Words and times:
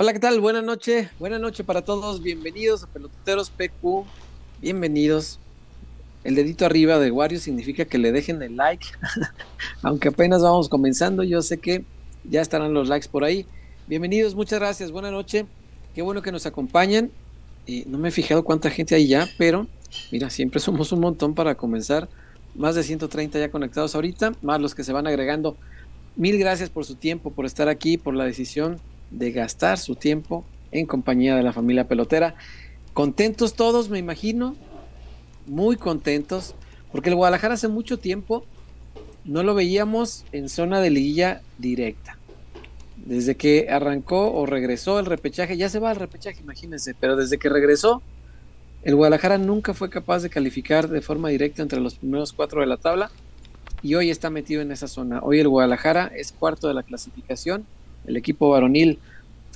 Hola, 0.00 0.12
¿qué 0.12 0.20
tal? 0.20 0.40
Buenas 0.40 0.62
noches, 0.62 1.08
buenas 1.18 1.40
noches 1.40 1.66
para 1.66 1.82
todos. 1.82 2.22
Bienvenidos 2.22 2.84
a 2.84 2.86
Peloteros 2.86 3.50
PQ. 3.50 4.04
Bienvenidos. 4.62 5.40
El 6.22 6.36
dedito 6.36 6.64
arriba 6.64 7.00
de 7.00 7.10
Wario 7.10 7.40
significa 7.40 7.84
que 7.84 7.98
le 7.98 8.12
dejen 8.12 8.40
el 8.40 8.54
like. 8.54 8.86
Aunque 9.82 10.06
apenas 10.06 10.40
vamos 10.40 10.68
comenzando, 10.68 11.24
yo 11.24 11.42
sé 11.42 11.58
que 11.58 11.84
ya 12.22 12.40
estarán 12.40 12.74
los 12.74 12.86
likes 12.86 13.08
por 13.08 13.24
ahí. 13.24 13.44
Bienvenidos, 13.88 14.36
muchas 14.36 14.60
gracias. 14.60 14.92
Buenas 14.92 15.10
noches. 15.10 15.46
Qué 15.96 16.02
bueno 16.02 16.22
que 16.22 16.30
nos 16.30 16.46
acompañan. 16.46 17.10
y 17.66 17.82
no 17.86 17.98
me 17.98 18.10
he 18.10 18.12
fijado 18.12 18.44
cuánta 18.44 18.70
gente 18.70 18.94
hay 18.94 19.08
ya, 19.08 19.28
pero 19.36 19.66
mira, 20.12 20.30
siempre 20.30 20.60
somos 20.60 20.92
un 20.92 21.00
montón 21.00 21.34
para 21.34 21.56
comenzar. 21.56 22.08
Más 22.54 22.76
de 22.76 22.84
130 22.84 23.40
ya 23.40 23.50
conectados 23.50 23.96
ahorita, 23.96 24.32
más 24.42 24.60
los 24.60 24.76
que 24.76 24.84
se 24.84 24.92
van 24.92 25.08
agregando. 25.08 25.56
Mil 26.14 26.38
gracias 26.38 26.70
por 26.70 26.84
su 26.84 26.94
tiempo, 26.94 27.32
por 27.32 27.46
estar 27.46 27.68
aquí, 27.68 27.98
por 27.98 28.14
la 28.14 28.22
decisión 28.22 28.80
de 29.10 29.32
gastar 29.32 29.78
su 29.78 29.94
tiempo 29.94 30.44
en 30.70 30.86
compañía 30.86 31.36
de 31.36 31.42
la 31.42 31.52
familia 31.52 31.88
pelotera. 31.88 32.34
Contentos 32.92 33.54
todos, 33.54 33.88
me 33.88 33.98
imagino, 33.98 34.56
muy 35.46 35.76
contentos, 35.76 36.54
porque 36.92 37.10
el 37.10 37.16
Guadalajara 37.16 37.54
hace 37.54 37.68
mucho 37.68 37.98
tiempo 37.98 38.44
no 39.24 39.42
lo 39.42 39.54
veíamos 39.54 40.24
en 40.32 40.48
zona 40.48 40.80
de 40.80 40.90
liguilla 40.90 41.42
directa. 41.58 42.18
Desde 42.96 43.36
que 43.36 43.68
arrancó 43.70 44.32
o 44.32 44.46
regresó 44.46 44.98
el 44.98 45.06
repechaje, 45.06 45.56
ya 45.56 45.68
se 45.68 45.78
va 45.78 45.90
el 45.90 45.98
repechaje, 45.98 46.40
imagínense, 46.40 46.94
pero 46.94 47.16
desde 47.16 47.38
que 47.38 47.48
regresó, 47.48 48.02
el 48.82 48.94
Guadalajara 48.94 49.38
nunca 49.38 49.74
fue 49.74 49.90
capaz 49.90 50.22
de 50.22 50.30
calificar 50.30 50.88
de 50.88 51.00
forma 51.00 51.28
directa 51.28 51.62
entre 51.62 51.80
los 51.80 51.96
primeros 51.96 52.32
cuatro 52.32 52.60
de 52.60 52.66
la 52.66 52.76
tabla 52.76 53.10
y 53.82 53.94
hoy 53.94 54.10
está 54.10 54.30
metido 54.30 54.62
en 54.62 54.72
esa 54.72 54.88
zona. 54.88 55.20
Hoy 55.22 55.40
el 55.40 55.48
Guadalajara 55.48 56.10
es 56.14 56.32
cuarto 56.32 56.68
de 56.68 56.74
la 56.74 56.82
clasificación, 56.82 57.66
el 58.08 58.16
equipo 58.16 58.48
varonil 58.48 58.98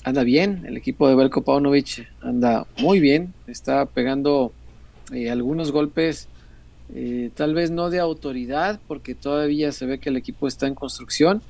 anda 0.04 0.22
bien, 0.24 0.64
el 0.66 0.76
equipo 0.76 1.08
de 1.08 1.14
Belko 1.14 1.42
Paunovic 1.42 2.08
anda 2.20 2.66
muy 2.78 3.00
bien, 3.00 3.32
está 3.46 3.86
pegando 3.86 4.52
eh, 5.12 5.30
algunos 5.30 5.72
golpes, 5.72 6.28
eh, 6.94 7.30
tal 7.34 7.54
vez 7.54 7.70
no 7.70 7.88
de 7.88 8.00
autoridad, 8.00 8.78
porque 8.88 9.14
todavía 9.14 9.72
se 9.72 9.86
ve 9.86 9.98
que 9.98 10.10
el 10.10 10.16
equipo 10.16 10.48
está 10.48 10.66
en 10.66 10.74
construcción, 10.74 11.40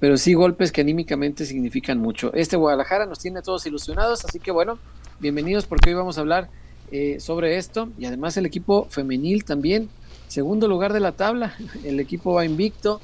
pero 0.00 0.16
sí 0.16 0.34
golpes 0.34 0.72
que 0.72 0.80
anímicamente 0.80 1.46
significan 1.46 1.98
mucho. 1.98 2.32
Este 2.34 2.56
Guadalajara 2.56 3.06
nos 3.06 3.20
tiene 3.20 3.42
todos 3.42 3.64
ilusionados, 3.66 4.24
así 4.24 4.40
que 4.40 4.50
bueno, 4.50 4.78
bienvenidos 5.20 5.66
porque 5.66 5.90
hoy 5.90 5.94
vamos 5.94 6.18
a 6.18 6.22
hablar 6.22 6.48
eh, 6.90 7.20
sobre 7.20 7.56
esto 7.56 7.90
y 7.98 8.06
además 8.06 8.36
el 8.36 8.46
equipo 8.46 8.86
femenil 8.90 9.44
también, 9.44 9.90
segundo 10.28 10.66
lugar 10.66 10.92
de 10.92 11.00
la 11.00 11.12
tabla, 11.12 11.54
el 11.84 12.00
equipo 12.00 12.32
va 12.32 12.44
invicto, 12.44 13.00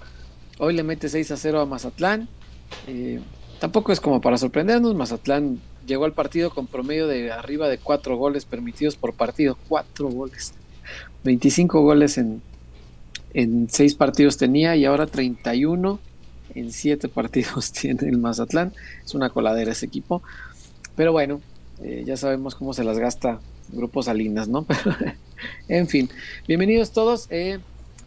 hoy 0.59 0.75
le 0.75 0.83
mete 0.83 1.09
6 1.09 1.31
a 1.31 1.37
0 1.37 1.61
a 1.61 1.67
Mazatlán, 1.67 2.29
tampoco 3.61 3.93
es 3.93 4.01
como 4.01 4.21
para 4.21 4.39
sorprendernos, 4.39 4.95
Mazatlán 4.95 5.61
llegó 5.87 6.05
al 6.05 6.13
partido 6.13 6.51
con 6.51 6.67
promedio 6.67 7.07
de 7.07 7.33
arriba 7.33 7.69
de 7.69 7.79
cuatro 7.79 8.17
goles 8.17 8.45
permitidos 8.45 8.97
por 8.97 9.15
partido, 9.15 9.57
cuatro 9.69 10.09
goles. 10.09 10.53
25 11.25 11.81
goles 11.83 12.19
en, 12.19 12.43
en 13.35 13.69
seis 13.71 13.95
partidos 13.95 14.37
tenía 14.37 14.77
y 14.77 14.85
ahora 14.85 15.07
31 15.07 15.99
en 16.55 16.73
siete 16.73 17.09
partidos 17.09 17.73
tiene 17.73 18.09
el 18.09 18.19
Mazatlán. 18.19 18.73
Es 19.05 19.15
una 19.15 19.31
coladera 19.31 19.73
ese 19.73 19.87
equipo. 19.87 20.23
Pero 20.95 21.13
bueno, 21.13 21.41
eh, 21.83 22.05
ya 22.07 22.17
sabemos 22.17 22.55
cómo 22.55 22.73
se 22.75 22.85
las 22.85 22.99
gasta 22.99 23.41
Grupo 23.73 24.03
Salinas, 24.03 24.49
¿no? 24.49 24.67
en 25.69 25.87
fin, 25.87 26.09
bienvenidos 26.47 26.93
todos. 26.93 27.27
Eh, 27.31 27.59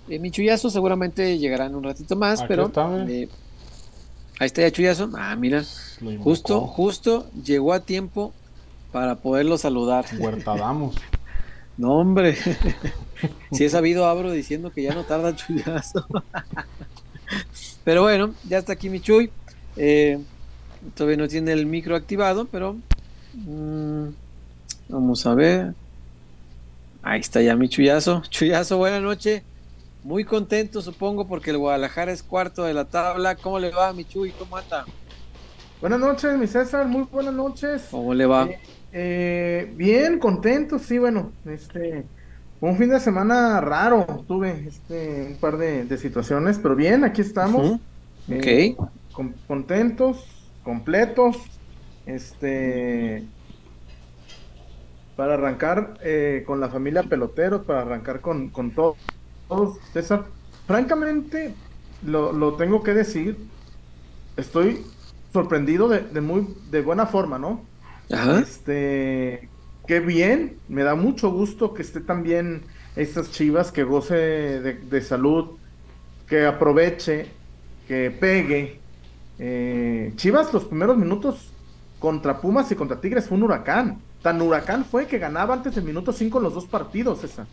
eh, 0.09 0.19
mi 0.19 0.31
chullazo 0.31 0.69
seguramente 0.69 1.37
llegará 1.37 1.67
en 1.67 1.75
un 1.75 1.83
ratito 1.83 2.15
más, 2.15 2.43
pero 2.43 2.71
eh, 3.07 3.29
ahí 4.41 4.47
está 4.47 4.63
ya 4.63 4.71
chullazo. 4.71 5.11
Ah, 5.15 5.35
mira, 5.35 5.63
justo, 6.19 6.61
justo 6.61 7.29
llegó 7.43 7.73
a 7.73 7.81
tiempo 7.81 8.33
para 8.91 9.15
poderlo 9.15 9.57
saludar. 9.57 10.05
Huertadamos. 10.17 10.95
No, 11.77 11.93
hombre. 11.93 12.37
si 13.53 13.63
he 13.63 13.69
sabido, 13.69 14.05
abro 14.05 14.31
diciendo 14.31 14.71
que 14.71 14.83
ya 14.83 14.93
no 14.93 15.03
tarda 15.03 15.35
chullazo. 15.35 16.05
pero 17.83 18.03
bueno, 18.03 18.35
ya 18.47 18.59
está 18.59 18.73
aquí 18.73 18.89
mi 18.89 18.99
Chuy. 18.99 19.31
Eh, 19.77 20.19
todavía 20.93 21.17
no 21.17 21.27
tiene 21.27 21.53
el 21.53 21.65
micro 21.65 21.95
activado, 21.95 22.45
pero 22.45 22.75
mmm, 23.33 24.09
vamos 24.89 25.25
a 25.25 25.33
ver. 25.33 25.73
Ahí 27.01 27.21
está 27.21 27.41
ya 27.41 27.55
mi 27.55 27.67
chullazo. 27.67 28.21
Chullazo, 28.29 28.77
buena 28.77 28.99
noche. 28.99 29.41
Muy 30.03 30.23
contento, 30.25 30.81
supongo, 30.81 31.27
porque 31.27 31.51
el 31.51 31.57
Guadalajara 31.59 32.11
es 32.11 32.23
cuarto 32.23 32.63
de 32.63 32.73
la 32.73 32.85
tabla. 32.85 33.35
¿Cómo 33.35 33.59
le 33.59 33.69
va, 33.69 33.93
mi 33.93 34.03
Chuy? 34.03 34.31
¿Cómo 34.31 34.57
anda? 34.57 34.85
Buenas 35.79 35.99
noches, 35.99 36.37
mi 36.37 36.47
César. 36.47 36.87
Muy 36.87 37.03
buenas 37.03 37.33
noches. 37.33 37.87
¿Cómo 37.91 38.13
le 38.13 38.25
va? 38.25 38.45
Eh, 38.45 38.59
eh, 38.93 39.73
bien, 39.75 40.17
contento, 40.19 40.79
sí, 40.79 40.97
bueno, 40.97 41.31
este, 41.45 42.03
un 42.59 42.77
fin 42.77 42.89
de 42.89 42.99
semana 42.99 43.61
raro, 43.61 44.05
tuve 44.27 44.65
este, 44.67 45.27
un 45.31 45.37
par 45.37 45.57
de, 45.57 45.85
de 45.85 45.97
situaciones, 45.97 46.59
pero 46.61 46.75
bien, 46.75 47.03
aquí 47.03 47.21
estamos. 47.21 47.79
Eh, 48.29 48.75
Ok. 48.77 48.87
con- 49.13 49.35
contentos, 49.47 50.25
completos, 50.63 51.37
este, 52.07 53.23
para 55.15 55.35
arrancar 55.35 55.95
eh, 56.03 56.43
con 56.47 56.59
la 56.59 56.69
familia 56.69 57.03
Peloteros, 57.03 57.65
para 57.65 57.81
arrancar 57.81 58.19
con, 58.21 58.49
con 58.49 58.71
to- 58.71 58.95
todos, 59.51 59.77
César. 59.91 60.25
Francamente, 60.65 61.55
lo, 62.01 62.31
lo 62.31 62.55
tengo 62.55 62.83
que 62.83 62.93
decir, 62.93 63.37
estoy 64.37 64.85
sorprendido 65.33 65.89
de, 65.89 65.99
de 66.01 66.21
muy, 66.21 66.47
de 66.69 66.81
buena 66.81 67.05
forma, 67.05 67.37
¿no? 67.37 67.69
Ajá. 68.11 68.39
Este, 68.39 69.49
qué 69.85 69.99
bien, 69.99 70.57
me 70.69 70.83
da 70.83 70.95
mucho 70.95 71.31
gusto 71.31 71.73
que 71.73 71.81
esté 71.81 71.99
también 71.99 72.63
estas 72.95 73.31
chivas, 73.31 73.71
que 73.71 73.83
goce 73.83 74.15
de, 74.15 74.73
de 74.73 75.01
salud, 75.01 75.57
que 76.27 76.45
aproveche, 76.45 77.37
que 77.87 78.09
pegue. 78.11 78.79
Eh, 79.37 80.13
chivas 80.15 80.53
los 80.53 80.65
primeros 80.65 80.97
minutos 80.97 81.51
contra 81.99 82.39
Pumas 82.39 82.71
y 82.71 82.75
contra 82.75 83.01
Tigres 83.01 83.27
fue 83.27 83.37
un 83.37 83.43
huracán. 83.43 84.01
Tan 84.21 84.41
huracán 84.41 84.85
fue 84.85 85.07
que 85.07 85.17
ganaba 85.19 85.55
antes 85.55 85.75
del 85.75 85.83
minuto 85.83 86.13
5 86.13 86.39
los 86.39 86.53
dos 86.53 86.67
partidos, 86.67 87.23
esa. 87.25 87.49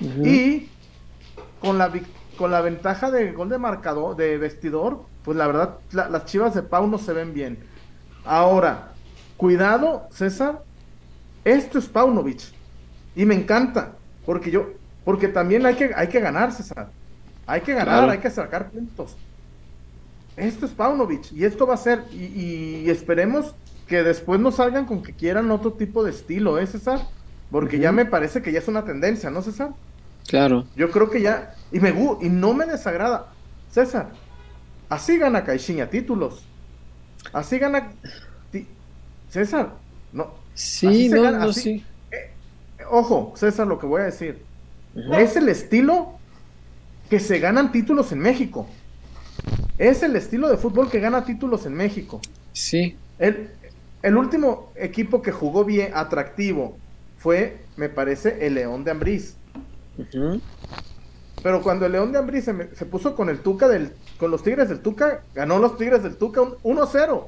Ujú. 0.00 0.26
Y 0.26 0.75
con 1.60 1.78
la, 1.78 1.92
con 2.36 2.50
la 2.50 2.60
ventaja 2.60 3.10
de 3.10 3.32
gol 3.32 3.48
de 3.48 3.58
marcador, 3.58 4.16
de 4.16 4.38
vestidor, 4.38 5.02
pues 5.24 5.36
la 5.36 5.46
verdad, 5.46 5.78
la- 5.92 6.08
las 6.08 6.24
chivas 6.26 6.54
de 6.54 6.62
Pau 6.62 6.86
no 6.86 6.98
se 6.98 7.12
ven 7.12 7.32
bien. 7.34 7.58
Ahora, 8.24 8.92
cuidado, 9.36 10.06
César, 10.10 10.62
esto 11.44 11.78
es 11.78 11.86
Paunovic. 11.86 12.40
Y 13.14 13.24
me 13.24 13.34
encanta, 13.34 13.92
porque 14.24 14.50
yo, 14.50 14.70
porque 15.04 15.28
también 15.28 15.64
hay 15.66 15.74
que, 15.74 15.92
hay 15.94 16.08
que 16.08 16.20
ganar, 16.20 16.52
César. 16.52 16.88
Hay 17.46 17.60
que 17.60 17.72
ganar, 17.72 17.98
Claro. 17.98 18.12
hay 18.12 18.18
que 18.18 18.30
sacar 18.30 18.70
puntos. 18.70 19.16
Esto 20.36 20.66
es 20.66 20.72
Paunovic, 20.72 21.32
y 21.32 21.44
esto 21.44 21.66
va 21.66 21.74
a 21.74 21.78
ser, 21.78 22.02
y, 22.12 22.82
y 22.84 22.90
esperemos 22.90 23.54
que 23.86 24.02
después 24.02 24.38
no 24.40 24.50
salgan 24.52 24.84
con 24.84 25.02
que 25.02 25.14
quieran 25.14 25.50
otro 25.50 25.72
tipo 25.72 26.04
de 26.04 26.10
estilo, 26.10 26.58
¿eh, 26.58 26.66
César? 26.66 27.00
Porque 27.50 27.78
ya 27.78 27.92
me 27.92 28.04
parece 28.04 28.42
que 28.42 28.52
ya 28.52 28.58
es 28.58 28.68
una 28.68 28.84
tendencia, 28.84 29.30
¿no, 29.30 29.40
César? 29.40 29.70
Claro. 30.26 30.66
Yo 30.76 30.90
creo 30.90 31.10
que 31.10 31.22
ya, 31.22 31.54
y 31.72 31.80
me 31.80 31.90
y 32.20 32.28
no 32.28 32.54
me 32.54 32.66
desagrada. 32.66 33.32
César, 33.70 34.10
así 34.88 35.18
gana 35.18 35.44
Caixinha 35.44 35.88
títulos. 35.90 36.44
Así 37.32 37.58
gana 37.58 37.92
César, 39.28 39.74
no. 40.12 40.34
Sí, 40.54 40.86
Así 40.86 41.08
no, 41.08 41.22
gana, 41.22 41.38
no, 41.40 41.50
así. 41.50 41.60
sí. 41.60 41.84
Ojo, 42.90 43.32
César, 43.36 43.66
lo 43.66 43.78
que 43.78 43.86
voy 43.86 44.02
a 44.02 44.06
decir. 44.06 44.42
Es 45.12 45.36
el 45.36 45.48
estilo 45.48 46.18
que 47.10 47.20
se 47.20 47.38
ganan 47.38 47.72
títulos 47.72 48.12
en 48.12 48.20
México. 48.20 48.66
Es 49.78 50.02
el 50.02 50.16
estilo 50.16 50.48
de 50.48 50.56
fútbol 50.56 50.90
que 50.90 51.00
gana 51.00 51.24
títulos 51.24 51.66
en 51.66 51.74
México. 51.74 52.20
Sí. 52.52 52.96
El, 53.18 53.50
el 54.02 54.16
último 54.16 54.72
equipo 54.76 55.20
que 55.20 55.32
jugó 55.32 55.64
bien, 55.64 55.92
atractivo, 55.94 56.78
fue, 57.18 57.66
me 57.76 57.88
parece, 57.88 58.46
el 58.46 58.54
León 58.54 58.84
de 58.84 58.90
Pero 61.42 61.62
cuando 61.62 61.86
el 61.86 61.92
León 61.92 62.12
de 62.12 62.18
Ambriz 62.18 62.44
se, 62.44 62.52
me- 62.52 62.68
se 62.74 62.86
puso 62.86 63.14
con 63.14 63.28
el 63.28 63.40
Tuca 63.40 63.68
del, 63.68 63.92
con 64.18 64.30
los 64.30 64.42
Tigres 64.42 64.68
del 64.68 64.80
Tuca, 64.80 65.22
ganó 65.34 65.58
los 65.58 65.76
Tigres 65.76 66.02
del 66.02 66.16
Tuca 66.16 66.40
un- 66.42 66.56
1-0. 66.62 67.26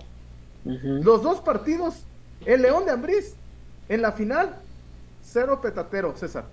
Ujú. 0.64 1.02
Los 1.04 1.22
dos 1.22 1.40
partidos, 1.40 2.02
el 2.44 2.62
León 2.62 2.84
de 2.84 2.92
Ambriz, 2.92 3.34
en 3.88 4.02
la 4.02 4.12
final, 4.12 4.56
cero 5.22 5.60
petatero, 5.62 6.14
César. 6.16 6.44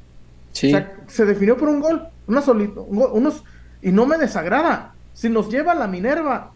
Sí. 0.54 0.68
O 0.74 0.78
sea, 0.78 0.96
se 1.08 1.26
definió 1.26 1.58
por 1.58 1.70
un 1.70 1.80
gol, 1.82 2.08
una 2.28 2.42
solito, 2.42 2.84
un 2.84 3.00
gol- 3.00 3.10
unos, 3.14 3.44
y 3.82 3.92
no 3.92 4.06
me 4.06 4.18
desagrada. 4.18 4.94
Si 5.14 5.30
nos 5.30 5.50
lleva 5.50 5.74
la 5.76 5.88
Minerva, 5.88 6.52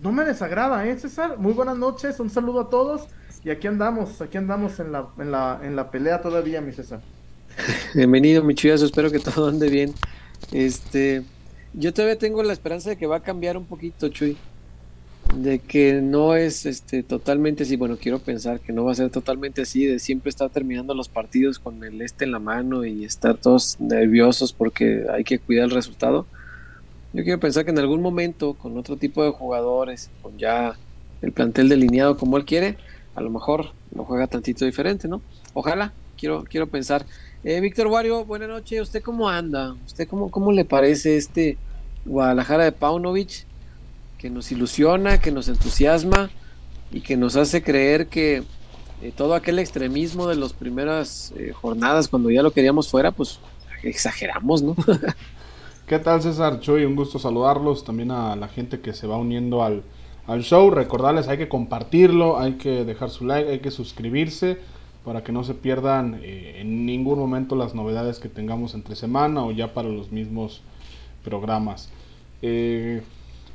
no 0.00 0.12
me 0.12 0.24
desagrada, 0.24 0.86
¿eh, 0.86 0.98
César? 0.98 1.38
Muy 1.38 1.52
buenas 1.52 1.76
noches, 1.78 2.20
un 2.20 2.30
saludo 2.30 2.60
a 2.62 2.70
todos. 2.70 3.06
Y 3.44 3.50
aquí 3.50 3.66
andamos, 3.68 4.20
aquí 4.20 4.36
andamos 4.38 4.78
en 4.80 4.92
la, 4.92 5.06
en 5.18 5.30
la, 5.32 5.60
en 5.62 5.76
la 5.76 5.90
pelea 5.90 6.20
todavía, 6.20 6.60
mi 6.60 6.72
César. 6.72 7.00
Bienvenido, 7.94 8.42
mi 8.44 8.54
chuyazo. 8.54 8.84
Espero 8.84 9.10
que 9.10 9.18
todo 9.18 9.48
ande 9.48 9.68
bien. 9.68 9.94
Este, 10.52 11.22
yo 11.74 11.92
todavía 11.92 12.18
tengo 12.18 12.42
la 12.42 12.52
esperanza 12.52 12.90
de 12.90 12.96
que 12.96 13.06
va 13.06 13.16
a 13.16 13.22
cambiar 13.22 13.56
un 13.56 13.66
poquito, 13.66 14.08
Chuy. 14.08 14.36
de 15.36 15.58
que 15.60 16.00
no 16.02 16.34
es 16.34 16.66
este 16.66 17.02
totalmente 17.02 17.62
así, 17.62 17.76
bueno, 17.76 17.96
quiero 17.96 18.18
pensar 18.18 18.60
que 18.60 18.72
no 18.72 18.84
va 18.84 18.92
a 18.92 18.96
ser 18.96 19.10
totalmente 19.10 19.62
así, 19.62 19.84
de 19.84 19.98
siempre 19.98 20.30
estar 20.30 20.50
terminando 20.50 20.94
los 20.94 21.08
partidos 21.08 21.58
con 21.58 21.84
el 21.84 22.02
este 22.02 22.24
en 22.24 22.32
la 22.32 22.40
mano 22.40 22.84
y 22.84 23.04
estar 23.04 23.36
todos 23.36 23.76
nerviosos 23.78 24.52
porque 24.52 25.04
hay 25.12 25.24
que 25.24 25.38
cuidar 25.38 25.66
el 25.66 25.70
resultado. 25.70 26.26
Yo 27.12 27.24
quiero 27.24 27.40
pensar 27.40 27.64
que 27.64 27.70
en 27.72 27.78
algún 27.78 28.02
momento, 28.02 28.54
con 28.54 28.76
otro 28.78 28.96
tipo 28.96 29.24
de 29.24 29.30
jugadores, 29.30 30.10
con 30.22 30.38
ya 30.38 30.76
el 31.22 31.32
plantel 31.32 31.68
delineado 31.68 32.16
como 32.16 32.36
él 32.36 32.44
quiere, 32.44 32.76
a 33.14 33.20
lo 33.20 33.30
mejor 33.30 33.72
lo 33.94 34.04
juega 34.04 34.26
tantito 34.28 34.64
diferente, 34.64 35.08
¿no? 35.08 35.20
Ojalá, 35.54 35.92
quiero, 36.16 36.44
quiero 36.44 36.68
pensar. 36.68 37.04
Eh, 37.42 37.58
Víctor 37.60 37.86
Wario, 37.86 38.26
buenas 38.26 38.50
noches. 38.50 38.82
¿Usted 38.82 39.02
cómo 39.02 39.26
anda? 39.26 39.74
¿Usted 39.86 40.06
cómo, 40.06 40.30
cómo 40.30 40.52
le 40.52 40.66
parece 40.66 41.16
este 41.16 41.56
Guadalajara 42.04 42.64
de 42.64 42.72
Paunovic? 42.72 43.46
Que 44.18 44.28
nos 44.28 44.52
ilusiona, 44.52 45.22
que 45.22 45.32
nos 45.32 45.48
entusiasma 45.48 46.28
y 46.92 47.00
que 47.00 47.16
nos 47.16 47.36
hace 47.36 47.62
creer 47.62 48.08
que 48.08 48.42
eh, 49.00 49.12
todo 49.16 49.34
aquel 49.34 49.58
extremismo 49.58 50.26
de 50.26 50.36
las 50.36 50.52
primeras 50.52 51.32
eh, 51.34 51.52
jornadas, 51.52 52.08
cuando 52.08 52.30
ya 52.30 52.42
lo 52.42 52.50
queríamos 52.50 52.90
fuera, 52.90 53.10
pues 53.10 53.40
exageramos, 53.82 54.62
¿no? 54.62 54.76
¿Qué 55.86 55.98
tal 55.98 56.20
César 56.20 56.60
Chuy? 56.60 56.84
Un 56.84 56.94
gusto 56.94 57.18
saludarlos, 57.18 57.84
también 57.84 58.10
a 58.10 58.36
la 58.36 58.48
gente 58.48 58.80
que 58.80 58.92
se 58.92 59.06
va 59.06 59.16
uniendo 59.16 59.62
al, 59.62 59.82
al 60.26 60.42
show. 60.42 60.70
Recordarles, 60.70 61.26
hay 61.28 61.38
que 61.38 61.48
compartirlo, 61.48 62.38
hay 62.38 62.56
que 62.56 62.84
dejar 62.84 63.08
su 63.08 63.24
like, 63.24 63.50
hay 63.50 63.60
que 63.60 63.70
suscribirse 63.70 64.58
para 65.04 65.24
que 65.24 65.32
no 65.32 65.44
se 65.44 65.54
pierdan 65.54 66.20
eh, 66.22 66.58
en 66.58 66.86
ningún 66.86 67.18
momento 67.18 67.56
las 67.56 67.74
novedades 67.74 68.18
que 68.18 68.28
tengamos 68.28 68.74
entre 68.74 68.96
semana 68.96 69.44
o 69.44 69.50
ya 69.50 69.72
para 69.72 69.88
los 69.88 70.12
mismos 70.12 70.62
programas. 71.24 71.90
Eh, 72.42 73.02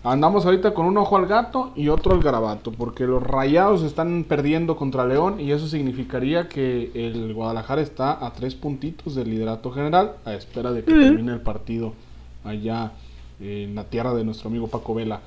andamos 0.04 0.46
ahorita 0.46 0.74
con 0.74 0.86
un 0.86 0.98
ojo 0.98 1.18
al 1.18 1.28
gato 1.28 1.72
y 1.76 1.90
otro 1.90 2.14
al 2.14 2.22
garabato, 2.22 2.72
porque 2.72 3.06
los 3.06 3.22
rayados 3.22 3.84
están 3.84 4.26
perdiendo 4.28 4.76
contra 4.76 5.06
León 5.06 5.40
y 5.40 5.52
eso 5.52 5.68
significaría 5.68 6.50
que 6.50 6.92
el 6.94 7.34
Guadalajara 7.34 7.82
está 7.82 8.26
a 8.26 8.34
tres 8.34 8.56
puntitos 8.56 9.16
del 9.16 9.30
liderato 9.30 9.72
general 9.72 10.14
a 10.26 10.34
espera 10.34 10.72
de 10.72 10.84
que 10.84 10.92
termine 10.92 11.34
el 11.34 11.42
partido 11.42 11.94
allá 12.44 12.92
en 13.40 13.76
la 13.76 13.84
tierra 13.86 14.14
de 14.14 14.24
nuestro 14.24 14.50
amigo 14.50 14.68
Paco 14.68 14.96
Vela. 14.96 15.22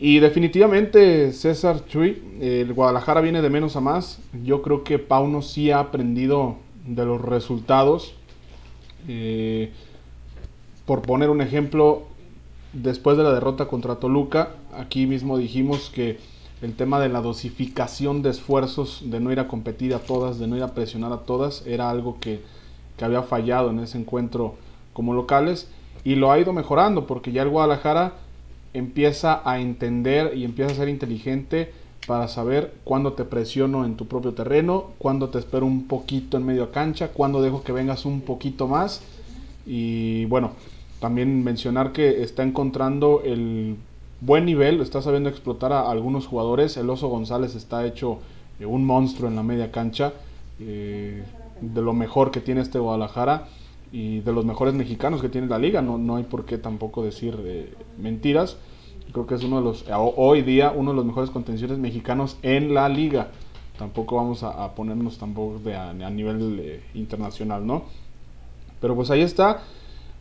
Y 0.00 0.20
definitivamente, 0.20 1.32
César 1.32 1.84
Chuy, 1.86 2.22
el 2.40 2.72
Guadalajara 2.72 3.20
viene 3.20 3.42
de 3.42 3.50
menos 3.50 3.74
a 3.74 3.80
más. 3.80 4.20
Yo 4.44 4.62
creo 4.62 4.84
que 4.84 5.00
Pauno 5.00 5.42
sí 5.42 5.72
ha 5.72 5.80
aprendido 5.80 6.56
de 6.86 7.04
los 7.04 7.20
resultados. 7.20 8.14
Eh, 9.08 9.72
por 10.86 11.02
poner 11.02 11.30
un 11.30 11.40
ejemplo, 11.40 12.04
después 12.72 13.16
de 13.16 13.24
la 13.24 13.32
derrota 13.32 13.66
contra 13.66 13.96
Toluca, 13.96 14.50
aquí 14.72 15.06
mismo 15.06 15.36
dijimos 15.36 15.90
que 15.92 16.18
el 16.62 16.74
tema 16.74 17.00
de 17.00 17.08
la 17.08 17.20
dosificación 17.20 18.22
de 18.22 18.30
esfuerzos, 18.30 19.02
de 19.04 19.18
no 19.18 19.32
ir 19.32 19.40
a 19.40 19.48
competir 19.48 19.94
a 19.94 19.98
todas, 19.98 20.38
de 20.38 20.46
no 20.46 20.56
ir 20.56 20.62
a 20.62 20.74
presionar 20.74 21.12
a 21.12 21.18
todas, 21.18 21.66
era 21.66 21.90
algo 21.90 22.18
que, 22.20 22.40
que 22.96 23.04
había 23.04 23.22
fallado 23.22 23.70
en 23.70 23.80
ese 23.80 23.98
encuentro 23.98 24.54
como 24.92 25.12
locales 25.12 25.68
y 26.04 26.14
lo 26.14 26.30
ha 26.30 26.38
ido 26.38 26.52
mejorando 26.52 27.06
porque 27.06 27.32
ya 27.32 27.42
el 27.42 27.48
Guadalajara 27.48 28.14
empieza 28.74 29.42
a 29.44 29.60
entender 29.60 30.36
y 30.36 30.44
empieza 30.44 30.72
a 30.72 30.76
ser 30.76 30.88
inteligente 30.88 31.72
para 32.06 32.28
saber 32.28 32.74
cuándo 32.84 33.12
te 33.12 33.24
presiono 33.24 33.84
en 33.84 33.96
tu 33.96 34.06
propio 34.06 34.32
terreno, 34.32 34.92
cuándo 34.98 35.28
te 35.28 35.38
espero 35.38 35.66
un 35.66 35.86
poquito 35.86 36.36
en 36.36 36.46
medio 36.46 36.70
cancha, 36.70 37.08
cuándo 37.08 37.42
dejo 37.42 37.62
que 37.62 37.72
vengas 37.72 38.06
un 38.06 38.22
poquito 38.22 38.66
más. 38.66 39.02
Y 39.66 40.24
bueno, 40.26 40.52
también 41.00 41.44
mencionar 41.44 41.92
que 41.92 42.22
está 42.22 42.42
encontrando 42.42 43.22
el 43.24 43.76
buen 44.20 44.46
nivel, 44.46 44.80
está 44.80 45.02
sabiendo 45.02 45.28
explotar 45.28 45.72
a 45.72 45.90
algunos 45.90 46.26
jugadores. 46.26 46.76
El 46.76 46.88
Oso 46.88 47.08
González 47.08 47.54
está 47.54 47.86
hecho 47.86 48.20
eh, 48.58 48.66
un 48.66 48.84
monstruo 48.84 49.28
en 49.28 49.36
la 49.36 49.42
media 49.42 49.70
cancha, 49.70 50.14
eh, 50.60 51.22
de 51.60 51.82
lo 51.82 51.92
mejor 51.92 52.30
que 52.30 52.40
tiene 52.40 52.62
este 52.62 52.78
Guadalajara 52.78 53.48
y 53.92 54.20
de 54.20 54.32
los 54.32 54.44
mejores 54.44 54.74
mexicanos 54.74 55.20
que 55.20 55.28
tiene 55.28 55.46
la 55.46 55.58
liga. 55.58 55.82
No, 55.82 55.98
no 55.98 56.16
hay 56.16 56.24
por 56.24 56.44
qué 56.44 56.58
tampoco 56.58 57.02
decir 57.02 57.38
eh, 57.44 57.74
mentiras. 57.98 58.56
Creo 59.12 59.26
que 59.26 59.34
es 59.34 59.44
uno 59.44 59.58
de 59.58 59.64
los, 59.64 59.84
hoy 59.90 60.42
día, 60.42 60.72
uno 60.74 60.90
de 60.90 60.96
los 60.96 61.04
mejores 61.04 61.30
contenciones 61.30 61.78
mexicanos 61.78 62.38
en 62.42 62.74
la 62.74 62.88
liga. 62.88 63.28
Tampoco 63.78 64.16
vamos 64.16 64.42
a, 64.42 64.74
ponernos 64.74 65.18
tampoco 65.18 65.58
de 65.60 65.74
a, 65.74 65.92
nivel 65.92 66.58
eh, 66.60 66.82
internacional, 66.94 67.66
¿no? 67.66 67.84
Pero 68.80 68.94
pues 68.94 69.10
ahí 69.10 69.22
está. 69.22 69.62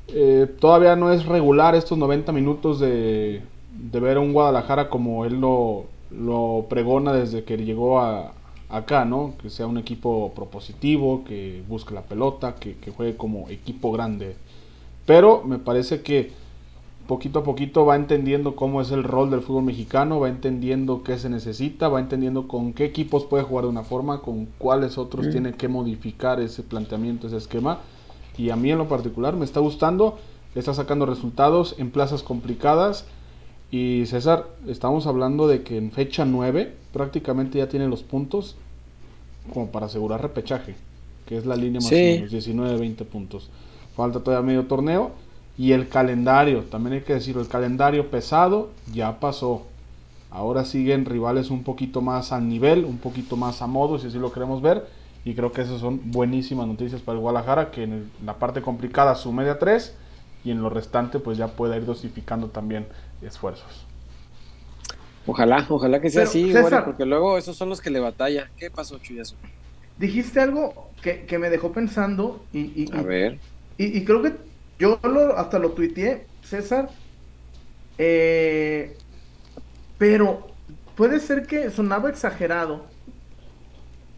Eh, 0.08 0.48
todavía 0.60 0.96
no 0.96 1.12
es 1.12 1.26
regular 1.26 1.76
estos 1.76 1.98
90 1.98 2.32
minutos 2.32 2.80
de, 2.80 3.42
de 3.74 4.00
ver 4.00 4.18
a 4.18 4.20
un 4.22 4.32
Guadalajara 4.32 4.90
como 4.90 5.26
él 5.26 5.42
lo, 5.42 5.86
lo 6.12 6.68
pregona 6.70 7.14
desde 7.14 7.44
que 7.44 7.58
llegó 7.58 8.00
a, 8.00 8.34
acá, 8.70 9.06
¿no? 9.06 9.34
Que 9.42 9.50
sea 9.50 9.68
un 9.68 9.78
equipo 9.78 10.34
propositivo, 10.36 11.24
que 11.24 11.64
busque 11.68 11.94
la 11.94 12.04
pelota, 12.04 12.56
que, 12.56 12.76
juegue 12.96 13.16
como 13.16 13.50
equipo 13.50 13.92
grande. 13.92 14.36
Pero 15.06 15.44
me 15.44 15.60
parece 15.60 16.02
que 16.02 16.32
poquito 17.08 17.40
a 17.40 17.44
poquito 17.44 17.86
va 17.86 17.96
entendiendo 17.96 18.56
cómo 18.56 18.82
es 18.82 18.92
el 18.92 19.04
rol 19.04 19.30
del 19.30 19.42
fútbol 19.42 19.64
mexicano, 19.64 20.20
va 20.20 20.28
entendiendo 20.28 21.04
qué 21.04 21.18
se 21.18 21.30
necesita, 21.30 21.88
va 21.88 22.02
entendiendo 22.02 22.50
con 22.50 22.74
qué 22.74 22.84
equipos 22.84 23.24
puede 23.24 23.44
jugar 23.44 23.64
de 23.64 23.70
una 23.70 23.84
forma, 23.84 24.22
con 24.22 24.48
cuáles 24.58 24.98
otros 24.98 25.30
tiene 25.30 25.54
que 25.54 25.70
modificar 25.70 26.42
ese 26.42 26.64
planteamiento, 26.64 27.28
ese 27.28 27.38
esquema. 27.38 27.80
Y 28.38 28.50
a 28.50 28.58
mí 28.58 28.70
en 28.70 28.78
lo 28.78 28.90
particular 28.90 29.36
me 29.36 29.46
está 29.46 29.62
gustando, 29.62 30.18
está 30.54 30.74
sacando 30.74 31.06
resultados 31.06 31.76
en 31.78 31.92
plazas 31.92 32.24
complicadas 32.24 33.06
y 33.70 34.06
César, 34.06 34.48
estamos 34.68 35.08
hablando 35.08 35.48
de 35.48 35.64
que 35.64 35.78
en 35.78 35.92
fecha 35.92 36.26
9 36.26 36.74
prácticamente 36.94 37.58
ya 37.58 37.68
tiene 37.68 37.88
los 37.88 38.04
puntos 38.04 38.56
como 39.54 39.68
para 39.68 39.88
asegurar 39.88 40.22
repechaje, 40.22 40.76
que 41.26 41.38
es 41.38 41.46
la 41.46 41.56
línea 41.56 41.82
más 41.82 41.92
o 41.92 41.96
menos, 41.96 42.32
19, 42.32 42.78
20 42.78 43.06
puntos. 43.06 43.50
Falta 43.96 44.20
todavía 44.20 44.46
medio 44.46 44.66
torneo 44.68 45.12
y 45.58 45.72
el 45.72 45.90
calendario, 45.90 46.64
también 46.64 46.94
hay 46.94 47.02
que 47.02 47.14
decirlo, 47.14 47.42
el 47.42 47.48
calendario 47.48 48.10
pesado 48.10 48.70
ya 48.94 49.20
pasó. 49.20 49.64
Ahora 50.30 50.66
siguen 50.66 51.06
rivales 51.06 51.50
un 51.50 51.64
poquito 51.64 52.02
más 52.02 52.32
al 52.32 52.48
nivel, 52.48 52.86
un 52.86 52.98
poquito 52.98 53.38
más 53.38 53.62
a 53.62 53.68
modo, 53.68 53.98
si 53.98 54.08
así 54.08 54.20
lo 54.20 54.32
queremos 54.32 54.62
ver. 54.62 54.86
Y 55.26 55.34
creo 55.34 55.52
que 55.52 55.62
esas 55.62 55.82
son 55.82 56.12
buenísimas 56.12 56.68
noticias 56.68 57.02
para 57.02 57.16
el 57.16 57.22
Guadalajara, 57.22 57.72
que 57.72 57.84
en 57.84 58.12
la 58.26 58.36
parte 58.36 58.62
complicada 58.62 59.16
sume 59.16 59.44
de 59.44 59.52
a 59.52 59.60
3 59.60 59.94
y 60.46 60.52
en 60.52 60.62
lo 60.62 60.70
restante 60.70 61.20
pues 61.20 61.38
ya 61.38 61.48
pueda 61.48 61.76
ir 61.76 61.86
dosificando 61.86 62.48
también 62.48 62.88
esfuerzos. 63.22 63.88
Ojalá, 65.28 65.66
ojalá 65.68 66.00
que 66.00 66.10
sea 66.10 66.24
así, 66.24 66.54
porque 66.86 67.06
luego 67.06 67.38
esos 67.38 67.58
son 67.58 67.70
los 67.70 67.82
que 67.82 67.90
le 67.90 68.00
batalla. 68.00 68.50
¿Qué 68.58 68.72
pasó, 68.72 68.98
Chuyazo? 68.98 69.36
Dijiste 69.98 70.40
algo 70.40 70.90
que, 71.02 71.38
me 71.38 71.50
dejó 71.50 71.74
pensando 71.74 72.46
y, 72.54 72.90
a 72.96 73.02
ver. 73.02 73.40
Y, 73.78 74.06
creo 74.06 74.22
que 74.22 74.34
yo 74.80 75.00
hasta 75.36 75.60
lo 75.60 75.72
tuiteé, 75.72 76.26
César. 76.44 76.90
Eh, 77.98 78.96
pero 79.98 80.48
puede 80.96 81.20
ser 81.20 81.46
que 81.46 81.72
sonaba 81.72 82.10
exagerado. 82.10 82.86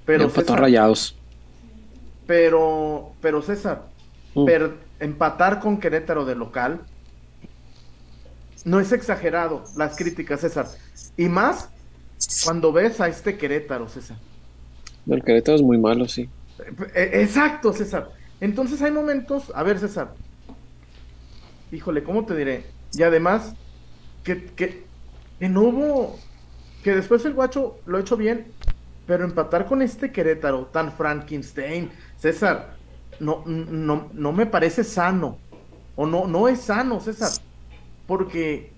Pero 0.05 0.29
César, 0.29 0.59
rayados. 0.59 1.15
Pero, 2.27 3.13
pero 3.19 3.41
César, 3.41 3.85
mm. 4.35 4.47
empatar 4.99 5.59
con 5.59 5.79
Querétaro 5.79 6.25
de 6.25 6.35
local 6.35 6.81
no 8.65 8.79
es 8.79 8.91
exagerado 8.91 9.63
las 9.77 9.95
críticas, 9.95 10.41
César. 10.41 10.67
Y 11.17 11.29
más 11.29 11.69
cuando 12.43 12.71
ves 12.71 12.99
a 12.99 13.07
este 13.07 13.37
Querétaro, 13.37 13.87
César. 13.87 14.17
El 15.07 15.23
Querétaro 15.23 15.55
es 15.55 15.61
muy 15.61 15.77
malo, 15.77 16.07
sí. 16.07 16.29
E, 16.93 17.21
exacto, 17.21 17.73
César. 17.73 18.09
Entonces 18.41 18.81
hay 18.81 18.91
momentos, 18.91 19.51
a 19.55 19.63
ver, 19.63 19.79
César. 19.79 20.13
Híjole, 21.71 22.03
¿cómo 22.03 22.25
te 22.25 22.35
diré? 22.35 22.65
Y 22.93 23.03
además, 23.03 23.55
que, 24.23 24.45
que, 24.45 24.83
no 25.39 25.61
hubo, 25.61 26.19
que 26.83 26.95
después 26.95 27.23
el 27.25 27.33
guacho 27.33 27.79
lo 27.85 27.97
ha 27.97 28.01
hecho 28.01 28.17
bien, 28.17 28.47
pero 29.05 29.23
empatar 29.23 29.65
con 29.65 29.81
este 29.81 30.11
Querétaro 30.11 30.65
tan 30.67 30.91
Frankenstein, 30.91 31.91
César, 32.17 32.75
no, 33.19 33.43
no, 33.45 34.09
no 34.13 34.31
me 34.31 34.45
parece 34.45 34.83
sano. 34.83 35.37
O 35.95 36.05
no, 36.05 36.27
no 36.27 36.47
es 36.47 36.61
sano, 36.61 37.01
César 37.01 37.31
porque 38.09 38.71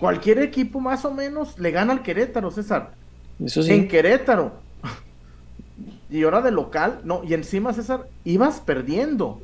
cualquier 0.00 0.38
equipo 0.38 0.80
más 0.80 1.04
o 1.04 1.12
menos 1.12 1.58
le 1.58 1.72
gana 1.72 1.92
al 1.92 2.02
Querétaro, 2.02 2.50
César. 2.50 2.94
Eso 3.38 3.62
sí. 3.62 3.70
En 3.70 3.86
Querétaro. 3.86 4.54
y 6.10 6.22
ahora 6.22 6.40
de 6.40 6.50
local, 6.52 7.02
no, 7.04 7.22
y 7.22 7.34
encima, 7.34 7.74
César, 7.74 8.08
ibas 8.24 8.60
perdiendo. 8.60 9.42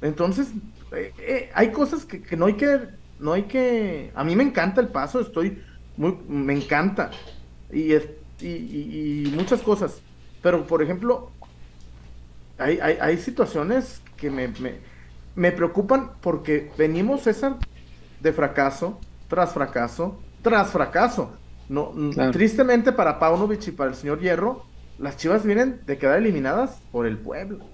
Entonces, 0.00 0.48
eh, 0.96 1.12
eh, 1.18 1.50
hay 1.52 1.72
cosas 1.72 2.06
que, 2.06 2.34
no 2.38 2.46
hay 2.46 2.54
que, 2.54 2.88
no 3.20 3.34
hay 3.34 3.42
que, 3.42 4.10
a 4.14 4.24
mí 4.24 4.34
me 4.34 4.44
encanta 4.44 4.80
el 4.80 4.88
paso, 4.88 5.20
estoy 5.20 5.62
muy, 5.98 6.16
me 6.26 6.54
encanta. 6.54 7.10
Y, 7.70 7.92
y, 8.40 9.30
muchas 9.36 9.60
cosas. 9.60 10.00
Pero, 10.42 10.66
por 10.66 10.82
ejemplo, 10.82 11.30
hay, 12.56 12.78
hay, 12.78 13.18
situaciones 13.18 14.00
que 14.16 14.30
me, 14.30 14.48
me, 14.48 14.76
me 15.34 15.52
preocupan 15.52 16.12
porque 16.22 16.70
venimos, 16.78 17.24
César, 17.24 17.56
de 18.24 18.32
fracaso 18.32 18.98
tras 19.28 19.52
fracaso 19.52 20.18
tras 20.44 20.70
fracaso. 20.70 21.32
No, 21.68 21.92
Tristemente 22.30 22.92
para 22.92 23.18
Paunovic 23.18 23.66
y 23.68 23.70
para 23.70 23.90
el 23.90 23.96
señor 23.96 24.20
Hierro, 24.20 24.64
las 24.98 25.16
Chivas 25.16 25.44
vienen 25.44 25.80
de 25.86 25.96
quedar 25.96 26.18
eliminadas 26.18 26.82
por 26.92 27.06
el 27.06 27.16
pueblo. 27.16 27.64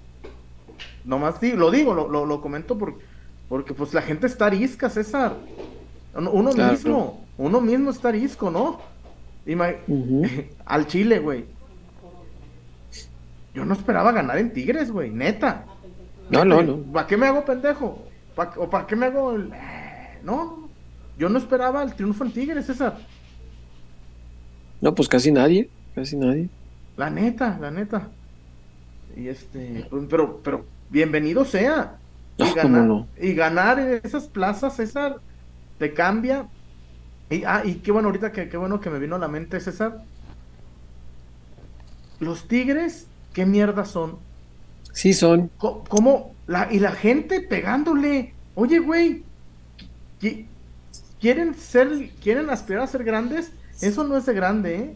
Nomás 1.03 1.41
digo, 1.41 1.57
lo 1.57 1.69
digo, 1.69 1.93
lo, 1.93 2.25
lo, 2.25 2.41
comento 2.41 2.77
porque, 2.77 3.03
porque 3.49 3.73
pues 3.73 3.93
la 3.93 4.01
gente 4.01 4.27
está 4.27 4.45
arisca, 4.45 4.89
César. 4.89 5.35
Uno 6.15 6.53
mismo, 6.53 7.25
uno 7.37 7.59
mismo 7.59 7.91
está 7.91 8.07
arisco, 8.07 8.49
¿no? 8.49 8.79
Al 10.65 10.87
Chile, 10.87 11.19
güey. 11.19 11.45
Yo 13.53 13.65
no 13.65 13.73
esperaba 13.73 14.13
ganar 14.13 14.37
en 14.37 14.53
Tigres, 14.53 14.91
güey, 14.91 15.11
neta. 15.11 15.65
No, 16.29 16.45
no, 16.45 16.63
no. 16.63 16.77
¿Para 16.77 17.07
qué 17.07 17.17
me 17.17 17.27
hago 17.27 17.43
pendejo? 17.43 18.01
¿O 18.37 18.69
para 18.69 18.87
qué 18.87 18.95
me 18.95 19.07
hago 19.07 19.33
el... 19.33 19.51
No, 20.23 20.69
yo 21.17 21.29
no 21.29 21.37
esperaba 21.37 21.83
el 21.83 21.93
triunfo 21.95 22.23
en 22.23 22.31
Tigres, 22.31 22.65
César. 22.65 22.97
No, 24.81 24.95
pues 24.95 25.07
casi 25.07 25.31
nadie, 25.31 25.69
casi 25.93 26.15
nadie. 26.17 26.49
La 26.97 27.09
neta, 27.09 27.57
la 27.59 27.71
neta. 27.71 28.09
Y 29.15 29.27
este, 29.27 29.87
pero, 30.09 30.41
pero 30.43 30.65
bienvenido 30.89 31.45
sea. 31.45 31.97
Y, 32.37 32.53
ganar, 32.53 33.05
y 33.19 33.33
ganar 33.33 33.79
en 33.79 34.01
esas 34.03 34.27
plazas, 34.27 34.75
César, 34.75 35.17
te 35.77 35.93
cambia. 35.93 36.47
Y, 37.29 37.43
ah, 37.43 37.61
y 37.63 37.75
qué 37.75 37.91
bueno 37.91 38.07
ahorita 38.07 38.31
que 38.31 38.49
qué 38.49 38.57
bueno 38.57 38.79
que 38.79 38.89
me 38.89 38.99
vino 38.99 39.15
a 39.15 39.19
la 39.19 39.27
mente, 39.27 39.59
César. 39.59 40.03
Los 42.19 42.47
Tigres, 42.47 43.07
¿qué 43.33 43.45
mierda 43.45 43.85
son? 43.85 44.17
Sí 44.93 45.13
son. 45.13 45.49
¿Cómo? 45.57 46.35
La, 46.47 46.67
y 46.71 46.79
la 46.79 46.91
gente 46.91 47.41
pegándole. 47.41 48.33
Oye, 48.55 48.79
güey, 48.79 49.23
¿quieren 51.19 51.55
ser, 51.55 52.11
quieren 52.21 52.49
aspirar 52.49 52.83
a 52.83 52.87
ser 52.87 53.03
grandes? 53.03 53.51
Eso 53.81 54.03
no 54.03 54.17
es 54.17 54.25
de 54.25 54.33
grande, 54.33 54.75
¿eh? 54.75 54.95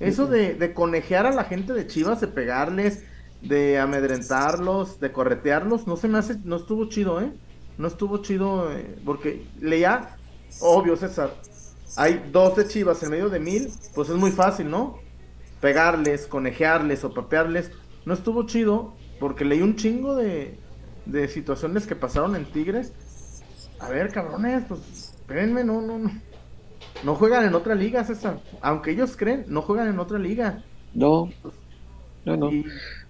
Eso 0.00 0.26
de, 0.26 0.54
de 0.54 0.74
conejear 0.74 1.26
a 1.26 1.32
la 1.32 1.44
gente 1.44 1.72
de 1.72 1.86
Chivas, 1.86 2.20
de 2.20 2.28
pegarles, 2.28 3.04
de 3.42 3.78
amedrentarlos, 3.78 5.00
de 5.00 5.12
corretearlos, 5.12 5.86
no 5.86 5.96
se 5.96 6.08
me 6.08 6.18
hace, 6.18 6.38
no 6.44 6.56
estuvo 6.56 6.88
chido, 6.88 7.20
¿eh? 7.20 7.32
No 7.78 7.88
estuvo 7.88 8.18
chido, 8.18 8.72
eh, 8.72 8.98
porque 9.04 9.46
leía, 9.60 10.16
obvio, 10.60 10.96
César, 10.96 11.34
hay 11.96 12.28
dos 12.32 12.56
de 12.56 12.66
Chivas 12.66 13.02
en 13.02 13.10
medio 13.10 13.28
de 13.28 13.38
mil, 13.38 13.70
pues 13.94 14.08
es 14.08 14.16
muy 14.16 14.30
fácil, 14.30 14.70
¿no? 14.70 14.98
Pegarles, 15.60 16.26
conejearles 16.26 17.04
o 17.04 17.12
papearles. 17.12 17.70
No 18.04 18.14
estuvo 18.14 18.46
chido, 18.46 18.94
porque 19.20 19.44
leí 19.44 19.62
un 19.62 19.76
chingo 19.76 20.16
de, 20.16 20.58
de 21.04 21.28
situaciones 21.28 21.86
que 21.86 21.96
pasaron 21.96 22.36
en 22.36 22.50
Tigres. 22.50 22.92
A 23.80 23.88
ver, 23.88 24.10
cabrones, 24.10 24.64
pues, 24.68 24.80
espérenme, 25.14 25.64
no, 25.64 25.80
no, 25.80 25.98
no. 25.98 26.10
No 27.04 27.14
juegan 27.14 27.44
en 27.44 27.54
otra 27.54 27.74
liga, 27.74 28.04
César. 28.04 28.40
Aunque 28.60 28.92
ellos 28.92 29.16
creen, 29.16 29.44
no 29.48 29.62
juegan 29.62 29.88
en 29.88 29.98
otra 29.98 30.18
liga. 30.18 30.64
No. 30.94 31.30
No, 32.24 32.36
no. 32.36 32.50
Y 32.50 32.64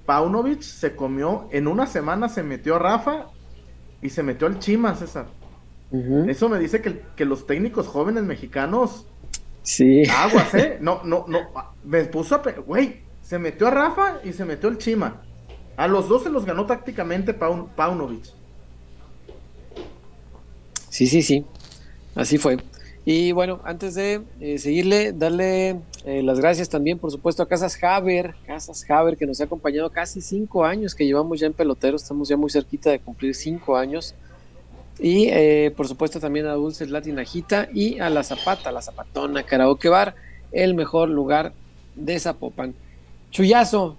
Paunovic 0.05 0.63
se 0.63 0.95
comió, 0.95 1.49
en 1.53 1.67
una 1.67 1.87
semana 1.87 2.29
se 2.29 2.43
metió 2.43 2.77
a 2.77 2.79
Rafa 2.79 3.27
y 4.03 4.11
se 4.11 4.23
metió 4.23 4.47
al 4.47 4.59
Chima, 4.59 4.95
César. 4.95 5.27
Eso 6.27 6.49
me 6.49 6.59
dice 6.59 6.83
que, 6.83 7.01
que, 7.15 7.25
los 7.25 7.47
técnicos 7.47 7.87
jóvenes 7.87 8.25
mexicanos. 8.25 9.07
Sí. 9.63 10.03
Aguas, 10.11 10.53
¿eh? 10.55 10.79
No, 10.83 11.01
no, 11.05 11.25
no. 11.29 11.39
Me 11.85 12.05
puso 12.05 12.35
a. 12.35 12.43
Güey, 12.67 13.03
se 13.23 13.39
metió 13.39 13.69
a 13.69 13.71
Rafa 13.71 14.21
y 14.25 14.33
se 14.33 14.45
metió 14.45 14.69
el 14.69 14.79
Chima. 14.79 15.23
A 15.77 15.87
los 15.89 16.09
dos 16.09 16.25
se 16.25 16.31
los 16.31 16.45
ganó 16.45 16.67
tácticamente 16.67 17.35
Paunovic. 17.35 18.36
Sí, 20.97 21.07
sí, 21.07 21.21
sí. 21.21 21.45
Así 22.15 22.39
fue. 22.39 22.57
Y 23.05 23.33
bueno, 23.33 23.61
antes 23.65 23.95
de 23.95 24.23
eh, 24.41 24.57
seguirle, 24.57 25.13
darle 25.13 25.77
eh, 26.07 26.23
las 26.23 26.41
gracias 26.41 26.71
también, 26.71 26.99
por 26.99 27.11
supuesto, 27.11 27.43
a 27.43 27.47
Casas 27.47 27.77
Haber, 27.83 28.35
Casas 28.47 28.83
Haber, 28.91 29.19
que 29.19 29.27
nos 29.27 29.39
ha 29.43 29.45
acompañado 29.45 29.91
casi 29.91 30.23
cinco 30.23 30.65
años 30.65 30.95
que 30.95 31.05
llevamos 31.05 31.39
ya 31.39 31.49
en 31.49 31.53
pelotero, 31.53 31.99
estamos 31.99 32.31
ya 32.31 32.39
muy 32.39 32.49
cerquita 32.49 32.89
de 32.89 32.99
cumplir 32.99 33.35
cinco 33.35 33.77
años. 33.77 34.15
Y 34.99 35.29
eh, 35.29 35.71
por 35.77 35.87
supuesto 35.87 36.19
también 36.19 36.47
a 36.47 36.55
Dulces 36.55 36.89
Latinajita 36.89 37.69
y 37.75 37.99
a 37.99 38.09
La 38.09 38.23
Zapata, 38.23 38.73
La 38.73 38.81
Zapatona 38.81 39.43
Karaoke 39.43 39.91
Bar, 39.91 40.15
el 40.51 40.73
mejor 40.73 41.11
lugar 41.11 41.53
de 41.95 42.19
Zapopan. 42.19 42.75
Chuyazo, 43.33 43.99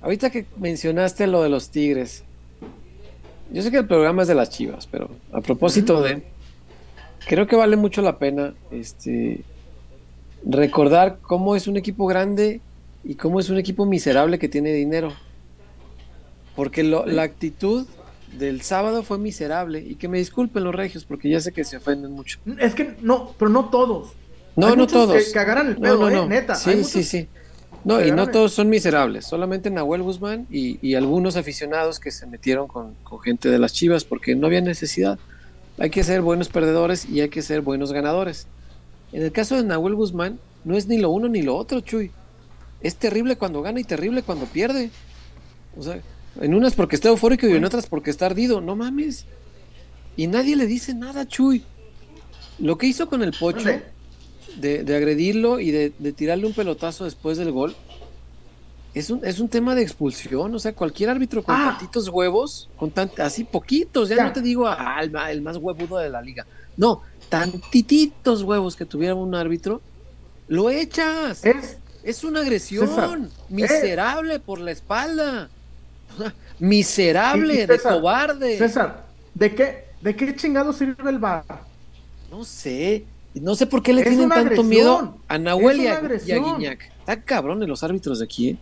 ahorita 0.00 0.30
que 0.30 0.46
mencionaste 0.56 1.26
lo 1.26 1.42
de 1.42 1.50
los 1.50 1.68
Tigres, 1.68 2.24
yo 3.52 3.62
sé 3.62 3.70
que 3.70 3.78
el 3.78 3.86
programa 3.86 4.22
es 4.22 4.28
de 4.28 4.34
las 4.34 4.50
Chivas, 4.50 4.86
pero 4.86 5.10
a 5.32 5.40
propósito 5.40 6.02
de 6.02 6.22
creo 7.26 7.46
que 7.46 7.56
vale 7.56 7.76
mucho 7.76 8.02
la 8.02 8.18
pena 8.18 8.54
este, 8.70 9.42
recordar 10.44 11.18
cómo 11.22 11.56
es 11.56 11.66
un 11.66 11.76
equipo 11.76 12.06
grande 12.06 12.60
y 13.04 13.14
cómo 13.14 13.40
es 13.40 13.50
un 13.50 13.58
equipo 13.58 13.86
miserable 13.86 14.38
que 14.38 14.48
tiene 14.48 14.72
dinero. 14.72 15.12
Porque 16.56 16.82
la 16.82 17.22
actitud 17.22 17.86
del 18.38 18.60
sábado 18.62 19.02
fue 19.02 19.18
miserable 19.18 19.80
y 19.80 19.96
que 19.96 20.08
me 20.08 20.18
disculpen 20.18 20.64
los 20.64 20.74
regios 20.74 21.04
porque 21.04 21.28
ya 21.28 21.40
sé 21.40 21.52
que 21.52 21.64
se 21.64 21.76
ofenden 21.76 22.12
mucho. 22.12 22.38
Es 22.58 22.74
que 22.74 22.96
no, 23.00 23.34
pero 23.38 23.50
no 23.50 23.70
todos. 23.70 24.12
No, 24.56 24.76
no 24.76 24.86
todos. 24.86 25.24
Que 25.24 25.32
cagaran 25.32 25.68
el 25.68 25.76
pedo, 25.76 25.98
no, 25.98 26.10
no, 26.10 26.24
¿eh? 26.24 26.28
neta. 26.28 26.54
Sí, 26.54 26.84
sí, 26.84 27.02
sí. 27.02 27.28
No, 27.84 28.04
y 28.04 28.10
no 28.10 28.26
todos 28.28 28.52
son 28.52 28.68
miserables, 28.68 29.24
solamente 29.26 29.70
Nahuel 29.70 30.02
Guzmán 30.02 30.46
y, 30.50 30.94
algunos 30.94 31.36
aficionados 31.36 31.98
que 31.98 32.10
se 32.10 32.26
metieron 32.26 32.68
con, 32.68 32.94
con, 33.02 33.20
gente 33.20 33.48
de 33.48 33.58
las 33.58 33.72
Chivas 33.72 34.04
porque 34.04 34.34
no 34.34 34.46
había 34.46 34.60
necesidad. 34.60 35.18
Hay 35.78 35.90
que 35.90 36.04
ser 36.04 36.20
buenos 36.20 36.48
perdedores 36.48 37.08
y 37.08 37.20
hay 37.20 37.30
que 37.30 37.40
ser 37.40 37.62
buenos 37.62 37.92
ganadores. 37.92 38.46
En 39.12 39.22
el 39.22 39.32
caso 39.32 39.56
de 39.56 39.64
Nahuel 39.64 39.94
Guzmán, 39.94 40.38
no 40.64 40.76
es 40.76 40.86
ni 40.86 40.98
lo 40.98 41.10
uno 41.10 41.28
ni 41.28 41.42
lo 41.42 41.56
otro, 41.56 41.80
Chuy. 41.80 42.10
Es 42.80 42.96
terrible 42.96 43.36
cuando 43.36 43.62
gana 43.62 43.80
y 43.80 43.84
terrible 43.84 44.22
cuando 44.22 44.46
pierde. 44.46 44.90
O 45.76 45.82
sea, 45.82 46.00
en 46.40 46.54
unas 46.54 46.74
porque 46.74 46.96
está 46.96 47.08
eufórico 47.08 47.46
y 47.48 47.52
en 47.52 47.64
otras 47.64 47.86
porque 47.86 48.10
está 48.10 48.26
ardido. 48.26 48.60
No 48.60 48.76
mames. 48.76 49.26
Y 50.16 50.26
nadie 50.26 50.56
le 50.56 50.66
dice 50.66 50.94
nada, 50.94 51.26
Chuy. 51.26 51.64
Lo 52.58 52.76
que 52.78 52.86
hizo 52.86 53.08
con 53.08 53.22
el 53.22 53.32
Pocho, 53.32 53.70
de, 54.56 54.80
agredirlo 54.94 55.60
y 55.60 55.70
de, 55.70 55.92
de, 55.98 56.12
tirarle 56.12 56.46
un 56.46 56.52
pelotazo 56.52 57.04
después 57.04 57.38
del 57.38 57.52
gol, 57.52 57.74
es 58.94 59.10
un, 59.10 59.24
es 59.24 59.38
un 59.38 59.48
tema 59.48 59.74
de 59.74 59.82
expulsión, 59.82 60.54
o 60.54 60.58
sea, 60.58 60.74
cualquier 60.74 61.10
árbitro 61.10 61.42
con 61.42 61.54
ah. 61.54 61.76
tantitos 61.78 62.08
huevos, 62.08 62.68
con 62.76 62.92
así 63.18 63.44
poquitos, 63.44 64.08
ya, 64.08 64.24
no 64.24 64.32
te 64.32 64.40
digo 64.40 64.66
el 65.28 65.42
más 65.42 65.56
huevudo 65.56 65.98
de 65.98 66.10
la 66.10 66.20
liga, 66.20 66.46
no, 66.76 67.02
tantititos 67.28 68.42
huevos 68.42 68.74
que 68.74 68.84
tuviera 68.84 69.14
un 69.14 69.34
árbitro, 69.34 69.80
lo 70.48 70.70
echas. 70.70 71.44
Es, 71.44 71.78
es 72.02 72.24
una 72.24 72.40
agresión 72.40 73.30
miserable 73.48 74.40
por 74.40 74.58
la 74.58 74.72
espalda. 74.72 75.48
miserable, 76.58 77.66
de 77.66 77.78
cobarde. 77.78 78.58
César, 78.58 79.06
¿de 79.34 79.54
qué, 79.54 79.84
¿de 80.00 80.16
qué 80.16 80.34
chingado 80.34 80.72
sirve 80.72 81.08
el 81.08 81.20
bar? 81.20 81.44
No 82.30 82.44
sé, 82.44 83.04
no 83.34 83.54
sé 83.54 83.66
por 83.66 83.82
qué 83.82 83.92
le 83.92 84.02
tienen 84.02 84.28
tanto 84.28 84.64
miedo 84.64 85.18
a 85.28 85.38
Nahuel 85.38 85.80
y 85.80 85.86
a, 85.86 86.00
Guiñac. 86.00 86.92
Está 86.98 87.22
cabrón 87.22 87.64
los 87.66 87.82
árbitros 87.82 88.18
de 88.18 88.24
aquí, 88.24 88.50
¿eh? 88.50 88.58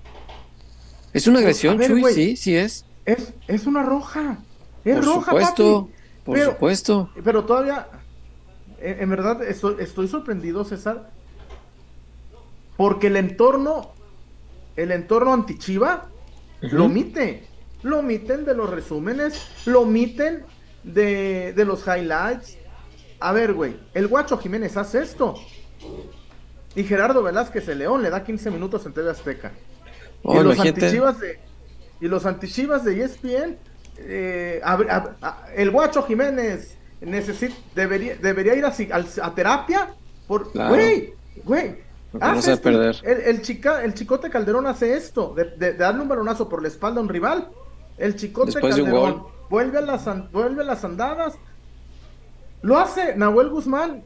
Es 1.13 1.27
una 1.27 1.39
agresión, 1.39 1.81
Chuy, 1.81 2.05
sí, 2.13 2.37
sí 2.37 2.55
es. 2.55 2.85
Es, 3.07 3.33
es 3.47 3.67
una 3.67 3.83
roja. 3.83 4.39
Es 4.85 4.97
por 4.97 5.05
roja, 5.05 5.31
supuesto, 5.33 5.89
Por 6.25 6.39
supuesto. 6.39 7.11
Pero 7.25 7.45
todavía, 7.45 7.89
en, 8.79 9.09
verdad, 9.09 9.43
estoy, 9.43 10.09
sorprendido, 10.09 10.65
César, 10.65 11.11
porque 12.77 13.07
el 13.07 13.17
entorno, 13.17 13.93
el 14.77 14.93
entorno 14.93 15.33
antichiva, 15.33 16.09
lo 16.61 16.85
omite. 16.85 17.45
Lo 17.83 18.01
omiten 18.01 18.45
de 18.45 18.55
los 18.55 18.69
resúmenes, 18.69 19.41
lo 19.65 19.83
omiten 19.83 20.45
de, 20.83 21.53
de 21.55 21.65
los 21.65 21.87
highlights. 21.87 22.58
A 23.21 23.33
ver, 23.33 23.53
güey, 23.53 23.77
el 23.95 24.07
guacho 24.09 24.39
Jiménez 24.39 24.77
hace 24.77 25.03
esto. 25.03 25.35
Y 26.75 26.85
Gerardo 26.85 27.23
Velázquez, 27.23 27.69
el 27.69 27.79
León, 27.79 28.03
le 28.03 28.11
da 28.11 28.23
15 28.23 28.51
minutos 28.51 28.85
en 28.87 28.93
TV 28.93 29.11
Azteca 29.11 29.53
y, 30.23 30.43
los 30.43 30.59
antichivas 30.59 31.21
de, 31.21 31.39
y 32.01 32.09
los 32.09 32.27
antichivas 32.27 32.85
de 32.85 33.05
ESPN, 33.05 33.57
eh, 33.99 34.61
el 35.57 35.71
Guacho 35.71 36.03
Jiménez 36.05 36.77
necesita, 37.01 37.55
debería, 37.75 38.17
debería 38.17 38.55
ir 38.55 38.65
a, 38.65 39.35
terapia. 39.35 39.95
Por, 40.27 40.53
güey, 40.53 41.15
güey. 41.45 41.89
No 42.13 42.43
se 42.43 42.57
perder. 42.57 42.97
El, 43.03 43.43
chica, 43.43 43.83
el 43.85 43.95
chicote 43.95 44.31
Calderón 44.31 44.67
hace 44.67 44.95
esto, 44.95 45.35
de, 45.35 45.75
darle 45.75 46.03
un 46.03 46.09
balonazo 46.09 46.49
por 46.49 46.63
la 46.63 46.69
espalda 46.69 47.01
a 47.01 47.03
un 47.03 47.09
rival. 47.09 47.51
El 47.97 48.17
chicote 48.17 48.61
Calderón 48.61 49.25
vuelve 49.51 49.79
a, 49.79 49.83
las, 49.83 50.07
vuelve 50.33 50.63
a 50.63 50.67
las 50.67 50.85
andadas. 50.85 51.35
Lo 52.63 52.79
hace 52.79 53.17
Nahuel 53.17 53.49
Guzmán 53.51 54.03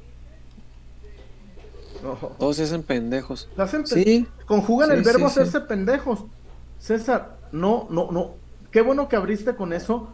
todos 2.38 2.56
se 2.56 2.64
hacen 2.64 2.82
pendejos. 2.82 3.48
sí. 3.84 4.26
Conjugan 4.46 4.90
el 4.90 5.02
verbo 5.02 5.26
hacerse 5.26 5.60
pendejos. 5.60 6.24
César, 6.78 7.36
no, 7.52 7.86
no, 7.90 8.10
no. 8.10 8.34
Qué 8.70 8.82
bueno 8.82 9.08
que 9.08 9.16
abriste 9.16 9.54
con 9.54 9.72
eso. 9.72 10.08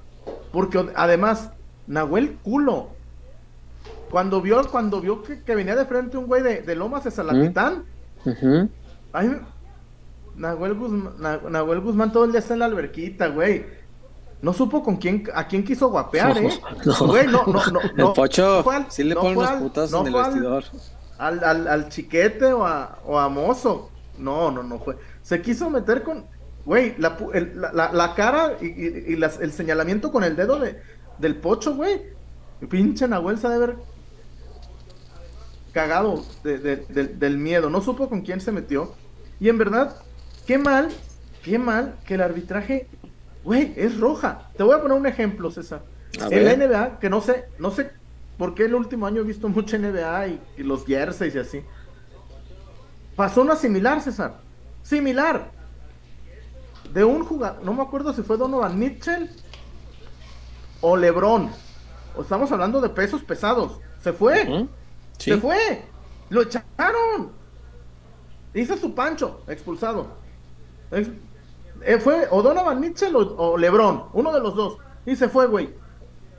Porque 0.53 0.87
además, 0.95 1.51
Nahuel 1.87 2.37
culo. 2.43 2.91
Cuando 4.11 4.41
vio, 4.41 4.67
cuando 4.71 5.01
vio 5.01 5.23
que, 5.23 5.55
venía 5.55 5.77
de 5.77 5.85
frente 5.85 6.17
un 6.17 6.27
güey 6.27 6.43
de, 6.43 6.63
de 6.63 6.75
Lomas 6.75 7.05
de 7.05 7.11
Salatitán, 7.11 7.85
Nahuel, 10.35 10.75
Guzmán, 10.75 12.13
todo 12.13 12.25
el 12.25 12.31
día 12.31 12.41
está 12.41 12.55
en 12.55 12.61
la 12.61 12.67
alberquita, 12.67 13.29
güey. 13.29 13.67
No 14.41 14.53
supo 14.53 14.83
con 14.83 14.97
quién, 14.97 15.25
a 15.35 15.49
quién 15.49 15.65
quiso 15.65 15.89
guapear, 15.89 16.39
¿eh? 16.39 16.61
Güey, 17.01 17.27
no, 17.27 17.45
no, 17.47 17.65
no. 17.71 17.81
El 17.81 18.13
Pocho, 18.15 18.65
sí 18.89 19.03
le 19.03 19.15
pone 19.15 19.37
unos 19.37 19.51
putas 19.53 19.93
en 19.93 20.07
el 20.07 20.13
vestidor. 20.13 20.65
Al, 21.19 21.43
al, 21.43 21.67
al, 21.67 21.89
chiquete 21.89 22.53
o 22.53 22.65
a, 22.65 23.01
o 23.05 23.19
a 23.19 23.29
Mozo. 23.29 23.91
No, 24.17 24.53
no, 24.53 24.63
no 24.63 24.79
fue. 24.79 24.97
Se 25.23 25.43
quiso 25.43 25.69
meter 25.71 26.05
con. 26.05 26.27
Güey, 26.65 26.95
la, 26.99 27.17
la, 27.73 27.93
la, 27.93 28.15
cara 28.15 28.57
y, 28.61 28.67
y, 28.67 29.19
el 29.41 29.53
señalamiento 29.53 30.13
con 30.13 30.23
el 30.23 30.37
dedo 30.37 30.61
de, 30.61 30.81
del 31.19 31.37
Pocho, 31.37 31.75
güey. 31.75 32.03
Pinche 32.69 33.09
Nahuel 33.09 33.39
se 33.39 33.47
ha 33.47 33.51
de 33.51 33.59
ver 33.59 33.77
cagado 35.73 36.25
del 36.43 37.39
miedo. 37.39 37.71
No 37.71 37.81
supo 37.81 38.09
con 38.09 38.23
quién 38.23 38.41
se 38.41 38.53
metió. 38.53 38.95
Y 39.41 39.49
en 39.49 39.59
verdad, 39.59 39.97
qué 40.47 40.59
mal, 40.59 40.89
qué 41.43 41.59
mal 41.59 41.95
que 42.05 42.15
el 42.15 42.23
arbitraje, 42.23 42.89
güey, 43.49 43.73
es 43.77 43.99
roja. 43.99 44.51
Te 44.59 44.63
voy 44.63 44.77
a 44.77 44.83
poner 44.83 44.99
un 44.99 45.07
ejemplo, 45.07 45.51
César. 45.51 45.83
en 46.13 46.45
la 46.45 46.55
NBA, 46.55 46.99
que 46.99 47.09
no 47.09 47.23
sé, 47.23 47.47
no 47.59 47.71
sé 47.71 47.91
por 48.37 48.55
qué 48.55 48.67
el 48.67 48.75
último 48.75 49.07
año 49.07 49.23
he 49.23 49.25
visto 49.25 49.49
mucho 49.49 49.79
NBA 49.79 50.29
y, 50.29 50.41
los 50.59 50.85
jerseys 50.85 51.35
y 51.35 51.39
así. 51.39 51.65
Pasó 53.17 53.41
una 53.41 53.57
similar, 53.57 54.03
César. 54.03 54.43
Similar. 54.83 55.51
De 56.93 57.05
un 57.05 57.25
jugador, 57.25 57.65
no 57.65 57.73
me 57.73 57.83
acuerdo 57.83 58.13
si 58.13 58.23
fue 58.23 58.37
Donovan 58.37 58.79
Mitchell 58.79 59.31
o 60.83 60.99
LeBron. 60.99 61.51
O 62.17 62.21
estamos 62.21 62.53
hablando 62.53 62.83
de 62.83 62.91
pesos 62.91 63.25
pesados. 63.25 63.81
Se 64.03 64.13
fue. 64.13 64.69
Se 65.17 65.39
fue. 65.39 65.87
Lo 66.29 66.43
echaron. 66.43 67.33
Hizo 68.53 68.77
su 68.77 68.95
pancho, 68.95 69.43
expulsado. 69.49 70.19
Eh, 71.83 71.99
fue 71.99 72.27
o 72.31 72.43
Donovan 72.43 72.81
Mitchell 72.81 73.15
o, 73.15 73.57
Lebron, 73.57 74.05
uno 74.13 74.33
de 74.33 74.41
los 74.41 74.55
dos. 74.55 74.79
Y 75.07 75.17
se 75.17 75.29
fue, 75.29 75.47
güey. 75.47 75.75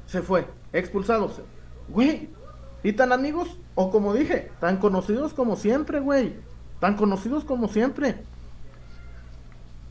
Se 0.06 0.22
fue, 0.22 0.48
expulsado. 0.74 1.32
Güey. 1.88 2.30
Y 2.84 2.94
tan 2.94 3.12
amigos, 3.12 3.60
o 3.76 3.92
como 3.92 4.14
dije, 4.14 4.52
tan 4.60 4.78
conocidos 4.78 5.34
como 5.34 5.56
siempre, 5.56 6.00
güey. 6.00 6.36
Tan 6.80 6.96
conocidos 6.96 7.44
como 7.44 7.68
siempre. 7.68 8.24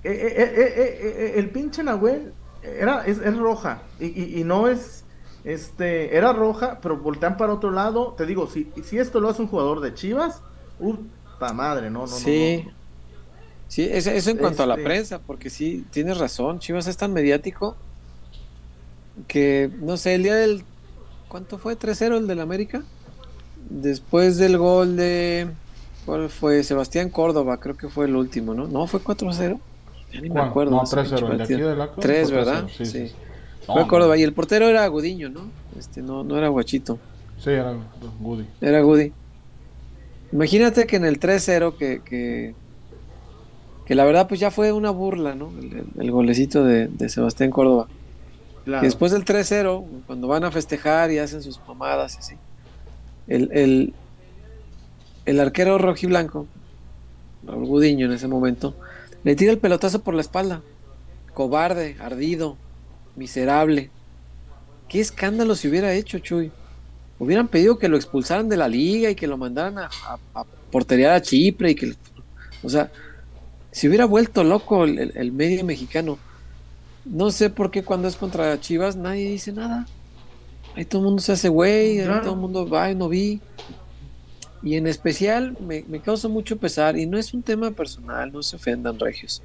Eh, 0.05 0.35
eh, 0.37 1.33
el 1.37 1.51
pinche 1.51 1.83
Nahuel 1.83 2.33
era, 2.63 3.05
es, 3.05 3.37
roja. 3.37 3.83
y, 4.01 4.43
no 4.45 4.69
es 4.69 5.05
este, 5.45 6.17
era 6.17 6.33
roja, 6.33 6.79
pero 6.83 6.99
voltean 6.99 7.37
para 7.37 7.55
otro 7.55 7.71
lado. 7.71 8.15
Te 8.17 8.27
digo, 8.27 8.47
si, 8.47 8.71
si 8.83 8.99
esto 8.99 9.21
lo 9.21 9.29
hace 9.29 9.43
un 9.43 9.49
jugador 9.49 9.81
de 9.81 9.95
Chivas, 9.95 10.43
puta 10.79 11.53
madre, 11.53 11.91
no, 11.91 12.01
no, 12.01 12.07
sí. 12.09 12.65
no. 12.67 12.78
Sí, 13.69 13.89
eso, 13.91 14.11
eso 14.11 14.31
en 14.31 14.39
cuanto 14.39 14.63
a 14.63 14.67
la 14.67 14.75
este 14.75 14.85
prensa, 14.85 15.19
porque 15.21 15.51
sí, 15.51 15.85
tienes 15.91 16.19
razón, 16.19 16.59
Chivas 16.59 16.87
es 16.87 16.97
tan 16.97 17.13
mediático 17.13 17.77
que, 19.27 19.71
no 19.81 19.97
sé, 19.97 20.15
el 20.15 20.23
día 20.23 20.35
del... 20.35 20.65
¿Cuánto 21.29 21.59
fue? 21.59 21.79
¿3-0 21.79 22.17
el 22.17 22.27
del 22.27 22.41
América? 22.41 22.83
Después 23.69 24.39
del 24.39 24.57
gol 24.57 24.97
de... 24.97 25.49
¿Cuál 26.07 26.31
fue? 26.31 26.65
Sebastián 26.65 27.11
Córdoba, 27.11 27.59
creo 27.61 27.77
que 27.77 27.89
fue 27.89 28.07
el 28.07 28.17
último, 28.17 28.55
¿no? 28.55 28.67
No, 28.67 28.87
fue 28.87 29.01
4-0. 29.01 29.61
Ya 30.13 30.21
ni 30.23 30.31
me 30.31 30.41
acuerdo. 30.41 30.71
No, 30.71 30.83
3-0, 30.83 31.31
el 31.33 31.39
de 31.39 31.45
aquí 31.45 31.55
de 31.55 31.89
3, 32.01 32.31
¿verdad? 32.31 32.67
sí. 32.83 33.13
Fue 33.67 33.87
Córdoba. 33.87 34.17
Y 34.17 34.23
el 34.23 34.33
portero 34.33 34.67
era 34.67 34.87
Gudiño, 34.87 35.29
¿no? 35.29 35.51
Este, 35.79 36.01
no, 36.01 36.25
no 36.25 36.39
era 36.39 36.49
Guachito. 36.49 36.99
Sí, 37.39 37.51
era 37.51 37.77
Gudi. 38.19 38.47
Era 38.61 38.81
Gudi. 38.81 39.13
Imagínate 40.33 40.87
que 40.87 40.97
en 40.97 41.05
el 41.05 41.21
3-0, 41.21 41.77
que, 41.77 42.01
que, 42.03 42.55
que, 43.89 43.95
la 43.95 44.05
verdad, 44.05 44.29
pues 44.29 44.39
ya 44.39 44.51
fue 44.51 44.71
una 44.71 44.91
burla, 44.91 45.35
¿no? 45.35 45.51
El, 45.99 46.11
golecito 46.11 46.63
de, 46.63 47.09
Sebastián 47.09 47.51
Córdoba. 47.51 47.89
Y 48.67 48.71
después 48.83 49.13
del 49.13 49.25
3-0, 49.25 49.85
cuando 50.07 50.29
van 50.29 50.45
a 50.45 50.51
festejar 50.51 51.11
y 51.11 51.19
hacen 51.19 51.43
sus 51.43 51.59
mamadas 51.67 52.17
y 52.17 52.19
así, 52.19 52.35
el, 53.27 53.51
el, 53.53 53.95
el 55.25 55.41
arquero 55.41 55.79
rojiblanco, 55.79 56.47
Raúl 57.47 57.67
Gudiño 57.67 58.07
en 58.07 58.13
ese 58.13 58.29
momento, 58.29 58.75
le 59.25 59.37
tira 59.37 59.53
el 59.53 59.59
pelotazo 59.59 60.01
por 60.01 60.15
la 60.15 60.21
espalda. 60.21 60.63
Cobarde, 61.35 61.97
ardido, 61.99 62.57
miserable. 63.17 63.91
¿Qué 64.89 65.01
escándalo 65.01 65.55
se 65.55 65.69
hubiera 65.69 65.93
hecho, 65.95 66.19
Chuy? 66.19 66.51
Hubieran 67.19 67.49
pedido 67.49 67.79
que 67.79 67.89
lo 67.89 67.97
expulsaran 67.97 68.49
de 68.49 68.57
la 68.57 68.69
liga 68.69 69.11
y 69.11 69.15
que 69.15 69.27
lo 69.27 69.37
mandaran 69.37 69.79
a, 69.79 69.91
a, 70.35 70.45
porterear 70.71 71.15
a 71.15 71.23
Chipre 71.23 71.73
y 71.73 71.75
que, 71.75 71.95
o 72.63 72.69
sea, 72.69 72.91
se 73.71 73.89
hubiera 73.89 74.05
vuelto 74.05 74.45
loco 74.45 74.85
el, 74.85 75.33
medio 75.33 75.65
mexicano. 75.65 76.19
No 77.05 77.31
sé 77.31 77.51
por 77.51 77.71
qué 77.71 77.83
cuando 77.83 78.09
es 78.09 78.17
contra 78.17 78.61
Chivas 78.61 78.97
nadie 78.97 79.31
dice 79.31 79.53
nada. 79.53 79.87
Ahí 80.75 80.85
todo 80.85 81.01
el 81.03 81.07
mundo 81.07 81.23
se 81.23 81.33
hace 81.33 81.49
güey, 81.49 82.05
todo 82.23 82.33
el 82.33 82.41
mundo 82.41 82.69
va 82.69 82.91
y 82.91 82.95
no 82.95 83.09
vi. 83.09 83.41
Y 84.63 84.75
en 84.77 84.87
especial 84.87 85.57
me, 85.61 85.85
me, 85.89 86.01
causa 86.01 86.29
mucho 86.29 86.57
pesar, 86.57 86.99
y 86.99 87.07
no 87.07 87.17
es 87.17 87.33
un 87.33 87.43
tema 87.43 87.71
personal, 87.71 88.33
no 88.33 88.43
se 88.43 88.57
ofendan, 88.57 88.99
regios. 88.99 89.43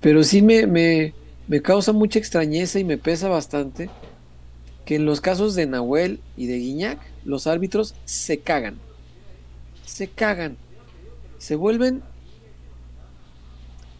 Pero 0.00 0.24
sí 0.24 0.42
me, 0.42 0.66
me, 0.66 1.14
me 1.46 1.62
causa 1.62 1.92
mucha 1.92 2.18
extrañeza 2.18 2.80
y 2.80 2.84
me 2.84 2.98
pesa 2.98 3.28
bastante 3.28 3.88
que 4.86 4.96
en 4.96 5.04
los 5.04 5.20
casos 5.20 5.54
de 5.54 5.66
Nahuel 5.66 6.20
y 6.36 6.46
de 6.46 6.58
Guiñac, 6.58 7.00
los 7.24 7.46
árbitros 7.46 7.94
se 8.04 8.38
cagan. 8.38 8.78
Se 9.84 10.08
cagan. 10.08 10.56
Se 11.38 11.56
vuelven. 11.56 12.02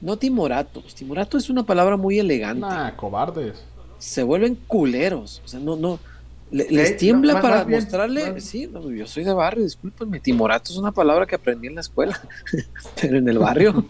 No 0.01 0.17
timoratos. 0.17 0.95
Timorato 0.95 1.39
es 1.39 1.49
una 1.51 1.65
palabra 1.65 1.97
muy 1.97 2.19
elegante. 2.19 2.67
cobardes. 2.97 3.65
Se 3.99 4.23
vuelven 4.23 4.57
culeros. 4.67 5.43
O 5.45 5.49
sea, 5.49 5.61
no, 5.61 5.77
no. 5.77 5.99
les 6.51 6.97
tiembla 6.97 7.41
para 7.41 7.65
mostrarle. 7.65 8.41
Sí, 8.41 8.71
yo 8.97 9.07
soy 9.07 9.25
de 9.25 9.33
barrio, 9.33 9.65
discúlpenme. 9.65 10.21
Timorato 10.21 10.73
es 10.73 10.79
una 10.79 10.93
palabra 10.93 11.27
que 11.27 11.35
aprendí 11.35 11.67
en 11.67 11.77
la 11.77 11.81
escuela. 11.81 12.21
Pero 13.01 13.19
en 13.19 13.29
el 13.29 13.39
barrio. 13.39 13.85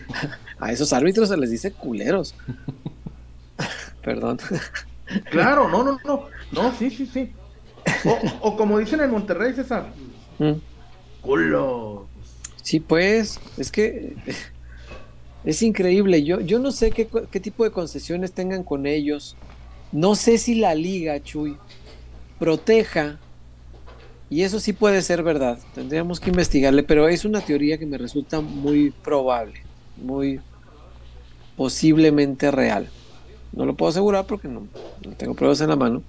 a 0.58 0.72
esos 0.72 0.92
árbitros 0.92 1.28
se 1.28 1.36
les 1.36 1.50
dice 1.50 1.72
culeros. 1.72 2.34
Perdón. 4.02 4.38
Claro, 5.30 5.68
no, 5.68 5.84
no, 5.84 5.98
no. 6.04 6.26
No, 6.50 6.74
sí, 6.76 6.90
sí, 6.90 7.06
sí. 7.06 7.32
O, 8.40 8.56
como 8.56 8.78
dicen 8.78 9.00
en 9.00 9.10
Monterrey, 9.10 9.52
César. 9.52 9.92
Mm. 10.38 10.52
Culo. 11.20 12.06
Sí, 12.62 12.80
pues, 12.80 13.40
es 13.58 13.70
que 13.70 14.16
es 15.44 15.62
increíble. 15.62 16.22
Yo, 16.22 16.40
yo 16.40 16.58
no 16.58 16.72
sé 16.72 16.90
qué, 16.90 17.08
qué 17.30 17.40
tipo 17.40 17.64
de 17.64 17.70
concesiones 17.70 18.32
tengan 18.32 18.62
con 18.62 18.86
ellos. 18.86 19.36
No 19.90 20.14
sé 20.14 20.38
si 20.38 20.54
la 20.54 20.74
liga, 20.74 21.22
Chuy, 21.22 21.56
proteja, 22.38 23.18
y 24.32 24.44
eso 24.44 24.60
sí 24.60 24.72
puede 24.72 25.02
ser 25.02 25.22
verdad, 25.22 25.58
tendríamos 25.74 26.18
que 26.18 26.30
investigarle, 26.30 26.82
pero 26.82 27.06
es 27.06 27.26
una 27.26 27.42
teoría 27.42 27.76
que 27.76 27.84
me 27.84 27.98
resulta 27.98 28.40
muy 28.40 28.90
probable, 28.90 29.60
muy 29.98 30.40
posiblemente 31.54 32.50
real. 32.50 32.88
No 33.52 33.66
lo 33.66 33.74
puedo 33.74 33.90
asegurar 33.90 34.26
porque 34.26 34.48
no, 34.48 34.66
tengo 35.18 35.34
pruebas 35.34 35.60
en 35.60 35.68
la 35.68 35.76
mano. 35.76 36.02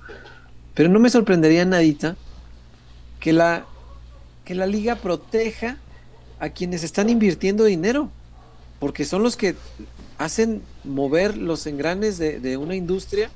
Pero 0.74 0.88
no 0.88 1.00
me 1.00 1.10
sorprendería 1.10 1.66
nadita 1.66 2.16
que 3.20 3.34
la, 3.34 3.66
que 4.46 4.56
la 4.56 4.68
liga 4.68 4.96
proteja 4.96 5.78
a 6.40 6.48
quienes 6.48 6.84
están 6.84 7.10
invirtiendo 7.10 7.66
dinero. 7.66 8.10
Porque 8.84 9.06
son 9.06 9.24
los 9.24 9.38
que 9.38 9.56
hacen 10.18 10.62
mover 10.84 11.38
los 11.38 11.66
engranes 11.68 12.18
de, 12.18 12.42
de 12.42 12.58
una 12.58 12.76
industria 12.76 13.32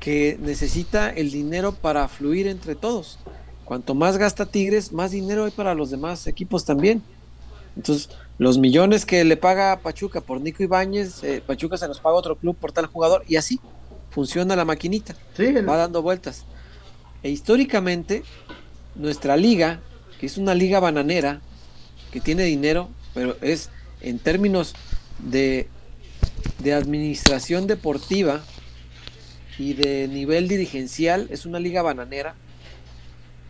que 0.00 0.36
necesita 0.38 1.08
el 1.08 1.30
dinero 1.30 1.72
para 1.72 2.06
fluir 2.08 2.46
entre 2.46 2.74
todos. 2.74 3.18
Cuanto 3.64 3.94
más 3.94 4.18
gasta 4.18 4.44
Tigres, 4.44 4.92
más 4.92 5.12
dinero 5.12 5.46
hay 5.46 5.50
para 5.50 5.74
los 5.74 5.88
demás 5.88 6.26
equipos 6.26 6.66
también. 6.66 7.02
Entonces, 7.74 8.10
los 8.36 8.58
millones 8.58 9.06
que 9.06 9.24
le 9.24 9.38
paga 9.38 9.80
Pachuca 9.80 10.20
por 10.20 10.42
Nico 10.42 10.62
Ibáñez, 10.62 11.24
eh, 11.24 11.42
Pachuca 11.46 11.78
se 11.78 11.88
los 11.88 12.00
paga 12.00 12.16
otro 12.16 12.36
club 12.36 12.54
por 12.54 12.72
tal 12.72 12.84
jugador 12.84 13.24
y 13.28 13.36
así 13.36 13.58
funciona 14.10 14.56
la 14.56 14.66
maquinita. 14.66 15.16
Va 15.66 15.78
dando 15.78 16.02
vueltas. 16.02 16.44
E 17.22 17.30
históricamente, 17.30 18.24
nuestra 18.94 19.38
liga, 19.38 19.80
que 20.20 20.26
es 20.26 20.36
una 20.36 20.54
liga 20.54 20.80
bananera, 20.80 21.40
que 22.12 22.20
tiene 22.20 22.42
dinero, 22.42 22.90
pero 23.18 23.36
es 23.40 23.68
en 24.00 24.20
términos 24.20 24.74
de, 25.18 25.66
de 26.60 26.72
administración 26.72 27.66
deportiva 27.66 28.42
y 29.58 29.74
de 29.74 30.06
nivel 30.06 30.46
dirigencial, 30.46 31.26
es 31.32 31.44
una 31.44 31.58
liga 31.58 31.82
bananera. 31.82 32.36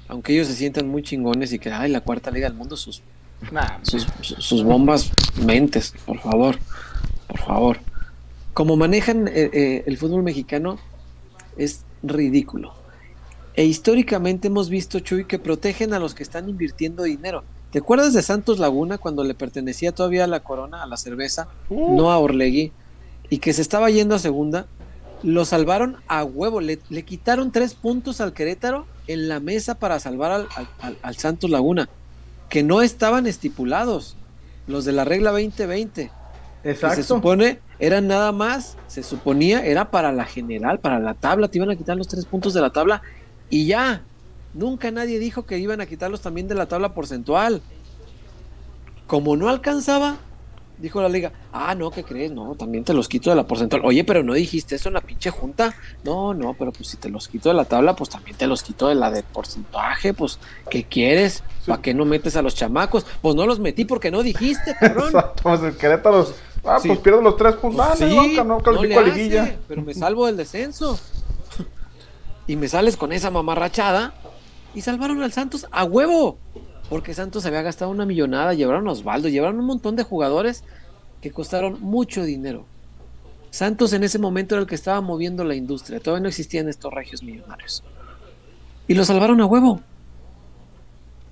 Aunque 0.08 0.32
ellos 0.32 0.46
se 0.46 0.54
sientan 0.54 0.88
muy 0.88 1.02
chingones 1.02 1.52
y 1.52 1.58
que, 1.58 1.70
ay, 1.70 1.90
la 1.90 2.00
cuarta 2.00 2.30
liga 2.30 2.48
del 2.48 2.56
mundo, 2.56 2.78
sus 2.78 3.02
sus, 3.82 4.64
bombas 4.64 5.10
mentes, 5.44 5.92
por 6.06 6.18
favor, 6.18 6.58
por 7.26 7.38
favor. 7.40 7.78
Como 8.54 8.74
manejan 8.78 9.28
eh, 9.28 9.50
eh, 9.52 9.84
el 9.86 9.98
fútbol 9.98 10.22
mexicano 10.22 10.78
es 11.58 11.84
ridículo. 12.02 12.72
E 13.54 13.66
históricamente 13.66 14.48
hemos 14.48 14.70
visto, 14.70 15.00
Chuy, 15.00 15.26
que 15.26 15.38
protegen 15.38 15.92
a 15.92 15.98
los 15.98 16.14
que 16.14 16.22
están 16.22 16.48
invirtiendo 16.48 17.02
dinero. 17.02 17.44
¿Te 17.70 17.80
acuerdas 17.80 18.14
de 18.14 18.22
Santos 18.22 18.58
Laguna 18.58 18.96
cuando 18.98 19.24
le 19.24 19.34
pertenecía 19.34 19.92
todavía 19.92 20.24
a 20.24 20.26
la 20.28 20.40
corona, 20.40 20.82
a 20.82 20.86
la 20.86 20.96
cerveza, 20.96 21.48
Uh. 21.68 21.96
no 21.96 22.10
a 22.10 22.18
Orlegui, 22.18 22.72
y 23.28 23.38
que 23.38 23.52
se 23.52 23.60
estaba 23.62 23.90
yendo 23.90 24.14
a 24.14 24.18
segunda? 24.18 24.66
Lo 25.22 25.44
salvaron 25.44 25.96
a 26.06 26.24
huevo, 26.24 26.60
le, 26.60 26.78
le 26.88 27.02
quitaron 27.04 27.50
tres 27.52 27.74
puntos 27.74 28.20
al 28.20 28.32
Querétaro 28.32 28.86
en 29.06 29.28
la 29.28 29.40
mesa 29.40 29.74
para 29.74 29.98
salvar 30.00 30.30
al, 30.30 30.48
al- 31.02 31.16
Santos 31.16 31.50
Laguna, 31.50 31.88
que 32.48 32.62
no 32.62 32.80
estaban 32.82 33.26
estipulados, 33.26 34.16
los 34.66 34.84
de 34.84 34.92
la 34.92 35.04
regla 35.04 35.30
2020 35.32 36.10
que 36.62 36.74
se 36.74 36.86
Exacto. 36.86 37.02
supone 37.04 37.60
eran 37.78 38.08
nada 38.08 38.32
más, 38.32 38.76
se 38.88 39.02
suponía 39.02 39.64
era 39.64 39.90
para 39.90 40.10
la 40.12 40.24
general, 40.24 40.80
para 40.80 40.98
la 40.98 41.14
tabla, 41.14 41.48
te 41.48 41.58
iban 41.58 41.70
a 41.70 41.76
quitar 41.76 41.96
los 41.96 42.08
tres 42.08 42.24
puntos 42.24 42.52
de 42.54 42.60
la 42.60 42.70
tabla 42.70 43.00
y 43.50 43.66
ya. 43.66 44.02
Nunca 44.58 44.90
nadie 44.90 45.20
dijo 45.20 45.46
que 45.46 45.56
iban 45.58 45.80
a 45.80 45.86
quitarlos 45.86 46.20
también 46.20 46.48
de 46.48 46.56
la 46.56 46.66
tabla 46.66 46.92
porcentual. 46.92 47.62
Como 49.06 49.36
no 49.36 49.48
alcanzaba, 49.48 50.16
dijo 50.78 51.00
la 51.00 51.08
liga, 51.08 51.30
ah, 51.52 51.76
no, 51.76 51.92
¿qué 51.92 52.02
crees? 52.02 52.32
No, 52.32 52.56
también 52.56 52.82
te 52.82 52.92
los 52.92 53.08
quito 53.08 53.30
de 53.30 53.36
la 53.36 53.46
porcentual. 53.46 53.82
Oye, 53.84 54.02
pero 54.02 54.24
no 54.24 54.34
dijiste 54.34 54.74
eso 54.74 54.88
en 54.88 54.94
la 54.94 55.00
pinche 55.00 55.30
junta. 55.30 55.76
No, 56.02 56.34
no, 56.34 56.54
pero 56.54 56.72
pues 56.72 56.88
si 56.88 56.96
te 56.96 57.08
los 57.08 57.28
quito 57.28 57.50
de 57.50 57.54
la 57.54 57.66
tabla, 57.66 57.94
pues 57.94 58.10
también 58.10 58.36
te 58.36 58.48
los 58.48 58.64
quito 58.64 58.88
de 58.88 58.96
la 58.96 59.12
de 59.12 59.22
porcentaje, 59.22 60.12
pues, 60.12 60.40
¿qué 60.70 60.82
quieres? 60.82 61.44
¿Para 61.64 61.80
qué 61.80 61.94
no 61.94 62.04
metes 62.04 62.34
a 62.34 62.42
los 62.42 62.56
chamacos? 62.56 63.06
Pues 63.22 63.36
no 63.36 63.46
los 63.46 63.60
metí 63.60 63.84
porque 63.84 64.10
no 64.10 64.24
dijiste, 64.24 64.74
cabrón. 64.74 65.06
Exacto, 65.14 65.40
pues 65.44 65.62
el 65.62 65.76
Querétaro, 65.76 66.26
ah, 66.64 66.78
Sí. 66.82 66.88
pues 66.88 66.98
pierde 66.98 67.22
los 67.22 67.36
tres 67.36 67.54
puntos. 67.54 67.80
Ah, 67.88 67.94
Pues 67.96 68.12
no, 68.12 68.22
sí, 68.24 68.34
no 68.36 68.82
le 68.82 68.96
a 68.96 69.02
liguilla. 69.02 69.56
pero 69.68 69.82
me 69.82 69.94
salvo 69.94 70.26
del 70.26 70.36
descenso. 70.36 70.98
Y 72.48 72.56
me 72.56 72.66
sales 72.66 72.96
con 72.96 73.12
esa 73.12 73.30
mamarrachada 73.30 74.14
y 74.78 74.80
salvaron 74.80 75.20
al 75.22 75.32
Santos 75.32 75.66
a 75.72 75.82
huevo. 75.84 76.38
Porque 76.88 77.12
Santos 77.12 77.44
había 77.44 77.62
gastado 77.62 77.90
una 77.90 78.06
millonada, 78.06 78.54
llevaron 78.54 78.86
a 78.88 78.92
Osvaldo, 78.92 79.28
llevaron 79.28 79.58
un 79.58 79.66
montón 79.66 79.96
de 79.96 80.04
jugadores 80.04 80.62
que 81.20 81.32
costaron 81.32 81.80
mucho 81.80 82.22
dinero. 82.22 82.64
Santos 83.50 83.92
en 83.92 84.04
ese 84.04 84.20
momento 84.20 84.54
era 84.54 84.62
el 84.62 84.68
que 84.68 84.76
estaba 84.76 85.00
moviendo 85.00 85.42
la 85.42 85.56
industria, 85.56 85.98
todavía 86.00 86.22
no 86.22 86.28
existían 86.28 86.68
estos 86.68 86.94
regios 86.94 87.24
millonarios. 87.24 87.82
Y 88.86 88.94
lo 88.94 89.04
salvaron 89.04 89.40
a 89.40 89.46
huevo. 89.46 89.80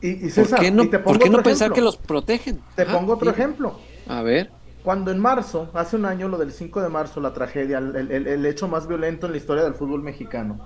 Y, 0.01 0.27
y 0.27 0.31
¿Por 0.31 0.55
qué 0.57 0.71
no, 0.71 0.83
y 0.83 0.91
te 0.91 0.99
por 0.99 1.19
qué 1.19 1.31
no 1.31 1.43
pensar 1.43 1.73
que 1.73 1.81
los 1.81 1.97
protegen? 1.97 2.61
Te 2.75 2.83
Ajá, 2.83 2.99
pongo 2.99 3.15
otro 3.15 3.31
ejemplo. 3.31 3.79
A 4.09 4.23
ver. 4.23 4.51
Cuando 4.83 5.11
en 5.11 5.19
marzo, 5.19 5.71
hace 5.75 5.97
un 5.97 6.05
año, 6.05 6.29
lo 6.29 6.39
del 6.39 6.53
5 6.53 6.83
de 6.83 6.89
marzo, 6.89 7.21
la 7.21 7.33
tragedia, 7.33 7.79
el, 7.79 7.97
el- 7.97 8.27
el 8.27 8.47
hecho 8.47 8.69
más 8.69 8.87
violento 8.87 9.27
en 9.27 9.33
la 9.33 9.39
historia 9.39 9.65
del 9.65 9.75
fútbol 9.75 10.03
mexicano, 10.03 10.61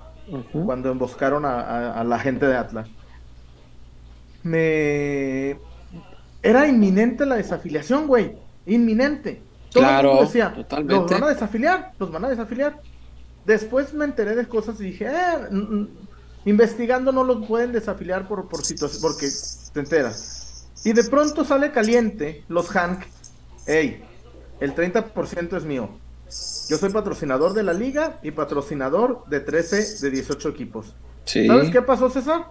Cuando 0.51 0.91
emboscaron 0.91 1.45
a, 1.45 1.59
a- 1.61 1.99
a 1.99 2.03
la 2.03 2.19
gente 2.19 2.45
de 2.45 2.55
Atlas, 2.55 2.87
me... 4.43 5.57
Era 6.43 6.67
inminente 6.67 7.25
la 7.25 7.35
desafiliación, 7.35 8.07
güey. 8.07 8.35
Inminente. 8.65 9.41
Todo 9.71 9.83
Claro, 9.83 10.21
decía, 10.21 10.53
totalmente. 10.53 10.95
Los 10.95 11.11
van 11.11 11.23
a 11.23 11.27
desafiliar, 11.33 11.91
los 11.99 12.11
van 12.11 12.25
a 12.25 12.29
desafiliar. 12.29 12.81
Después 13.45 13.93
me 13.93 14.05
enteré 14.05 14.35
de 14.35 14.47
cosas 14.47 14.79
y 14.81 14.85
dije, 14.85 15.07
eh, 15.07 15.87
investigando 16.45 17.11
no 17.11 17.23
los 17.23 17.45
pueden 17.47 17.71
desafiliar 17.71 18.27
por, 18.27 18.47
por 18.47 18.63
situación, 18.63 19.01
porque 19.01 19.27
te 19.73 19.79
enteras. 19.79 20.67
Y 20.83 20.93
de 20.93 21.03
pronto 21.03 21.45
sale 21.45 21.71
caliente 21.71 22.43
los 22.47 22.69
Hank, 22.69 23.03
hey, 23.67 24.03
el 24.59 24.73
30% 24.75 25.57
es 25.57 25.63
mío. 25.63 25.89
Yo 26.69 26.77
soy 26.77 26.89
patrocinador 26.89 27.53
de 27.53 27.63
la 27.63 27.73
liga 27.73 28.19
y 28.23 28.31
patrocinador 28.31 29.23
de 29.27 29.39
13 29.39 29.99
de 30.05 30.11
18 30.11 30.49
equipos. 30.49 30.93
Sí. 31.25 31.45
¿Sabes 31.47 31.69
qué 31.69 31.81
pasó, 31.81 32.09
César? 32.09 32.47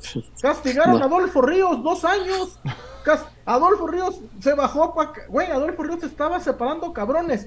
Castigaron 0.42 0.98
No. 0.98 1.04
a 1.04 1.06
Adolfo 1.06 1.42
Ríos 1.42 1.82
dos 1.82 2.04
años. 2.04 2.58
Adolfo 3.44 3.86
Ríos 3.86 4.20
se 4.40 4.54
bajó 4.54 4.94
pa' 4.94 5.12
ca- 5.12 5.26
Güey, 5.28 5.50
Adolfo 5.50 5.82
Ríos 5.82 6.02
estaba 6.02 6.40
separando 6.40 6.92
cabrones. 6.92 7.46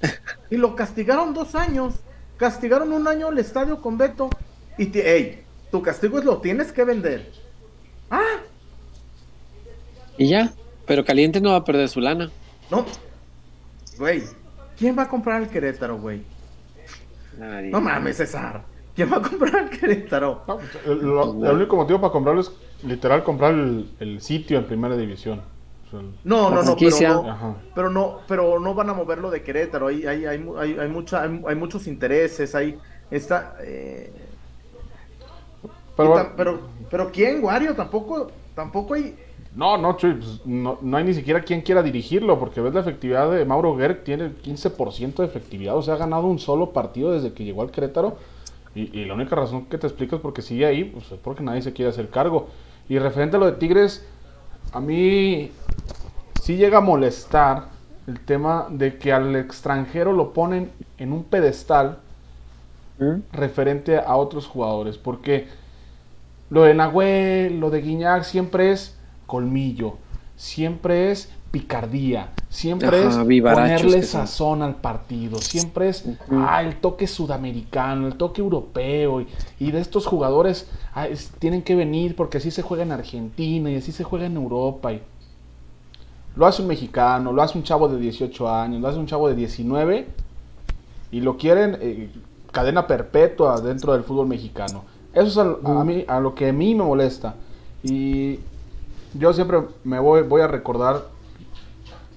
Y 0.50 0.56
lo 0.56 0.76
castigaron 0.76 1.32
dos 1.34 1.54
años. 1.54 1.94
Castigaron 2.36 2.92
un 2.92 3.08
año 3.08 3.28
el 3.30 3.38
estadio 3.38 3.80
con 3.80 3.96
Beto. 3.98 4.28
Y 4.78 4.86
te, 4.86 5.16
ey, 5.16 5.44
tu 5.70 5.80
castigo 5.82 6.18
es 6.18 6.24
lo 6.24 6.38
tienes 6.38 6.70
que 6.70 6.84
vender. 6.84 7.32
Ah, 8.10 8.40
Y 10.18 10.28
ya. 10.28 10.52
Pero 10.86 11.04
Caliente 11.04 11.40
no 11.40 11.50
va 11.50 11.56
a 11.56 11.64
perder 11.64 11.88
su 11.88 12.00
lana. 12.00 12.30
no. 12.70 12.84
Güey, 13.98 14.22
¿quién 14.78 14.96
va 14.98 15.02
a 15.04 15.08
comprar 15.08 15.42
el 15.42 15.48
Querétaro, 15.48 15.98
güey? 15.98 16.22
Nadie. 17.38 17.70
No 17.70 17.80
mames, 17.80 18.16
César. 18.16 18.62
¿Quién 18.94 19.12
va 19.12 19.18
a 19.18 19.22
comprar 19.22 19.64
el 19.64 19.70
Querétaro? 19.78 20.42
No, 20.48 20.56
pues, 20.56 20.70
el, 20.86 20.98
lo- 21.02 21.44
el 21.46 21.56
único 21.56 21.76
motivo 21.76 22.00
para 22.00 22.12
comprarlo 22.12 22.40
es 22.40 22.50
literal 22.82 23.22
comprar 23.24 23.52
el, 23.52 23.90
el 24.00 24.20
sitio 24.22 24.58
en 24.58 24.64
primera 24.66 24.96
división. 24.96 25.42
O 25.86 25.90
sea, 25.90 26.00
el- 26.00 26.14
No, 26.24 26.50
no, 26.50 26.62
no, 26.62 26.76
pero 26.76 27.22
no, 27.22 27.56
pero 27.74 27.90
no, 27.90 28.20
pero 28.26 28.58
no 28.60 28.74
van 28.74 28.88
a 28.90 28.94
moverlo 28.94 29.30
de 29.30 29.42
Querétaro. 29.42 29.88
Hay, 29.88 30.06
hay, 30.06 30.24
hay, 30.24 30.48
hay, 30.58 30.78
hay 30.78 30.88
mucha, 30.88 31.22
hay, 31.22 31.42
hay 31.46 31.54
muchos 31.56 31.86
intereses. 31.86 32.54
Hay, 32.54 32.78
está, 33.10 33.56
eh, 33.60 34.10
Pero, 35.96 36.32
pero, 36.36 36.60
pero 36.90 37.10
quién, 37.10 37.42
Wario, 37.42 37.74
tampoco, 37.74 38.30
tampoco 38.54 38.94
hay. 38.94 39.16
No, 39.56 39.78
no, 39.78 39.96
Chuy, 39.96 40.14
pues, 40.14 40.40
no, 40.44 40.78
no 40.82 40.96
hay 40.96 41.04
ni 41.04 41.14
siquiera 41.14 41.40
quien 41.40 41.62
quiera 41.62 41.82
dirigirlo, 41.82 42.38
porque 42.38 42.60
ves 42.60 42.74
la 42.74 42.80
efectividad 42.80 43.30
de 43.30 43.44
Mauro 43.44 43.76
Gerg, 43.76 44.04
tiene 44.04 44.26
el 44.26 44.42
15% 44.42 45.16
de 45.16 45.24
efectividad, 45.24 45.76
o 45.76 45.82
sea, 45.82 45.94
ha 45.94 45.96
ganado 45.96 46.26
un 46.26 46.38
solo 46.38 46.70
partido 46.70 47.12
desde 47.12 47.32
que 47.32 47.44
llegó 47.44 47.62
al 47.62 47.70
Querétaro, 47.70 48.16
y, 48.74 49.00
y 49.00 49.06
la 49.06 49.14
única 49.14 49.34
razón 49.34 49.64
que 49.64 49.78
te 49.78 49.86
explico 49.86 50.16
es 50.16 50.22
porque 50.22 50.42
sigue 50.42 50.66
ahí, 50.66 50.84
pues 50.84 51.10
es 51.10 51.18
porque 51.18 51.42
nadie 51.42 51.62
se 51.62 51.72
quiere 51.72 51.90
hacer 51.90 52.10
cargo. 52.10 52.48
Y 52.88 52.98
referente 52.98 53.36
a 53.36 53.40
lo 53.40 53.46
de 53.46 53.52
Tigres, 53.52 54.06
a 54.72 54.80
mí 54.80 55.50
sí 56.42 56.56
llega 56.56 56.78
a 56.78 56.82
molestar 56.82 57.68
el 58.06 58.20
tema 58.20 58.66
de 58.70 58.98
que 58.98 59.12
al 59.12 59.34
extranjero 59.34 60.12
lo 60.12 60.32
ponen 60.32 60.70
en 60.98 61.12
un 61.12 61.24
pedestal 61.24 61.98
¿Mm? 62.98 63.20
referente 63.32 63.98
a 63.98 64.16
otros 64.16 64.46
jugadores, 64.46 64.96
porque 64.96 65.48
lo 66.48 66.62
de 66.62 66.74
Nahuel, 66.74 67.60
lo 67.60 67.70
de 67.70 67.82
Guiñac 67.82 68.22
siempre 68.22 68.72
es 68.72 68.95
colmillo, 69.26 69.96
siempre 70.36 71.10
es 71.10 71.30
picardía, 71.50 72.32
siempre 72.50 72.88
Ajá, 73.04 73.22
es 73.22 73.42
ponerle 73.42 74.02
sazón 74.02 74.62
al 74.62 74.76
partido, 74.76 75.38
siempre 75.38 75.88
es 75.88 76.04
ah, 76.30 76.62
el 76.62 76.76
toque 76.80 77.06
sudamericano, 77.06 78.06
el 78.06 78.16
toque 78.16 78.42
europeo, 78.42 79.22
y, 79.22 79.28
y 79.58 79.70
de 79.70 79.80
estos 79.80 80.06
jugadores 80.06 80.68
ah, 80.94 81.06
es- 81.08 81.30
tienen 81.38 81.62
que 81.62 81.74
venir 81.74 82.14
porque 82.14 82.38
así 82.38 82.50
se 82.50 82.62
juega 82.62 82.82
en 82.82 82.92
Argentina 82.92 83.70
y 83.70 83.76
así 83.76 83.92
se 83.92 84.04
juega 84.04 84.26
en 84.26 84.36
Europa. 84.36 84.92
Y, 84.92 85.00
lo 86.36 86.46
hace 86.46 86.60
un 86.60 86.68
mexicano, 86.68 87.32
lo 87.32 87.40
hace 87.42 87.56
un 87.56 87.64
chavo 87.64 87.88
de 87.88 87.98
18 87.98 88.48
años, 88.50 88.80
lo 88.82 88.88
hace 88.88 88.98
un 88.98 89.06
chavo 89.06 89.26
de 89.28 89.34
19 89.34 90.06
y 91.10 91.20
lo 91.20 91.38
quieren 91.38 91.78
eh, 91.80 92.10
cadena 92.52 92.86
perpetua 92.86 93.60
dentro 93.62 93.94
del 93.94 94.04
fútbol 94.04 94.26
mexicano. 94.26 94.84
Eso 95.14 95.28
es 95.28 95.38
a, 95.38 95.80
a 95.80 95.84
mí, 95.84 96.04
a 96.06 96.20
lo 96.20 96.34
que 96.34 96.50
a 96.50 96.52
mí 96.52 96.74
me 96.74 96.84
molesta. 96.84 97.36
Y 97.82 98.40
yo 99.14 99.32
siempre 99.32 99.58
me 99.84 99.98
voy, 99.98 100.40
a 100.40 100.46
recordar 100.46 101.08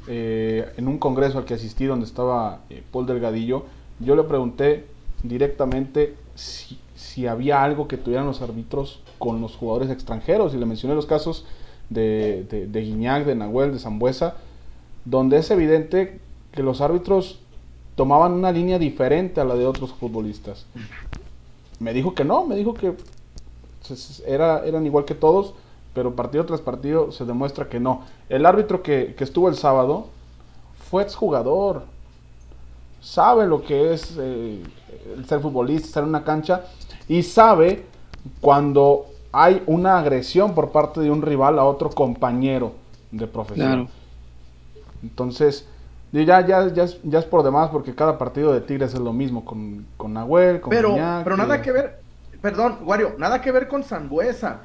eh, 0.07 0.71
en 0.77 0.87
un 0.87 0.97
congreso 0.97 1.37
al 1.37 1.45
que 1.45 1.53
asistí 1.53 1.85
donde 1.85 2.05
estaba 2.05 2.61
eh, 2.69 2.83
Paul 2.91 3.05
Delgadillo, 3.05 3.65
yo 3.99 4.15
le 4.15 4.23
pregunté 4.23 4.85
directamente 5.23 6.15
si, 6.35 6.79
si 6.95 7.27
había 7.27 7.63
algo 7.63 7.87
que 7.87 7.97
tuvieran 7.97 8.25
los 8.25 8.41
árbitros 8.41 9.01
con 9.17 9.41
los 9.41 9.55
jugadores 9.55 9.89
extranjeros 9.89 10.53
y 10.53 10.57
le 10.57 10.65
mencioné 10.65 10.95
los 10.95 11.05
casos 11.05 11.45
de, 11.89 12.45
de, 12.49 12.67
de 12.67 12.81
Guiñac, 12.81 13.25
de 13.25 13.35
Nahuel, 13.35 13.73
de 13.73 13.79
Zambuesa, 13.79 14.35
donde 15.05 15.37
es 15.37 15.51
evidente 15.51 16.19
que 16.51 16.63
los 16.63 16.81
árbitros 16.81 17.39
tomaban 17.95 18.31
una 18.31 18.51
línea 18.51 18.79
diferente 18.79 19.41
a 19.41 19.43
la 19.43 19.55
de 19.55 19.65
otros 19.65 19.91
futbolistas. 19.91 20.65
Me 21.79 21.93
dijo 21.93 22.13
que 22.13 22.23
no, 22.23 22.45
me 22.45 22.55
dijo 22.55 22.73
que 22.73 22.93
pues, 23.85 24.23
era, 24.25 24.65
eran 24.65 24.85
igual 24.85 25.05
que 25.05 25.15
todos, 25.15 25.53
pero 25.93 26.15
partido 26.15 26.45
tras 26.45 26.61
partido 26.61 27.11
se 27.11 27.25
demuestra 27.25 27.67
que 27.67 27.79
no. 27.79 28.03
El 28.29 28.45
árbitro 28.45 28.83
que, 28.83 29.15
que 29.17 29.23
estuvo 29.23 29.49
el 29.49 29.55
sábado 29.55 30.07
fue 30.89 31.03
exjugador, 31.03 31.83
sabe 33.01 33.47
lo 33.47 33.63
que 33.63 33.93
es 33.93 34.15
eh, 34.19 34.61
el 35.15 35.25
ser 35.25 35.39
futbolista, 35.39 35.87
estar 35.87 36.03
en 36.03 36.09
una 36.09 36.23
cancha 36.23 36.63
y 37.07 37.23
sabe 37.23 37.85
cuando 38.41 39.05
hay 39.31 39.63
una 39.67 39.99
agresión 39.99 40.55
por 40.55 40.71
parte 40.71 40.99
de 41.01 41.11
un 41.11 41.21
rival 41.21 41.59
a 41.59 41.63
otro 41.63 41.89
compañero 41.89 42.73
de 43.11 43.27
profesión. 43.27 43.67
Claro. 43.67 43.89
Entonces, 45.03 45.67
ya, 46.11 46.23
ya, 46.23 46.67
ya, 46.73 46.83
es, 46.83 46.99
ya 47.03 47.19
es 47.19 47.25
por 47.25 47.43
demás 47.43 47.69
porque 47.69 47.93
cada 47.93 48.17
partido 48.17 48.51
de 48.51 48.61
Tigres 48.61 48.93
es 48.93 48.99
lo 48.99 49.13
mismo 49.13 49.45
con, 49.45 49.85
con 49.95 50.13
Nahuel, 50.13 50.59
con 50.59 50.71
Pero, 50.71 50.89
Guiñac, 50.89 51.23
pero 51.23 51.37
nada 51.37 51.61
que 51.61 51.71
ver, 51.71 51.99
perdón, 52.41 52.79
Wario, 52.83 53.13
nada 53.17 53.41
que 53.41 53.51
ver 53.51 53.67
con 53.67 53.83
Zambuesa. 53.83 54.61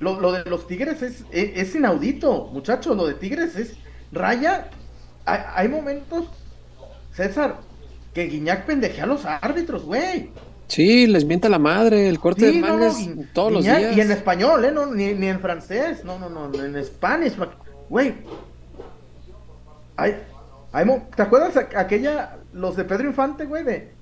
Lo, 0.00 0.20
lo 0.20 0.32
de 0.32 0.44
los 0.48 0.66
Tigres 0.66 1.02
es, 1.02 1.24
es, 1.30 1.50
es 1.56 1.74
inaudito, 1.74 2.50
muchachos. 2.52 2.96
Lo 2.96 3.06
de 3.06 3.14
Tigres 3.14 3.56
es 3.56 3.74
raya. 4.12 4.70
Hay, 5.24 5.40
hay 5.54 5.68
momentos, 5.68 6.26
César, 7.12 7.56
que 8.14 8.24
Guiñac 8.24 8.64
pendejea 8.64 9.04
a 9.04 9.06
los 9.08 9.24
árbitros, 9.24 9.84
güey. 9.84 10.30
Sí, 10.68 11.06
les 11.06 11.24
mienta 11.24 11.48
la 11.48 11.58
madre, 11.58 12.08
el 12.08 12.20
corte 12.20 12.50
Sí, 12.50 12.56
de 12.56 12.60
no, 12.60 12.68
no, 12.68 12.74
mangas 12.74 12.96
todos 13.32 13.52
los 13.52 13.64
días. 13.64 13.96
Y 13.96 14.00
en 14.00 14.12
español, 14.12 14.64
¿eh? 14.66 14.70
No, 14.70 14.86
ni, 14.86 15.14
ni 15.14 15.26
en 15.28 15.40
francés, 15.40 16.04
no, 16.04 16.18
no, 16.18 16.28
no, 16.28 16.52
en 16.62 16.76
español. 16.76 17.50
Güey. 17.88 18.14
Hay, 19.96 20.16
hay 20.72 20.86
¿Te 21.16 21.22
acuerdas 21.22 21.56
aquella, 21.56 22.36
los 22.52 22.76
de 22.76 22.84
Pedro 22.84 23.08
Infante, 23.08 23.46
güey? 23.46 23.64
De, 23.64 23.97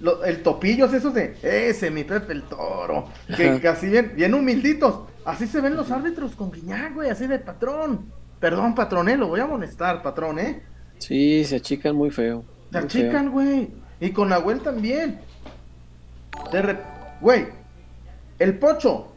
lo- 0.00 0.24
el 0.24 0.42
topillos 0.42 0.92
esos 0.92 1.14
de, 1.14 1.36
ese, 1.42 1.90
mi 1.90 2.04
Pepe 2.04 2.32
el 2.32 2.42
Toro. 2.44 3.06
Que, 3.36 3.60
que 3.60 3.68
así 3.68 3.88
bien, 3.88 4.12
bien 4.14 4.34
humilditos. 4.34 5.00
Así 5.24 5.46
se 5.46 5.60
ven 5.60 5.76
los 5.76 5.90
árbitros 5.90 6.34
con 6.36 6.50
Guiñac, 6.52 6.94
güey, 6.94 7.08
así 7.10 7.26
de 7.26 7.38
patrón. 7.38 8.06
Perdón, 8.40 8.74
patrón, 8.74 9.08
eh, 9.08 9.16
lo 9.16 9.28
voy 9.28 9.40
a 9.40 9.44
amonestar, 9.44 10.02
patrón, 10.02 10.38
eh. 10.38 10.62
Sí, 10.98 11.44
se 11.44 11.56
achican 11.56 11.96
muy 11.96 12.10
feo. 12.10 12.44
Se 12.72 12.80
muy 12.80 12.88
feo. 12.90 13.02
achican, 13.06 13.30
güey. 13.30 13.70
Y 14.00 14.10
con 14.10 14.28
Nahuel 14.28 14.60
también. 14.60 15.20
De 16.52 16.62
re- 16.62 16.80
Güey, 17.20 17.46
el 18.38 18.58
Pocho. 18.58 19.08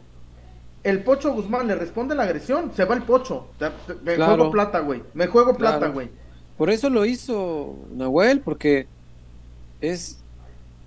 El 0.83 1.03
Pocho 1.03 1.33
Guzmán 1.33 1.67
le 1.67 1.75
responde 1.75 2.15
la 2.15 2.23
agresión. 2.23 2.71
Se 2.73 2.85
va 2.85 2.95
el 2.95 3.01
Pocho. 3.03 3.47
Me 4.03 4.15
Claro. 4.15 4.35
juego 4.35 4.51
plata, 4.51 4.79
güey. 4.79 5.03
Me 5.13 5.27
juego 5.27 5.57
plata, 5.57 5.79
Claro. 5.79 5.93
güey. 5.93 6.09
Por 6.57 6.69
eso 6.69 6.89
lo 6.89 7.05
hizo 7.05 7.75
Nahuel, 7.91 8.39
porque 8.39 8.87
es, 9.81 10.23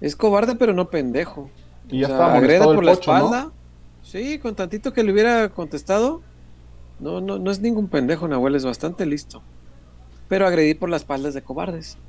es 0.00 0.16
cobarde, 0.16 0.56
pero 0.56 0.74
no 0.74 0.90
pendejo. 0.90 1.54
Y 1.88 2.00
ya 2.00 2.06
O 2.06 2.06
sea, 2.06 2.14
estaba 2.14 2.34
agrede 2.34 2.34
molestado 2.34 2.72
por 2.72 2.84
el 2.84 2.86
la 2.86 2.92
Pocho, 2.92 3.14
¿no? 3.14 3.42
espalda. 3.42 3.54
Sí, 4.02 4.38
con 4.40 4.56
tantito 4.56 4.92
que 4.92 5.02
le 5.04 5.12
hubiera 5.12 5.52
contestado. 5.54 6.26
No, 6.98 7.20
no, 7.20 7.38
no 7.38 7.50
es 7.50 7.60
ningún 7.60 7.90
pendejo, 7.90 8.28
Nahuel 8.28 8.54
es 8.56 8.64
bastante 8.64 9.06
listo. 9.06 9.46
Pero 10.28 10.46
agredir 10.46 10.78
por 10.78 10.90
la 10.90 10.96
espalda 10.96 11.28
es 11.28 11.34
de 11.34 11.42
cobardes. 11.44 12.00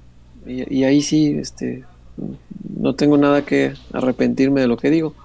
Y, 0.46 0.80
y 0.80 0.84
ahí 0.86 1.02
sí, 1.02 1.38
este, 1.40 1.90
no 2.60 2.96
tengo 2.96 3.18
nada 3.18 3.46
que 3.46 3.80
arrepentirme 3.94 4.62
de 4.62 4.68
lo 4.68 4.78
que 4.78 4.90
digo. 4.90 5.16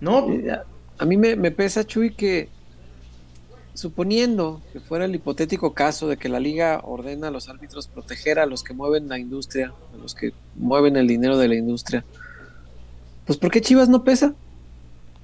No, 0.00 0.26
Eh, 0.26 0.50
A, 0.50 0.66
a 0.98 1.04
mí 1.06 1.16
me, 1.16 1.36
me 1.36 1.50
pesa, 1.52 1.84
Chuy, 1.86 2.14
que 2.16 2.55
suponiendo 3.76 4.62
que 4.72 4.80
fuera 4.80 5.04
el 5.04 5.14
hipotético 5.14 5.72
caso 5.74 6.08
de 6.08 6.16
que 6.16 6.28
la 6.28 6.40
liga 6.40 6.80
ordena 6.84 7.28
a 7.28 7.30
los 7.30 7.48
árbitros 7.48 7.86
proteger 7.88 8.38
a 8.38 8.46
los 8.46 8.62
que 8.64 8.72
mueven 8.74 9.08
la 9.08 9.18
industria, 9.18 9.72
a 9.94 9.96
los 9.98 10.14
que 10.14 10.32
mueven 10.54 10.96
el 10.96 11.06
dinero 11.06 11.36
de 11.36 11.48
la 11.48 11.54
industria, 11.56 12.04
pues 13.26 13.38
¿por 13.38 13.50
qué 13.50 13.60
Chivas 13.60 13.88
no 13.88 14.02
pesa? 14.04 14.34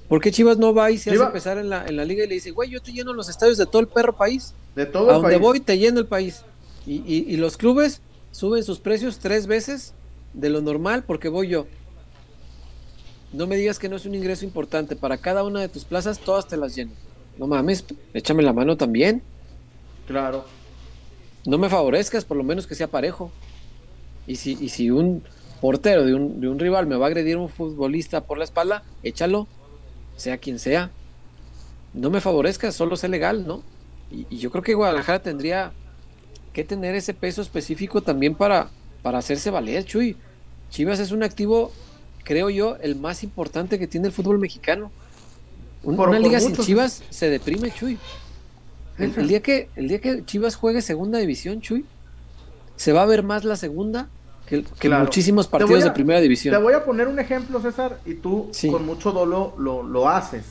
¿Por 0.09 0.21
qué 0.21 0.31
Chivas 0.31 0.59
no 0.59 0.75
va 0.75 0.91
y 0.91 0.99
se 0.99 1.11
Chiva- 1.11 1.25
hace 1.25 1.33
pesar 1.33 1.57
en 1.59 1.71
la, 1.71 1.87
en 1.87 1.97
la 1.97 2.05
liga 2.05 2.25
y 2.25 2.29
le 2.29 2.35
dice, 2.35 2.51
güey, 2.51 2.69
yo 2.69 2.83
te 2.83 2.93
lleno 2.93 3.15
los 3.15 3.29
estadios 3.31 3.57
de 3.59 3.65
todo 3.67 3.81
el 3.81 3.89
perro 3.89 4.15
país? 4.17 4.53
de 4.77 4.87
todo 4.87 5.09
A 5.11 5.17
el 5.17 5.23
donde 5.23 5.37
país. 5.37 5.41
voy 5.43 5.61
te 5.61 5.79
lleno 5.79 5.99
el 6.01 6.07
país. 6.07 6.43
Y, 6.87 6.97
y- 7.07 7.25
y 7.29 7.37
los 7.39 7.57
clubes 7.57 8.01
suben 8.33 8.65
sus 8.65 8.79
precios 8.81 9.19
tres 9.19 9.47
veces 9.47 9.95
de 10.35 10.51
lo 10.51 10.61
normal 10.61 11.05
porque 11.07 11.29
voy 11.29 11.49
yo. 11.49 11.67
No 13.33 13.47
me 13.47 13.57
digas 13.57 13.79
que 13.79 13.89
no 13.89 13.97
es 13.97 14.05
un 14.05 14.15
ingreso 14.15 14.45
importante. 14.45 14.95
Para 14.97 15.17
cada 15.17 15.43
una 15.45 15.61
de 15.61 15.69
tus 15.69 15.85
plazas, 15.85 16.19
todas 16.19 16.47
te 16.49 16.57
las 16.59 16.75
lleno. 16.75 16.93
No 17.39 17.47
mames, 17.47 17.85
échame 18.15 18.43
la 18.43 18.53
mano 18.53 18.77
también. 18.77 19.23
Claro. 20.07 20.45
No 21.45 21.59
me 21.59 21.69
favorezcas, 21.69 22.25
por 22.25 22.37
lo 22.37 22.45
menos 22.45 22.67
que 22.67 22.75
sea 22.75 22.89
parejo. 22.89 23.31
Y 24.27 24.37
si, 24.37 24.57
y 24.61 24.69
si 24.69 24.91
un 24.91 25.23
portero 25.61 26.05
de 26.05 26.15
un, 26.15 26.41
de 26.41 26.49
un 26.49 26.59
rival 26.59 26.87
me 26.87 26.97
va 26.97 27.07
a 27.07 27.09
agredir 27.09 27.37
a 27.37 27.41
un 27.41 27.49
futbolista 27.49 28.25
por 28.25 28.39
la 28.39 28.45
espalda, 28.45 28.83
échalo, 29.03 29.47
sea 30.17 30.39
quien 30.39 30.59
sea. 30.59 30.91
No 31.95 32.11
me 32.11 32.21
favorezcas, 32.21 32.75
solo 32.75 32.97
sé 32.97 33.09
legal, 33.09 33.47
¿no? 33.47 33.63
Y, 34.11 34.27
y 34.31 34.39
yo 34.39 34.51
creo 34.51 34.63
que 34.63 34.75
Guadalajara 34.75 35.23
tendría 35.23 35.73
que 36.53 36.65
tener 36.65 36.95
ese 36.95 37.15
peso 37.15 37.43
específico 37.43 38.03
también 38.03 38.35
para, 38.35 38.71
para 39.03 39.19
hacerse 39.19 39.51
valer, 39.51 39.85
Chuy. 39.85 40.17
Chivas 40.71 41.01
es 41.01 41.11
un 41.13 41.23
activo, 41.23 41.73
creo 42.25 42.51
yo, 42.51 42.77
el 42.77 42.97
más 42.97 43.23
importante 43.23 43.79
que 43.79 43.87
tiene 43.87 44.07
el 44.07 44.13
fútbol 44.13 44.39
mexicano. 44.39 44.91
Un- 45.85 45.97
Por- 45.97 46.09
una 46.09 46.19
por 46.19 46.27
liga 46.27 46.41
sin. 46.41 46.55
Chivas 46.57 47.03
se 47.11 47.29
deprime, 47.31 47.71
Chuy. 47.73 47.99
El, 48.99 49.27
día 49.27 49.41
que, 49.41 49.69
el 49.75 49.89
día 49.89 50.01
que 50.01 50.25
Chivas 50.25 50.55
juegue 50.55 50.81
segunda 50.83 51.19
división, 51.19 51.61
Chuy, 51.61 51.85
se 52.77 52.93
va 52.93 53.03
a 53.03 53.07
ver 53.07 53.23
más 53.23 53.43
la 53.45 53.57
segunda 53.57 54.09
que, 54.47 54.63
que 54.63 54.89
Claro. 54.89 55.05
muchísimos 55.05 55.47
Te 55.49 55.53
partidos 55.59 55.83
a- 55.83 55.87
de 55.87 55.91
primera 55.93 56.19
Te 56.19 56.23
división. 56.25 56.63
voy 56.63 56.75
a 56.75 56.85
poner 56.85 57.09
un 57.09 57.19
ejemplo, 57.19 57.61
César, 57.61 57.99
y 58.05 58.15
tú 58.15 58.49
Sí. 58.53 58.71
con 58.71 58.85
mucho 58.87 59.11
dolo 59.13 59.55
lo, 59.59 59.83
lo 59.83 60.09
haces. 60.09 60.45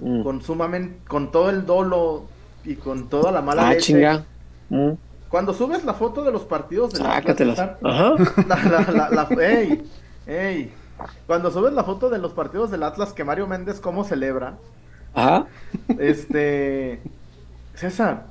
Mm. 0.00 0.22
Con 0.22 0.42
sumamente, 0.42 0.96
con 1.08 1.32
todo 1.32 1.50
el 1.50 1.66
dolo 1.66 2.24
y 2.64 2.76
con 2.76 3.08
toda 3.08 3.32
la 3.32 3.42
mala 3.42 3.66
Ah, 3.68 3.70
leche. 3.72 3.86
chinga. 3.94 4.24
Mm. 4.68 4.90
Cuando 5.28 5.52
subes 5.52 5.84
la 5.84 5.94
foto 5.94 6.22
de 6.22 6.30
los 6.30 6.42
partidos 6.42 6.94
Atlas, 6.94 7.14
Sácatelas. 7.14 7.56
César, 7.56 7.78
Ajá. 7.82 8.14
La, 8.46 8.56
la, 8.64 8.92
la, 8.92 9.10
la- 9.10 9.28
ey, 9.44 9.82
ey. 10.26 10.72
Cuando 11.26 11.50
subes 11.50 11.72
la 11.72 11.84
foto 11.84 12.10
de 12.10 12.18
los 12.18 12.32
partidos 12.32 12.70
del 12.70 12.82
Atlas 12.82 13.12
que 13.12 13.24
Mario 13.24 13.46
Méndez 13.46 13.80
cómo 13.80 14.04
celebra, 14.04 14.56
Ajá. 15.14 15.46
este 15.98 17.00
César, 17.74 18.26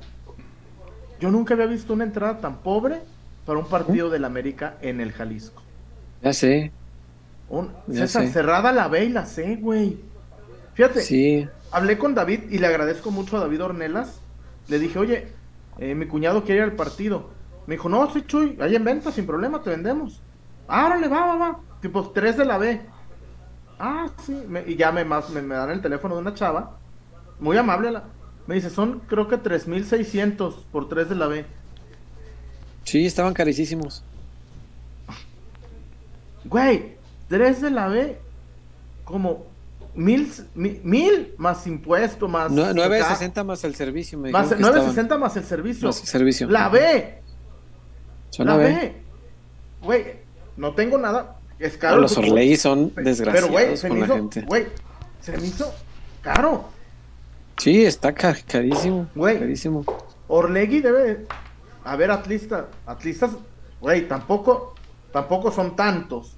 yo 1.20 1.30
nunca 1.30 1.54
había 1.54 1.66
visto 1.66 1.92
una 1.92 2.04
entrada 2.04 2.38
tan 2.40 2.58
pobre 2.58 3.00
para 3.46 3.58
un 3.58 3.66
partido 3.66 4.10
del 4.10 4.24
América 4.24 4.76
en 4.82 5.00
el 5.00 5.12
Jalisco. 5.12 5.62
Ya 6.22 6.32
sé. 6.32 6.72
Un- 7.48 7.72
Ya 7.86 8.00
César, 8.06 8.26
sé. 8.26 8.32
cerrada 8.32 8.72
la 8.72 8.88
B 8.88 9.04
y 9.04 9.08
la 9.08 9.24
C, 9.24 9.56
güey. 9.56 9.98
Fíjate, 10.74 11.00
Sí. 11.00 11.48
hablé 11.72 11.96
con 11.98 12.14
David 12.14 12.50
y 12.50 12.58
le 12.58 12.66
agradezco 12.66 13.10
mucho 13.10 13.36
a 13.36 13.40
David 13.40 13.64
Ornelas. 13.64 14.20
Le 14.68 14.78
dije, 14.78 14.98
oye, 14.98 15.28
eh, 15.78 15.94
mi 15.94 16.06
cuñado 16.06 16.44
quiere 16.44 16.58
ir 16.58 16.64
al 16.64 16.76
partido. 16.76 17.30
Me 17.66 17.74
dijo, 17.74 17.88
no, 17.88 18.10
sí, 18.12 18.22
Chuy, 18.26 18.56
hay 18.60 18.76
en 18.76 18.84
venta, 18.84 19.10
sin 19.12 19.26
problema, 19.26 19.62
te 19.62 19.70
vendemos. 19.70 20.20
Ah, 20.68 20.86
órale, 20.86 21.08
va, 21.08 21.26
va, 21.26 21.36
va. 21.36 21.60
Tipo, 21.80 22.10
tres 22.10 22.36
de 22.36 22.44
la 22.44 22.58
B. 22.58 22.80
Ah, 23.78 24.08
sí. 24.24 24.32
me- 24.48 24.64
y 24.66 24.76
ya 24.76 24.90
me, 24.92 25.04
más, 25.04 25.30
me, 25.30 25.40
me 25.42 25.54
dan 25.54 25.70
el 25.70 25.80
teléfono 25.80 26.14
de 26.16 26.20
una 26.22 26.34
chava. 26.34 26.76
Muy 27.38 27.56
amable. 27.56 27.92
La, 27.92 28.04
me 28.46 28.56
dice, 28.56 28.70
son 28.70 29.00
creo 29.06 29.28
que 29.28 29.36
3.600 29.40 30.54
por 30.72 30.88
tres 30.88 31.08
de 31.08 31.14
la 31.14 31.26
B. 31.28 31.44
Sí, 32.84 33.06
estaban 33.06 33.34
carísimos. 33.34 34.02
Güey, 36.44 36.96
tres 37.28 37.60
de 37.60 37.70
la 37.70 37.88
B, 37.88 38.18
como 39.04 39.44
mil, 39.94 40.32
mi- 40.54 40.80
mil 40.82 41.34
más 41.36 41.66
impuesto, 41.66 42.28
más... 42.28 42.50
Nue- 42.50 42.70
acá, 42.70 43.16
9.60 43.18 43.44
más 43.44 43.64
el 43.64 43.74
servicio. 43.74 44.18
Me 44.18 44.30
Más, 44.30 44.44
dijeron 44.50 44.58
que 44.72 44.78
960 44.78 45.18
más 45.18 45.36
el 45.36 45.44
servicio. 45.44 45.88
Más 45.88 46.00
el 46.00 46.06
servicio. 46.06 46.48
La 46.48 46.68
B, 46.68 47.20
Son 48.30 48.46
la. 48.46 48.56
B. 48.56 49.02
Güey, 49.82 50.04
no 50.56 50.74
tengo 50.74 50.96
nada. 50.98 51.36
Es 51.58 51.76
caro. 51.76 52.00
los. 52.00 52.16
Orlegui 52.16 52.56
son 52.56 52.92
desgraciados 52.94 53.50
Pero, 53.54 53.76
se 53.76 53.88
con 53.88 53.98
me 53.98 54.00
la 54.00 54.06
hizo. 54.06 54.14
gente. 54.16 54.40
Güey, 54.42 54.66
se 55.20 55.36
me 55.38 55.46
hizo 55.46 55.74
caro. 56.22 56.64
Sí, 57.56 57.84
está 57.84 58.12
ca- 58.14 58.36
carísimo. 58.46 59.08
Güey. 59.14 59.38
Carísimo. 59.40 59.84
Orlegui 60.28 60.80
debe. 60.80 61.26
A 61.84 61.96
ver, 61.96 62.10
atlistas. 62.10 62.66
Atlistas, 62.86 63.30
güey, 63.80 64.06
tampoco. 64.06 64.74
Tampoco 65.12 65.50
son 65.50 65.74
tantos. 65.74 66.34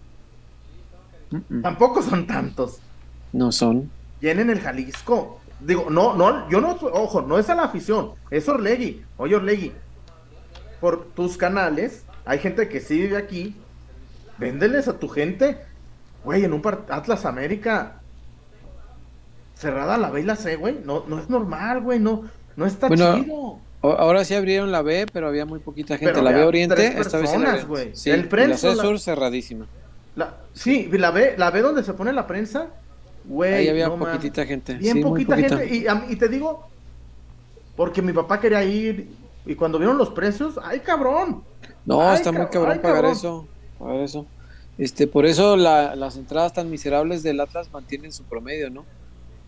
Tampoco 1.63 2.03
son 2.03 2.27
tantos. 2.27 2.79
No 3.33 3.53
son. 3.53 3.91
Llenen 4.21 4.51
el 4.51 4.61
Jalisco. 4.61 5.41
Digo, 5.61 5.89
no, 5.91 6.15
no, 6.17 6.49
yo 6.49 6.61
no, 6.61 6.71
ojo, 6.93 7.21
no 7.21 7.39
es 7.39 7.51
a 7.51 7.55
la 7.55 7.65
afición, 7.65 8.13
es 8.31 8.49
Orlegui. 8.49 9.05
Oye, 9.19 9.37
Orlegui, 9.37 9.73
por 10.81 11.05
tus 11.09 11.37
canales, 11.37 12.05
hay 12.25 12.39
gente 12.39 12.67
que 12.71 12.81
sí 12.81 12.99
vive 12.99 13.19
aquí, 13.19 13.55
véndeles 14.41 14.89
a 14.89 14.99
tu 14.99 15.09
gente. 15.09 15.59
Güey, 16.25 16.45
en 16.45 16.53
un 16.53 16.61
par- 16.63 16.85
Atlas 16.91 17.25
América, 17.25 18.01
cerrada 19.55 19.97
la 19.99 20.11
B 20.11 20.21
y 20.21 20.25
la 20.25 20.37
C, 20.37 20.57
güey, 20.57 20.79
no, 20.85 21.05
no 21.07 21.19
es 21.19 21.29
normal, 21.31 21.81
güey, 21.83 21.99
no, 21.99 22.25
no 22.57 22.67
está 22.67 22.89
Bueno, 22.89 23.15
chido. 23.23 23.59
Ahora 23.83 24.25
sí 24.25 24.35
abrieron 24.35 24.71
la 24.73 24.83
B, 24.83 25.07
pero 25.11 25.29
había 25.29 25.47
muy 25.47 25.59
poquita 25.61 25.97
gente. 25.97 26.13
Pero 26.13 26.23
la 26.23 26.33
B 26.33 26.45
Oriente, 26.45 26.75
tres 26.75 26.95
esta 26.97 27.17
vez 27.19 27.31
sí 27.31 27.39
la 27.39 27.53
personas, 27.53 28.05
El 28.07 28.21
y 28.21 28.23
la 28.25 28.29
Prensa, 28.29 28.71
C 28.71 28.77
la- 28.77 28.83
Sur 28.83 29.01
cerradísima. 29.01 29.67
La, 30.17 30.35
sí, 30.53 30.89
la 30.93 31.11
B, 31.11 31.35
la 31.39 31.51
B 31.51 31.63
donde 31.63 31.83
se 31.83 31.95
pone 31.95 32.13
la 32.13 32.27
prensa, 32.27 32.67
güey. 33.25 33.55
Ahí 33.55 33.69
había 33.69 33.89
no 33.89 33.97
poquitita 33.99 34.45
gente. 34.45 34.75
Bien 34.75 34.97
sí, 34.97 35.03
poquita 35.03 35.37
poquita. 35.37 35.57
gente. 35.59 35.75
Y, 35.75 35.87
a 35.87 35.95
mí- 35.95 36.07
y 36.11 36.17
te 36.17 36.29
digo, 36.29 36.69
porque 37.77 38.03
mi 38.03 38.13
papá 38.13 38.39
quería 38.39 38.63
ir 38.65 39.09
y 39.47 39.55
cuando 39.55 39.79
vieron 39.79 39.97
los 39.97 40.11
precios, 40.11 40.59
¡ay, 40.63 40.81
cabrón! 40.81 41.43
No, 41.87 42.03
Ay, 42.11 42.17
está 42.17 42.33
muy 42.33 42.43
cab- 42.43 42.51
cabrón 42.51 42.73
ay, 42.73 42.79
pagar 42.81 42.97
cabrón. 42.97 43.13
eso. 43.13 43.49
Pagar 43.81 43.97
eso. 43.97 44.27
Este, 44.79 45.07
por 45.09 45.27
eso 45.27 45.57
la- 45.57 45.97
las 45.97 46.17
entradas 46.17 46.53
tan 46.53 46.71
miserables 46.71 47.23
del 47.25 47.41
Atlas 47.41 47.69
mantienen 47.73 48.13
su 48.13 48.23
promedio, 48.23 48.71
¿no? 48.71 48.85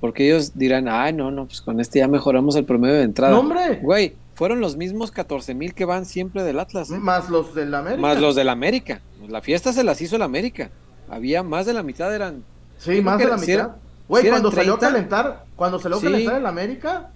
Porque 0.01 0.27
ellos 0.27 0.59
dirán, 0.59 0.89
ay, 0.89 1.13
no, 1.13 1.31
no, 1.31 1.47
pues 1.47 1.61
con 1.61 1.79
este 1.81 2.01
ya 2.01 2.09
mejoramos 2.09 2.57
el 2.57 2.65
promedio 2.65 2.97
de 2.97 3.03
entrada. 3.05 3.33
¡No, 3.33 3.41
hombre! 3.41 3.79
Güey, 3.81 4.15
fueron 4.35 4.61
los 4.61 4.77
mismos 4.77 5.13
14 5.13 5.55
mil 5.55 5.75
que 5.75 5.85
van 5.85 6.05
siempre 6.07 6.43
del 6.43 6.59
Atlas, 6.59 6.91
¿eh? 6.91 6.99
Más 6.99 7.31
los 7.31 7.55
del 7.55 7.73
América. 7.75 8.03
más 8.03 8.19
los 8.21 8.35
del 8.35 8.49
América. 8.49 9.01
La 9.29 9.41
fiesta 9.41 9.73
se 9.73 9.85
las 9.85 10.01
hizo 10.01 10.17
el 10.17 10.23
América. 10.23 10.71
Había 11.09 11.43
más 11.45 11.67
de 11.67 11.75
la 11.75 11.83
mitad, 11.85 12.13
eran. 12.13 12.43
Sí, 12.79 13.01
más 13.01 13.19
de 13.19 13.27
la 13.27 13.39
si 13.39 13.53
mitad. 13.53 13.71
Güey, 14.09 14.25
si 14.25 14.29
cuando 14.31 14.51
salió 14.51 14.75
a 14.75 14.79
30, 14.79 14.93
calentar, 14.97 15.45
cuando 15.55 15.79
salió 15.79 15.97
a 15.99 16.01
Sí. 16.01 16.07
calentar 16.07 16.37
el 16.41 16.47
América, 16.47 17.11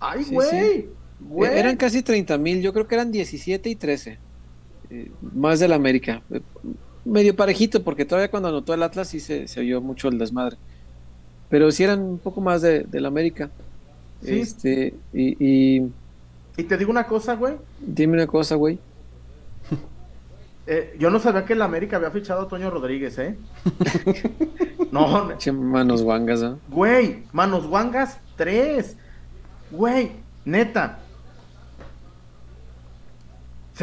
¡ay, 0.00 0.24
güey! 0.30 0.48
sí. 0.50 0.88
Güey. 1.20 1.50
Eh, 1.52 1.58
Eran 1.60 1.76
casi 1.76 2.02
30 2.02 2.36
mil, 2.38 2.62
yo 2.62 2.72
creo 2.72 2.88
que 2.88 2.94
eran 2.96 3.12
17 3.12 3.68
y 3.68 3.76
13. 3.76 4.18
Eh, 4.92 5.10
más 5.34 5.58
del 5.58 5.72
América. 5.72 6.20
Eh, 6.30 6.42
medio 7.04 7.34
parejito, 7.34 7.82
porque 7.82 8.04
todavía 8.04 8.30
cuando 8.30 8.50
anotó 8.50 8.74
el 8.74 8.82
Atlas 8.82 9.08
sí 9.08 9.20
se, 9.20 9.48
se 9.48 9.60
oyó 9.60 9.80
mucho 9.80 10.08
el 10.08 10.18
desmadre. 10.18 10.58
Pero 11.48 11.70
sí 11.70 11.82
eran 11.84 12.02
un 12.02 12.18
poco 12.18 12.42
más 12.42 12.60
de, 12.60 12.80
del 12.84 13.06
América. 13.06 13.50
Sí. 14.22 14.40
Este, 14.40 14.94
y, 15.12 15.36
y 15.44 15.92
Y 16.58 16.64
te 16.64 16.76
digo 16.76 16.90
una 16.90 17.06
cosa, 17.06 17.34
güey. 17.34 17.54
dime 17.80 18.14
una 18.14 18.26
cosa, 18.26 18.54
güey. 18.56 18.78
eh, 20.66 20.94
yo 20.98 21.08
no 21.10 21.18
sabía 21.18 21.46
que 21.46 21.54
el 21.54 21.62
América 21.62 21.96
había 21.96 22.10
fichado 22.10 22.42
a 22.42 22.48
Toño 22.48 22.70
Rodríguez, 22.70 23.18
¿eh? 23.18 23.36
no, 24.92 25.30
manos 25.54 26.02
guangas, 26.02 26.44
güey, 26.68 27.24
Manos 27.32 27.66
Wangas 27.66 28.20
3. 28.36 28.96
Güey, 29.70 30.12
neta. 30.44 31.01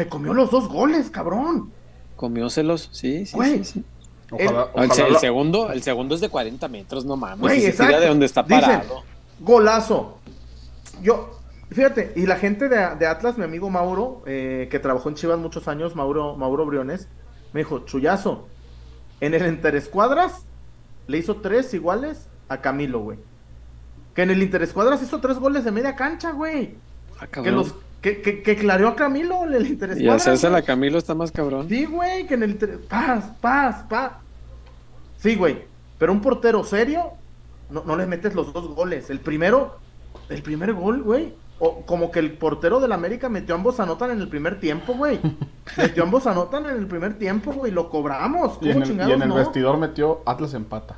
Se 0.02 0.08
comió 0.08 0.32
los 0.32 0.50
dos 0.50 0.66
goles, 0.68 1.10
cabrón. 1.10 1.70
Comióselos, 2.16 2.88
sí, 2.92 3.26
sí, 3.26 3.36
Güey. 3.36 3.64
sí, 3.64 3.72
sí. 3.80 3.84
Ojalá, 4.30 4.60
Ah, 4.74 4.84
El, 4.84 4.90
ojalá 4.90 5.06
el 5.08 5.12
la- 5.14 5.18
segundo, 5.18 5.70
el 5.72 5.82
segundo 5.82 6.14
es 6.14 6.20
de 6.22 6.28
40 6.30 6.68
metros, 6.68 7.04
no 7.04 7.16
mames. 7.16 7.40
Güey, 7.40 7.60
se 7.60 7.72
tira 7.72 8.00
de 8.00 8.06
donde 8.08 8.24
está 8.26 8.42
Dicen, 8.42 8.60
parado. 8.60 9.02
Golazo. 9.40 10.18
Yo, 11.02 11.38
fíjate, 11.70 12.12
y 12.16 12.26
la 12.26 12.36
gente 12.36 12.68
de, 12.68 12.94
de 12.96 13.06
Atlas, 13.06 13.36
mi 13.36 13.44
amigo 13.44 13.68
Mauro, 13.68 14.22
eh, 14.26 14.68
que 14.70 14.78
trabajó 14.78 15.08
en 15.10 15.16
Chivas 15.16 15.38
muchos 15.38 15.66
años, 15.68 15.94
Mauro, 15.96 16.36
Mauro 16.36 16.64
Briones, 16.64 17.08
me 17.52 17.60
dijo, 17.60 17.80
chullazo, 17.80 18.46
en 19.20 19.34
el 19.34 19.46
Interescuadras 19.48 20.44
le 21.08 21.18
hizo 21.18 21.36
tres 21.36 21.74
iguales 21.74 22.28
a 22.48 22.62
Camilo, 22.62 23.00
güey. 23.00 23.18
Que 24.14 24.22
en 24.22 24.30
el 24.30 24.42
Interescuadras 24.42 25.02
hizo 25.02 25.20
tres 25.20 25.38
goles 25.38 25.64
de 25.64 25.72
media 25.72 25.94
cancha, 25.96 26.30
güey. 26.32 26.76
Ah, 27.18 27.26
Que 27.26 27.50
los, 27.50 27.74
que, 28.00 28.22
que, 28.22 28.42
que 28.42 28.56
clareó 28.56 28.88
a 28.88 28.96
Camilo 28.96 29.44
en 29.44 29.54
el 29.54 29.66
y 29.66 29.70
Interescuadras. 29.70 30.22
hacerse 30.22 30.50
la 30.50 30.62
Camilo 30.62 30.98
está 30.98 31.14
más 31.14 31.30
cabrón. 31.32 31.68
Sí, 31.68 31.84
güey, 31.84 32.26
que 32.26 32.34
en 32.34 32.42
el... 32.42 32.56
Paz, 32.56 33.24
paz, 33.40 33.84
paz. 33.88 34.12
Sí, 35.18 35.36
güey. 35.36 35.64
Pero 35.98 36.12
un 36.12 36.20
portero 36.20 36.64
serio, 36.64 37.12
no, 37.68 37.84
no 37.84 37.96
le 37.96 38.06
metes 38.06 38.34
los 38.34 38.52
dos 38.52 38.68
goles. 38.74 39.10
El 39.10 39.20
primero, 39.20 39.78
el 40.30 40.42
primer 40.42 40.72
gol, 40.72 41.02
güey. 41.02 41.34
O 41.58 41.84
como 41.84 42.10
que 42.10 42.20
el 42.20 42.32
portero 42.38 42.80
del 42.80 42.92
América 42.92 43.28
metió 43.28 43.54
ambos 43.54 43.80
anotan 43.80 44.12
en 44.12 44.20
el 44.20 44.28
primer 44.28 44.58
tiempo, 44.60 44.94
güey. 44.94 45.20
Metió 45.76 46.04
ambos 46.04 46.26
anotan 46.26 46.64
en 46.64 46.76
el 46.76 46.86
primer 46.86 47.18
tiempo, 47.18 47.52
güey. 47.52 47.70
Lo 47.70 47.90
cobramos. 47.90 48.54
y, 48.62 48.68
¿Cómo 48.68 48.70
en 48.70 48.76
el, 48.78 48.82
y 48.82 48.86
chingados 48.86 49.12
en 49.12 49.22
el 49.22 49.28
no? 49.28 49.34
vestidor 49.34 49.76
metió 49.76 50.22
Atlas 50.24 50.54
empata. 50.54 50.96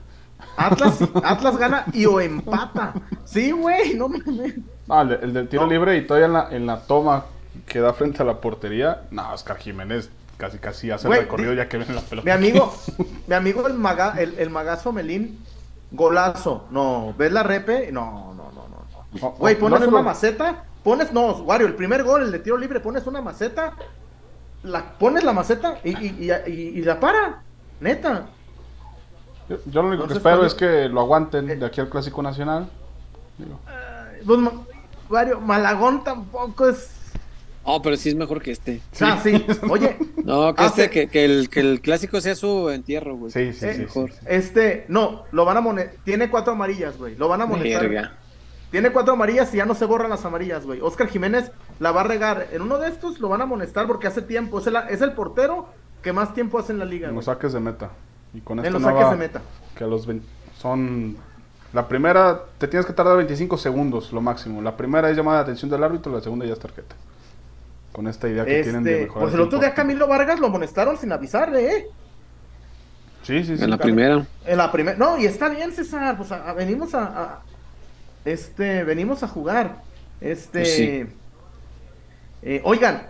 Atlas, 0.57 1.01
Atlas 1.25 1.57
gana 1.59 1.85
y 1.93 2.07
o 2.07 2.21
empata. 2.21 2.95
Sí, 3.25 3.51
güey, 3.51 3.95
no 3.95 4.09
mames. 4.09 4.55
Ah, 4.93 5.03
el, 5.03 5.13
el 5.13 5.33
del 5.33 5.49
tiro 5.49 5.63
No. 5.65 5.71
libre 5.71 5.97
y 5.97 6.07
todavía 6.07 6.27
en 6.27 6.33
la, 6.33 6.49
en 6.51 6.67
la 6.67 6.81
toma 6.83 7.25
que 7.67 7.81
da 7.81 7.93
frente 7.95 8.23
a 8.23 8.25
la 8.27 8.41
portería. 8.41 9.03
No, 9.11 9.33
Oscar 9.33 9.57
Jiménez 9.59 10.11
casi 10.37 10.59
casi 10.59 10.91
hace 10.91 11.07
Güey, 11.07 11.21
el 11.21 11.25
recorrido 11.27 11.53
ya 11.55 11.69
que 11.69 11.79
ven 11.79 11.95
la 11.95 12.01
pelota. 12.01 12.25
Mi 12.25 12.31
amigo, 12.33 12.75
mi 13.27 13.35
amigo 13.35 13.67
el, 13.67 13.75
maga, 13.75 14.15
el, 14.19 14.39
el 14.39 14.51
magazo 14.51 14.93
Melín, 14.93 15.39
golazo. 15.91 16.67
No, 16.71 17.15
¿ves 17.17 17.33
la 17.33 17.43
repe? 17.43 17.91
No, 17.93 18.35
no, 18.37 18.51
no, 18.53 18.69
no. 18.69 19.21
no. 19.21 19.31
Güey, 19.33 19.57
pones 19.59 19.87
una 19.87 20.03
maceta, 20.03 20.65
pones, 20.83 21.13
no, 21.13 21.33
Wario, 21.33 21.67
el 21.67 21.75
primer 21.75 22.03
gol, 22.03 22.23
el 22.23 22.33
de 22.33 22.39
tiro 22.41 22.57
libre, 22.59 22.81
pones 22.81 23.07
una 23.07 23.21
maceta, 23.23 23.75
la, 24.65 24.93
pones 24.99 25.23
la 25.25 25.33
maceta 25.33 25.79
y, 25.85 25.91
y, 25.91 26.31
y, 26.31 26.51
y- 26.51 26.53
y 26.79 26.83
la 26.83 26.99
para, 27.01 27.41
neta. 27.81 28.27
Yo, 29.49 29.57
yo 29.67 29.83
lo 29.83 29.89
único 29.89 30.07
que 30.07 30.15
espero 30.15 30.45
es 30.47 30.55
que 30.55 30.89
lo 30.89 31.01
aguanten 31.01 31.51
Eh. 31.51 31.57
de 31.57 31.67
aquí 31.67 31.81
al 31.81 31.89
Clásico 31.89 32.23
Nacional. 32.23 32.69
Digo, 33.39 33.59
Pues, 34.27 34.39
Malagón 35.41 36.05
tampoco 36.05 36.69
es... 36.69 36.91
Oh, 37.65 37.81
pero 37.81 37.97
sí 37.97 38.09
es 38.09 38.17
mejor 38.17 38.43
que 38.43 38.51
este. 38.51 38.81
Ah, 39.01 39.21
sí, 39.23 39.45
oye, 39.71 39.97
No, 40.25 40.53
que 40.53 40.63
Hace- 40.65 40.85
este, 40.85 40.91
que, 40.91 41.09
que 41.09 41.25
el, 41.25 41.49
que 41.49 41.61
el 41.61 41.81
clásico 41.81 42.21
sea 42.21 42.35
su 42.35 42.71
entierro, 42.71 43.15
güey. 43.17 43.31
sí, 43.31 43.53
sí, 43.53 43.65
Eh, 43.67 43.69
sí, 43.71 43.75
sí, 43.75 43.81
mejor. 43.83 44.11
sí. 44.13 44.19
este, 44.27 44.85
no, 44.89 45.25
lo 45.31 45.45
van 45.45 45.59
a 45.59 45.61
monetar, 45.61 45.95
tiene 46.05 46.29
cuatro 46.29 46.55
amarillas, 46.55 46.99
güey, 46.99 47.15
lo 47.17 47.29
van 47.29 47.41
a 47.43 47.47
monetar. 47.47 48.13
Tiene 48.73 48.91
cuatro 48.91 49.13
amarillas 49.13 49.53
y 49.55 49.59
ya 49.59 49.67
no 49.67 49.75
se 49.75 49.85
borran 49.85 50.09
las 50.11 50.25
amarillas, 50.25 50.65
güey. 50.65 50.81
Oscar 50.81 51.07
Jiménez 51.07 51.53
la 51.79 51.93
va 51.93 52.01
a 52.01 52.05
regar. 52.05 52.49
En 52.53 52.63
uno 52.63 52.79
de 52.79 52.89
estos 52.89 53.21
lo 53.21 53.29
van 53.29 53.43
a 53.43 53.45
amonestar 53.45 53.87
porque 53.87 54.07
hace 54.07 54.23
tiempo. 54.23 54.59
Es 54.61 54.67
el, 54.67 54.77
es 54.89 55.03
el 55.03 55.13
portero 55.13 55.69
que 56.03 56.13
más 56.15 56.33
tiempo 56.33 56.59
hace 56.59 56.73
en 56.73 56.79
la 56.79 56.87
liga, 56.87 57.11
En 57.11 57.15
los 57.15 57.27
saques 57.27 57.53
de 57.53 57.61
meta. 57.61 57.91
Y 58.33 58.41
con 58.41 58.59
En 58.59 58.65
esta 58.65 58.73
los 58.73 58.83
nueva, 58.83 58.99
saques 59.03 59.19
de 59.19 59.25
meta. 59.27 59.43
que 59.77 59.85
a 59.85 59.87
los 59.87 60.07
20 60.07 60.27
son... 60.59 61.17
La 61.73 61.89
primera, 61.89 62.43
te 62.59 62.69
tienes 62.69 62.85
que 62.87 62.93
tardar 62.93 63.17
25 63.17 63.57
segundos, 63.57 64.13
lo 64.13 64.21
máximo. 64.21 64.61
La 64.61 64.77
primera 64.77 65.09
es 65.11 65.17
llamada 65.17 65.39
de 65.39 65.43
atención 65.45 65.71
del 65.71 65.83
árbitro, 65.83 66.13
la 66.13 66.21
segunda 66.21 66.45
ya 66.45 66.53
es 66.53 66.59
tarjeta. 66.59 66.95
Con 67.93 68.07
esta 68.09 68.29
idea 68.29 68.45
que 68.45 68.63
tienen 68.63 68.85
de 68.85 68.93
Este, 68.93 69.05
mejorar 69.07 69.23
pues 69.25 69.35
el 69.35 69.41
otro 69.41 69.59
día. 69.59 69.75
Camilo 69.75 70.07
Vargas 70.07 70.39
lo 70.41 70.47
amonestaron 70.49 70.97
sin 70.99 71.13
avisarle, 71.13 71.77
¿eh? 71.77 71.87
Sí, 73.23 73.45
sí, 73.45 73.57
sí. 73.57 73.65
En 73.65 73.71
la 73.71 73.77
claro. 73.77 73.83
primera. 73.83 74.27
En 74.47 74.59
la 74.59 74.73
primera. 74.73 74.99
No, 74.99 75.17
y 75.19 75.27
está 75.27 75.49
bien, 75.49 75.73
César. 75.73 76.17
Pues 76.17 76.33
a- 76.33 76.51
a- 76.51 76.53
venimos 76.55 76.95
a, 76.95 77.05
a- 77.05 77.41
Este, 78.25 78.85
venimos 78.85 79.23
a 79.23 79.29
jugar. 79.29 79.83
Este. 80.21 80.61
Pues 80.61 80.75
sí. 80.75 81.07
eh, 82.43 82.61
oigan. 82.65 83.07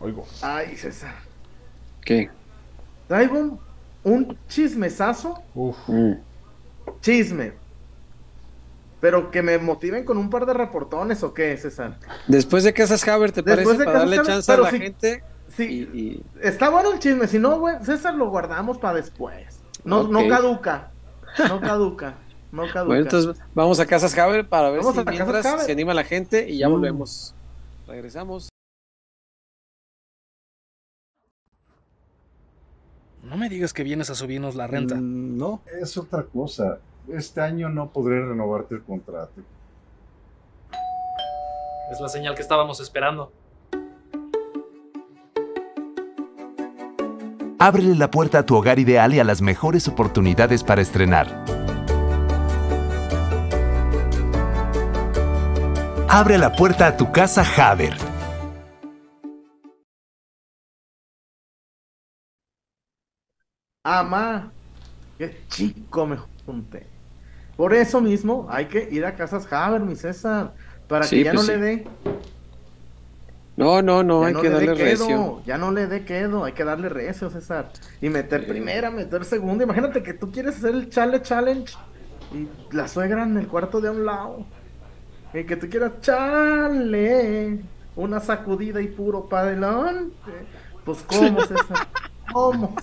Oigo. 0.00 0.26
Ay, 0.42 0.76
César. 0.76 1.14
¿Qué? 2.04 2.30
Traigo 3.08 3.38
un, 3.38 3.60
un 4.04 4.38
chismesazo. 4.48 5.42
Uf. 5.54 5.76
Mm. 5.88 6.12
Chisme. 7.00 7.52
Pero 9.06 9.30
que 9.30 9.40
me 9.40 9.56
motiven 9.58 10.04
con 10.04 10.18
un 10.18 10.30
par 10.30 10.46
de 10.46 10.52
reportones 10.52 11.22
o 11.22 11.32
qué, 11.32 11.56
César. 11.56 11.96
Después 12.26 12.64
de 12.64 12.72
Casas 12.72 13.06
Haber, 13.06 13.30
¿te 13.30 13.40
Después 13.40 13.64
parece? 13.64 13.78
de 13.78 13.84
Para 13.84 13.98
darle 14.00 14.16
Haber, 14.16 14.26
chance 14.26 14.50
a 14.52 14.56
la 14.56 14.68
gente. 14.68 15.22
Sí, 15.56 15.88
y- 15.94 16.22
está 16.42 16.70
bueno 16.70 16.92
el 16.92 16.98
chisme. 16.98 17.28
Si 17.28 17.38
no, 17.38 17.60
güey, 17.60 17.76
César 17.84 18.14
lo 18.16 18.28
guardamos 18.30 18.78
para 18.78 18.94
después. 18.96 19.60
No, 19.84 20.10
caduca. 20.28 20.90
No 21.38 21.60
caduca. 21.60 22.14
No 22.50 22.62
caduca. 22.72 22.82
Bueno, 22.82 23.02
entonces 23.04 23.40
vamos 23.54 23.78
a 23.78 23.86
Casas 23.86 24.18
Haber 24.18 24.48
para 24.48 24.70
ver 24.70 24.80
Vamos 24.80 24.96
si 24.96 25.04
mientras 25.08 25.64
se 25.64 25.70
anima 25.70 25.94
la 25.94 26.02
gente 26.02 26.48
y 26.50 26.58
ya 26.58 26.68
Mm. 26.68 26.72
volvemos. 26.72 27.32
Regresamos. 27.86 28.48
No 33.22 33.36
me 33.36 33.48
digas 33.48 33.72
que 33.72 33.84
vienes 33.84 34.10
a 34.10 34.16
subirnos 34.16 34.56
la 34.56 34.66
renta. 34.66 34.96
Mm, 34.96 35.38
No, 35.38 35.62
es 35.80 35.96
otra 35.96 36.24
cosa. 36.24 36.78
Este 37.08 37.40
año 37.40 37.68
no 37.68 37.90
podré 37.90 38.24
renovarte 38.24 38.74
el 38.74 38.82
contrato. 38.82 39.40
Es 41.90 42.00
la 42.00 42.08
señal 42.08 42.34
que 42.34 42.42
estábamos 42.42 42.80
esperando. 42.80 43.32
Ábrele 47.58 47.94
la 47.94 48.10
puerta 48.10 48.40
a 48.40 48.46
tu 48.46 48.56
hogar 48.56 48.78
ideal 48.78 49.14
y 49.14 49.20
a 49.20 49.24
las 49.24 49.40
mejores 49.40 49.86
oportunidades 49.88 50.64
para 50.64 50.82
estrenar. 50.82 51.44
Abre 56.08 56.38
la 56.38 56.52
puerta 56.52 56.88
a 56.88 56.96
tu 56.96 57.12
casa 57.12 57.42
Haber. 57.42 57.94
Ama, 63.84 64.50
qué 65.16 65.44
chico 65.48 66.06
me 66.06 66.16
junté. 66.44 66.95
Por 67.56 67.74
eso 67.74 68.00
mismo 68.00 68.46
hay 68.50 68.66
que 68.66 68.88
ir 68.90 69.04
a 69.06 69.14
Casas 69.16 69.50
Haber, 69.52 69.80
mi 69.80 69.96
César, 69.96 70.54
para 70.88 71.06
Sí, 71.06 71.16
que 71.18 71.24
ya 71.24 71.32
pues 71.32 71.34
no 71.34 71.42
sí. 71.42 71.48
le 71.52 71.58
dé, 71.58 71.88
No, 73.56 73.80
no, 73.80 74.02
no, 74.02 74.22
ya 74.22 74.26
hay 74.26 74.34
no 74.34 74.40
que 74.42 74.50
darle 74.50 74.74
quedo, 74.74 74.84
recio. 75.06 75.42
ya 75.46 75.56
no 75.58 75.70
le 75.72 75.86
dé 75.86 76.04
quedo, 76.04 76.44
hay 76.44 76.52
que 76.52 76.64
darle 76.64 76.88
recio, 76.90 77.30
César. 77.30 77.72
Y 78.02 78.10
meter 78.10 78.46
primera, 78.46 78.90
meter 78.90 79.24
segunda. 79.24 79.64
Imagínate 79.64 80.02
que 80.02 80.12
tú 80.12 80.30
quieres 80.30 80.56
hacer 80.58 80.74
el 80.74 80.90
chale 80.90 81.22
challenge 81.22 81.74
y 82.32 82.48
la 82.74 82.86
suegra 82.88 83.22
en 83.22 83.36
el 83.38 83.48
cuarto 83.48 83.80
de 83.80 83.88
a 83.88 83.92
un 83.92 84.04
lado. 84.04 84.46
Y 85.32 85.44
que 85.44 85.56
tú 85.56 85.68
quieras 85.70 85.92
chale, 86.02 87.60
una 87.94 88.20
sacudida 88.20 88.80
y 88.82 88.88
puro 88.88 89.28
para 89.28 89.48
adelante. 89.48 90.48
Pues 90.84 91.02
cómo, 91.06 91.40
César, 91.46 91.88
cómo, 92.32 92.76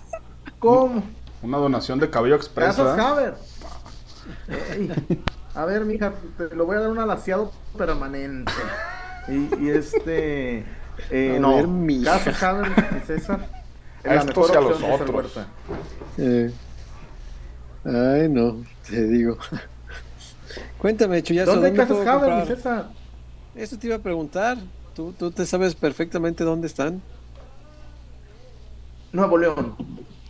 cómo. 0.60 1.04
Una 1.43 1.58
donación 1.58 2.00
de 2.00 2.10
cabello 2.10 2.36
expreso. 2.36 2.84
Casas 2.84 2.98
¿eh? 2.98 3.02
Haber. 3.02 3.34
A 5.56 5.66
ver, 5.66 5.86
mija, 5.86 6.14
te 6.38 6.56
lo 6.56 6.66
voy 6.66 6.78
a 6.78 6.82
dar 6.82 6.90
un 6.92 7.00
alaciado 7.00 7.52
permanente. 7.78 8.74
Y, 9.28 9.50
y 9.56 9.70
este. 9.70 10.66
eh, 11.10 11.40
A 11.40 11.40
no, 11.40 11.56
ver. 11.56 11.68
Casas 12.04 12.42
Haber 12.44 12.72
y 12.92 13.00
César. 13.02 13.50
es 14.04 14.12
A 14.12 14.16
la 14.16 14.24
estos 14.24 14.26
mejor 14.26 14.52
y 14.52 14.56
a 14.56 14.62
los 14.62 14.82
otros. 14.84 15.40
Eh, 16.18 16.54
Ay, 17.86 18.30
no, 18.30 18.64
te 18.88 19.06
digo. 19.08 19.38
Cuéntame, 20.78 21.24
Chuyazo, 21.24 21.52
¿Dónde 21.52 21.68
hay 21.68 21.74
¿dónde 21.74 21.74
Casas 21.74 21.98
Haber, 22.08 22.34
mi 22.34 22.44
comprar? 22.44 22.48
César? 22.48 22.94
Eso 23.56 23.78
te 23.80 23.88
iba 23.88 23.96
a 23.98 24.04
preguntar. 24.04 24.58
Tú, 24.94 25.14
tú 25.14 25.32
te 25.32 25.46
sabes 25.46 25.76
perfectamente 25.76 26.44
dónde 26.44 26.68
están. 26.68 27.04
Nuevo 29.12 29.38
León. 29.38 29.78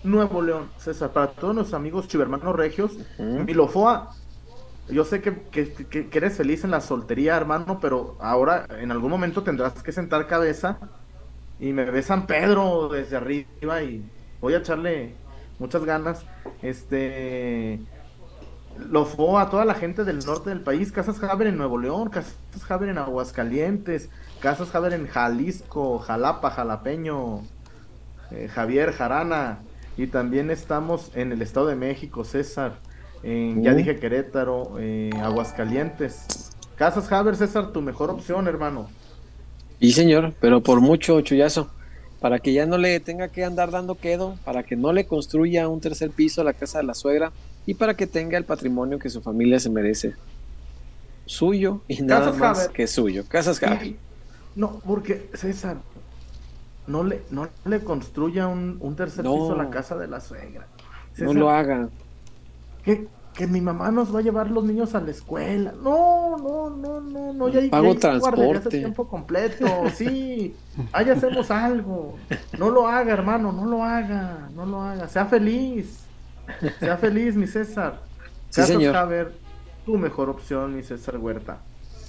Nuevo 0.03 0.41
León, 0.41 0.69
César. 0.77 1.11
Para 1.11 1.27
todos 1.27 1.55
nuestros 1.55 1.77
amigos 1.79 2.07
chivermanos 2.07 2.55
regios, 2.55 2.93
Ujú. 3.17 3.43
Milofoa, 3.43 4.11
yo 4.89 5.05
sé 5.05 5.21
que, 5.21 5.43
que- 5.51 6.09
eres 6.11 6.35
feliz 6.37 6.63
en 6.63 6.71
la 6.71 6.81
soltería, 6.81 7.37
hermano, 7.37 7.79
pero 7.79 8.17
ahora 8.19 8.67
en 8.79 8.91
algún 8.91 9.09
momento 9.11 9.43
tendrás 9.43 9.81
que 9.81 9.91
sentar 9.91 10.27
cabeza 10.27 10.77
y 11.59 11.71
me 11.71 11.85
ve 11.89 12.01
San 12.03 12.27
Pedro 12.27 12.89
desde 12.89 13.15
arriba 13.15 13.81
y 13.81 14.03
voy 14.41 14.53
a 14.53 14.57
echarle 14.57 15.15
muchas 15.59 15.85
ganas. 15.85 16.25
Este, 16.61 17.79
lo 18.89 19.05
fue 19.05 19.39
a 19.41 19.49
toda 19.49 19.63
la 19.63 19.75
gente 19.75 20.03
del 20.03 20.25
norte 20.25 20.49
del 20.49 20.59
país, 20.61 20.91
Casas 20.91 21.21
Haber 21.23 21.47
en 21.47 21.57
Nuevo 21.57 21.77
León, 21.77 22.09
Casas 22.09 22.35
Haber 22.69 22.89
en 22.89 22.97
Aguascalientes, 22.97 24.09
Casas 24.41 24.73
Haber 24.75 24.93
en 24.93 25.07
Jalisco, 25.07 25.99
Jalapa, 25.99 26.49
Jalapeño, 26.51 27.41
eh, 28.31 28.49
Javier 28.53 28.91
Jarana, 28.91 29.59
y 29.97 30.07
también 30.07 30.49
estamos 30.51 31.11
en 31.15 31.31
el 31.31 31.41
Estado 31.41 31.67
de 31.67 31.75
México, 31.75 32.23
César, 32.23 32.79
en, 33.23 33.63
ya 33.63 33.73
Uh. 33.73 33.75
dije 33.75 33.97
Querétaro, 33.99 34.75
eh, 34.79 35.11
Aguascalientes. 35.21 36.51
Casas 36.75 37.11
Haber, 37.11 37.35
César, 37.35 37.71
tu 37.71 37.81
mejor 37.81 38.09
opción, 38.09 38.47
hermano. 38.47 38.89
Y 39.79 39.91
señor, 39.93 40.33
pero 40.39 40.61
por 40.61 40.81
mucho 40.81 41.21
chullazo, 41.21 41.69
para 42.19 42.39
que 42.39 42.53
ya 42.53 42.65
no 42.65 42.77
le 42.77 42.99
tenga 42.99 43.27
que 43.27 43.43
andar 43.43 43.69
dando 43.71 43.95
quedo, 43.95 44.37
para 44.45 44.63
que 44.63 44.75
no 44.75 44.93
le 44.93 45.05
construya 45.05 45.67
un 45.67 45.81
tercer 45.81 46.09
piso 46.11 46.41
a 46.41 46.43
la 46.45 46.53
casa 46.53 46.79
de 46.79 46.85
la 46.85 46.93
suegra 46.93 47.31
y 47.65 47.75
para 47.75 47.95
que 47.95 48.07
tenga 48.07 48.37
el 48.37 48.45
patrimonio 48.45 48.97
que 48.99 49.09
su 49.09 49.21
familia 49.21 49.59
se 49.59 49.69
merece. 49.69 50.13
Suyo 51.25 51.81
y 51.87 52.01
nada 52.01 52.25
Casas 52.27 52.37
más 52.37 52.59
Haber. 52.59 52.71
que 52.71 52.87
suyo. 52.87 53.25
Casas 53.27 53.61
Haber. 53.63 53.95
No, 54.55 54.81
porque 54.85 55.29
César, 55.33 55.77
no 56.87 57.03
le, 57.03 57.23
no 57.31 57.47
le 57.65 57.79
construya 57.83 58.47
un, 58.47 58.77
un 58.79 58.95
tercer 58.95 59.23
No. 59.25 59.33
piso 59.33 59.53
a 59.53 59.57
la 59.63 59.69
casa 59.69 59.97
de 59.97 60.07
la 60.07 60.19
suegra. 60.19 60.67
No 61.17 61.33
lo 61.33 61.49
haga. 61.49 61.89
que, 62.83 63.07
que 63.33 63.47
mi 63.47 63.61
mamá 63.61 63.89
nos 63.91 64.13
va 64.13 64.19
a 64.19 64.21
llevar 64.21 64.51
los 64.51 64.63
niños 64.63 64.93
a 64.95 65.01
la 65.01 65.11
escuela. 65.11 65.73
No, 65.81 66.37
no, 66.37 66.69
no, 66.69 66.99
no, 67.01 67.33
no. 67.33 67.47
Ya, 67.49 67.59
hay- 67.61 67.69
Pago 67.69 67.93
ya 67.93 67.99
transporte. 67.99 68.69
tiempo 68.69 69.07
completo. 69.07 69.65
Sí, 69.95 70.55
ahí 70.91 71.09
hacemos 71.09 71.49
algo. 71.51 72.17
No 72.57 72.69
lo 72.69 72.87
haga, 72.87 73.13
hermano, 73.13 73.51
no 73.51 73.65
lo 73.65 73.83
haga, 73.83 74.49
no 74.55 74.65
lo 74.65 74.81
haga. 74.81 75.07
Sea 75.07 75.25
feliz. 75.25 75.99
Sea 76.79 76.97
feliz, 76.97 77.35
mi 77.35 77.47
César. 77.47 78.01
Sí, 78.49 78.61
Casas 78.61 78.67
señor. 78.67 78.95
Haber, 78.95 79.33
tu 79.85 79.97
mejor 79.97 80.29
opción, 80.29 80.75
mi 80.75 80.83
César 80.83 81.17
Huerta. 81.17 81.57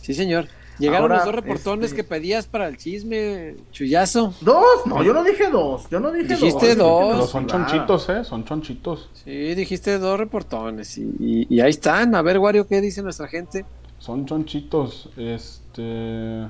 Sí, 0.02 0.12
señor. 0.14 0.46
Llegaron 0.78 1.02
Ahora, 1.02 1.16
los 1.16 1.24
dos 1.26 1.34
reportones 1.36 1.86
este- 1.90 1.96
que 1.96 2.04
pedías 2.04 2.46
para 2.46 2.66
el 2.66 2.76
chisme, 2.76 3.54
chullazo. 3.70 4.34
¿Dos? 4.40 4.86
No, 4.86 5.02
yo 5.04 5.12
no 5.14 5.22
dije 5.22 5.48
dos. 5.48 5.88
Yo 5.90 6.00
no 6.00 6.10
dije 6.10 6.34
Dijiste 6.34 6.74
dos. 6.74 7.00
dos. 7.00 7.12
Pero 7.14 7.26
son 7.26 7.46
chonchitos, 7.46 8.08
¿eh? 8.08 8.24
Son 8.24 8.44
chonchitos. 8.44 9.08
Sí, 9.12 9.54
dijiste 9.54 9.98
dos 9.98 10.18
reportones 10.18 10.98
y, 10.98 11.02
y- 11.20 11.46
y 11.48 11.60
ahí 11.60 11.70
están. 11.70 12.14
A 12.14 12.22
ver, 12.22 12.38
Wario, 12.38 12.66
¿qué 12.66 12.80
dice 12.80 13.02
nuestra 13.02 13.28
gente? 13.28 13.64
Son 13.98 14.26
chonchitos. 14.26 15.10
Este. 15.16 16.46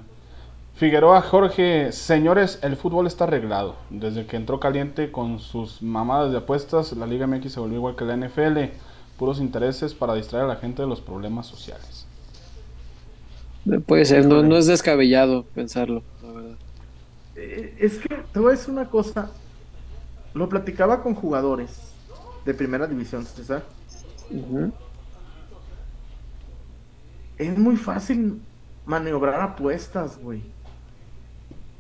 Figueroa 0.77 1.23
Jorge, 1.23 1.93
señores, 1.93 2.59
el 2.63 2.77
fútbol 2.77 3.07
está 3.07 3.25
arreglado. 3.25 3.77
Desde 3.91 4.27
que 4.27 4.37
entró 4.37 4.59
caliente 4.59 5.13
con 5.13 5.39
sus 5.39 5.83
mamadas 5.83 6.33
de 6.33 6.39
apuestas, 6.39 6.93
la 6.95 7.07
Liga 7.07 7.27
MX 7.29 7.53
se 7.53 7.61
volvió 7.61 7.77
igual 7.79 7.95
que 7.95 8.05
la 8.05 8.15
NFL. 8.17 8.71
Puros 9.17 9.39
intereses 9.39 9.95
para 9.95 10.15
distraer 10.15 10.47
a 10.47 10.49
la 10.49 10.57
gente 10.57 10.83
de 10.83 10.89
los 10.89 11.01
problemas 11.01 11.47
sociales. 11.47 12.04
Puede 13.87 14.05
ser, 14.05 14.27
no, 14.27 14.43
no 14.43 14.57
es 14.57 14.67
descabellado 14.67 15.45
pensarlo, 15.55 16.03
la 16.23 16.33
verdad. 16.33 16.57
Eh, 17.37 17.77
Es 17.81 17.99
que 17.99 18.15
te 18.33 18.39
voy 18.39 18.49
a 18.49 18.57
decir 18.57 18.71
una 18.71 18.89
cosa. 18.91 19.31
Lo 20.35 20.49
platicaba 20.49 21.03
con 21.03 21.15
jugadores 21.15 21.93
de 22.45 22.53
primera 22.55 22.87
división, 22.87 23.25
César. 23.25 23.65
Ujú. 24.31 24.73
Es 27.39 27.59
muy 27.59 27.77
fácil 27.77 28.41
maniobrar 28.87 29.41
apuestas, 29.41 30.19
güey. 30.19 30.43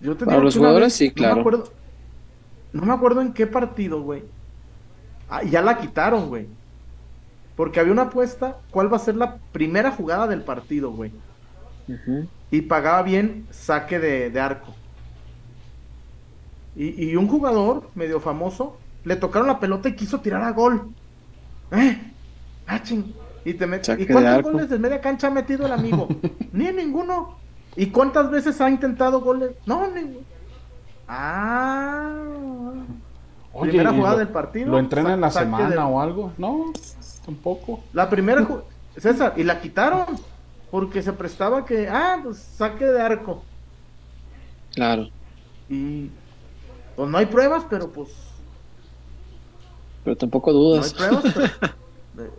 Yo 0.00 0.16
te 0.16 0.24
Para 0.24 0.38
los 0.38 0.56
jugadores, 0.56 0.86
vez- 0.86 0.94
sí, 0.94 1.08
no 1.08 1.14
claro. 1.14 1.34
me 1.36 1.40
acuerdo, 1.40 1.72
no 2.72 2.86
me 2.86 2.92
acuerdo 2.92 3.20
en 3.22 3.32
qué 3.32 3.46
partido, 3.46 4.02
güey. 4.02 4.22
Ah, 5.28 5.42
ya 5.42 5.62
la 5.62 5.78
quitaron, 5.78 6.28
güey. 6.28 6.46
Porque 7.56 7.78
había 7.80 7.92
una 7.92 8.02
apuesta, 8.02 8.58
¿cuál 8.70 8.92
va 8.92 8.96
a 8.96 9.00
ser 9.00 9.14
la 9.16 9.36
primera 9.52 9.90
jugada 9.92 10.26
del 10.26 10.42
partido, 10.42 10.90
güey? 10.90 11.12
Y 12.50 12.62
pagaba 12.62 13.02
bien 13.02 13.46
saque 13.50 13.98
de, 13.98 14.30
de 14.30 14.40
arco. 14.40 14.74
Y, 16.76 17.10
y 17.10 17.16
un 17.16 17.28
jugador 17.28 17.88
medio 17.94 18.20
famoso 18.20 18.76
le 19.04 19.16
tocaron 19.16 19.46
la 19.48 19.60
pelota 19.60 19.88
y 19.88 19.94
quiso 19.94 20.20
tirar 20.20 20.42
a 20.42 20.50
gol. 20.52 20.88
¿Eh? 21.70 22.00
Ah, 22.66 22.82
ching. 22.82 23.14
Y, 23.44 23.54
te 23.54 23.66
met- 23.68 24.00
¿Y 24.00 24.06
cuántos 24.06 24.42
goles 24.52 24.70
de 24.70 24.78
media 24.78 25.00
cancha 25.00 25.26
ha 25.26 25.30
metido 25.30 25.66
el 25.66 25.72
amigo? 25.72 26.08
Ni 26.52 26.72
ninguno. 26.72 27.36
¿Y 27.76 27.86
cuántas 27.86 28.30
veces 28.30 28.60
ha 28.60 28.70
intentado 28.70 29.20
goles? 29.20 29.50
No, 29.66 29.86
ninguno. 29.88 30.24
Ah. 31.06 32.12
Oye, 33.52 33.70
Primera 33.70 33.92
¿y 33.92 33.96
jugada 33.96 34.14
lo- 34.14 34.18
del 34.20 34.28
partido, 34.28 34.70
¿Lo 34.70 34.78
entrena 34.78 35.14
en 35.14 35.20
la 35.20 35.30
semana 35.30 35.86
o 35.86 36.00
algo? 36.00 36.32
No, 36.38 36.72
tampoco. 37.24 37.80
La 37.92 38.08
primera 38.10 38.46
César, 38.96 39.34
y 39.36 39.42
la 39.44 39.60
quitaron. 39.60 40.06
Porque 40.74 41.02
se 41.02 41.12
prestaba 41.12 41.64
que, 41.64 41.86
ah, 41.88 42.18
pues 42.20 42.36
saque 42.36 42.84
de 42.84 43.00
arco. 43.00 43.44
Claro, 44.74 45.08
Y 45.68 46.10
pues 46.96 47.08
no 47.08 47.16
hay 47.16 47.26
pruebas, 47.26 47.64
pero 47.70 47.92
pues 47.92 48.08
pero 50.02 50.16
tampoco 50.16 50.50
no 50.50 50.56
hay 50.58 50.64
dudas. 50.64 50.92
pruebas. 50.94 51.24
pero- 51.32 51.46
eh, 52.26 52.30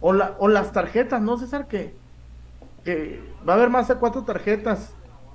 o, 0.00 0.12
la, 0.12 0.36
o 0.38 0.46
las 0.46 0.70
tarjetas, 0.70 1.20
¿no, 1.20 1.38
César? 1.38 1.66
Que, 1.66 1.92
que 2.84 3.20
va 3.48 3.54
a 3.54 3.56
haber 3.56 3.68
más 3.68 3.88
de 3.88 3.96
cuatro 3.96 4.22
tarjetas. 4.22 4.92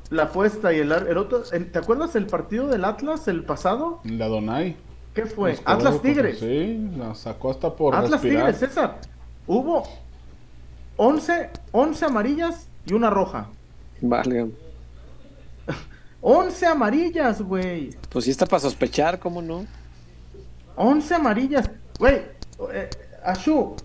La 0.10 0.24
apuesta 0.24 0.72
y 0.72 0.80
el, 0.80 0.94
ar- 0.94 1.10
el 1.10 1.18
otro. 1.18 1.42
¿Te 1.42 1.78
acuerdas 1.78 2.16
el 2.16 2.28
partido 2.28 2.70
del 2.70 2.86
Atlas, 2.86 3.28
el 3.28 3.44
pasado? 3.44 4.00
La 4.06 4.30
Donai. 4.30 4.78
¿Qué 5.14 5.26
fue? 5.26 5.60
Atlas 5.66 6.02
Tigres. 6.02 6.40
Sí, 6.40 6.92
la 6.96 7.14
sacó 7.14 7.52
hasta 7.52 7.76
por 7.76 7.94
Atlas 7.94 8.12
respirar. 8.22 8.54
Tigres, 8.54 8.58
César. 8.60 9.02
Hubo 9.48 9.84
11, 10.98 11.50
11 11.72 12.06
amarillas 12.06 12.68
y 12.86 12.94
una 12.94 13.10
roja. 13.10 13.50
Vale, 14.02 14.52
11 16.22 16.66
amarillas, 16.66 17.42
güey. 17.42 17.92
pues 18.10 18.26
sí 18.26 18.32
está 18.32 18.46
para 18.46 18.60
sospechar, 18.60 19.20
¿cómo 19.20 19.42
no? 19.42 19.66
11 20.76 21.16
amarillas. 21.16 21.70
Güey, 22.00 22.22
eh, 22.74 22.90
Ashu. 23.24 23.76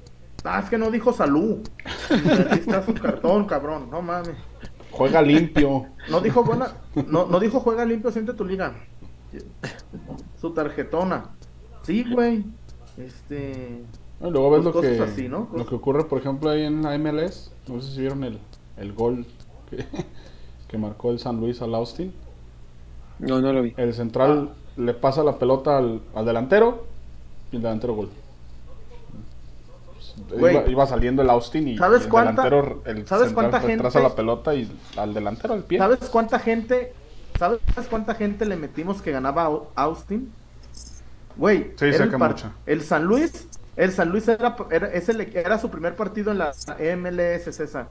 Ah, 0.44 0.60
es 0.64 0.70
que 0.70 0.78
no 0.78 0.90
dijo 0.90 1.12
salud. 1.12 1.68
Aquí 2.08 2.60
está 2.60 2.84
su 2.84 2.94
cartón, 2.94 3.44
cabrón. 3.44 3.88
No 3.90 4.00
mames. 4.00 4.36
Juega 4.90 5.20
limpio. 5.22 5.86
No 6.08 6.20
dijo 6.20 6.42
buena. 6.42 6.74
No, 7.06 7.26
no 7.26 7.38
dijo 7.38 7.60
juega 7.60 7.84
limpio, 7.84 8.10
siente 8.10 8.32
tu 8.32 8.44
liga. 8.44 8.74
Su 10.40 10.52
tarjetona. 10.52 11.30
Sí, 11.82 12.04
güey. 12.10 12.44
Este. 12.96 13.82
Y 14.22 14.30
luego 14.30 14.50
ves 14.50 14.62
Pues 14.62 14.74
lo 14.74 14.80
que, 14.82 14.88
cosas 14.98 15.10
así, 15.12 15.28
¿no? 15.28 15.48
lo 15.54 15.66
que 15.66 15.74
ocurre, 15.74 16.04
por 16.04 16.18
ejemplo, 16.18 16.50
ahí 16.50 16.62
en 16.64 16.82
la 16.82 16.96
MLS. 16.98 17.50
No 17.68 17.80
sé 17.80 17.90
si 17.92 18.00
vieron 18.00 18.22
el, 18.24 18.38
el 18.76 18.92
gol 18.92 19.24
que, 19.70 19.84
que 20.68 20.78
marcó 20.78 21.10
el 21.10 21.18
San 21.18 21.40
Luis 21.40 21.62
al 21.62 21.74
Austin. 21.74 22.12
No, 23.18 23.40
no 23.40 23.52
lo 23.52 23.62
vi. 23.62 23.72
El 23.76 23.94
central 23.94 24.50
le 24.76 24.94
pasa 24.94 25.22
la 25.22 25.38
pelota 25.38 25.78
al, 25.78 26.00
al 26.14 26.24
delantero 26.24 26.84
y 27.52 27.56
el 27.56 27.62
delantero 27.62 27.94
gol. 27.94 28.10
Güey. 30.38 30.54
Iba, 30.54 30.68
iba 30.68 30.86
saliendo 30.86 31.22
el 31.22 31.30
Austin 31.30 31.68
y, 31.68 31.78
¿Sabes 31.78 32.02
el 32.04 32.08
cuánta- 32.08 32.42
delantero, 32.44 32.82
el 32.84 33.06
sabes 33.06 33.28
central 33.28 33.34
cuánta 33.50 33.58
retrasa 33.66 33.98
gente- 34.00 34.10
la 34.10 34.14
pelota 34.16 34.54
y 34.54 34.70
al 34.96 35.14
delantero 35.14 35.54
al 35.54 35.64
pie. 35.64 35.78
¿Sabes 35.78 35.98
cuánta 36.10 36.38
gente? 36.38 36.92
¿Sabes 37.38 37.60
cuánta 37.88 38.14
gente 38.14 38.44
le 38.44 38.56
metimos 38.56 39.00
que 39.00 39.12
ganaba 39.12 39.46
Au- 39.48 39.66
Austin? 39.74 40.30
Güey, 41.36 41.72
Sí, 41.76 41.86
el, 41.86 42.12
el 42.66 42.82
San 42.82 43.04
Luis, 43.04 43.48
el 43.76 43.92
San 43.92 44.10
Luis 44.10 44.28
era, 44.28 44.56
era, 44.70 44.88
es 44.88 45.08
el- 45.08 45.20
era 45.36 45.58
su 45.58 45.70
primer 45.70 45.96
partido 45.96 46.32
en 46.32 46.38
la 46.38 46.52
MLS, 46.78 47.52
César. 47.52 47.88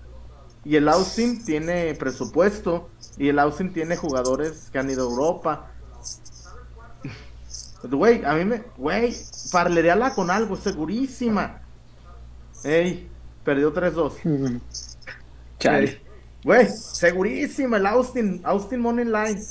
Y 0.65 0.75
el 0.75 0.87
Austin 0.89 1.43
tiene 1.45 1.93
presupuesto 1.95 2.89
y 3.17 3.29
el 3.29 3.39
Austin 3.39 3.71
tiene 3.73 3.95
jugadores 3.95 4.69
que 4.71 4.79
han 4.79 4.89
ido 4.89 5.07
a 5.07 5.09
Europa. 5.11 5.71
Güey, 7.83 8.25
a 8.25 8.33
mí 8.33 8.43
me, 8.45 8.63
güey, 8.77 9.15
parlereala 9.51 10.13
con 10.13 10.29
algo, 10.29 10.57
segurísima. 10.57 11.61
Ey, 12.63 13.07
perdió 13.43 13.71
3-2. 13.73 14.13
Chale. 15.59 15.87
Ey, 15.89 16.01
Güey, 16.43 16.67
segurísima 16.69 17.77
el 17.77 17.85
Austin, 17.85 18.41
Austin 18.43 18.79
Money 18.79 19.05
Line. 19.05 19.41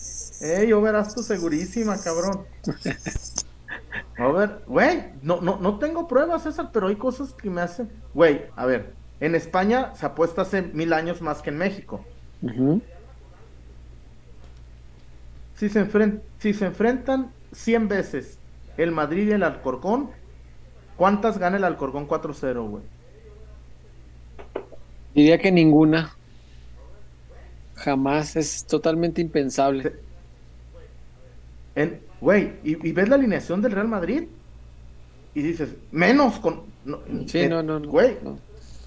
Ey, 0.41 0.69
yo 0.69 0.81
verás 0.81 1.15
tú 1.15 1.23
segurísima, 1.23 1.99
cabrón. 2.01 2.47
A 4.19 4.29
ver, 4.29 4.61
güey, 4.67 5.05
no, 5.23 5.41
no, 5.41 5.59
no 5.59 5.79
tengo 5.79 6.07
pruebas, 6.09 6.43
César, 6.43 6.71
pero 6.73 6.89
hay 6.89 6.97
cosas 6.97 7.33
que 7.33 7.49
me 7.51 7.61
hacen. 7.61 7.89
Güey, 8.15 8.43
a 8.57 8.67
ver, 8.67 8.93
en 9.21 9.35
España 9.35 9.95
se 9.95 10.07
apuesta 10.07 10.43
hace 10.43 10.63
mil 10.63 10.93
años 10.93 11.23
más 11.23 11.41
que 11.43 11.51
en 11.51 11.59
México. 11.59 12.05
Si 15.55 15.69
se, 15.69 15.85
enfren- 15.85 16.21
si 16.39 16.55
se 16.55 16.67
enfrentan 16.67 17.33
100 17.53 17.89
veces 17.89 18.39
el 18.77 18.93
Madrid 18.93 19.29
y 19.29 19.33
el 19.33 19.43
Alcorcón, 19.43 20.11
¿cuántas 20.97 21.39
gana 21.39 21.57
el 21.57 21.65
Alcorcón 21.65 22.07
4-0, 22.07 22.69
güey? 22.69 22.83
Diría 25.15 25.39
que 25.39 25.51
ninguna. 25.51 26.15
Jamás, 27.75 28.37
es 28.37 28.65
totalmente 28.67 29.21
impensable. 29.21 29.95
En- 31.75 32.01
Güey, 32.21 32.59
y, 32.65 32.89
y 32.89 32.93
ves 32.93 33.09
la 33.09 33.15
alineación 33.17 33.63
del 33.63 33.73
Real 33.73 33.89
Madrid. 33.89 34.25
y 35.35 35.43
dices, 35.43 35.75
menos 35.93 36.39
con. 36.41 36.63
no, 36.85 37.01
Sí, 37.27 37.39
eh, 37.41 37.49
no, 37.49 37.63
no, 37.63 37.79
no. 37.79 37.89
Güey, 37.89 38.19
no. 38.23 38.39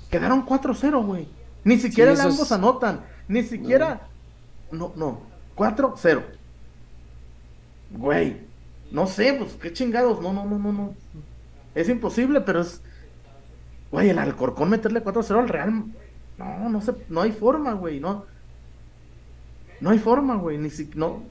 quedaron 0.10 0.46
4-0, 0.46 1.06
güey. 1.06 1.28
Ni 1.64 1.78
siquiera 1.78 2.12
eso 2.14 2.28
ambos 2.28 2.52
anotan. 2.52 3.06
Ni 3.28 3.44
siquiera. 3.44 4.08
No, 4.72 4.92
no. 4.96 5.22
4-0. 5.56 6.24
Güey. 7.92 8.38
No 8.92 9.08
sé, 9.08 9.34
pues 9.34 9.54
qué 9.54 9.72
chingados. 9.72 10.22
No, 10.22 10.34
no, 10.34 10.46
no, 10.46 10.58
no, 10.60 10.72
no. 10.74 10.96
Es 11.76 11.88
imposible, 11.90 12.42
pero 12.42 12.62
es. 12.62 12.82
Güey, 13.92 14.10
el 14.10 14.20
Alcorcón 14.20 14.70
meterle 14.70 15.04
4-0 15.04 15.40
al 15.40 15.50
Real. 15.50 15.86
No, 16.38 16.70
no 16.70 16.82
sé. 16.82 16.94
No 17.10 17.22
hay 17.22 17.32
forma, 17.32 17.74
güey. 17.74 18.00
No. 18.00 18.26
No 19.80 19.90
hay 19.92 20.00
forma, 20.00 20.36
güey. 20.36 20.58
Ni 20.58 20.70
si. 20.70 20.90
No. 20.96 21.31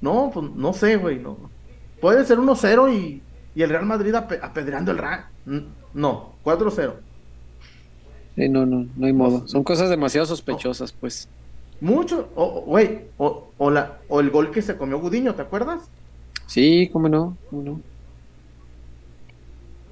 No, 0.00 0.30
pues 0.32 0.50
no 0.54 0.72
sé, 0.72 0.96
güey. 0.96 1.18
No. 1.18 1.36
Puede 2.00 2.24
ser 2.24 2.38
1-0 2.38 2.92
y, 2.94 3.22
y 3.54 3.62
el 3.62 3.70
Real 3.70 3.86
Madrid 3.86 4.14
ape- 4.14 4.38
apedreando 4.42 4.90
el 4.92 4.98
Real. 4.98 5.26
No, 5.94 6.34
4-0. 6.44 6.92
Sí, 8.36 8.48
no, 8.48 8.66
no, 8.66 8.86
no 8.96 9.06
hay 9.06 9.12
modo. 9.12 9.48
Son 9.48 9.64
cosas 9.64 9.88
demasiado 9.88 10.26
sospechosas, 10.26 10.92
pues. 10.92 11.28
Mucho, 11.80 12.28
o, 12.34 12.62
güey, 12.62 13.06
o, 13.18 13.48
o, 13.58 13.70
la, 13.70 13.98
o 14.08 14.20
el 14.20 14.30
gol 14.30 14.50
que 14.50 14.62
se 14.62 14.76
comió 14.76 14.98
Gudiño, 14.98 15.34
¿te 15.34 15.42
acuerdas? 15.42 15.88
Sí, 16.46 16.88
cómo 16.92 17.08
no, 17.08 17.36
cómo 17.50 17.62
no. 17.62 17.80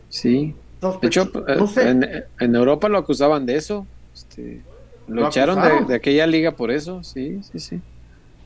Sí. 0.08 0.54
De 1.00 1.08
hecho, 1.08 1.30
eh, 1.48 1.56
no 1.56 1.66
sé, 1.66 1.88
en, 1.88 2.06
en 2.38 2.54
Europa 2.54 2.88
lo 2.88 2.98
acusaban 2.98 3.46
de 3.46 3.56
eso. 3.56 3.86
Este, 4.14 4.62
lo, 5.08 5.22
¿Lo 5.22 5.26
echaron 5.28 5.60
de, 5.60 5.86
de 5.86 5.94
aquella 5.94 6.26
liga 6.26 6.52
por 6.52 6.70
eso, 6.70 7.02
sí, 7.02 7.40
sí, 7.50 7.58
sí. 7.58 7.80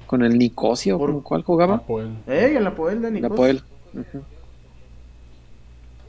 Con 0.09 0.23
el 0.23 0.39
Nicosia, 0.39 0.97
¿o 0.97 0.99
Por- 0.99 1.13
con 1.13 1.21
cuál 1.21 1.43
jugaba? 1.45 1.75
Apoel. 1.77 2.17
ey, 2.27 2.57
en 2.57 2.65
la 2.65 2.75
Poel 2.75 3.03
de 3.03 3.11
La 3.11 3.21
Nicos. 3.21 3.37
Poel. 3.37 3.63
Ujú. 3.93 4.23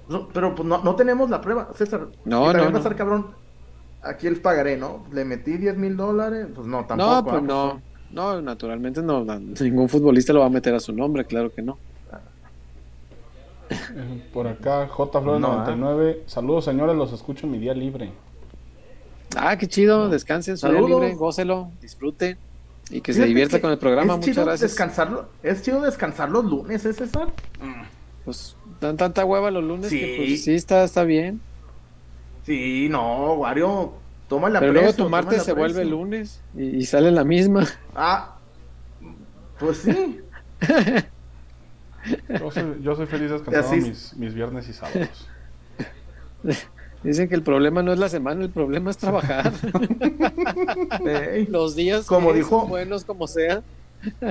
No, 0.08 0.28
pero 0.30 0.56
pues 0.56 0.68
no, 0.68 0.82
no 0.82 0.96
tenemos 0.96 1.30
la 1.30 1.42
prueba, 1.42 1.70
César. 1.76 2.08
No, 2.26 2.52
no, 2.54 2.60
va 2.60 2.66
a 2.66 2.78
estar 2.78 2.92
no. 2.94 2.98
cabrón. 2.98 3.28
Aquí 4.02 4.26
el 4.28 4.40
pagaré, 4.42 4.78
¿no? 4.78 5.04
Le 5.12 5.26
metí 5.26 5.58
10 5.58 5.78
mil 5.78 5.98
dólares, 5.98 6.48
pues 6.56 6.66
no, 6.66 6.86
tampoco. 6.86 7.12
No, 7.12 7.24
pues 7.26 7.36
ah, 7.36 7.42
no. 7.46 7.82
No, 8.12 8.42
naturalmente 8.42 9.02
no. 9.04 9.24
Ningún 9.26 9.90
futbolista 9.90 10.32
lo 10.32 10.40
va 10.40 10.46
a 10.46 10.50
meter 10.50 10.74
a 10.74 10.80
su 10.80 10.94
nombre, 10.94 11.26
claro 11.26 11.54
que 11.54 11.62
no. 11.62 11.78
Eh, 13.70 14.24
Por 14.34 14.48
acá, 14.48 14.88
J 14.88 15.22
Flores 15.22 15.42
No, 15.42 15.50
99. 15.60 16.24
Saludos, 16.26 16.66
señores, 16.66 16.96
los 16.96 17.12
escucho 17.14 17.46
en 17.46 17.52
mi 17.52 17.60
día 17.60 17.74
libre. 17.74 18.12
Ah, 19.36 19.58
qué 19.58 19.68
chido. 19.68 20.08
Descansen, 20.10 20.58
su 20.58 20.70
día 20.72 20.82
libre, 20.82 21.14
gócelo, 21.16 21.70
disfrute 21.82 22.38
y 22.90 23.02
que 23.02 23.14
se 23.14 23.18
Fíjate 23.18 23.28
divierta 23.30 23.58
que 23.58 23.62
con 23.62 23.72
el 23.72 23.78
programa. 23.78 24.14
es 24.14 24.20
Muchas 24.20 24.34
chido 24.34 24.46
gracias. 24.46 24.72
Descansarlo, 24.72 25.30
es 25.44 25.62
chido 25.62 25.82
descansar 25.82 26.30
los 26.30 26.46
lunes, 26.46 26.84
¿eh, 26.86 26.94
César? 26.94 27.32
Pues 28.26 28.56
dan 28.82 28.98
tanta 28.98 29.26
hueva 29.26 29.52
los 29.52 29.64
lunes 29.64 29.90
que 29.90 29.98
Sí. 30.00 30.14
pues 30.18 30.44
sí 30.44 30.54
está, 30.56 30.84
está 30.84 31.04
bien. 31.04 31.42
Sí, 32.46 32.88
no, 32.90 33.34
Wario, 33.34 33.94
toma 34.28 34.50
la 34.50 34.60
Pero 34.60 34.74
luego 34.74 34.94
tu 34.94 35.10
martes 35.10 35.44
se 35.44 35.54
vuelve 35.54 35.86
lunes 35.86 36.42
y, 36.56 36.78
y 36.78 36.86
sale 36.86 37.12
la 37.12 37.24
misma. 37.24 37.68
Ah, 37.96 38.38
pues 39.60 39.78
sí. 39.80 40.20
Yo 42.40 42.50
soy, 42.50 42.78
yo 42.82 42.96
soy 42.96 43.06
feliz 43.08 43.30
descansando 43.30 43.76
es. 43.76 43.84
mis, 43.88 44.16
mis 44.18 44.34
viernes 44.34 44.68
y 44.70 44.74
sábados. 44.74 45.28
Dicen 47.04 47.30
que 47.30 47.36
el 47.36 47.44
problema 47.44 47.82
no 47.82 47.94
es 47.94 48.00
la 48.00 48.10
semana, 48.10 48.44
el 48.44 48.50
problema 48.50 48.92
es 48.92 48.98
trabajar. 48.98 49.54
Los 51.50 51.76
días 51.76 52.06
Como 52.06 52.34
dijo- 52.34 52.60
son 52.62 52.70
buenos 52.70 53.06
como 53.06 53.26
sea. 53.28 53.62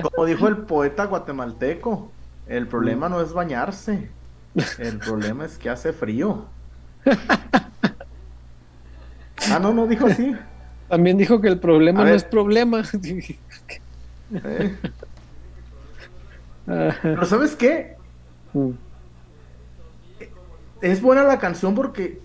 Como 0.01 0.25
dijo 0.25 0.47
el 0.47 0.57
poeta 0.57 1.05
guatemalteco, 1.05 2.11
el 2.47 2.67
problema 2.67 3.07
Mm. 3.07 3.11
no 3.11 3.21
es 3.21 3.33
bañarse, 3.33 4.09
el 4.79 4.97
problema 4.99 5.45
es 5.45 5.57
que 5.57 5.69
hace 5.69 5.93
frío. 5.93 6.45
Ah, 9.51 9.57
no, 9.57 9.73
no 9.73 9.87
dijo 9.87 10.05
así. 10.05 10.35
También 10.89 11.17
dijo 11.17 11.39
que 11.39 11.47
el 11.47 11.59
problema 11.59 12.01
A 12.01 12.03
no 12.03 12.09
ver. 12.09 12.15
es 12.17 12.23
problema. 12.25 12.83
Eh. 14.31 14.75
Pero 17.01 17.25
¿sabes 17.25 17.55
qué? 17.55 17.95
Mm. 18.53 18.71
Es 20.81 21.01
buena 21.01 21.23
la 21.23 21.39
canción 21.39 21.73
porque, 21.73 22.19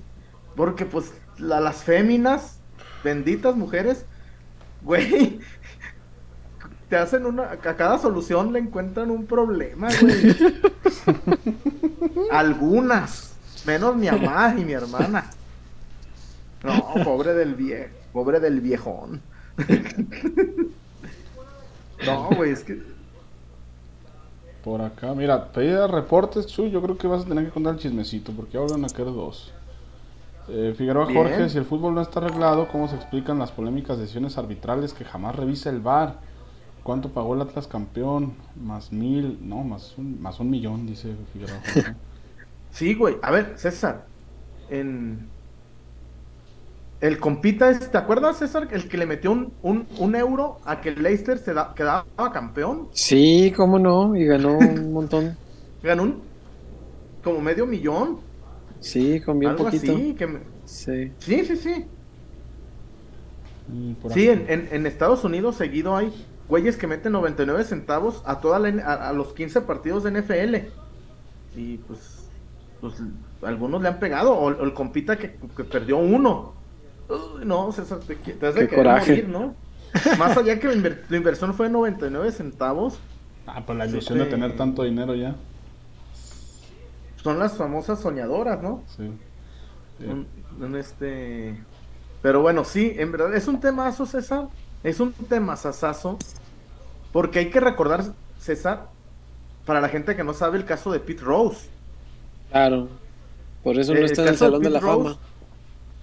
porque 0.57 0.87
pues 0.87 1.13
la- 1.39 1.61
las 1.61 1.83
féminas, 1.85 2.59
benditas 3.03 3.57
mujeres, 3.57 4.05
güey, 4.83 5.41
te 6.89 6.97
hacen 6.97 7.27
una, 7.27 7.45
a 7.53 7.57
cada 7.59 7.99
solución 7.99 8.53
le 8.53 8.59
encuentran 8.61 9.11
un 9.11 9.27
problema, 9.27 9.89
güey. 10.01 10.37
Algunas, 12.31 13.35
menos 13.67 13.97
mi 13.97 14.11
mamá 14.11 14.55
y 14.59 14.65
mi 14.65 14.73
hermana. 14.73 15.31
No, 16.63 16.95
pobre 17.05 17.35
del 17.35 17.55
viejo, 17.55 17.91
pobre 18.13 18.41
del 18.41 18.61
viejón. 18.61 19.23
No, 22.07 22.29
güey, 22.37 22.51
es 22.53 22.65
que 22.65 22.83
Por 24.63 24.81
acá, 24.83 25.15
mira, 25.15 25.53
pedida 25.53 25.83
de 25.83 25.89
reportes, 25.89 26.47
Chu, 26.47 26.67
yo 26.69 26.81
creo 26.83 26.97
que 26.99 27.07
vas 27.07 27.25
a 27.25 27.29
tener 27.29 27.45
que 27.47 27.51
contar 27.53 27.75
el 27.75 27.81
chismecito, 27.81 28.33
porque 28.33 28.57
ahora 28.57 28.73
van 28.73 28.85
a 28.85 28.89
quedar 28.89 29.13
dos. 29.13 29.54
Eh, 30.49 30.75
Figueroa 30.77 31.07
Bien. 31.07 31.19
Jorge, 31.23 31.49
si 31.49 31.59
el 31.59 31.65
fútbol 31.65 31.95
no 31.95 32.03
está 32.03 32.21
arreglado, 32.21 32.69
¿cómo 32.69 32.89
se 32.89 32.97
explican 32.97 33.39
las 33.39 33.51
polémicas 33.51 33.99
decisiones 33.99 34.37
arbitrales 34.37 34.93
que 34.93 35.05
jamás 35.05 35.37
revisa 35.37 35.71
el 35.71 35.81
VAR? 35.81 36.19
¿Cuánto 36.83 37.09
pagó 37.09 37.35
el 37.35 37.41
Atlas 37.41 37.67
campeón? 37.67 38.35
Más 38.63 38.93
mil, 38.93 39.39
no, 39.41 39.65
más 39.65 39.95
un, 39.97 40.21
más 40.21 40.41
un 40.41 40.51
millón, 40.51 40.87
dice 40.87 41.15
Figueroa 41.33 41.61
Jorge. 41.73 41.95
Sí, 42.71 42.93
güey. 42.95 43.17
A 43.23 43.31
ver, 43.31 43.53
César. 43.57 44.05
En. 44.69 45.29
El 47.01 47.21
compita, 47.21 47.71
es- 47.71 47.91
¿te 47.91 47.99
acuerdas, 47.99 48.39
César? 48.39 48.67
El 48.73 48.89
que 48.89 48.97
le 48.99 49.07
metió 49.07 49.31
un, 49.31 49.53
un, 49.63 49.87
un 49.99 50.17
euro 50.17 50.59
a 50.65 50.81
que 50.81 50.89
el 50.89 51.01
Leicester 51.03 51.39
se 51.39 51.55
da- 51.55 51.73
quedaba 51.75 52.05
campeón. 52.33 52.89
Sí, 52.93 53.53
cómo 53.57 53.79
no, 53.79 54.17
y 54.17 54.25
ganó 54.25 54.59
un 54.59 54.93
montón. 54.93 55.37
Ganó 55.85 56.03
un. 56.05 56.23
Como 57.23 57.41
medio 57.41 57.65
millón. 57.67 58.19
Sí, 58.85 59.21
con 59.21 59.39
bien 59.39 59.53
algo 59.53 59.65
poquito. 59.65 59.93
así. 59.95 60.15
Que 60.15 60.27
me- 60.27 60.41
Sí. 60.65 61.13
Sí, 61.19 61.45
sí, 61.45 61.57
sí. 61.57 61.87
Por 64.03 64.13
Sí, 64.13 64.29
en, 64.29 64.45
en, 64.49 64.69
en 64.71 64.87
Estados 64.87 65.25
Unidos 65.25 65.57
seguido 65.57 65.97
hay 65.97 66.13
güeyes 66.49 66.77
que 66.77 66.87
meten 66.87 67.13
99 67.13 67.65
centavos 67.65 68.23
a, 68.27 68.41
toda 68.41 68.59
la 68.59 68.69
a, 68.85 69.09
a 69.09 69.13
los 69.13 69.33
15 69.33 69.63
partidos 69.63 70.05
de 70.05 70.11
NFL. 70.11 70.57
Y 71.57 71.79
pues, 71.79 72.29
pues 72.81 72.95
algunos 73.43 73.81
le 73.81 73.89
han 73.89 73.99
pegado. 73.99 74.33
O, 74.35 74.47
o 74.47 74.65
el 74.65 74.75
compita 74.75 75.17
que, 75.17 75.37
que 75.57 75.65
perdió 75.65 75.97
uno. 75.99 76.53
Uy, 77.09 77.45
no, 77.47 77.73
César, 77.73 78.01
te, 78.01 78.17
te 78.17 78.47
has 78.47 78.55
de 78.55 78.63
Qué 78.63 78.69
querer 78.69 78.85
coraje. 78.85 79.11
morir, 79.13 79.29
¿no? 79.29 79.55
Más 80.19 80.37
allá 80.37 80.59
que 80.59 80.67
la, 80.69 80.75
inver- 80.75 81.03
la 81.09 81.17
inversión 81.17 81.55
fue 81.55 81.69
99 81.71 82.33
centavos, 82.33 82.99
Ah, 83.47 83.63
pues 83.65 83.77
la 83.79 83.85
Sí, 83.85 83.93
ilusión 83.93 84.19
de 84.19 84.25
sí. 84.25 84.31
tener 84.31 84.57
tanto 84.57 84.83
dinero 84.85 85.15
ya. 85.15 85.37
Son 87.25 87.39
las 87.41 87.57
famosas 87.57 88.01
soñadoras, 88.01 88.63
¿no? 88.63 88.85
Sí. 88.97 89.11
Eh, 90.01 90.07
Un- 90.13 90.29
un 90.63 90.77
este... 90.77 91.59
Pero 92.23 92.41
bueno, 92.43 92.65
sí, 92.65 92.95
en 92.97 93.11
verdad 93.13 93.35
es 93.35 93.49
un 93.49 93.59
temazo, 93.61 94.07
César. 94.07 94.47
Es 94.83 95.01
un 95.01 95.13
tema 95.13 95.57
sasazo. 95.57 96.19
Porque 97.13 97.39
hay 97.41 97.51
que 97.51 97.61
recordar, 97.61 98.05
César, 98.39 98.89
para 99.67 99.81
la 99.81 99.89
gente 99.89 100.15
que 100.17 100.23
no 100.25 100.33
sabe 100.35 100.59
el 100.59 100.65
caso 100.65 100.93
de 100.93 101.01
Pete 101.01 101.23
Rose. 101.23 101.69
Claro. 102.51 102.89
Por 103.63 103.79
eso 103.79 103.93
no 103.95 104.01
Eh, 104.01 104.05
está 104.05 104.23
en 104.23 104.29
el 104.29 104.35
de 104.35 104.39
Salón 104.39 104.63
de 104.63 104.71
la 104.71 104.81
Rose, 104.81 105.03
Fama. 105.11 105.17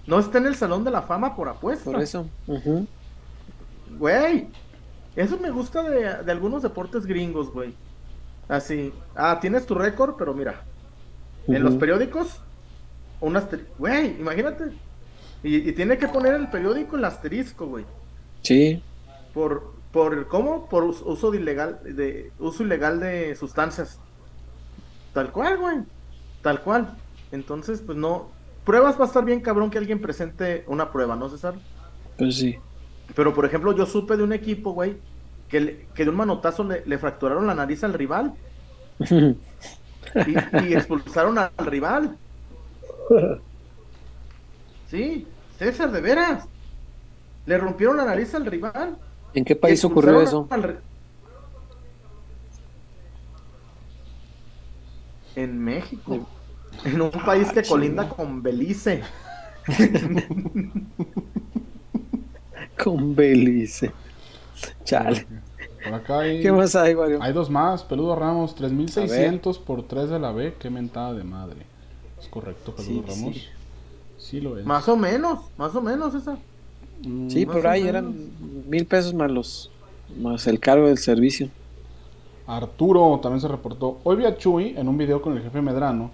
No 0.06 0.18
está 0.18 0.38
en 0.38 0.46
el 0.46 0.56
Salón 0.56 0.82
de 0.84 0.90
la 0.90 1.02
Fama 1.02 1.34
por 1.36 1.48
apuesta. 1.48 1.84
Por 1.90 2.00
eso. 2.02 2.26
Güey, 3.98 4.48
eso 5.16 5.38
me 5.38 5.50
gusta 5.50 5.82
de, 5.82 6.24
de 6.24 6.32
algunos 6.32 6.62
deportes 6.62 7.06
gringos, 7.06 7.52
güey. 7.52 7.74
Así, 8.48 8.92
ah, 9.14 9.38
tienes 9.40 9.66
tu 9.66 9.74
récord, 9.74 10.14
pero 10.18 10.34
mira, 10.34 10.64
en 11.48 11.62
los 11.62 11.74
periódicos, 11.76 12.40
un 13.20 13.36
asterisco, 13.36 13.72
güey, 13.78 14.18
imagínate. 14.20 14.64
Y, 15.42 15.68
y 15.68 15.72
tiene 15.72 15.98
que 15.98 16.08
poner 16.08 16.34
el 16.34 16.48
periódico 16.48 16.96
el 16.96 17.04
asterisco, 17.04 17.66
güey. 17.66 17.84
Sí. 18.42 18.82
Por, 19.34 19.72
por, 19.92 20.28
¿cómo? 20.28 20.68
Por 20.68 20.84
us- 20.84 21.02
uso 21.04 21.30
de 21.30 21.38
ilegal, 21.38 21.80
de 21.84 22.30
uso 22.38 22.62
ilegal 22.62 23.00
de 23.00 23.34
sustancias. 23.34 23.98
Tal 25.12 25.32
cual, 25.32 25.58
güey. 25.58 25.76
Tal 26.42 26.60
cual. 26.62 26.96
Entonces, 27.32 27.82
pues 27.84 27.98
no. 27.98 28.30
Pruebas 28.64 28.98
va 29.00 29.04
a 29.04 29.06
estar 29.08 29.24
bien 29.24 29.40
cabrón 29.40 29.70
que 29.70 29.78
alguien 29.78 30.00
presente 30.00 30.64
una 30.68 30.92
prueba, 30.92 31.16
¿no, 31.16 31.28
César? 31.28 31.54
Pues 32.16 32.36
sí. 32.36 32.56
Pero, 33.16 33.34
por 33.34 33.44
ejemplo, 33.44 33.72
yo 33.76 33.84
supe 33.86 34.16
de 34.16 34.22
un 34.22 34.32
equipo, 34.32 34.72
güey, 34.72 34.96
que, 35.48 35.60
le- 35.60 35.86
que 35.94 36.04
de 36.04 36.10
un 36.10 36.16
manotazo 36.16 36.62
le, 36.64 36.82
le 36.86 36.98
fracturaron 36.98 37.46
la 37.48 37.54
nariz 37.54 37.82
al 37.84 37.92
rival 37.94 38.34
y, 40.14 40.68
y 40.68 40.74
expulsaron 40.74 41.38
al 41.38 41.50
rival. 41.58 42.16
Sí, 44.90 45.26
César, 45.58 45.90
de 45.90 46.00
veras. 46.00 46.44
Le 47.46 47.58
rompieron 47.58 47.96
la 47.96 48.04
nariz 48.04 48.34
al 48.34 48.46
rival. 48.46 48.96
¿En 49.34 49.44
qué 49.44 49.56
país 49.56 49.84
ocurrió 49.84 50.20
eso? 50.20 50.46
al 50.50 50.80
En 55.34 55.58
México. 55.58 56.26
en 56.84 57.00
un 57.00 57.10
país 57.10 57.50
que 57.52 57.62
colinda 57.62 58.08
con 58.08 58.42
Belice. 58.42 59.02
Con 62.82 63.14
Belice. 63.14 63.92
Chale. 64.84 65.26
Por 65.84 65.94
acá 65.94 66.20
hay, 66.20 66.40
¿Qué 66.40 66.52
más 66.52 66.74
hay, 66.76 66.94
dos 67.32 67.50
más. 67.50 67.82
Peludo 67.82 68.14
Ramos, 68.16 68.54
3600 68.54 69.58
por 69.58 69.82
3 69.82 70.10
de 70.10 70.18
la 70.18 70.32
B. 70.32 70.54
Qué 70.58 70.70
mentada 70.70 71.12
de 71.14 71.24
madre. 71.24 71.66
Es 72.20 72.28
correcto, 72.28 72.74
Peludo 72.74 73.02
Sí, 73.12 73.20
Ramos. 73.20 73.34
sí. 73.34 73.42
Sí, 74.18 74.40
lo 74.40 74.56
es. 74.58 74.64
Más 74.64 74.88
o 74.88 74.96
menos, 74.96 75.40
más 75.58 75.74
o 75.74 75.82
menos 75.82 76.14
esa. 76.14 76.36
Mm, 77.04 77.28
Sí, 77.28 77.44
más 77.46 77.56
por 77.56 77.66
ahí 77.66 77.82
menos. 77.82 77.90
eran 77.90 78.30
mil 78.68 78.86
pesos 78.86 79.12
más 79.14 79.30
los 79.30 79.70
más 80.20 80.46
el 80.46 80.60
cargo 80.60 80.86
del 80.86 80.98
servicio. 80.98 81.48
Arturo 82.46 83.18
también 83.22 83.40
se 83.40 83.48
reportó. 83.48 83.98
Hoy 84.04 84.16
vi 84.16 84.24
a 84.26 84.36
Chuy 84.36 84.74
en 84.76 84.88
un 84.88 84.96
video 84.98 85.22
con 85.22 85.36
el 85.36 85.42
jefe 85.42 85.62
Medrano. 85.62 86.10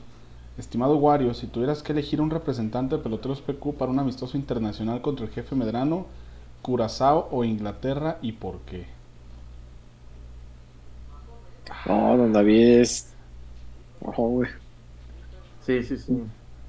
Estimado 0.56 0.96
Wario, 0.96 1.34
si 1.34 1.46
tuvieras 1.46 1.82
que 1.82 1.92
elegir 1.92 2.20
un 2.20 2.30
representante 2.30 2.96
de 2.96 3.02
peloteros 3.02 3.40
PQ 3.42 3.74
para 3.78 3.90
un 3.92 3.98
amistoso 3.98 4.36
internacional 4.36 5.00
contra 5.00 5.24
el 5.26 5.32
jefe 5.32 5.54
Medrano, 5.54 6.06
Curazao 6.62 7.28
o 7.30 7.44
Inglaterra 7.44 8.18
y 8.22 8.32
por 8.32 8.58
qué. 8.60 8.86
No, 11.86 12.16
don 12.16 12.32
David 12.32 12.80
es. 12.80 13.12
Ojo, 14.00 14.28
güey. 14.28 14.50
Sí, 15.64 15.82
sí, 15.82 15.96
sí. 15.98 16.22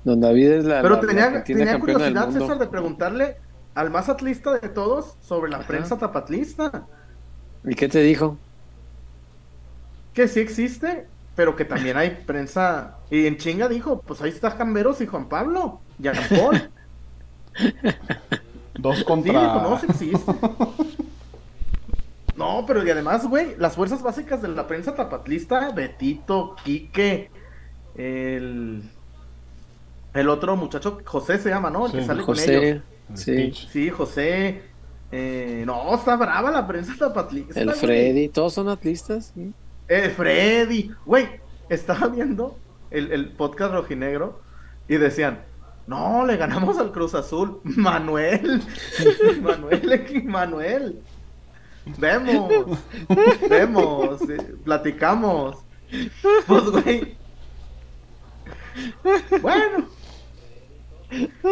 Don 0.04 0.20
David 0.22 0.52
es 0.52 0.66
la. 0.66 0.82
Pero 0.82 0.96
la- 0.96 1.02
la 1.02 1.08
tenía, 1.08 1.44
tenía 1.44 1.80
curiosidad. 1.80 2.30
César, 2.32 2.58
de 2.60 2.68
preguntarle 2.68 3.38
al 3.76 3.90
más 3.92 4.10
atlista 4.10 4.58
de 4.60 4.70
todos 4.70 5.16
sobre 5.22 5.52
la 5.52 5.58
Ajá. 5.60 5.68
prensa 5.68 5.98
tapatlista. 5.98 6.86
¿Y 7.64 7.76
qué 7.76 7.88
te 7.88 8.02
dijo? 8.02 8.38
Que 10.14 10.28
sí 10.28 10.40
existe, 10.40 11.08
pero 11.36 11.56
que 11.56 11.66
también 11.66 11.98
hay 11.98 12.24
prensa. 12.26 12.96
Y 13.12 13.26
en 13.28 13.38
chinga 13.38 13.68
dijo: 13.68 14.02
Pues 14.02 14.22
ahí 14.22 14.30
está 14.32 14.58
Camberos 14.58 15.02
y 15.02 15.06
Juan 15.08 15.30
Pablo. 15.30 15.80
Jean 16.00 16.16
Paul. 16.30 16.70
Dos 18.80 18.98
Sí, 19.00 19.04
contra. 19.04 19.34
dijo: 19.42 19.62
No, 19.62 19.80
sí 19.80 19.86
existe. 19.90 20.32
No, 22.40 22.64
pero 22.66 22.84
y 22.86 22.90
además, 22.90 23.28
güey, 23.28 23.56
las 23.58 23.76
fuerzas 23.76 24.02
básicas 24.02 24.42
de 24.42 24.48
la 24.48 24.66
prensa 24.66 24.96
tapatlista: 24.96 25.72
Betito, 25.74 26.56
Quique, 26.64 27.30
el. 27.96 28.82
El 30.14 30.30
otro 30.30 30.56
muchacho, 30.56 31.00
José 31.06 31.38
se 31.38 31.50
llama, 31.50 31.70
¿no? 31.70 31.86
El 31.86 31.92
que 31.92 32.02
Sí, 32.02 32.08
sale 32.08 32.24
con 32.24 32.36
ellos. 32.40 32.48
José. 32.48 32.70
El 32.70 32.84
Sí. 33.54 33.68
Sí, 33.70 33.90
José. 33.90 34.62
eh, 35.12 35.64
no, 35.66 35.94
está 35.96 36.16
brava 36.16 36.50
la 36.50 36.66
prensa 36.66 36.94
tapatlista. 36.98 37.60
El 37.60 37.68
güey. 37.68 37.78
Freddy. 37.80 38.30
Todos 38.30 38.54
son 38.54 38.70
atlistas. 38.70 39.34
¿sí? 39.36 39.54
Eh, 39.88 40.10
Freddy. 40.16 40.92
Güey, 41.06 41.28
estaba 41.70 42.08
viendo 42.08 42.58
el, 42.90 43.12
el 43.12 43.34
podcast 43.34 43.74
rojinegro 43.74 44.40
y 44.88 44.96
decían, 44.98 45.42
no, 45.88 46.26
le 46.26 46.38
ganamos 46.38 46.78
al 46.80 46.92
Cruz 46.92 47.16
Azul. 47.16 47.60
Manuel. 47.64 48.62
Manuel, 49.42 50.24
Manuel. 50.26 51.02
Vemos. 51.98 52.52
Vemos. 53.50 54.22
eh, 54.30 54.56
platicamos. 54.64 55.58
Pues, 56.48 56.64
güey. 56.70 57.18
Bueno. 59.42 59.86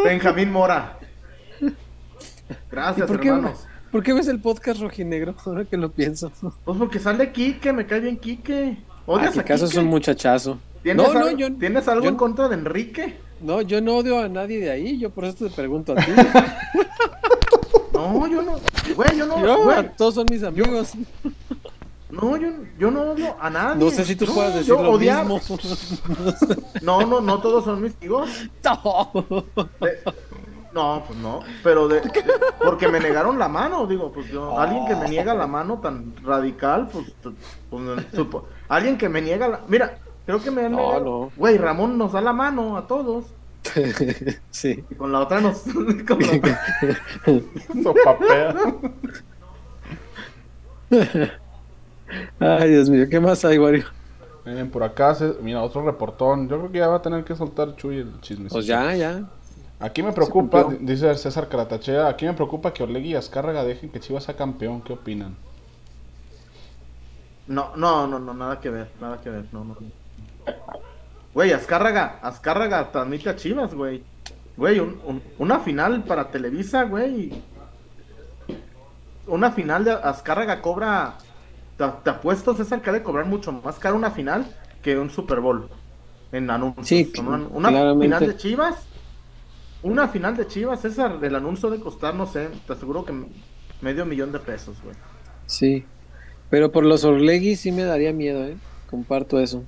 Benjamín 0.04 0.52
Mora. 0.52 0.98
Gracias, 2.70 3.08
¿Y 3.08 3.12
por 3.12 3.20
qué, 3.20 3.28
hermanos. 3.28 3.66
¿Por 3.90 4.02
qué 4.02 4.12
ves 4.12 4.28
el 4.28 4.40
podcast 4.40 4.80
rojinegro? 4.80 5.34
Ahora 5.44 5.64
que 5.64 5.76
lo 5.76 5.90
pienso. 5.90 6.30
Pues 6.64 6.78
porque 6.78 6.98
sale 6.98 7.32
Quique, 7.32 7.72
me 7.72 7.86
cae 7.86 8.00
bien 8.00 8.16
Quique. 8.18 8.76
Ah, 8.88 9.02
¿Odias 9.06 9.32
que 9.32 9.38
a 9.40 9.42
acaso 9.42 9.64
es 9.64 9.74
un 9.74 9.86
muchachazo. 9.86 10.58
¿Tienes, 10.82 11.04
No, 11.06 11.12
no, 11.12 11.18
algo, 11.26 11.36
yo- 11.38 11.52
¿Tienes 11.56 11.88
algo 11.88 12.04
yo- 12.04 12.10
en 12.10 12.16
contra 12.16 12.48
de 12.48 12.54
Enrique? 12.54 13.16
No, 13.40 13.62
yo 13.62 13.80
no 13.80 13.96
odio 13.96 14.18
a 14.20 14.28
nadie 14.28 14.60
de 14.60 14.70
ahí. 14.70 14.98
Yo 14.98 15.10
por 15.10 15.24
eso 15.24 15.46
te 15.48 15.54
pregunto 15.54 15.92
a 15.92 15.96
ti. 15.96 16.12
No, 17.92 18.26
yo 18.26 18.42
no. 18.42 18.56
Güey, 18.94 19.16
yo 19.16 19.26
no. 19.26 19.40
Yo, 19.44 19.62
güey, 19.64 19.90
todos 19.96 20.14
son 20.14 20.26
mis 20.30 20.42
amigos. 20.42 20.92
no, 22.10 22.36
yo, 22.36 22.48
yo 22.78 22.90
no 22.90 23.02
odio 23.12 23.36
a 23.40 23.50
nadie. 23.50 23.84
No 23.84 23.90
sé 23.90 24.04
si 24.04 24.16
tú 24.16 24.26
No, 24.26 24.34
puedas 24.34 24.54
decir 24.54 24.74
lo 24.74 24.92
odiar- 24.92 25.24
mismo. 25.26 25.40
No, 26.82 27.02
no, 27.06 27.20
no 27.20 27.40
todos 27.40 27.64
son 27.64 27.82
mis 27.82 27.94
amigos. 27.96 28.28
No. 28.64 29.10
De- 29.80 29.98
No, 30.72 31.02
pues 31.06 31.18
no. 31.18 31.40
Pero 31.64 31.88
de, 31.88 32.00
de- 32.02 32.22
porque 32.62 32.88
me 32.88 33.00
negaron 33.00 33.38
la 33.38 33.48
mano, 33.48 33.86
digo, 33.86 34.12
pues 34.12 34.28
yo, 34.28 34.58
alguien 34.58 34.86
que 34.86 34.94
me 34.94 35.08
niega 35.08 35.34
la 35.34 35.46
mano 35.46 35.78
tan 35.78 36.14
radical, 36.22 36.88
pues, 36.92 37.06
pues, 37.22 37.34
supo- 38.12 38.44
alguien 38.68 38.96
que 38.98 39.08
me 39.08 39.20
niega 39.22 39.48
la, 39.48 39.60
mira, 39.66 39.98
creo 40.26 40.40
que 40.42 40.50
me 40.50 40.66
han 40.66 40.72
No, 40.72 40.78
negado-. 40.78 41.30
Güey, 41.36 41.56
Ramón 41.58 41.96
nos 41.98 42.12
da 42.12 42.20
la 42.20 42.32
mano 42.34 42.76
a 42.76 42.86
todos. 42.86 43.24
Sí. 44.50 44.84
Y 44.90 44.94
con 44.94 45.12
la 45.12 45.20
otra 45.20 45.40
nos. 45.40 45.58
con 46.06 46.18
la 46.20 46.32
otra- 46.32 46.60
Sopapea. 47.82 48.54
Ay, 52.40 52.70
Dios 52.70 52.88
mío, 52.88 53.06
¿qué 53.10 53.20
más 53.20 53.44
hay, 53.44 53.58
Wario? 53.58 53.84
Miren, 54.44 54.70
por 54.70 54.82
acá, 54.82 55.14
se- 55.14 55.34
mira, 55.42 55.62
otro 55.62 55.82
reportón. 55.84 56.48
Yo 56.48 56.58
creo 56.58 56.72
que 56.72 56.78
ya 56.78 56.88
va 56.88 56.96
a 56.96 57.02
tener 57.02 57.24
que 57.24 57.34
soltar 57.36 57.76
Chuy 57.76 57.98
el 57.98 58.20
chisme. 58.20 58.48
Pues 58.48 58.66
ya, 58.66 58.94
ya. 58.94 59.28
Aquí 59.80 60.02
me 60.02 60.12
preocupa, 60.12 60.66
dice 60.80 61.14
César 61.16 61.48
Caratachea, 61.48 62.08
aquí 62.08 62.24
me 62.26 62.32
preocupa 62.32 62.72
que 62.72 62.82
Orlegui 62.82 63.10
y 63.10 63.14
Azcárraga 63.14 63.62
dejen 63.62 63.90
que 63.90 64.00
Chivas 64.00 64.24
sea 64.24 64.34
campeón. 64.36 64.80
¿Qué 64.82 64.92
opinan? 64.94 65.36
No, 67.46 67.76
no, 67.76 68.06
no, 68.06 68.18
no, 68.18 68.34
nada 68.34 68.58
que 68.60 68.70
ver, 68.70 68.90
nada 69.00 69.20
que 69.20 69.30
ver, 69.30 69.44
no, 69.52 69.64
no. 69.64 69.76
Güey, 71.34 71.52
Azcárraga, 71.52 72.18
Azcárraga 72.22 72.90
transmite 72.90 73.28
a 73.30 73.36
Chivas, 73.36 73.74
güey. 73.74 74.02
Güey, 74.56 74.80
un- 74.80 75.00
un- 75.04 75.22
una 75.38 75.60
final 75.60 76.02
para 76.04 76.30
Televisa, 76.30 76.84
güey. 76.84 77.32
Una 79.26 79.52
final 79.52 79.84
de 79.84 79.92
Azcárraga 79.92 80.62
cobra, 80.62 81.18
te, 81.76 81.84
te 82.02 82.10
apuesto, 82.10 82.54
César, 82.54 82.80
que 82.80 82.90
ha 82.90 82.92
de 82.94 83.02
cobrar 83.02 83.26
mucho 83.26 83.52
más 83.52 83.78
caro 83.78 83.96
una 83.96 84.10
final 84.10 84.46
que 84.82 84.98
un 84.98 85.10
Super 85.10 85.40
Bowl 85.40 85.68
en 86.32 86.50
anuncios. 86.50 86.86
Sí, 86.88 87.12
una 87.20 87.36
una 87.52 87.68
final 88.00 88.26
de 88.26 88.36
Chivas, 88.36 88.76
una 89.82 90.08
final 90.08 90.36
de 90.36 90.46
Chivas, 90.46 90.80
César, 90.80 91.18
el 91.22 91.34
anuncio 91.34 91.68
de 91.70 91.78
costar, 91.78 92.14
no 92.14 92.26
sé, 92.26 92.48
te 92.66 92.72
aseguro 92.72 93.04
que 93.04 93.12
medio 93.82 94.06
millón 94.06 94.32
de 94.32 94.38
pesos, 94.38 94.76
güey. 94.82 94.96
Sí. 95.46 95.84
Pero 96.50 96.72
por 96.72 96.84
los 96.86 97.04
Orlegui 97.04 97.54
sí 97.56 97.70
me 97.70 97.84
daría 97.84 98.12
miedo, 98.14 98.44
¿eh? 98.46 98.56
Comparto 98.88 99.38
eso. 99.38 99.62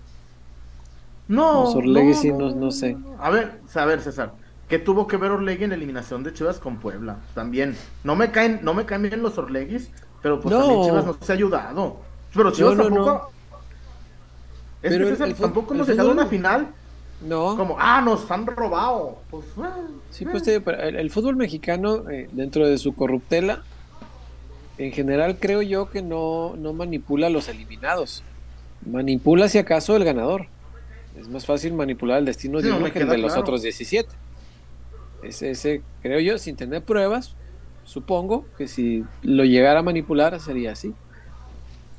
No, 1.31 1.73
no- 1.75 2.55
no 2.55 2.71
sé. 2.73 2.97
A 3.21 3.31
ver, 3.31 3.61
a 3.75 3.85
ver, 3.85 4.01
César, 4.01 4.33
¿qué 4.69 4.79
tuvo 4.79 5.07
que 5.07 5.17
ver 5.17 5.31
Orlegui 5.31 5.65
en 5.65 5.71
la 5.71 5.77
eliminación 5.77 6.23
de 6.25 6.33
Chivas 6.33 6.59
con 6.59 6.79
Puebla? 6.79 7.19
También, 7.35 7.77
no 8.05 8.17
me 8.17 8.31
caen, 8.33 8.61
no 8.63 8.75
me 8.75 8.85
caen 8.85 9.03
bien 9.03 9.23
los 9.23 9.39
Orleguis, 9.39 9.91
pero 10.23 10.41
pues 10.41 10.53
No. 10.53 10.61
también 10.61 10.85
Chivas 10.87 11.07
nos 11.07 11.31
ha 11.31 11.33
ayudado. 11.33 11.97
Pero 12.35 12.51
Chivas 12.51 12.77
No, 12.77 12.83
tampoco. 12.85 13.31
Es 14.83 14.91
Pero 14.93 15.05
que 15.05 15.11
César, 15.13 15.29
el 15.29 15.35
tampoco 15.35 15.75
hemos 15.75 15.89
llegado 15.89 16.11
a 16.11 16.13
una 16.13 16.27
final 16.27 16.69
No. 17.27 17.57
como, 17.57 17.77
ah, 17.79 18.01
nos 18.01 18.29
han 18.31 18.47
robado. 18.47 19.19
Pues, 19.31 19.45
ah, 19.59 19.77
Sí, 20.11 20.25
eh. 20.25 20.29
pues 20.31 20.43
te 20.43 20.51
digo, 20.53 20.65
pero 20.65 20.83
el, 20.83 20.97
el 20.97 21.11
fútbol 21.11 21.37
mexicano, 21.37 22.09
eh, 22.11 22.29
dentro 22.33 22.67
de 22.67 22.77
su 22.79 22.95
corruptela, 22.95 23.63
en 24.79 24.91
general 24.93 25.37
creo 25.39 25.63
yo 25.63 25.91
que 25.91 26.03
no, 26.03 26.55
no 26.57 26.73
manipula 26.73 27.27
a 27.29 27.31
los 27.31 27.49
eliminados. 27.49 28.23
Manipula 28.85 29.49
si 29.49 29.59
acaso 29.59 29.95
el 29.97 30.05
ganador. 30.05 30.47
Es 31.19 31.29
más 31.29 31.45
fácil 31.45 31.75
manipular 31.75 32.19
el 32.19 32.25
destino 32.25 32.59
Sí, 32.61 32.65
de 32.67 32.71
no, 32.71 32.77
uno 32.77 32.85
me 32.87 32.93
que 32.93 33.01
el 33.01 33.09
de 33.09 33.19
los 33.19 33.37
otros 33.37 33.63
17. 33.63 34.09
Ese, 35.23 35.51
ese, 35.51 35.83
creo 36.03 36.21
yo, 36.21 36.39
sin 36.39 36.57
tener 36.57 36.83
pruebas, 36.83 37.35
supongo 37.85 38.45
que 38.57 38.67
si 38.69 39.05
lo 39.23 39.45
llegara 39.45 39.81
a 39.81 39.83
manipular 39.83 40.39
sería 40.41 40.73
así. 40.73 40.95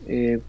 Eh, 0.07 0.39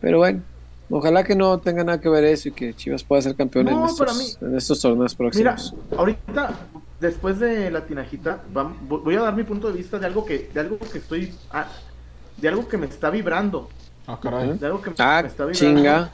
pero 0.00 0.18
bueno, 0.18 0.42
ojalá 0.90 1.24
que 1.24 1.34
no 1.34 1.58
tenga 1.60 1.84
nada 1.84 2.00
que 2.00 2.08
ver 2.08 2.24
eso 2.24 2.48
y 2.48 2.52
que 2.52 2.74
Chivas 2.74 3.02
pueda 3.02 3.22
ser 3.22 3.34
campeón 3.34 3.68
en, 3.68 3.74
No, 3.74 3.86
estos, 3.86 4.18
mí- 4.18 4.46
en 4.48 4.56
estos 4.56 4.80
torneos 4.80 5.16
Mira, 5.18 5.54
próximos. 5.56 5.74
ahorita, 5.96 6.54
después 7.00 7.38
de 7.38 7.70
la 7.70 7.86
tinajita, 7.86 8.42
voy 8.82 9.14
a 9.14 9.20
dar 9.22 9.34
mi 9.36 9.44
punto 9.44 9.68
de 9.70 9.78
vista 9.78 9.98
de 9.98 10.06
algo 10.06 10.24
que, 10.26 10.50
de 10.52 10.60
algo 10.60 10.78
que 10.78 10.98
estoy, 10.98 11.32
ah, 11.50 11.66
de 12.36 12.48
algo 12.48 12.68
que 12.68 12.76
me 12.76 12.86
está 12.86 13.08
vibrando, 13.10 13.68
Ah, 14.06 14.18
caray. 14.22 14.58
de 14.58 14.66
algo 14.66 14.82
que 14.82 14.90
Ah, 14.98 15.20
me 15.22 15.28
está 15.28 15.46
vibrando. 15.46 15.80
chinga. 15.80 16.10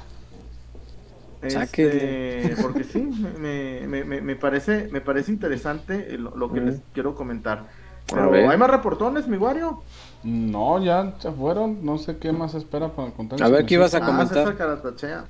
Este, 1.46 2.54
porque 2.62 2.84
sí, 2.84 3.02
me, 3.38 3.86
me, 3.86 4.04
me, 4.04 4.20
me 4.20 4.36
parece, 4.36 4.88
me 4.90 5.00
parece 5.00 5.30
interesante 5.32 6.16
lo, 6.18 6.36
lo 6.36 6.52
que 6.52 6.60
Mm. 6.60 6.66
les 6.66 6.80
quiero 6.92 7.14
comentar. 7.14 7.66
Pero 8.08 8.32
hay 8.50 8.56
más 8.56 8.70
reportones, 8.70 9.26
mi 9.26 9.36
Wario. 9.36 9.82
No, 10.22 10.82
ya 10.82 11.14
se 11.18 11.30
fueron. 11.32 11.84
No 11.84 11.98
sé 11.98 12.18
qué 12.18 12.30
más 12.32 12.54
espera 12.54 12.88
para 12.94 13.10
contar. 13.10 13.42
A 13.42 13.48
ver, 13.48 13.66
¿qué 13.66 13.74
ibas 13.74 13.94
a 13.94 13.98
Ah, 13.98 14.06
comentar? 14.06 14.38
César 14.38 14.56
Caratachea. 14.56 15.24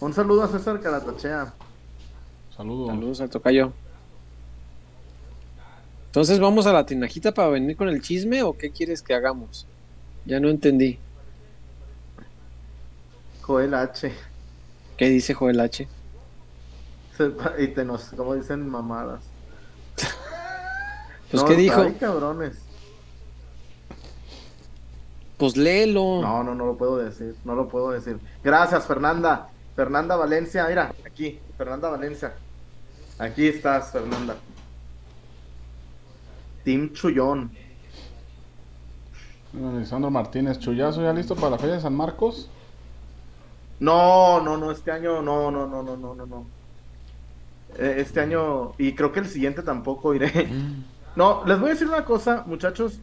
Un 0.00 0.12
saludo 0.14 0.42
a 0.42 0.48
César 0.48 0.80
Caratachea. 0.80 1.52
Saludos. 2.56 2.88
Saludos 2.88 3.20
al 3.20 3.30
tocayo. 3.30 3.72
Entonces, 6.06 6.38
¿vamos 6.40 6.66
a 6.66 6.72
la 6.72 6.86
tinajita 6.86 7.32
para 7.34 7.48
venir 7.48 7.76
con 7.76 7.88
el 7.88 8.00
chisme 8.00 8.42
o 8.42 8.56
qué 8.56 8.70
quieres 8.70 9.02
que 9.02 9.14
hagamos? 9.14 9.66
Ya 10.24 10.40
no 10.40 10.48
entendí. 10.48 10.98
Joel 13.42 13.74
H. 13.74 14.12
¿Qué 14.96 15.08
dice 15.08 15.34
Joel 15.34 15.60
H? 15.60 15.88
Y 17.58 17.68
te 17.68 17.84
nos, 17.84 18.06
como 18.16 18.34
dicen, 18.34 18.68
mamadas. 18.68 19.24
Pues, 21.30 21.42
No, 21.42 21.48
¿qué 21.48 21.56
dijo? 21.56 21.80
Ay, 21.80 21.92
cabrones. 21.94 22.58
Pues 25.36 25.56
léelo. 25.56 26.20
No, 26.22 26.42
no, 26.42 26.54
no 26.54 26.66
lo 26.66 26.76
puedo 26.76 26.96
decir. 26.96 27.36
No 27.44 27.54
lo 27.54 27.68
puedo 27.68 27.90
decir. 27.90 28.18
Gracias, 28.42 28.86
Fernanda. 28.86 29.48
Fernanda 29.76 30.16
Valencia, 30.16 30.66
mira, 30.68 30.92
aquí. 31.04 31.38
Fernanda 31.56 31.88
Valencia. 31.88 32.34
Aquí 33.18 33.46
estás, 33.48 33.90
Fernanda. 33.90 34.36
Team 36.64 36.92
Chullón. 36.92 37.50
Lisandro 39.52 40.10
Martínez, 40.10 40.58
Chuyazo, 40.58 41.02
¿ya 41.02 41.12
listo 41.12 41.36
para 41.36 41.50
la 41.50 41.58
feria 41.58 41.76
de 41.76 41.80
San 41.80 41.94
Marcos? 41.94 42.48
No, 43.80 44.40
no, 44.40 44.56
no, 44.56 44.70
este 44.70 44.90
año 44.92 45.20
no, 45.22 45.50
no, 45.50 45.66
no, 45.66 45.82
no, 45.82 45.96
no, 45.96 46.14
no, 46.14 46.26
no. 46.26 46.46
Eh, 47.76 47.96
Este 47.98 48.20
año, 48.20 48.72
y 48.78 48.94
creo 48.94 49.12
que 49.12 49.20
el 49.20 49.28
siguiente 49.28 49.62
tampoco 49.62 50.14
iré. 50.14 50.48
No, 51.16 51.44
les 51.46 51.58
voy 51.60 51.70
a 51.70 51.72
decir 51.74 51.88
una 51.88 52.04
cosa, 52.04 52.42
muchachos. 52.46 52.98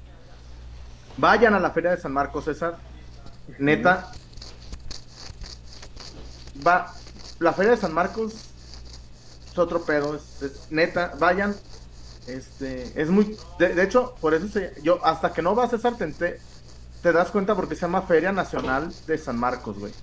Vayan 1.18 1.54
a 1.54 1.60
la 1.60 1.72
Feria 1.72 1.92
de 1.92 1.98
San 1.98 2.14
Marcos, 2.14 2.46
César. 2.46 2.78
Neta. 3.60 4.12
Va, 6.66 6.94
la 7.40 7.54
Feria 7.54 7.72
de 7.72 7.78
San 7.78 7.94
Marcos 7.94 8.34
es 9.52 9.58
otro 9.58 9.84
pedo, 9.84 10.16
es, 10.16 10.42
es 10.42 10.72
neta, 10.72 11.14
vayan. 11.20 11.56
Este, 12.28 13.02
es 13.02 13.10
muy, 13.10 13.36
de, 13.58 13.74
de 13.74 13.84
hecho, 13.84 14.16
por 14.22 14.34
eso 14.34 14.48
se, 14.48 14.74
yo, 14.84 15.04
hasta 15.06 15.34
que 15.34 15.42
no 15.42 15.56
vas 15.56 15.72
César, 15.72 15.96
te, 15.98 16.40
te 17.02 17.12
das 17.12 17.32
cuenta 17.32 17.56
porque 17.56 17.76
se 17.76 17.82
llama 17.82 18.04
Feria 18.04 18.32
Nacional 18.32 18.94
de 19.08 19.18
San 19.18 19.38
Marcos, 19.38 19.80
güey. 19.80 19.94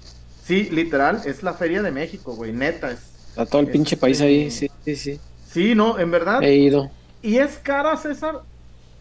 Sí, 0.49 0.71
literal, 0.71 1.21
es 1.27 1.43
la 1.43 1.53
Feria 1.53 1.83
de 1.83 1.91
México, 1.93 2.35
güey, 2.35 2.53
neta, 2.53 2.91
es. 2.91 3.01
Está 3.29 3.45
todo 3.45 3.61
el 3.61 3.69
pinche 3.69 3.97
Este- 3.97 4.01
país 4.01 4.21
ahí. 4.23 4.51
Sí, 4.51 4.71
sí, 4.83 4.97
sí. 4.97 5.21
Sí, 5.47 5.75
no, 5.75 5.99
en 5.99 6.11
verdad. 6.11 6.43
He 6.43 6.55
ido. 6.57 6.91
Y 7.21 7.37
es 7.37 7.59
cara, 7.59 7.95
César, 7.99 8.41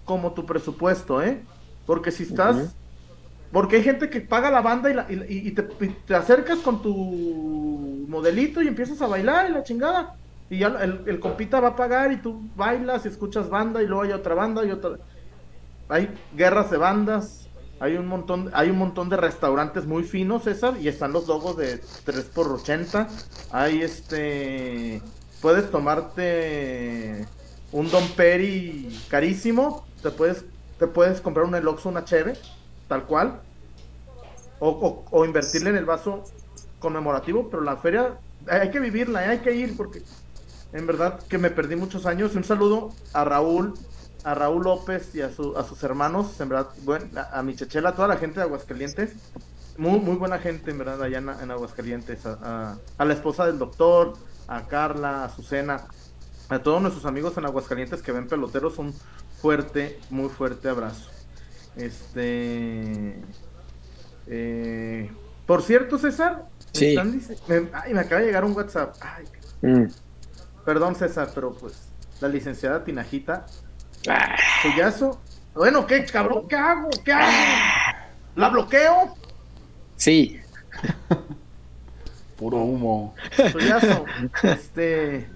como 0.04 0.34
tu 0.34 0.45
presupuesto, 0.45 1.22
¿eh? 1.24 1.39
Porque 1.86 2.12
si 2.12 2.24
estás. 2.24 2.76
Porque 3.54 3.78
hay 3.78 3.84
gente 3.84 4.10
que 4.10 4.20
paga 4.20 4.52
la 4.52 4.60
banda 4.60 4.89
y, 4.91 4.93
la- 4.93 5.06
y- 5.10 5.48
y 5.48 5.52
te, 5.52 5.66
y 5.86 5.88
te 6.06 6.16
acercas 6.16 6.60
con 6.60 6.82
tu 6.82 6.93
modelito 8.10 8.62
y 8.62 8.68
empiezas 8.68 9.02
a 9.02 9.08
bailar 9.08 9.50
y 9.50 9.54
la 9.54 9.64
chingada. 9.64 10.16
Y 10.50 10.60
ya 10.60 10.68
el, 10.68 11.02
el 11.08 11.20
compita 11.22 11.62
va 11.62 11.70
a 11.70 11.76
pagar 11.78 12.12
y 12.12 12.18
tú 12.18 12.41
bailas 12.58 13.06
y 13.06 13.08
escuchas 13.08 13.50
banda 13.50 13.82
y 13.82 13.88
luego 13.88 14.04
hay 14.04 14.12
otra 14.12 14.36
banda 14.36 14.66
y 14.66 14.72
otra. 14.72 14.98
Hay 15.88 16.10
guerras 16.36 16.70
de 16.72 16.78
bandas. 16.78 17.47
Hay 17.80 17.96
un 17.96 18.08
montón, 18.08 18.50
hay 18.54 18.70
un 18.72 18.78
montón 18.78 19.10
de 19.10 19.18
restaurantes 19.18 19.86
muy 19.86 20.04
finos, 20.04 20.44
César, 20.44 20.78
y 20.80 20.88
están 20.88 21.14
los 21.14 21.28
logos 21.28 21.58
de 21.58 21.80
3x80. 22.06 23.08
Hay 23.52 23.82
este. 23.82 25.02
Puedes 25.42 25.70
tomarte 25.70 27.28
un 27.72 27.90
Don 27.92 28.08
Peri 28.10 28.90
carísimo. 29.10 29.86
Te 30.02 30.10
puedes, 30.10 30.44
te 30.80 30.88
puedes 30.88 31.22
comprar 31.22 31.46
un 31.46 31.54
Eloxo, 31.56 31.90
una 31.90 32.04
cheve, 32.04 32.34
tal 32.88 33.06
cual. 33.06 33.42
O, 34.60 34.70
o- 34.70 35.06
o 35.12 35.26
invertirle 35.26 35.70
en 35.70 35.76
el 35.78 35.86
vaso 35.86 36.24
conmemorativo, 36.80 37.48
pero 37.50 37.62
la 37.62 37.78
feria 37.78 38.18
hay 38.48 38.62
hay 38.62 38.72
que 38.72 38.80
vivirla, 38.80 39.20
hay 39.20 39.40
que 39.40 39.54
ir 39.54 39.76
porque 39.78 40.02
en 40.74 40.88
verdad 40.88 41.20
que 41.28 41.38
me 41.38 41.52
perdí 41.52 41.76
muchos 41.76 42.08
años. 42.08 42.36
Un 42.36 42.44
saludo 42.44 42.90
a 43.14 43.24
Raúl, 43.24 43.74
a 44.28 44.34
Raúl 44.36 44.64
López 44.66 45.16
y 45.16 45.22
a, 45.22 45.30
su- 45.32 45.58
a 45.58 45.64
sus 45.64 45.82
hermanos, 45.84 46.40
en 46.42 46.50
verdad, 46.50 46.68
buen- 46.84 47.18
a, 47.18 47.40
a 47.40 47.44
mi 47.44 47.56
chechela, 47.56 47.90
a 47.90 47.96
toda 47.96 48.08
la 48.10 48.18
gente 48.18 48.40
de 48.40 48.46
Aguascalientes. 48.46 49.14
Muy, 49.78 50.00
muy 50.00 50.16
buena 50.16 50.38
gente, 50.40 50.72
en 50.72 50.80
verdad, 50.80 51.02
allá 51.02 51.20
en, 51.20 51.30
en 51.30 51.52
Aguascalientes. 51.52 52.26
A, 52.26 52.78
a- 52.98 53.06
la 53.06 53.14
esposa 53.14 53.46
del 53.46 53.58
doctor, 53.58 54.14
a 54.48 54.64
Carla, 54.68 55.22
a 55.22 55.26
Azucena, 55.26 55.86
a 56.50 56.60
todos 56.60 56.82
nuestros 56.82 57.06
amigos 57.06 57.38
en 57.38 57.46
Aguascalientes 57.46 58.02
que 58.02 58.12
ven 58.12 58.28
peloteros, 58.28 58.78
un 58.80 58.94
fuerte, 59.42 60.00
muy 60.10 60.30
fuerte 60.30 60.68
abrazo. 60.70 61.10
Este. 61.78 63.20
eh, 64.28 65.12
por 65.46 65.62
cierto, 65.62 65.98
César, 65.98 66.46
me 66.74 66.80
Sí. 66.80 66.96
me- 67.48 67.70
ay, 67.74 67.94
me 67.94 68.02
acaba 68.02 68.20
de 68.22 68.28
llegar 68.28 68.44
un 68.44 68.54
WhatsApp. 68.54 68.96
Ay, 69.00 69.26
Mm. 69.62 69.86
perdón, 70.66 70.96
César, 70.96 71.30
pero 71.34 71.54
pues 71.54 71.88
la 72.20 72.28
licenciada 72.28 72.84
Tinajita, 72.84 73.46
Suyazo. 74.62 75.20
Bueno, 75.53 75.86
¿qué 75.88 76.05
cabrón? 76.05 76.47
¿Qué 76.47 76.55
hago? 76.55 76.89
¿Qué 77.03 77.12
hago? 77.12 77.32
¿La 78.36 78.49
bloqueo? 78.49 79.16
sí. 79.95 80.39
Puro 82.38 82.58
humo. 82.58 83.16
Suyazo, 83.51 84.05
este. 84.43 85.28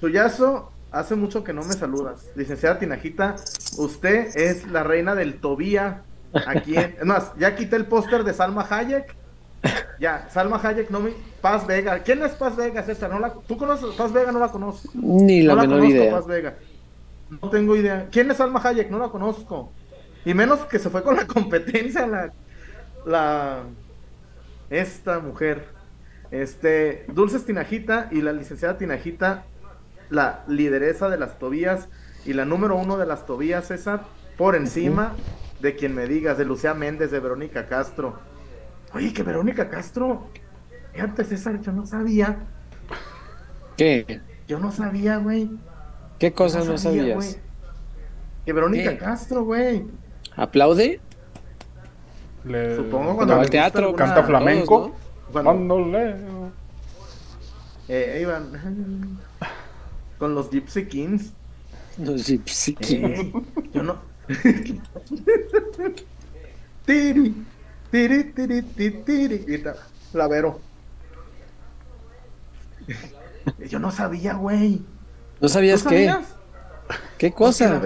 Suyazo, 0.00 0.70
hace 0.90 1.14
mucho 1.14 1.42
que 1.42 1.54
no 1.54 1.62
me 1.62 1.72
saludas. 1.72 2.26
Licenciada 2.34 2.78
Tinajita, 2.78 3.36
usted 3.78 4.36
es 4.36 4.66
la 4.70 4.82
reina 4.82 5.14
del 5.14 5.40
Tobía. 5.40 6.02
Aquí 6.46 6.76
en. 6.76 6.94
Es 6.98 7.06
más, 7.06 7.32
ya 7.38 7.56
quité 7.56 7.76
el 7.76 7.86
póster 7.86 8.22
de 8.22 8.34
Salma 8.34 8.66
Hayek. 8.68 9.16
Ya, 9.98 10.28
Salma 10.30 10.60
Hayek, 10.62 10.90
no 10.90 11.00
me. 11.00 11.12
Paz 11.40 11.66
Vega. 11.66 12.00
¿Quién 12.00 12.22
es 12.22 12.32
Paz 12.32 12.54
Vega, 12.54 12.82
César? 12.82 13.08
¿No 13.08 13.18
la... 13.18 13.32
¿Tú 13.32 13.56
conoces 13.56 13.94
Paz 13.96 14.12
Vega? 14.12 14.30
No 14.30 14.38
la 14.38 14.48
conozco. 14.48 14.90
Ni 14.92 15.40
la 15.40 15.54
no 15.54 15.62
la 15.62 15.62
menor 15.62 15.78
conozco, 15.78 15.96
idea. 15.96 16.12
Paz 16.12 16.26
Vega. 16.26 16.54
No 17.28 17.50
tengo 17.50 17.76
idea. 17.76 18.08
¿Quién 18.10 18.30
es 18.30 18.36
Salma 18.36 18.60
Hayek? 18.62 18.90
No 18.90 18.98
la 18.98 19.08
conozco. 19.08 19.72
Y 20.24 20.34
menos 20.34 20.60
que 20.66 20.78
se 20.78 20.90
fue 20.90 21.02
con 21.02 21.16
la 21.16 21.26
competencia 21.26 22.06
la. 22.06 22.32
La. 23.04 23.62
Esta 24.70 25.18
mujer. 25.18 25.68
Este. 26.30 27.04
Dulces 27.08 27.44
Tinajita 27.44 28.08
y 28.10 28.22
la 28.22 28.32
licenciada 28.32 28.78
Tinajita, 28.78 29.44
la 30.10 30.44
lideresa 30.48 31.08
de 31.08 31.18
las 31.18 31.38
Tobías 31.38 31.88
y 32.24 32.32
la 32.32 32.44
número 32.44 32.76
uno 32.76 32.96
de 32.96 33.06
las 33.06 33.26
Tobías, 33.26 33.68
César, 33.68 34.04
por 34.36 34.56
encima 34.56 35.14
de 35.60 35.74
quien 35.74 35.94
me 35.94 36.06
digas, 36.06 36.38
de 36.38 36.44
Lucía 36.44 36.74
Méndez, 36.74 37.10
de 37.10 37.20
Verónica 37.20 37.66
Castro. 37.66 38.18
Oye, 38.92 39.12
que 39.12 39.22
Verónica 39.22 39.68
Castro. 39.68 40.28
Fíjate, 40.92 41.24
César, 41.24 41.60
yo 41.60 41.72
no 41.72 41.86
sabía. 41.86 42.38
¿Qué? 43.76 44.20
Yo 44.48 44.58
no 44.58 44.72
sabía, 44.72 45.18
güey. 45.18 45.50
¿Qué 46.18 46.32
cosas 46.32 46.66
no 46.66 46.78
sabía, 46.78 47.14
sabías? 47.14 47.38
Que 48.44 48.52
Verónica 48.52 48.90
¿Qué? 48.90 48.98
Castro, 48.98 49.44
güey. 49.44 49.84
¿Aplaude? 50.36 51.00
Le- 52.44 52.76
Supongo 52.76 53.16
Cuando 53.16 53.36
va 53.36 53.42
al 53.42 53.50
teatro. 53.50 53.94
Canta 53.94 54.22
flamenco. 54.22 54.78
todos, 54.78 54.92
Cuando, 55.32 55.52
Mándole. 55.52 56.16
eh, 57.88 58.18
iban 58.22 59.18
con 60.18 60.34
los 60.34 60.50
Gypsy 60.50 60.86
Kings. 60.86 61.32
Sí, 62.18 62.40
sí. 62.46 62.76
Eh, 62.80 63.32
yo 63.72 63.82
no. 63.82 63.96
tiri, 66.86 67.34
tiri, 67.90 68.24
tiri, 68.32 68.62
tiri, 68.62 69.02
tiri. 69.02 69.62
La 70.12 70.28
Vero. 70.28 70.60
Yo 73.68 73.78
no 73.78 73.90
sabía, 73.90 74.34
güey. 74.34 74.82
¿No 75.40 75.48
¿Tú 75.48 75.48
sabías 75.48 75.82
qué? 75.82 76.06
sabías? 76.06 76.34
¿Qué 77.18 77.28
La 77.28 77.34
cosa? 77.34 77.80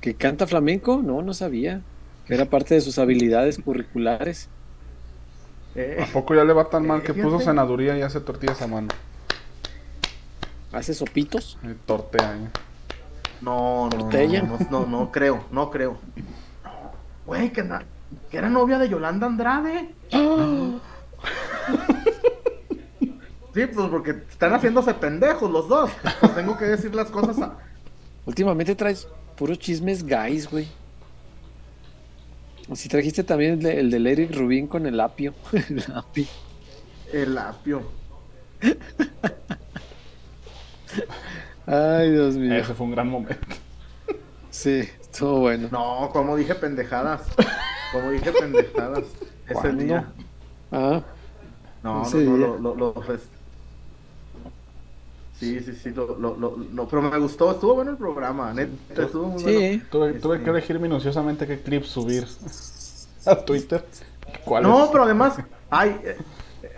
¿Que 0.00 0.14
canta 0.14 0.46
flamenco? 0.46 1.00
No, 1.02 1.22
no 1.22 1.34
sabía. 1.34 1.80
Que 2.26 2.34
era 2.34 2.46
parte 2.46 2.74
de 2.74 2.80
sus 2.80 2.98
habilidades 2.98 3.58
curriculares. 3.58 4.48
Eh, 5.74 5.98
¿A 6.02 6.06
poco 6.06 6.34
ya 6.34 6.44
le 6.44 6.52
va 6.52 6.68
tan 6.68 6.86
mal 6.86 7.02
que 7.02 7.14
Fíjate. 7.14 7.22
puso 7.22 7.40
senaduría 7.40 7.96
y 7.96 8.02
hace 8.02 8.20
tortillas 8.20 8.60
a 8.62 8.66
mano? 8.66 8.88
¿Hace 10.72 10.94
sopitos? 10.94 11.58
Eh, 11.64 11.76
tortea, 11.86 12.36
eh. 12.36 12.48
No, 13.40 13.88
no, 13.88 13.96
no, 13.96 13.98
Tortella. 13.98 14.42
no, 14.42 14.58
no, 14.70 14.86
no 14.86 15.12
creo, 15.12 15.44
no 15.50 15.70
creo. 15.70 15.98
Güey, 17.26 17.52
que, 17.52 17.68
que 18.30 18.38
era 18.38 18.48
novia 18.48 18.78
de 18.78 18.88
Yolanda 18.88 19.26
Andrade. 19.26 19.94
Sí, 23.54 23.66
pues 23.66 23.88
porque 23.88 24.10
están 24.30 24.52
haciéndose 24.54 24.94
pendejos 24.94 25.50
los 25.50 25.68
dos. 25.68 25.90
Pues 26.20 26.34
tengo 26.34 26.56
que 26.56 26.64
decir 26.64 26.94
las 26.94 27.10
cosas. 27.10 27.38
a- 27.40 27.58
Últimamente 28.24 28.74
traes 28.74 29.06
puros 29.36 29.58
chismes 29.58 30.02
guys, 30.06 30.50
güey. 30.50 30.68
Si 32.74 32.88
trajiste 32.88 33.24
también 33.24 33.52
el, 33.54 33.62
de, 33.62 33.80
el 33.80 33.90
del 33.90 34.06
Eric 34.06 34.34
Rubín 34.34 34.66
con 34.66 34.86
el 34.86 34.98
apio. 35.00 35.34
El 35.52 35.84
apio. 35.94 36.26
El 37.12 37.36
apio. 37.36 37.82
Ay, 41.66 42.10
Dios 42.10 42.34
mío. 42.36 42.54
Ese 42.54 42.74
fue 42.74 42.86
un 42.86 42.92
gran 42.92 43.08
momento. 43.08 43.36
Sí, 44.50 44.88
estuvo 45.00 45.40
bueno. 45.40 45.68
No, 45.70 46.10
como 46.12 46.36
dije 46.36 46.54
pendejadas. 46.54 47.22
Como 47.92 48.10
dije 48.10 48.32
pendejadas. 48.32 49.04
Ese 49.46 49.54
¿Cuándo? 49.54 49.84
día. 49.84 50.06
Ah, 50.70 51.02
No, 51.82 52.02
no, 52.04 52.10
no, 52.20 52.36
lo, 52.36 52.58
lo, 52.58 52.74
lo- 52.74 52.94
Sí, 55.42 55.58
sí, 55.60 55.72
sí, 55.74 55.90
lo, 55.90 56.16
lo, 56.16 56.36
lo- 56.36 56.56
no, 56.70 56.86
pero 56.86 57.02
me 57.02 57.18
gustó, 57.18 57.50
estuvo 57.50 57.74
bueno 57.74 57.90
el 57.90 57.96
programa, 57.96 58.52
neta, 58.54 59.02
estuvo 59.02 59.26
muy 59.26 59.42
bueno. 59.42 59.58
sí. 59.58 59.82
Tuve, 59.90 60.12
tuve 60.14 60.36
Este- 60.36 60.44
que 60.44 60.50
elegir 60.50 60.78
minuciosamente 60.78 61.48
qué 61.48 61.60
clip 61.60 61.82
subir 61.82 62.28
a 63.26 63.34
Twitter. 63.36 63.84
¿Cuál 64.44 64.62
No, 64.62 64.84
es? 64.84 64.90
pero 64.90 65.02
además, 65.02 65.38
ay, 65.68 66.00
eh, 66.04 66.16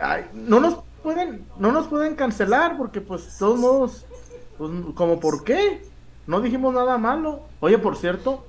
ay, 0.01 0.25
no 0.33 0.61
nos, 0.61 0.79
pueden, 1.03 1.45
no 1.59 1.73
nos 1.73 1.89
pueden 1.89 2.15
cancelar 2.15 2.79
porque 2.79 3.03
pues 3.03 3.35
de 3.35 3.39
todos 3.39 3.59
modos, 3.61 4.07
pues 4.57 4.71
como 4.95 5.21
por 5.21 5.45
qué, 5.45 5.83
no 6.27 6.41
dijimos 6.41 6.73
nada 6.73 6.97
malo. 6.97 7.41
Oye, 7.61 7.77
por 7.77 7.99
cierto, 7.99 8.47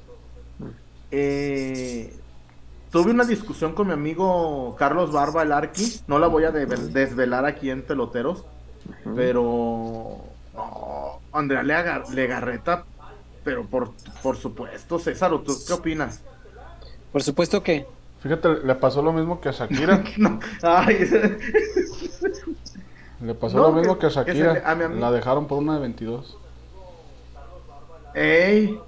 eh, 1.12 2.14
tuve 2.90 3.12
una 3.12 3.26
discusión 3.26 3.74
con 3.74 3.88
mi 3.88 3.94
amigo 3.94 4.78
Carlos 4.80 5.12
Barba, 5.12 5.44
el 5.44 5.52
Arqui, 5.52 6.00
no 6.08 6.20
la 6.20 6.28
voy 6.28 6.46
a 6.46 6.52
de- 6.52 6.66
desvelar 6.66 7.46
aquí 7.46 7.70
en 7.70 7.82
Peloteros, 7.84 8.46
pero 9.16 10.18
no, 10.54 11.20
Andrea 11.34 11.64
Lega- 11.64 12.04
Legarreta, 12.14 12.86
pero 13.44 13.66
por, 13.66 13.92
por 14.24 14.38
supuesto, 14.38 15.00
César, 15.00 15.34
¿o 15.34 15.42
¿tú 15.42 15.54
qué 15.68 15.74
opinas? 15.74 16.22
Por 17.12 17.22
supuesto 17.24 17.62
que. 17.64 17.86
Fíjate, 18.22 18.50
le 18.64 18.76
pasó 18.76 19.02
lo 19.02 19.14
mismo 19.14 19.40
que 19.40 19.50
a 19.50 19.52
Shakira. 19.52 20.04
No, 20.18 20.40
ay, 20.64 20.98
Le 23.22 23.34
pasó 23.36 23.58
No, 23.58 23.64
lo 23.68 23.72
mismo 23.74 23.96
que- 23.96 24.02
que 24.02 24.06
a 24.08 24.10
que 24.26 24.34
Shakira. 24.34 24.54
le- 24.54 24.60
a 24.60 24.76
La 24.90 25.12
dejaron 25.12 25.48
por 25.48 25.60
una 25.60 25.76
de 25.76 25.80
22. 25.82 26.38
ey. 28.14 28.80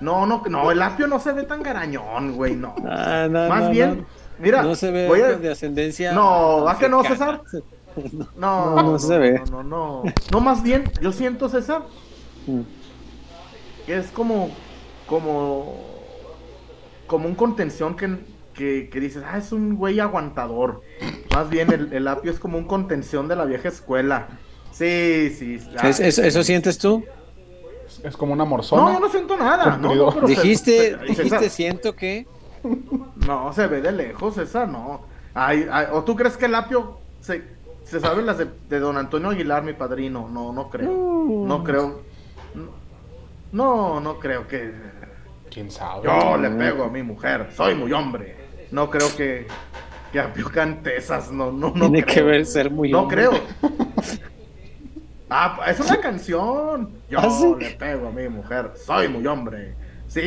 No, 0.00 0.26
no, 0.26 0.42
no, 0.50 0.70
el 0.70 0.82
apio 0.82 1.06
no 1.06 1.18
se 1.18 1.32
ve 1.32 1.44
tan 1.44 1.62
garañón, 1.62 2.34
güey, 2.36 2.54
no. 2.54 2.74
Ah, 2.86 3.26
no, 3.30 3.48
Más 3.48 3.64
no, 3.64 3.70
bien, 3.70 4.06
mira, 4.38 4.62
no 4.62 4.74
se 4.74 4.90
ve 4.90 5.08
voy 5.08 5.22
a- 5.22 5.38
de 5.38 5.50
ascendencia. 5.50 6.12
No, 6.12 6.64
¿va 6.64 6.78
que 6.78 6.88
no. 6.88 7.02
César? 7.02 7.40
No, 8.36 8.74
No, 8.76 8.82
no 8.82 8.98
se 8.98 9.18
ve. 9.18 9.40
No, 9.50 9.62
no, 9.62 10.02
no. 10.04 10.12
No, 10.32 10.40
más 10.40 10.62
bien, 10.62 10.90
yo 11.00 11.12
siento, 11.12 11.48
César, 11.48 11.82
Mm. 12.46 12.60
que 13.86 13.96
es 13.98 14.06
como, 14.12 14.50
como, 15.06 15.74
como 17.06 17.26
un 17.28 17.34
contención 17.34 17.96
que, 17.96 18.18
que, 18.54 18.88
que 18.90 19.00
dices, 19.00 19.22
ah, 19.26 19.38
es 19.38 19.52
un 19.52 19.76
güey 19.76 19.98
aguantador. 20.00 20.82
Más 21.34 21.50
bien, 21.50 21.72
el, 21.72 21.92
el 21.92 22.06
apio 22.08 22.30
es 22.30 22.38
como 22.38 22.56
un 22.58 22.64
contención 22.66 23.26
de 23.28 23.36
la 23.36 23.44
vieja 23.44 23.68
escuela. 23.68 24.28
Sí, 24.72 25.34
sí. 25.36 25.58
ah, 25.78 25.88
¿Es- 25.88 26.00
es- 26.00 26.18
¿Eso 26.18 26.42
sientes 26.44 26.78
tú? 26.78 27.04
Es, 28.02 28.16
como 28.16 28.32
una 28.32 28.44
morzona. 28.44 28.82
No, 28.82 28.92
yo 28.94 29.00
no 29.00 29.08
siento 29.08 29.36
nada. 29.36 29.76
No, 29.78 29.94
no, 29.94 30.12
pero 30.14 30.26
dijiste, 30.26 30.96
dijiste, 30.98 31.22
César, 31.24 31.50
siento 31.50 31.96
que. 31.96 32.26
No, 33.26 33.52
se 33.52 33.66
ve 33.68 33.80
de 33.80 33.92
lejos 33.92 34.36
esa, 34.38 34.66
no. 34.66 35.02
Ay, 35.34 35.66
ay, 35.70 35.86
¿O 35.92 36.02
tú 36.04 36.14
crees 36.16 36.36
que 36.36 36.46
el 36.46 36.54
apio 36.54 36.98
se, 37.20 37.42
se 37.86 38.00
sabe 38.00 38.22
las 38.22 38.38
de, 38.38 38.46
de 38.68 38.78
don 38.80 38.96
Antonio 38.98 39.30
Aguilar, 39.30 39.62
mi 39.62 39.72
padrino? 39.72 40.28
No, 40.28 40.52
no 40.52 40.68
creo. 40.68 40.90
No 40.90 41.64
creo. 41.64 42.02
No, 43.52 44.00
no 44.00 44.18
creo 44.18 44.46
que 44.46 44.72
¿Quién 45.50 45.70
sabe? 45.70 46.02
yo 46.04 46.36
le 46.36 46.50
pego 46.50 46.84
a 46.84 46.88
mi 46.90 47.02
mujer. 47.02 47.48
Soy 47.54 47.74
muy 47.74 47.92
hombre. 47.92 48.36
No 48.72 48.90
creo 48.90 49.14
que, 49.16 49.46
que 50.12 50.20
apio 50.20 50.50
cante 50.50 50.96
esas. 50.96 51.30
No, 51.30 51.52
no, 51.52 51.68
no 51.68 51.72
tiene 51.90 52.02
creo. 52.02 52.14
que 52.14 52.22
ver 52.22 52.46
ser 52.46 52.70
muy. 52.70 52.90
No 52.90 53.02
hombre. 53.02 53.28
creo. 53.28 53.40
Ah, 55.28 55.58
es 55.66 55.80
una 55.80 56.00
canción. 56.00 56.90
Yo 57.10 57.18
¿Ah, 57.18 57.28
sí? 57.30 57.52
le 57.58 57.70
pego 57.72 58.06
a 58.06 58.10
mi 58.12 58.28
mujer. 58.28 58.70
Soy 58.76 59.08
muy 59.08 59.26
hombre. 59.26 59.74
Sí. 60.08 60.20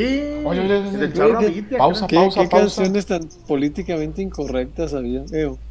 Oye, 0.45 0.59
oye, 0.59 0.61
oye, 0.61 0.91
del 0.91 1.03
oye, 1.03 1.13
Charro 1.13 1.37
oye, 1.39 1.47
Abitia, 1.47 1.77
pausa, 1.77 2.07
¿Qué, 2.07 2.15
pausa, 2.15 2.41
qué 2.41 2.47
pausa. 2.47 2.65
canciones 2.83 3.05
tan 3.05 3.29
políticamente 3.47 4.21
incorrectas 4.21 4.93
había? 4.93 5.23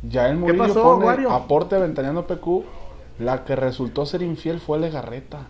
Ya 0.02 0.28
el 0.28 0.36
Murillo 0.38 0.66
pasó, 0.68 0.82
pone 0.82 1.04
Wario? 1.06 1.30
aporte 1.30 1.76
aventaneando 1.76 2.26
PQ. 2.26 2.64
La 3.20 3.44
que 3.44 3.56
resultó 3.56 4.06
ser 4.06 4.22
infiel 4.22 4.60
fue 4.60 4.78
Legarreta. 4.78 5.48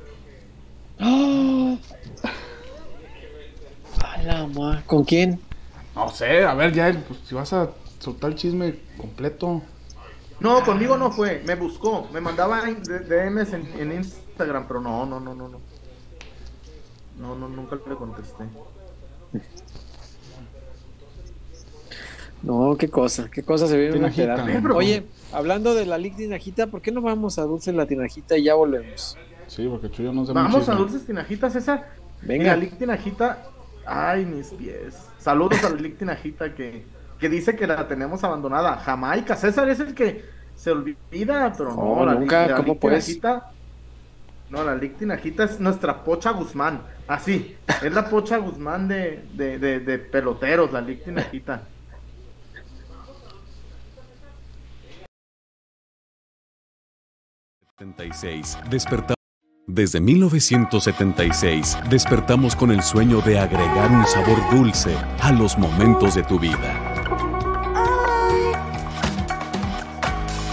¡Ah! 0.98 1.76
A 4.02 4.22
la 4.22 4.46
ma- 4.46 4.82
¿Con 4.86 5.04
quién? 5.04 5.40
No 5.94 6.08
sé, 6.08 6.44
a 6.44 6.54
ver, 6.54 6.72
ya, 6.72 6.92
pues, 7.06 7.20
si 7.26 7.34
vas 7.34 7.52
a 7.52 7.70
soltar 7.98 8.30
el 8.30 8.36
chisme 8.36 8.76
completo. 8.96 9.62
No, 10.40 10.62
conmigo 10.64 10.96
no 10.96 11.10
fue, 11.10 11.42
me 11.44 11.56
buscó, 11.56 12.06
me 12.12 12.20
mandaba 12.20 12.62
DMs 12.62 13.52
en, 13.52 13.68
en 13.78 13.92
Instagram, 13.92 14.66
pero 14.68 14.80
no, 14.80 15.04
no, 15.04 15.18
no, 15.20 15.34
no, 15.34 15.48
no. 15.48 15.60
No, 17.18 17.34
no, 17.34 17.48
nunca 17.48 17.76
le 17.88 17.94
contesté. 17.96 18.44
No, 22.42 22.76
qué 22.78 22.88
cosa, 22.88 23.28
qué 23.30 23.42
cosa 23.42 23.66
se 23.66 23.76
viene 23.76 23.90
a 23.90 23.94
Tinajita. 24.10 24.22
enterar. 24.34 24.50
Eh, 24.50 24.58
pero- 24.62 24.76
Oye, 24.76 25.06
hablando 25.32 25.74
de 25.74 25.86
la 25.86 25.98
Liga 25.98 26.16
Tinajita, 26.18 26.68
¿por 26.68 26.80
qué 26.80 26.92
no 26.92 27.02
vamos 27.02 27.38
a 27.38 27.42
Dulce 27.42 27.72
la 27.72 27.86
Tinajita 27.86 28.36
y 28.38 28.44
ya 28.44 28.54
volvemos? 28.54 29.16
Sí, 29.48 29.66
porque 29.68 29.90
Chuyo 29.90 30.12
no 30.12 30.24
sé 30.24 30.32
Vamos 30.32 30.68
a. 30.68 30.74
Dulces 30.74 31.04
Tinajita, 31.04 31.50
César. 31.50 31.88
Venga. 32.22 32.42
Mira, 32.44 32.56
Lick 32.56 32.78
Tinajita, 32.78 33.44
ay, 33.86 34.24
mis 34.24 34.48
pies. 34.48 34.94
Saludos 35.18 35.62
a 35.64 35.70
la 35.70 35.76
Lick 35.76 35.98
Tinajita 35.98 36.54
que, 36.54 36.84
que 37.18 37.28
dice 37.28 37.56
que 37.56 37.66
la 37.66 37.88
tenemos 37.88 38.22
abandonada. 38.22 38.76
Jamaica, 38.76 39.34
César 39.34 39.68
es 39.68 39.80
el 39.80 39.94
que 39.94 40.24
se 40.54 40.70
olvida, 40.70 41.52
pero 41.56 41.74
no, 41.74 41.96
No, 41.96 42.06
la, 42.06 42.14
nunca, 42.14 42.44
Lick- 42.46 42.50
la 42.50 42.56
¿cómo 42.56 42.72
Lick 42.74 42.80
pues? 42.80 43.06
Tinajita- 43.08 43.42
No, 44.50 44.64
la 44.64 44.74
Lick 44.74 44.96
Tinajita 44.98 45.44
es 45.44 45.60
nuestra 45.60 46.02
Pocha 46.04 46.30
Guzmán. 46.30 46.80
Así, 47.06 47.56
es 47.82 47.92
la 47.92 48.08
Pocha 48.08 48.38
Guzmán 48.38 48.88
de, 48.88 49.24
de, 49.34 49.58
de, 49.58 49.98
peloteros, 49.98 50.72
la 50.72 50.80
Lick 50.80 51.04
Tinajita. 51.04 51.62
Desperta- 58.70 59.14
Desde 59.66 60.00
1976 60.00 61.76
despertamos 61.90 62.56
con 62.56 62.70
el 62.70 62.82
sueño 62.82 63.20
de 63.20 63.38
agregar 63.38 63.90
un 63.90 64.06
sabor 64.06 64.38
dulce 64.50 64.96
a 65.20 65.30
los 65.30 65.58
momentos 65.58 66.14
de 66.14 66.22
tu 66.22 66.38
vida. 66.38 66.87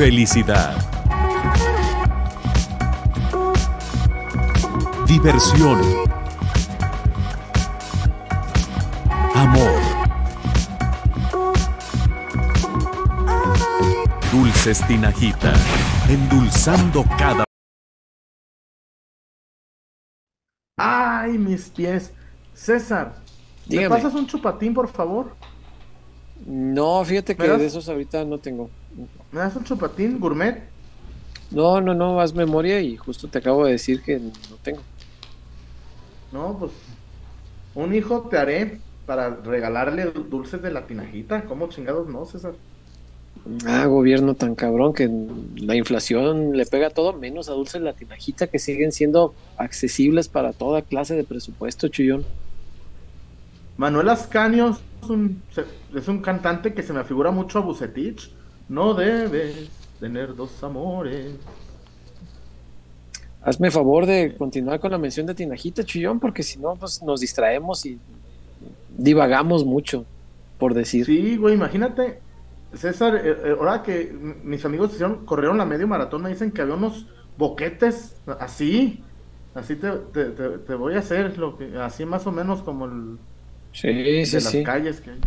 Felicidad. 0.00 0.78
Diversión. 5.06 5.78
Amor. 9.34 9.70
Dulces 14.32 14.82
Tinajita, 14.86 15.52
endulzando 16.08 17.04
cada 17.18 17.44
Ay, 20.78 21.36
mis 21.36 21.68
pies. 21.68 22.14
César, 22.54 23.16
¿me 23.68 23.76
Dígame. 23.76 23.96
pasas 23.96 24.14
un 24.14 24.26
chupatín, 24.26 24.72
por 24.72 24.88
favor? 24.88 25.36
No, 26.46 27.04
fíjate 27.04 27.36
que 27.36 27.48
de 27.48 27.66
esos 27.66 27.88
ahorita 27.88 28.24
no 28.24 28.38
tengo. 28.38 28.70
¿Me 29.32 29.40
das 29.40 29.54
un 29.56 29.64
chupatín 29.64 30.18
gourmet? 30.18 30.62
No, 31.50 31.80
no, 31.80 31.94
no, 31.94 32.20
haz 32.20 32.34
memoria 32.34 32.80
y 32.80 32.96
justo 32.96 33.28
te 33.28 33.38
acabo 33.38 33.64
de 33.64 33.72
decir 33.72 34.02
que 34.02 34.18
no 34.18 34.56
tengo. 34.62 34.80
No, 36.32 36.56
pues 36.58 36.72
un 37.74 37.94
hijo 37.94 38.22
te 38.22 38.38
haré 38.38 38.80
para 39.06 39.30
regalarle 39.30 40.04
dulces 40.06 40.62
de 40.62 40.70
la 40.70 40.86
tinajita. 40.86 41.44
¿Cómo 41.44 41.68
chingados 41.68 42.08
no, 42.08 42.24
César? 42.24 42.54
Ah, 43.66 43.86
gobierno 43.86 44.34
tan 44.34 44.54
cabrón 44.54 44.92
que 44.92 45.10
la 45.56 45.74
inflación 45.74 46.56
le 46.56 46.66
pega 46.66 46.90
todo, 46.90 47.14
menos 47.14 47.48
a 47.48 47.52
dulces 47.52 47.80
la 47.80 47.94
tinajita 47.94 48.48
que 48.48 48.58
siguen 48.58 48.92
siendo 48.92 49.34
accesibles 49.56 50.28
para 50.28 50.52
toda 50.52 50.82
clase 50.82 51.14
de 51.14 51.24
presupuesto, 51.24 51.88
Chuyón. 51.88 52.24
Manuel 53.80 54.10
Ascanio 54.10 54.76
es 55.02 55.08
un, 55.08 55.40
se- 55.52 55.64
es 55.98 56.06
un 56.06 56.20
cantante 56.20 56.74
que 56.74 56.82
se 56.82 56.92
me 56.92 57.02
figura 57.02 57.30
mucho 57.30 57.60
a 57.60 57.62
Bucetich. 57.62 58.30
No 58.68 58.92
debes 58.92 59.70
tener 59.98 60.36
dos 60.36 60.62
amores. 60.62 61.34
Hazme 63.40 63.70
favor 63.70 64.04
de 64.04 64.34
continuar 64.36 64.80
con 64.80 64.90
la 64.90 64.98
mención 64.98 65.24
de 65.24 65.34
Tinajita, 65.34 65.82
Chuyón, 65.82 66.20
porque 66.20 66.42
si 66.42 66.58
no, 66.58 66.76
pues 66.76 67.02
nos 67.02 67.20
distraemos 67.20 67.86
y 67.86 67.98
divagamos 68.98 69.64
mucho, 69.64 70.04
por 70.58 70.74
decir. 70.74 71.06
Sí, 71.06 71.38
güey, 71.38 71.54
imagínate, 71.54 72.20
César, 72.74 73.16
eh, 73.16 73.34
eh, 73.46 73.56
ahora 73.58 73.82
que 73.82 74.14
mis 74.44 74.62
amigos 74.66 74.92
hicieron, 74.92 75.24
corrieron 75.24 75.56
la 75.56 75.64
medio 75.64 75.88
maratón, 75.88 76.20
me 76.24 76.28
dicen 76.28 76.50
que 76.52 76.60
había 76.60 76.74
unos 76.74 77.06
boquetes 77.38 78.14
así, 78.40 79.02
así 79.54 79.74
te, 79.76 79.90
te, 80.12 80.24
te- 80.26 80.58
te 80.58 80.74
voy 80.74 80.96
a 80.96 80.98
hacer, 80.98 81.38
lo 81.38 81.56
que, 81.56 81.78
así 81.78 82.04
más 82.04 82.26
o 82.26 82.32
menos 82.32 82.60
como 82.60 82.84
el 82.84 83.16
Sí, 83.72 83.88
de 84.26 84.26
sí, 84.26 84.40
las 84.40 84.56
sí. 84.56 84.62
calles 84.62 85.00
que 85.00 85.10
hay. 85.10 85.20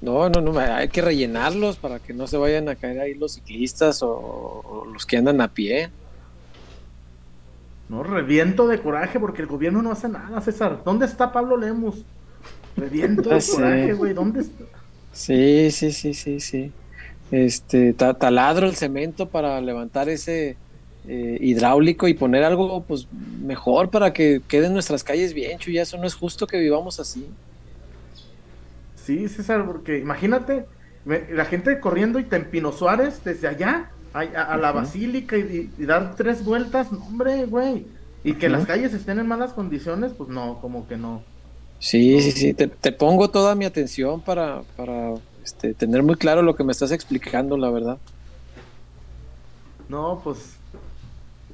No, 0.00 0.30
no, 0.30 0.40
no, 0.40 0.58
hay 0.58 0.88
que 0.88 1.02
rellenarlos 1.02 1.78
para 1.78 2.00
que 2.00 2.14
no 2.14 2.26
se 2.26 2.38
vayan 2.38 2.68
a 2.68 2.76
caer 2.76 3.00
ahí 3.00 3.14
los 3.14 3.34
ciclistas 3.34 4.02
o, 4.02 4.10
o 4.64 4.86
los 4.86 5.04
que 5.06 5.18
andan 5.18 5.40
a 5.42 5.52
pie. 5.52 5.94
No, 7.88 8.02
reviento 8.04 8.68
de 8.68 8.80
coraje 8.80 9.18
porque 9.18 9.42
el 9.42 9.48
gobierno 9.48 9.82
no 9.82 9.90
hace 9.92 10.08
nada, 10.08 10.40
César. 10.40 10.82
¿Dónde 10.84 11.06
está 11.06 11.32
Pablo 11.32 11.56
Lemus? 11.56 12.06
Reviento 12.76 13.32
de 13.34 13.46
coraje, 13.46 13.94
güey, 13.94 14.14
¿dónde 14.14 14.40
está? 14.42 14.66
Sí, 15.12 15.70
sí, 15.72 15.92
sí, 15.92 16.14
sí, 16.14 16.40
sí. 16.40 16.76
Este, 17.30 17.94
ta- 17.94 18.18
taladro 18.18 18.66
el 18.68 18.76
cemento 18.76 19.30
para 19.30 19.60
levantar 19.60 20.08
ese 20.08 20.60
eh, 21.04 21.38
hidráulico 21.40 22.08
y 22.08 22.14
poner 22.14 22.44
algo 22.44 22.86
pues 22.86 23.08
mejor 23.12 23.90
para 23.90 24.12
que 24.12 24.44
queden 24.48 24.72
nuestras 24.72 25.04
calles 25.04 25.34
bien, 25.34 25.58
Chuya. 25.58 25.82
Eso 25.82 25.98
no 25.98 26.06
es 26.06 26.14
justo 26.14 26.46
que 26.46 26.58
vivamos 26.58 27.00
así. 27.00 27.38
Sí, 29.10 29.28
César, 29.28 29.66
porque 29.66 29.98
imagínate 29.98 30.66
me- 31.04 31.26
la 31.32 31.44
gente 31.44 31.80
corriendo 31.80 32.18
y 32.20 32.24
Tempino 32.24 32.70
Suárez 32.72 33.24
desde 33.24 33.48
allá 33.48 33.90
a, 34.12 34.20
a- 34.20 34.54
a 34.54 34.56
la 34.56 34.72
basílica 34.72 35.36
y, 35.36 35.74
y 35.76 35.84
dar 35.86 36.14
tres 36.16 36.44
vueltas, 36.44 36.92
no, 36.92 37.04
hombre, 37.06 37.46
güey. 37.46 37.88
Y 38.22 38.34
que 38.34 38.48
las 38.48 38.66
calles 38.66 38.94
estén 38.94 39.18
en 39.18 39.26
malas 39.26 39.52
condiciones, 39.52 40.12
pues 40.14 40.28
no, 40.30 40.60
como 40.60 40.86
que 40.86 40.96
no. 40.96 41.26
Sí, 41.78 42.20
sí, 42.20 42.32
sí. 42.32 42.54
Te, 42.54 42.68
te 42.68 42.92
pongo 42.92 43.30
toda 43.30 43.54
mi 43.54 43.64
atención 43.64 44.22
para, 44.22 44.62
para 44.76 45.14
este, 45.42 45.74
tener 45.74 46.02
muy 46.02 46.16
claro 46.16 46.42
lo 46.42 46.54
que 46.54 46.64
me 46.64 46.72
estás 46.72 46.92
explicando, 46.92 47.56
la 47.56 47.70
verdad. 47.70 48.02
No, 49.88 50.20
pues. 50.22 50.60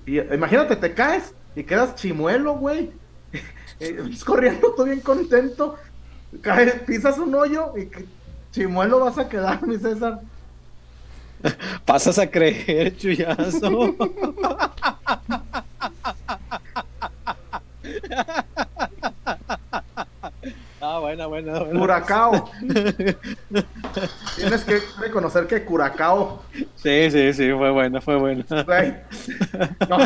Y, 0.07 0.21
imagínate, 0.21 0.77
te 0.77 0.95
caes 0.95 1.35
y 1.55 1.65
quedas 1.65 1.95
chimuelo, 1.97 2.57
güey. 2.57 2.93
Eh, 3.79 3.99
vas 4.01 4.25
corriendo 4.25 4.75
tú 4.75 4.85
bien 4.85 5.01
contento. 5.01 5.77
Caes, 6.43 6.75
pisas 6.87 7.19
un 7.19 7.35
hoyo 7.35 7.73
y 7.77 7.89
chimuelo 8.53 9.01
vas 9.01 9.19
a 9.19 9.29
quedar, 9.29 9.63
mi 9.67 9.79
César. 9.79 10.21
Pasas 11.85 12.19
a 12.19 12.31
creer, 12.31 12.97
Chuyazo. 12.97 13.95
ah, 20.81 20.99
buena, 21.01 21.27
buena, 21.27 21.59
buena. 21.61 21.81
Curacao. 21.81 22.51
Tienes 24.37 24.65
que 24.65 24.81
reconocer 25.01 25.47
que 25.47 25.65
Curacao, 25.65 26.43
Sí, 26.77 27.11
sí, 27.11 27.33
sí, 27.33 27.51
fue 27.53 27.71
buena, 27.71 28.01
fue 28.01 28.17
buena. 28.17 28.45
güey. 28.65 28.95
No, 29.89 29.99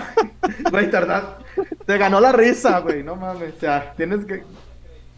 güey. 0.70 0.90
Te 1.86 1.98
ganó 1.98 2.20
la 2.20 2.32
risa, 2.32 2.80
güey. 2.80 3.02
No 3.02 3.16
mames. 3.16 3.54
O 3.56 3.60
sea, 3.60 3.92
tienes 3.96 4.24
que. 4.24 4.42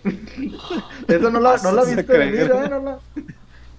Eso 1.09 1.31
no 1.31 1.41
la, 1.41 1.57
no 1.59 1.73
la 1.73 1.85
viste 1.85 2.05
creer. 2.07 2.33
venir, 2.49 2.51
¿eh? 2.65 2.69
No 2.69 2.81
la- 2.81 2.99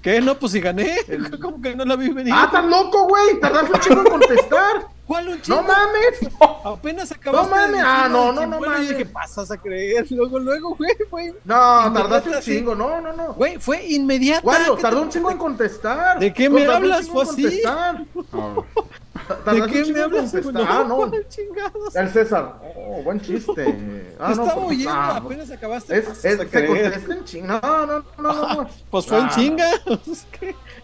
¿Qué? 0.02 0.20
No, 0.20 0.38
pues 0.38 0.52
si 0.52 0.60
gané. 0.60 0.98
El- 1.08 1.40
¿Cómo 1.40 1.62
que 1.62 1.76
no 1.76 1.86
la 1.86 1.96
vi 1.96 2.10
venir? 2.10 2.34
¡Ah, 2.36 2.50
tan 2.52 2.70
loco, 2.70 3.08
güey! 3.08 3.40
Tardaste 3.40 3.72
un 3.74 3.80
chingo 3.80 4.02
en 4.02 4.08
contestar. 4.12 4.88
¿Cuál 5.08 5.28
un 5.30 5.42
chingo? 5.42 5.62
¡No 5.62 5.68
mames! 5.68 6.20
Apenas 6.66 7.12
acabaste 7.12 7.50
No 7.50 7.56
mames. 7.56 7.78
de 7.78 7.84
Ah, 7.86 8.08
no, 8.10 8.32
no, 8.34 8.46
no 8.46 8.58
y 8.58 8.70
mames. 8.70 9.08
pasas 9.10 9.52
a 9.52 9.58
creer? 9.58 10.06
Luego, 10.12 10.40
luego, 10.40 10.76
güey, 10.76 10.92
güey. 11.10 11.34
No, 11.46 11.56
Inmediata, 11.88 11.94
tardaste 11.94 12.30
un 12.30 12.40
chingo. 12.42 12.76
No, 12.76 13.00
no, 13.02 13.14
no. 13.14 13.34
Güey, 13.34 13.58
fue 13.60 13.86
inmediato. 13.86 14.46
Wario, 14.48 14.76
tardó 14.76 15.02
un 15.02 15.10
chingo 15.10 15.32
en 15.32 15.38
contestar. 15.38 16.20
¿De 16.20 16.34
qué 16.34 16.50
me 16.50 16.66
hablas? 16.66 17.08
¿Fue 17.08 17.24
así? 17.24 17.62
¿De 19.46 19.66
qué 19.68 19.94
me 19.94 20.02
hablas? 20.02 20.34
Ah, 20.56 20.86
no. 20.88 21.12
chingados. 21.30 21.96
El 21.96 22.10
César. 22.10 22.56
Oh, 22.76 23.02
buen 23.04 23.20
chiste. 23.22 24.04
Ah, 24.20 24.28
no, 24.36 24.44
Estaba 24.44 24.54
pues, 24.54 24.68
oyendo, 24.78 24.92
ah, 24.92 25.18
apenas 25.18 25.52
acabaste. 25.52 25.98
Es, 25.98 26.08
es, 26.24 26.40
se 26.50 26.66
contesta 26.68 27.14
en 27.14 27.24
chinga. 27.26 27.60
No, 27.62 27.86
no, 27.86 28.06
no, 28.18 28.34
no, 28.34 28.54
no. 28.64 28.70
Pues 28.90 29.06
fue 29.06 29.18
en 29.20 29.26
Ah. 29.26 29.32
chinga. 29.36 29.70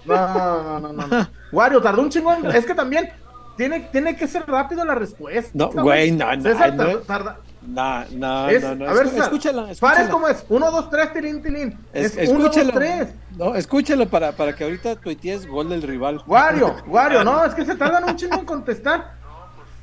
No, 0.05 0.33
no, 0.33 0.79
no, 0.79 0.93
no, 0.93 1.07
no. 1.07 1.29
Wario, 1.51 1.81
tardó 1.81 2.01
un 2.01 2.09
chingo 2.09 2.33
en... 2.33 2.47
Es 2.47 2.65
que 2.65 2.73
también 2.73 3.11
tiene, 3.55 3.81
tiene 3.91 4.17
que 4.17 4.27
ser 4.27 4.45
rápido 4.47 4.83
la 4.83 4.95
respuesta. 4.95 5.51
No, 5.53 5.69
güey, 5.69 6.11
no, 6.11 6.35
no, 6.35 6.41
César 6.41 6.75
no. 6.75 6.99
tarda- 7.01 7.37
tarda- 7.73 8.05
No, 8.11 8.17
no, 8.45 8.49
es- 8.49 8.63
no, 8.63 8.75
no. 8.75 8.89
A 8.89 8.93
ver, 8.93 9.07
César, 9.09 9.23
escúchala, 9.25 9.61
Pares 9.61 9.71
escúchala. 9.77 10.09
cómo 10.09 10.27
es. 10.27 10.45
Uno, 10.49 10.71
dos, 10.71 10.89
tres, 10.89 11.13
tilín, 11.13 11.41
tilín. 11.41 11.77
Es- 11.93 12.17
Es, 12.17 12.29
uno, 12.29 12.43
dos, 12.45 12.57
escúchalo. 12.57 12.79
tres. 12.79 13.09
No, 13.37 13.55
escúchalo 13.55 14.07
para, 14.09 14.31
para 14.33 14.55
que 14.55 14.63
ahorita 14.63 14.95
tuitees 14.97 15.47
gol 15.47 15.69
del 15.69 15.81
rival. 15.81 16.21
Wario, 16.27 16.75
Wario, 16.87 17.23
no, 17.23 17.43
es 17.45 17.53
que 17.53 17.65
se 17.65 17.75
tardan 17.75 18.03
un 18.03 18.15
chingo 18.15 18.35
en 18.35 18.45
contestar. 18.45 19.13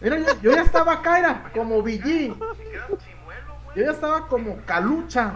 Mira, 0.01 0.18
yo, 0.18 0.26
yo 0.43 0.53
ya 0.53 0.62
estaba 0.62 0.93
acá, 0.93 1.18
era 1.18 1.51
como 1.55 1.82
Villí. 1.82 2.34
Yo 3.74 3.82
ya 3.84 3.91
estaba 3.91 4.26
como 4.28 4.57
Calucha. 4.66 5.34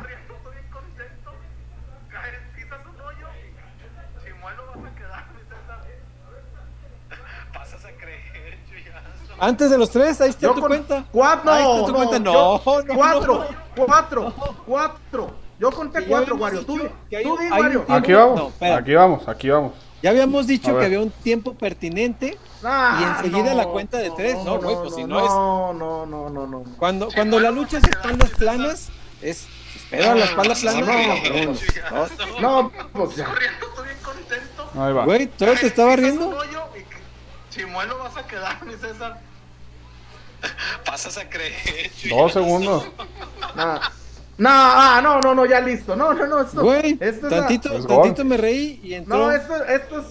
Antes 9.40 9.70
de 9.70 9.78
los 9.78 9.90
tres, 9.90 10.20
ahí 10.20 10.30
está 10.30 10.42
Yo 10.42 10.54
tu 10.54 10.60
cuenta. 10.60 11.04
cuatro, 11.10 11.50
Ahí 11.50 11.62
está 11.62 11.76
no, 11.78 11.84
tu 11.86 11.92
no, 11.92 11.96
cuenta. 11.96 12.16
yo- 12.16 12.20
No, 12.32 12.52
no, 12.52 12.94
cuatro, 12.94 13.34
no. 13.76 13.84
cuatro, 13.86 14.34
cuatro. 14.66 15.30
Yo 15.58 15.70
conté 15.70 16.04
cuatro, 16.04 16.36
Wario. 16.36 16.64
Tú, 16.64 16.78
hay 17.14 17.22
tú 17.22 17.36
di, 17.38 17.48
Wario. 17.50 17.80
tiempo- 17.82 17.92
Aquí 17.94 18.12
No, 18.12 18.18
vamos, 18.18 18.52
aquí 18.60 18.94
vamos, 18.94 19.28
aquí 19.28 19.48
vamos. 19.50 19.72
Ya 20.02 20.10
habíamos 20.10 20.46
dicho 20.46 20.78
que 20.78 20.84
había 20.86 21.00
un 21.00 21.10
tiempo 21.10 21.54
pertinente. 21.54 22.38
Ah, 22.64 22.98
y 23.00 23.04
enseguida 23.26 23.54
la 23.54 23.64
cuenta 23.66 23.98
de 23.98 24.10
tres, 24.10 24.36
no, 24.44 24.58
güey, 24.58 24.76
pues 24.76 24.94
si 24.94 25.04
no 25.04 25.18
es- 25.20 25.26
No, 25.30 25.72
no, 25.74 26.06
no, 26.06 26.28
no, 26.30 26.46
no. 26.46 26.64
Cuando, 26.78 27.08
cuando 27.14 27.38
la 27.40 27.50
lucha 27.50 27.78
es 27.78 27.84
espaldas 27.84 28.30
planas, 28.30 28.88
es 29.22 29.46
espera 29.74 30.14
la 30.14 30.24
espalda 30.24 30.54
plana. 30.54 30.80
No, 31.90 32.40
No, 32.40 32.62
No, 32.62 32.72
pues 32.92 33.16
ya. 33.16 33.26
Ahí 34.78 34.92
va. 34.92 35.04
Güey, 35.04 35.26
¿todavía 35.26 35.60
te 35.60 35.66
estaba 35.66 35.96
riendo? 35.96 36.34
Chimuelo 37.50 37.98
vas 37.98 38.16
a 38.16 38.26
quedar, 38.26 38.62
mi 38.64 38.74
César. 38.74 39.18
Pasas 40.84 41.16
a 41.18 41.28
creer. 41.28 41.90
Dos 42.08 42.32
segundos. 42.32 42.84
No, 43.56 43.80
no, 44.38 44.48
ah, 44.50 45.00
no, 45.02 45.20
no, 45.20 45.34
no, 45.34 45.46
ya 45.46 45.60
listo. 45.60 45.94
No, 45.96 46.14
no, 46.14 46.26
no, 46.26 46.40
esto. 46.40 46.62
Güey, 46.62 46.96
esto 47.00 47.26
es 47.26 47.32
la- 47.32 47.38
tantito, 47.40 47.72
Es 47.76 47.86
gol. 47.86 48.02
tantito 48.02 48.24
me 48.24 48.36
reí 48.36 48.80
y 48.82 48.94
entró. 48.94 49.16
No, 49.18 49.30
esto, 49.30 49.64
esto 49.66 50.00
es 50.00 50.06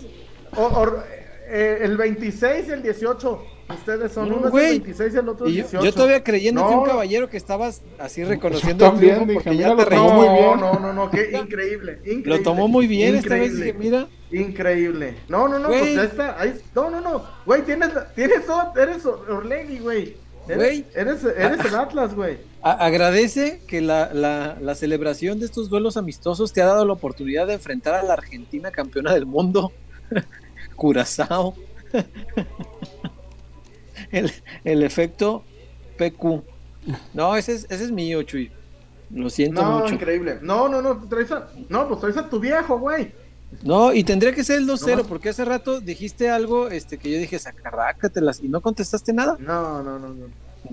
o- 0.56 0.68
or- 0.68 1.04
eh, 1.48 1.80
el 1.82 1.98
26 1.98 2.68
y 2.68 2.72
el 2.72 2.84
18. 2.84 3.44
Ustedes 3.70 4.12
son 4.12 4.30
No, 4.30 4.38
uno 4.38 4.46
es 4.48 4.52
güey. 4.52 4.66
el 4.66 4.72
26 4.82 5.14
y 5.14 5.18
el 5.18 5.30
otro 5.30 5.48
Y 5.48 5.50
el 5.52 5.56
yo, 5.58 5.64
18. 5.64 5.86
yo 5.86 5.94
todavía 5.94 6.24
creyendo 6.24 6.68
que 6.68 6.74
No. 6.74 6.82
un 6.82 6.88
caballero 6.88 7.30
que 7.30 7.38
estabas 7.38 7.82
así 8.00 8.24
reconociendo 8.24 8.84
Yo 8.86 8.86
el 8.88 8.92
también 8.94 9.16
triunfo 9.16 9.32
dije, 9.32 9.44
porque 9.44 9.58
ya 9.58 9.74
mira, 9.74 9.76
te 9.76 9.84
lo 9.84 9.90
reí. 9.90 10.00
tomó 10.00 10.14
muy 10.26 10.30
bien. 10.40 10.60
No, 10.60 10.80
no, 10.80 10.94
no, 10.94 11.12
qué 11.12 11.30
increíble, 11.44 11.92
increíble. 12.02 12.38
Lo 12.38 12.42
tomó 12.44 12.68
muy 12.68 12.88
bien 12.88 13.16
esta 13.16 13.36
vez 13.36 13.52
Increíble. 13.52 13.66
dije, 13.66 13.78
mira. 13.78 14.08
Increíble. 14.32 15.16
No, 15.28 15.48
no, 15.48 15.60
no, 15.60 15.68
Güey. 15.70 15.80
pues 15.82 15.96
ya 15.96 16.04
está. 16.04 16.40
Ahí, 16.40 16.54
no, 16.76 16.90
no, 16.90 17.02
no. 17.02 17.24
Güey, 17.46 17.62
tienes, 17.64 17.90
tienes 18.16 18.42
eres 18.76 19.06
Or- 19.06 19.26
Orlegui, 19.32 19.80
güey. 19.80 20.16
Eres, 20.48 20.58
Güey. 20.58 20.86
eres, 20.96 21.24
eres 21.24 21.64
el 21.66 21.76
Atlas, 21.76 22.16
güey. 22.16 22.38
Agradece 22.64 23.62
que 23.68 23.82
la, 23.82 24.12
la, 24.14 24.58
la 24.60 24.76
celebración 24.76 25.40
de 25.40 25.46
estos 25.46 25.70
duelos 25.70 25.96
amistosos 25.96 26.54
te 26.54 26.62
ha 26.62 26.66
dado 26.66 26.86
la 26.86 26.94
oportunidad 26.94 27.46
de 27.48 27.54
enfrentar 27.54 27.94
a 27.96 28.04
la 28.04 28.14
Argentina 28.14 28.72
campeona 28.72 29.14
del 29.14 29.26
mundo, 29.28 29.72
Curazao. 30.76 31.54
el, 34.12 34.32
el 34.64 34.84
efecto 34.84 35.44
PQ. 35.98 36.44
No, 37.14 37.36
ese 37.36 37.54
es, 37.54 37.66
ese 37.70 37.84
es 37.86 37.92
mío, 37.92 38.24
Chuy. 38.24 38.52
Lo 39.12 39.30
siento 39.30 39.62
No, 39.62 39.80
mucho. 39.80 39.94
increíble. 39.96 40.38
No, 40.42 40.70
no, 40.70 40.82
no, 40.82 40.98
traes 41.10 41.32
a, 41.32 41.48
no, 41.68 41.88
pues 41.88 42.00
traes 42.00 42.18
a 42.18 42.30
tu 42.30 42.40
viejo, 42.40 42.78
güey. 42.80 43.12
No, 43.64 43.92
y 43.94 44.04
tendría 44.04 44.34
que 44.36 44.44
ser 44.44 44.60
el 44.60 44.68
2-0, 44.68 44.98
Nomás- 44.98 45.08
porque 45.08 45.30
hace 45.30 45.44
rato 45.44 45.82
dijiste 45.82 46.30
algo 46.30 46.68
este, 46.70 46.98
que 47.00 47.12
yo 47.12 47.18
dije, 47.18 47.40
sacarrácatelas, 47.40 48.40
y 48.44 48.48
no 48.48 48.62
contestaste 48.62 49.12
nada. 49.12 49.38
No, 49.40 49.82
no, 49.82 49.98
no, 49.98 50.10
no. 50.10 50.26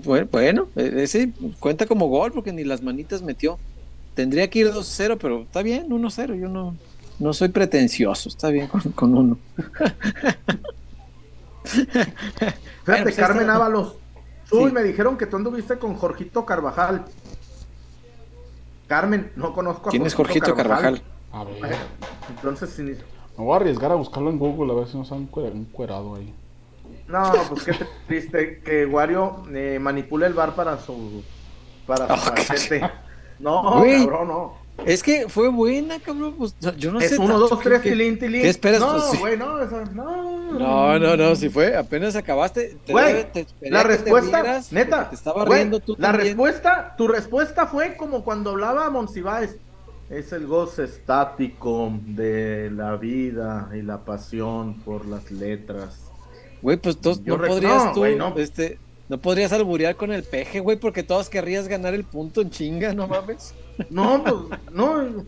Bueno, 0.03 0.27
bueno, 0.31 0.67
ese 0.75 1.31
cuenta 1.59 1.85
como 1.87 2.07
gol 2.07 2.31
porque 2.31 2.51
ni 2.53 2.63
las 2.63 2.83
manitas 2.83 3.21
metió. 3.23 3.57
Tendría 4.13 4.47
que 4.49 4.59
ir 4.59 4.67
2-0, 4.71 5.17
pero 5.19 5.41
está 5.43 5.61
bien, 5.63 5.89
1-0. 5.89 6.39
Yo 6.39 6.49
no, 6.49 6.75
no 7.19 7.33
soy 7.33 7.49
pretencioso, 7.49 8.29
está 8.29 8.49
bien 8.49 8.67
con, 8.67 8.81
con 8.91 9.15
uno. 9.17 9.37
Fíjate, 11.69 12.57
Bueno, 12.85 13.03
pues 13.03 13.15
Carmen 13.15 13.41
está. 13.41 13.55
Ábalos. 13.55 13.95
Uy, 14.51 14.69
Sí. 14.69 14.73
me 14.73 14.83
dijeron 14.83 15.17
que 15.17 15.25
tú 15.25 15.35
anduviste 15.37 15.77
con 15.77 15.95
Jorgito 15.95 16.45
Carvajal. 16.45 17.05
Carmen, 18.87 19.31
no 19.35 19.53
conozco 19.53 19.89
a 19.89 19.91
¿Quién 19.91 20.05
es 20.05 20.15
Jorgito 20.15 20.55
Carvajal? 20.55 21.01
A 21.33 21.43
ver. 21.43 21.75
Entonces, 22.29 22.69
sí, 22.69 22.83
Me 22.83 22.95
voy 23.43 23.53
a 23.53 23.55
arriesgar 23.57 23.91
a 23.91 23.95
buscarlo 23.95 24.29
en 24.29 24.39
Google 24.39 24.71
a 24.71 24.75
ver 24.75 24.87
si 24.87 24.97
nos 24.97 25.11
han 25.11 25.29
encuerado 25.33 26.15
ahí. 26.15 26.33
no, 27.07 27.31
pues 27.49 27.63
qué 27.65 27.73
triste 28.07 28.61
que 28.63 28.85
Wario 28.85 29.43
eh, 29.53 29.77
manipule 29.81 30.25
el 30.25 30.33
bar 30.33 30.55
para 30.55 30.79
su 30.79 31.23
para 31.85 32.07
su 32.17 32.31
Oh. 33.43 33.83
No, 33.83 33.83
cabrón, 33.83 34.27
no. 34.29 34.66
Es 34.85 35.03
que 35.03 35.27
fue 35.27 35.49
buena, 35.49 35.99
cabrón. 35.99 36.35
Pues, 36.37 36.55
yo 36.77 36.91
no 36.91 36.99
sé. 36.99 37.07
es 37.07 37.17
uno, 37.17 37.27
tanto 37.39 37.47
dos, 37.49 37.59
tres, 37.61 37.81
tilín, 37.81 38.17
tilín. 38.19 38.41
¿Qué 38.41 38.49
esperas? 38.49 38.79
No, 38.79 38.91
Pues, 38.93 39.03
sí. 39.11 39.17
güey, 39.17 39.37
no, 39.37 39.61
eso- 39.61 39.83
no. 39.93 40.53
No, 40.53 40.99
no, 40.99 41.17
no, 41.17 41.35
si 41.35 41.49
fue, 41.49 41.75
apenas 41.75 42.15
acabaste. 42.15 42.77
te 42.85 42.91
Güey, 42.93 43.05
debe- 43.13 43.23
te 43.25 43.39
esperé 43.41 43.71
la 43.71 43.81
te 43.81 43.87
respuesta, 43.89 44.61
neta, 44.71 45.09
Te 45.09 45.15
estaba 45.15 45.43
güey, 45.45 45.59
riendo 45.59 45.79
tú 45.79 45.95
La 45.97 46.09
también. 46.09 46.27
respuesta, 46.27 46.95
tu 46.97 47.07
respuesta 47.07 47.67
fue 47.67 47.95
como 47.97 48.23
cuando 48.23 48.51
hablaba 48.51 48.89
Monsiváis. 48.89 49.55
Es 50.09 50.31
el 50.31 50.47
goce 50.47 50.85
estático 50.85 51.91
de 52.05 52.71
la 52.73 52.95
vida 52.95 53.69
y 53.73 53.81
la 53.81 53.97
pasión 54.05 54.75
por 54.85 55.05
las 55.05 55.31
letras. 55.31 56.03
Güey, 56.61 56.77
pues 56.77 56.97
tú, 56.97 57.19
Yo 57.25 57.37
no 57.37 57.45
podrías 57.45 57.85
no, 57.85 57.91
tú, 57.93 57.99
güey, 57.99 58.15
no. 58.15 58.33
este, 58.37 58.79
no 59.09 59.17
podrías 59.19 59.51
alburear 59.51 59.95
con 59.97 60.13
el 60.13 60.23
peje, 60.23 60.61
güey, 60.61 60.77
porque 60.77 61.03
todos 61.03 61.29
querrías 61.29 61.67
ganar 61.67 61.93
el 61.93 62.05
punto 62.05 62.41
en 62.41 62.49
chinga, 62.51 62.93
no 62.93 63.07
mames. 63.07 63.53
No, 63.89 64.23
pues, 64.23 64.59
no. 64.71 65.25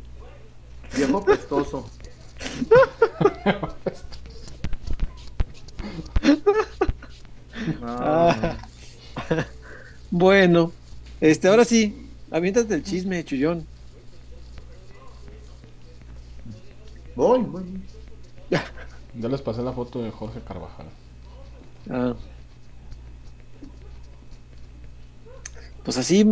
Viejo 0.95 1.23
pestoso. 1.23 1.85
No, 7.81 7.87
Ah. 7.87 8.57
Bueno, 10.09 10.71
este, 11.21 11.47
ahora 11.47 11.65
sí, 11.65 12.09
aviéntate 12.31 12.73
el 12.73 12.83
chisme, 12.83 13.23
chullón. 13.23 13.65
Voy, 17.15 17.41
voy. 17.41 17.63
Ya 18.49 19.27
les 19.27 19.41
pasé 19.41 19.61
la 19.61 19.73
foto 19.73 20.01
de 20.01 20.11
Jorge 20.11 20.39
Carvajal. 20.41 20.85
Ah. 21.89 22.13
Pues 25.83 25.97
así. 25.97 26.25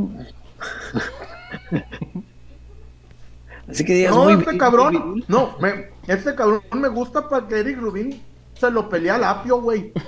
Así 3.70 3.84
que 3.86 3.94
digas 3.94 4.16
No, 4.16 4.30
este 4.30 4.58
cabrón. 4.58 5.24
No, 5.28 5.58
me, 5.60 5.90
este 6.08 6.36
cabrón 6.36 6.62
me 6.74 6.88
gusta 6.88 7.28
para 7.28 7.48
que 7.48 7.60
Eric 7.60 7.78
Rubin 7.80 8.22
se 8.54 8.72
lo 8.72 8.90
pelea 8.90 9.16
al 9.16 9.24
apio, 9.24 9.62
güey. 9.62 9.92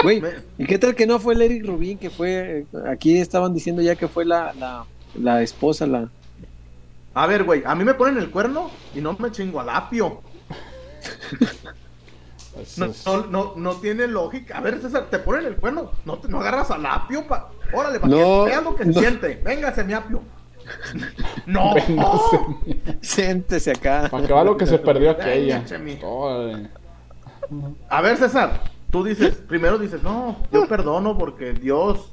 Güey, 0.00 0.22
¿y 0.58 0.64
qué 0.64 0.78
tal 0.78 0.94
que 0.94 1.08
no 1.08 1.18
fue 1.18 1.34
el 1.34 1.42
Eric 1.42 1.66
Rubin 1.66 1.98
que 1.98 2.08
fue? 2.08 2.58
eh, 2.60 2.66
Aquí 2.88 3.18
estaban 3.18 3.52
diciendo 3.52 3.82
ya 3.82 3.96
que 3.96 4.06
fue 4.06 4.24
la, 4.24 4.52
la, 4.54 4.84
la 5.16 5.42
esposa, 5.42 5.88
la. 5.88 6.08
A 7.14 7.26
ver, 7.26 7.42
güey, 7.42 7.64
a 7.66 7.74
mí 7.74 7.82
me 7.82 7.94
ponen 7.94 8.16
el 8.18 8.30
cuerno 8.30 8.70
y 8.94 9.00
no 9.00 9.14
me 9.18 9.32
chingo 9.32 9.58
al 9.58 9.70
apio. 9.70 10.20
No, 12.76 12.86
no, 13.06 13.26
no, 13.26 13.52
no 13.56 13.72
tiene 13.76 14.06
lógica. 14.06 14.58
A 14.58 14.60
ver, 14.60 14.80
César, 14.80 15.06
te 15.10 15.18
ponen 15.18 15.46
el 15.46 15.56
cuerno, 15.56 15.90
no, 16.04 16.18
te- 16.18 16.28
no 16.28 16.40
agarras 16.40 16.70
al 16.70 16.84
apio, 16.86 17.26
pa. 17.26 17.50
Órale, 17.72 18.00
para 18.00 18.10
No, 18.14 18.44
que 18.44 18.50
veas 18.50 18.62
lo 18.64 18.74
que 18.74 18.84
no. 18.86 19.00
siente. 19.00 19.40
Véngase, 19.44 19.84
mi 19.84 19.92
apio. 19.92 20.22
No. 21.46 21.74
Véngase. 21.74 22.38
Siéntese 23.00 23.70
acá. 23.70 24.08
Para 24.10 24.26
que 24.26 24.32
va 24.32 24.44
lo 24.44 24.56
que 24.56 24.66
se 24.66 24.78
perdió 24.78 25.10
aquella. 25.12 25.64
A 27.88 28.00
ver, 28.02 28.16
César, 28.18 28.60
tú 28.90 29.02
dices, 29.04 29.34
primero 29.48 29.78
dices, 29.78 30.02
no, 30.02 30.36
yo 30.52 30.66
perdono 30.68 31.16
porque 31.16 31.52
Dios 31.54 32.12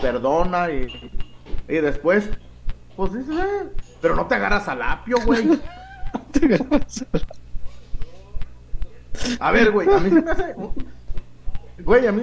perdona 0.00 0.70
y, 0.70 0.86
y 1.68 1.74
después, 1.76 2.28
pues 2.96 3.12
dices, 3.14 3.36
"Ah", 3.38 3.64
pero 4.00 4.16
no 4.16 4.26
te 4.26 4.34
agarras 4.34 4.66
al 4.68 4.82
apio, 4.82 5.18
güey. 5.24 5.60
A 9.40 9.50
ver, 9.52 9.70
güey, 9.70 9.88
a 9.92 9.98
mí 9.98 10.10
se 10.10 10.22
me 10.22 10.30
hace. 10.30 10.54
Güey, 11.84 12.06
a 12.06 12.12
mí. 12.12 12.22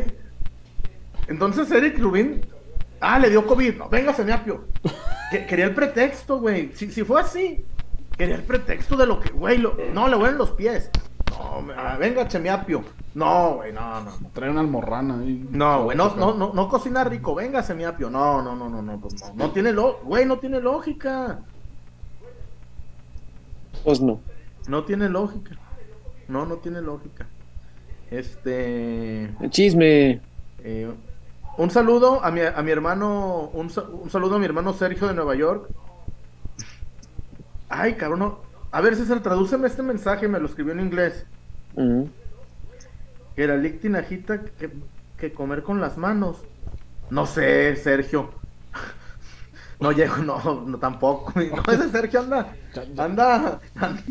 Entonces 1.27 1.69
Eric 1.71 1.97
Rubin. 1.99 2.41
Ah, 3.01 3.19
le 3.19 3.29
dio 3.29 3.45
COVID. 3.45 3.75
No, 3.77 3.89
véngase, 3.89 4.23
mi 4.25 4.31
apio. 4.31 4.65
Que- 5.31 5.45
quería 5.45 5.65
el 5.65 5.75
pretexto, 5.75 6.39
güey. 6.39 6.71
Si, 6.73 6.91
si 6.91 7.03
fue 7.03 7.21
así, 7.21 7.63
quería 8.17 8.35
el 8.35 8.43
pretexto 8.43 8.97
de 8.97 9.05
lo 9.05 9.19
que, 9.19 9.29
güey, 9.29 9.57
lo- 9.59 9.75
no, 9.93 10.07
le 10.07 10.15
huelen 10.17 10.37
los 10.37 10.51
pies. 10.51 10.89
No, 11.31 11.63
ah, 11.77 11.95
venga, 11.99 12.27
chemiapio. 12.27 12.83
No, 13.13 13.55
güey, 13.55 13.71
no, 13.71 14.01
no. 14.01 14.11
no. 14.19 14.29
Trae 14.33 14.49
una 14.49 14.59
almorrana 14.61 15.19
ahí. 15.19 15.47
No, 15.51 15.83
güey, 15.83 15.95
no, 15.97 16.15
no, 16.15 16.33
no, 16.33 16.51
no 16.53 16.67
cocina 16.67 17.03
rico, 17.03 17.33
venga, 17.35 17.63
semiapio. 17.63 18.09
No, 18.09 18.41
no, 18.41 18.55
no, 18.55 18.69
no, 18.69 18.81
no, 18.81 18.99
pues 18.99 19.15
no, 19.21 19.33
no 19.35 19.51
tiene 19.51 19.71
lo, 19.71 19.99
güey, 20.03 20.25
no 20.25 20.37
tiene 20.39 20.59
lógica. 20.59 21.39
Pues 23.83 24.01
no. 24.01 24.19
No 24.67 24.83
tiene 24.83 25.09
lógica. 25.09 25.51
No, 26.29 26.45
no 26.45 26.55
tiene 26.57 26.81
lógica. 26.81 27.25
Este. 28.11 29.25
El 29.41 29.49
chisme. 29.49 30.21
eh, 30.63 30.89
un 31.57 31.69
saludo 31.71 32.23
a 32.23 32.31
mi, 32.31 32.41
a 32.41 32.61
mi 32.61 32.71
hermano. 32.71 33.49
Un, 33.53 33.69
sa- 33.69 33.81
un 33.83 34.09
saludo 34.09 34.35
a 34.35 34.39
mi 34.39 34.45
hermano 34.45 34.71
Sergio 34.73 35.07
de 35.07 35.13
Nueva 35.13 35.35
York. 35.35 35.69
Ay, 37.67 37.95
cabrón. 37.95 38.19
no. 38.19 38.39
A 38.71 38.81
ver, 38.81 38.95
César, 38.95 39.21
tradúceme 39.21 39.67
este 39.67 39.81
mensaje. 39.81 40.27
Me 40.27 40.39
lo 40.39 40.45
escribió 40.47 40.73
en 40.73 40.79
inglés. 40.79 41.25
Que 43.35 43.47
la 43.47 43.57
lictinajita 43.57 44.41
que, 44.43 44.69
que 45.17 45.33
comer 45.33 45.63
con 45.63 45.81
las 45.81 45.97
manos. 45.97 46.37
No 47.09 47.25
sé, 47.25 47.75
Sergio. 47.75 48.31
No 49.81 49.93
llego, 49.93 50.17
no, 50.17 50.65
no 50.67 50.77
tampoco. 50.77 51.31
No, 51.39 51.71
ese 51.73 51.89
Sergio 51.89 52.19
anda. 52.19 52.53
Anda. 52.97 53.61
anda 53.75 54.01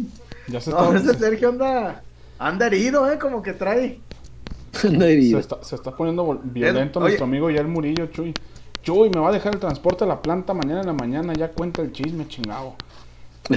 Ya 0.46 0.60
se 0.62 0.70
no, 0.70 0.94
está, 0.94 1.10
ese 1.10 1.18
Sergio 1.18 1.50
anda. 1.50 2.02
Anda 2.38 2.66
herido, 2.66 3.10
¿eh? 3.10 3.18
Como 3.18 3.42
que 3.42 3.52
trae. 3.52 4.00
Anda 4.84 5.06
se 5.06 5.12
herido. 5.12 5.38
está, 5.40 5.62
se 5.62 5.74
está 5.74 5.90
poniendo 5.96 6.40
violento 6.44 6.98
Oye. 7.00 7.08
nuestro 7.08 7.24
amigo 7.26 7.50
Yael 7.50 7.68
Murillo, 7.68 8.06
Chuy. 8.06 8.34
Chuy, 8.82 9.10
me 9.10 9.20
va 9.20 9.28
a 9.30 9.32
dejar 9.32 9.54
el 9.54 9.60
transporte 9.60 10.04
a 10.04 10.06
la 10.06 10.22
planta 10.22 10.54
mañana 10.54 10.80
en 10.80 10.86
la 10.86 10.92
mañana. 10.92 11.32
Ya 11.34 11.48
cuenta 11.50 11.82
el 11.82 11.92
chisme, 11.92 12.26
chingado. 12.28 12.74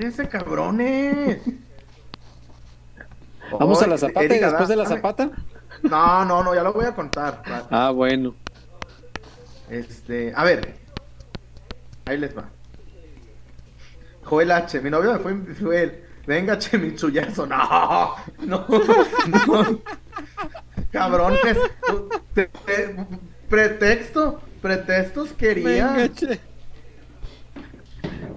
Ese 0.00 0.28
cabrones. 0.28 1.38
Vamos 3.58 3.80
a 3.82 3.86
la 3.86 3.96
zapata 3.96 4.24
y 4.24 4.38
después 4.38 4.68
de 4.68 4.76
la 4.76 4.84
dame- 4.84 4.96
zapata. 4.96 5.30
No, 5.82 6.24
no, 6.24 6.42
no, 6.42 6.54
ya 6.54 6.62
lo 6.62 6.72
voy 6.72 6.84
a 6.84 6.94
contar. 6.94 7.42
Ah, 7.70 7.90
bueno. 7.90 8.34
Este, 9.70 10.32
a 10.34 10.44
ver. 10.44 10.74
Ahí 12.04 12.18
les 12.18 12.36
va. 12.36 12.48
Joel 14.24 14.50
H, 14.50 14.80
mi 14.80 14.90
novio 14.90 15.12
me 15.14 15.18
fue 15.20 15.32
infiel. 15.32 16.04
Venga, 16.28 16.58
che, 16.58 16.76
mi 16.76 16.94
chullazo. 16.94 17.46
No, 17.46 18.14
no, 18.40 18.66
no. 19.46 19.80
Cabrones. 20.92 21.56
Te- 22.34 22.50
te- 22.66 23.06
pretexto, 23.48 24.38
pretextos 24.60 25.32
quería. 25.32 25.86
Venga, 25.92 26.12
che. 26.14 26.40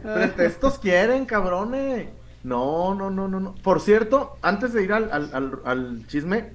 Pretextos 0.02 0.80
quieren, 0.80 1.26
cabrones. 1.26 2.08
No, 2.44 2.96
no, 2.96 3.10
no, 3.10 3.28
no, 3.28 3.42
no. 3.42 3.56
Por 3.56 3.82
cierto, 3.82 4.38
antes 4.42 4.72
de 4.72 4.84
ir 4.84 4.94
al, 4.94 5.12
al, 5.12 5.30
al- 5.34 5.62
al 5.66 6.08
chisme, 6.08 6.54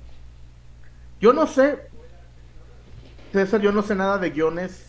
yo 1.20 1.34
no 1.34 1.46
sé, 1.46 1.90
César, 3.32 3.60
yo 3.60 3.72
no 3.72 3.82
sé 3.82 3.94
nada 3.94 4.16
de 4.16 4.30
guiones 4.30 4.86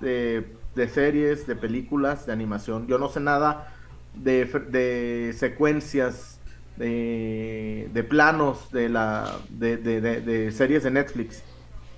de, 0.00 0.56
de 0.76 0.88
series, 0.88 1.48
de 1.48 1.56
películas, 1.56 2.26
de 2.26 2.32
animación. 2.32 2.86
Yo 2.86 2.96
no 2.98 3.08
sé 3.08 3.18
nada 3.18 3.73
de, 4.14 4.50
fre- 4.50 4.66
de 4.66 5.34
secuencias, 5.36 6.38
de, 6.76 7.88
de 7.92 8.04
planos 8.04 8.70
de, 8.72 8.88
la, 8.88 9.32
de, 9.48 9.76
de- 9.76 10.00
de- 10.00 10.20
de 10.20 10.52
series 10.52 10.82
de 10.82 10.90
Netflix. 10.90 11.42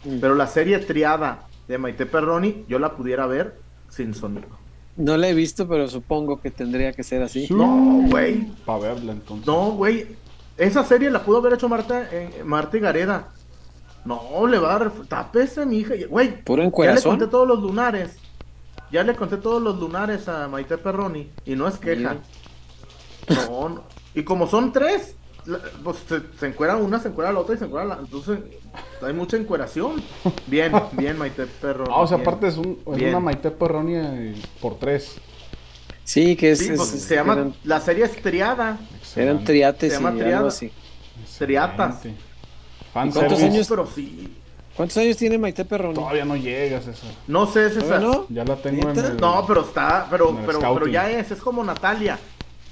Mm. 0.04 0.18
Pero 0.20 0.34
la 0.34 0.46
serie 0.46 0.78
triada 0.78 1.46
de 1.68 1.78
Maite 1.78 2.06
Perroni, 2.06 2.64
yo 2.68 2.78
la 2.78 2.94
pudiera 2.96 3.26
ver 3.26 3.58
sin 3.88 4.14
sonido. 4.14 4.46
No 4.96 5.16
la 5.16 5.28
he 5.28 5.34
visto, 5.34 5.68
pero 5.68 5.88
supongo 5.88 6.40
que 6.40 6.50
tendría 6.50 6.92
que 6.92 7.02
ser 7.02 7.22
así. 7.22 7.48
No, 7.50 8.02
güey. 8.08 8.46
Para 8.64 8.78
verla 8.94 9.12
entonces. 9.12 9.46
No, 9.46 9.72
güey. 9.72 10.06
Esa 10.56 10.84
serie 10.84 11.10
la 11.10 11.22
pudo 11.22 11.38
haber 11.38 11.52
hecho 11.52 11.68
Marta, 11.68 12.08
eh, 12.10 12.42
Marta 12.44 12.78
y 12.78 12.80
Gareda. 12.80 13.28
No, 14.06 14.46
le 14.46 14.58
va 14.58 14.74
a 14.74 14.78
dar. 14.78 14.92
Tápese, 15.08 15.66
mi 15.66 15.78
hija. 15.78 15.94
Güey, 16.08 16.42
Puro 16.44 16.62
ya 16.82 16.94
le 16.94 17.02
conté 17.02 17.26
todos 17.26 17.46
los 17.46 17.60
lunares. 17.60 18.16
Ya 18.92 19.02
le 19.02 19.14
conté 19.16 19.36
todos 19.38 19.60
los 19.62 19.78
lunares 19.78 20.28
a 20.28 20.48
Maite 20.48 20.78
Perroni. 20.78 21.30
Y 21.44 21.54
no 21.56 21.66
es 21.68 21.76
queja. 21.78 22.16
No, 23.48 23.68
no. 23.68 23.84
Y 24.14 24.22
como 24.22 24.46
son 24.46 24.72
tres, 24.72 25.16
pues 25.82 25.98
se, 26.08 26.20
se 26.38 26.46
encuera 26.46 26.76
una, 26.76 26.98
se 27.00 27.08
encuera 27.08 27.32
la 27.32 27.40
otra 27.40 27.54
y 27.54 27.58
se 27.58 27.64
encuera 27.64 27.84
la. 27.84 27.96
Entonces, 27.98 28.38
hay 29.02 29.12
mucha 29.12 29.36
encueración. 29.36 30.02
Bien, 30.46 30.72
bien, 30.92 31.18
Maite 31.18 31.46
Perroni. 31.46 31.90
Ah, 31.92 32.00
o 32.00 32.06
sea, 32.06 32.16
bien. 32.16 32.28
aparte 32.28 32.48
es, 32.48 32.56
un, 32.56 32.78
es 32.96 33.02
una 33.02 33.20
Maite 33.20 33.50
Perroni 33.50 33.94
eh, 33.96 34.34
por 34.60 34.78
tres. 34.78 35.16
Sí, 36.04 36.36
que 36.36 36.52
es. 36.52 36.60
Sí, 36.60 36.70
es- 36.70 36.76
pues, 36.76 36.88
se 36.88 37.14
llama. 37.16 37.32
Eran, 37.34 37.54
La 37.64 37.80
serie 37.80 38.04
es 38.04 38.22
triada. 38.22 38.78
eran 39.16 39.44
triates 39.44 39.92
Se 39.92 39.98
y 39.98 39.98
llama 39.98 40.08
algo 40.10 40.20
triada. 40.22 40.48
así. 40.48 40.72
triatas. 41.38 42.00
¿Cuántos 42.92 43.22
años? 43.42 43.66
Pero 43.68 43.86
sí. 43.86 44.36
¿Cuántos 44.76 44.96
años 44.98 45.16
tiene 45.16 45.38
Maite 45.38 45.64
Perroni? 45.64 45.94
Todavía 45.94 46.24
no 46.24 46.36
llega, 46.36 46.80
César. 46.80 47.10
No 47.26 47.46
sé, 47.46 47.68
¿Todavía 47.70 47.80
César. 47.80 48.02
no? 48.02 48.26
Ya 48.28 48.44
la 48.44 48.56
tengo 48.56 48.90
en 48.90 48.98
el... 48.98 49.16
No, 49.16 49.44
pero 49.46 49.62
está, 49.62 50.06
pero, 50.10 50.30
En 50.30 50.36
pero, 50.44 50.58
pero 50.74 50.86
ya 50.86 51.10
es, 51.10 51.30
es 51.30 51.40
como 51.40 51.64
Natalia. 51.64 52.18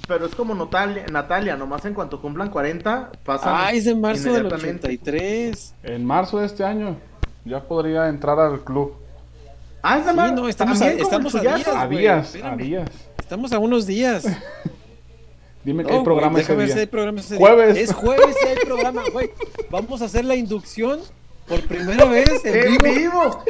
Pero 0.07 0.27
es 0.27 0.35
como 0.35 0.53
Natalia, 0.53 1.05
Natalia, 1.11 1.55
nomás 1.57 1.83
en 1.85 1.95
cuanto 1.95 2.21
cumplan 2.21 2.51
40, 2.51 3.11
pasan 3.23 3.53
Ah, 3.57 3.71
es 3.73 3.85
de 3.85 3.95
marzo 3.95 4.31
del 4.31 4.41
inmediatamente. 4.45 4.87
83. 4.87 5.73
En 5.81 6.05
marzo 6.05 6.37
de 6.37 6.45
este 6.45 6.63
año 6.63 6.95
ya 7.43 7.63
podría 7.63 8.07
entrar 8.07 8.39
al 8.39 8.63
club. 8.63 8.93
Ah, 9.81 9.97
es 9.97 10.05
de 10.05 10.11
Sí, 10.11 10.17
mar- 10.17 10.33
no, 10.33 10.47
estamos 10.47 10.79
a- 10.81 10.91
estamos 10.91 11.33
a 11.33 11.39
días. 11.41 11.67
A 11.67 11.87
días, 11.87 12.35
a 12.43 12.55
días. 12.55 12.89
Estamos 13.19 13.51
a 13.51 13.57
unos 13.57 13.87
días. 13.87 14.25
Dime 15.63 15.83
que 15.83 15.91
No, 15.91 15.97
hay 15.97 16.03
programa 16.03 16.33
güey, 16.33 16.43
ese 16.43 16.55
día. 16.55 16.73
si 16.73 16.79
hay 16.81 16.85
programa 16.85 17.19
ese 17.19 17.37
día. 17.37 17.47
Jueves. 17.47 17.77
Es 17.77 17.91
jueves 17.93 18.35
y 18.43 18.47
hay 18.47 18.55
programa, 18.63 19.01
güey. 19.11 19.31
Vamos 19.71 20.03
a 20.03 20.05
hacer 20.05 20.23
la 20.25 20.35
inducción 20.35 20.99
por 21.47 21.61
primera 21.67 22.05
vez 22.05 22.43
en 22.45 22.73
¡En 22.73 22.77
vivo. 22.77 23.43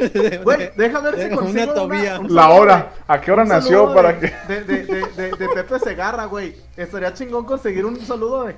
Güey, 0.44 0.70
deja 0.76 1.00
ver 1.00 1.22
si 1.30 1.34
consigo 1.34 1.84
una 1.84 2.20
La 2.28 2.50
hora. 2.50 2.92
¿A 3.06 3.20
qué 3.20 3.32
hora 3.32 3.44
nació 3.44 3.94
para 3.94 4.12
de- 4.12 4.20
que...? 4.20 4.54
De, 4.54 4.64
de, 4.64 4.84
de, 4.84 5.00
de, 5.16 5.30
de 5.36 5.48
Pepe 5.48 5.78
Segarra, 5.78 6.26
güey. 6.26 6.56
Estaría 6.76 7.12
chingón 7.14 7.44
conseguir 7.44 7.84
un 7.86 7.98
saludo 8.00 8.44
de... 8.44 8.56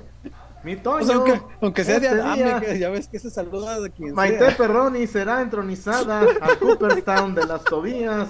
Mi 0.61 0.75
Toño. 0.75 1.03
O 1.03 1.05
sea, 1.07 1.15
aunque, 1.15 1.41
aunque 1.61 1.83
sea 1.85 1.99
de 2.01 2.07
este 2.07 2.19
Adame, 2.21 2.79
ya 2.79 2.89
ves 2.89 3.07
que 3.07 3.17
se 3.17 3.29
saluda 3.29 3.79
de 3.79 3.91
quien 3.91 4.13
Maite 4.13 4.39
sea. 4.45 4.57
Perroni 4.57 5.07
será 5.07 5.41
entronizada 5.41 6.19
al 6.41 6.59
Cooperstown 6.59 7.33
de 7.33 7.45
las 7.45 7.63
Tobías. 7.63 8.27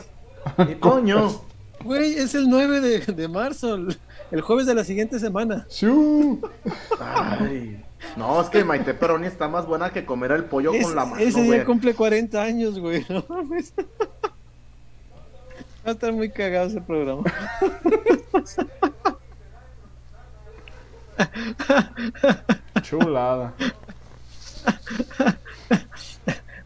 Mi 0.59 0.75
Toño. 0.79 1.41
Güey, 1.83 2.19
es 2.19 2.35
el 2.35 2.47
9 2.47 2.81
de, 2.81 2.99
de 2.99 3.27
marzo, 3.27 3.79
el, 4.31 4.41
jueves 4.41 4.67
de 4.67 4.75
la 4.75 4.83
siguiente 4.83 5.17
semana. 5.17 5.65
Ay. 6.99 7.83
No, 8.15 8.41
es 8.41 8.49
que 8.49 8.63
Maite 8.63 8.93
Perroni 8.93 9.27
está 9.27 9.47
más 9.47 9.65
buena 9.65 9.91
que 9.91 10.05
comer 10.05 10.31
el 10.31 10.45
pollo 10.45 10.73
Es- 10.73 10.83
con 10.85 10.95
la 10.95 11.05
mano, 11.05 11.17
ese 11.21 11.33
güey. 11.33 11.51
día 11.51 11.65
cumple 11.65 11.93
40 11.93 12.41
años, 12.41 12.79
güey. 12.79 13.05
No 13.09 13.23
mames. 13.29 13.73
Va 15.85 15.91
a 15.91 15.91
estar 15.91 16.11
muy 16.13 16.29
cagado 16.29 16.67
ese 16.67 16.81
programa. 16.81 17.23
Chulada. 22.81 23.53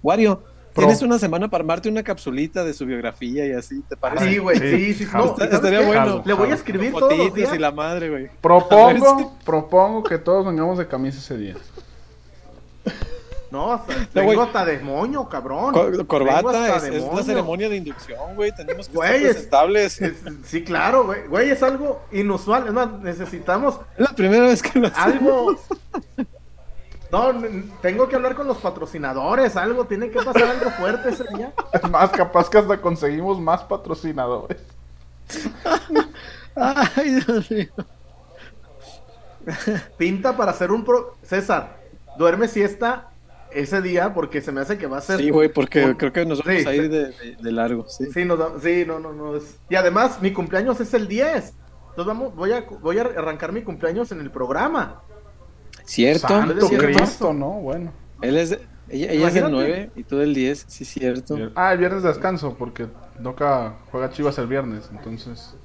Wario, 0.01 0.43
Pro. 0.73 0.85
tienes 0.85 1.01
una 1.03 1.19
semana 1.19 1.49
para 1.49 1.61
armarte 1.61 1.87
una 1.89 2.03
capsulita 2.03 2.63
de 2.63 2.73
su 2.73 2.85
biografía 2.85 3.45
y 3.45 3.51
así, 3.53 3.81
¿te 3.87 3.95
parece? 3.95 4.27
Sí, 4.29 4.37
güey, 4.39 4.57
Sí, 4.59 4.77
sí, 4.77 4.93
sí. 4.95 5.05
jalo. 5.05 5.25
No, 5.25 5.31
Está- 5.31 5.45
¿y 5.45 5.47
sabes 5.47 5.55
estaría 5.55 5.79
qué? 5.79 5.85
bueno. 5.85 6.23
Le 6.25 6.33
voy 6.33 6.49
a 6.51 6.53
escribir 6.55 6.91
todos 6.93 7.17
los 7.17 7.33
días. 7.33 7.53
y 7.53 7.59
la 7.59 7.71
madre, 7.71 8.09
güey. 8.09 8.29
Propongo, 8.41 9.37
propongo 9.45 10.03
que 10.03 10.17
todos 10.17 10.45
vengamos 10.45 10.77
de 10.77 10.87
camisa 10.87 11.19
ese 11.19 11.37
día. 11.37 11.55
No, 13.51 13.71
hasta, 13.71 13.93
tengo 14.11 14.41
hasta 14.41 14.65
de 14.65 14.79
moño, 14.79 15.29
cabrón. 15.29 15.75
Corbata 16.07 16.77
es, 16.87 17.03
moño. 17.03 17.21
ceremonia 17.23 17.69
de 17.69 17.75
inducción, 17.75 18.33
güey. 18.35 18.51
Tenemos 18.51 18.87
que 18.89 18.95
Güey, 18.95 19.09
estar 19.11 19.25
es- 19.29 19.33
presentables. 19.35 20.01
Es- 20.01 20.23
sí, 20.45 20.63
claro, 20.63 21.05
güey. 21.05 21.27
Güey, 21.27 21.51
es 21.51 21.61
algo 21.61 22.01
inusual. 22.11 22.65
Es 22.65 22.73
más, 22.73 22.91
necesitamos 23.01 23.79
Es 23.95 24.09
la 24.09 24.15
primera 24.15 24.47
vez 24.47 24.59
que 24.63 24.79
lo 24.79 24.87
hacemos. 24.87 25.05
algo. 25.05 25.55
No, 27.13 27.31
tengo 27.81 28.09
que 28.09 28.15
hablar 28.15 28.33
con 28.33 28.47
los 28.47 28.57
patrocinadores, 28.57 29.55
algo, 29.55 29.85
tiene 29.85 30.09
que 30.09 30.19
pasar 30.19 30.43
algo 30.45 30.71
fuerte 30.71 31.09
ese 31.09 31.25
día. 31.37 31.53
Es 31.71 31.87
más, 31.87 32.09
capaz 32.09 32.49
que 32.49 32.57
hasta 32.57 32.81
conseguimos 32.81 33.39
más 33.39 33.63
patrocinadores. 33.63 34.57
Ay, 36.55 37.19
Dios 37.21 37.51
mío. 37.51 37.67
Pinta 39.97 40.35
para 40.35 40.51
hacer 40.51 40.71
un 40.71 40.83
pro. 40.83 41.15
César, 41.21 41.77
duerme 42.17 42.47
siesta 42.47 43.09
ese 43.51 43.81
día 43.83 44.11
porque 44.13 44.41
se 44.41 44.51
me 44.51 44.61
hace 44.61 44.79
que 44.79 44.87
va 44.87 44.97
a 44.97 45.01
ser. 45.01 45.19
Sí, 45.19 45.29
güey, 45.29 45.49
porque 45.49 45.85
un- 45.85 45.93
creo 45.93 46.11
que 46.13 46.25
nos 46.25 46.43
vamos 46.43 46.61
Sí, 46.63 46.67
a 46.67 46.73
ir 46.73 46.89
de, 46.89 47.09
de- 47.11 47.35
de 47.39 47.51
largo, 47.51 47.87
sí. 47.89 48.07
Sí, 48.11 48.25
nos 48.25 48.39
da- 48.39 48.59
sí, 48.59 48.85
no, 48.87 48.99
no, 48.99 49.13
no. 49.13 49.35
es- 49.35 49.57
Y 49.69 49.75
además, 49.75 50.19
mi 50.19 50.33
cumpleaños 50.33 50.79
es 50.79 50.91
el 50.95 51.07
10. 51.07 51.53
Entonces 51.89 52.05
vamos, 52.07 52.35
voy 52.35 52.53
a, 52.53 52.61
voy 52.81 52.97
a 52.97 53.03
arrancar 53.03 53.51
mi 53.51 53.61
cumpleaños 53.61 54.11
en 54.11 54.19
el 54.21 54.31
programa. 54.31 55.01
¿Cierto? 55.85 56.27
Santo 56.27 56.67
Sí, 56.67 56.77
Cristo, 56.77 57.33
¿no? 57.33 57.51
Bueno. 57.59 57.91
Él 58.21 58.37
es, 58.37 58.51
ella, 58.89 59.11
ella 59.11 59.27
es 59.27 59.33
del 59.33 59.43
Imagínate. 59.43 59.51
9 59.51 59.91
y 59.95 60.03
tú 60.03 60.17
del 60.17 60.33
10, 60.33 60.65
sí, 60.67 60.85
cierto. 60.85 61.37
Ah, 61.55 61.73
el 61.73 61.79
viernes 61.79 62.03
descanso 62.03 62.55
porque 62.57 62.87
Doca 63.19 63.75
juega 63.91 64.09
Chivas 64.09 64.37
el 64.37 64.47
viernes, 64.47 64.89
entonces 64.91 65.55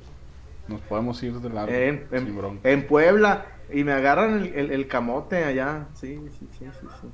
nos 0.67 0.81
podemos 0.83 1.23
ir 1.23 1.35
de 1.41 1.49
largo. 1.51 1.73
En, 1.73 2.07
en- 2.13 2.61
en 2.65 2.87
Puebla. 2.87 3.47
Y 3.71 3.85
me 3.85 3.93
agarran 3.93 4.39
el, 4.41 4.47
el- 4.55 4.71
el 4.73 4.89
camote 4.89 5.45
allá. 5.45 5.87
Sí, 5.95 6.19
sí, 6.39 6.49
sí, 6.59 6.65
sí. 6.81 6.87
sí. 7.03 7.09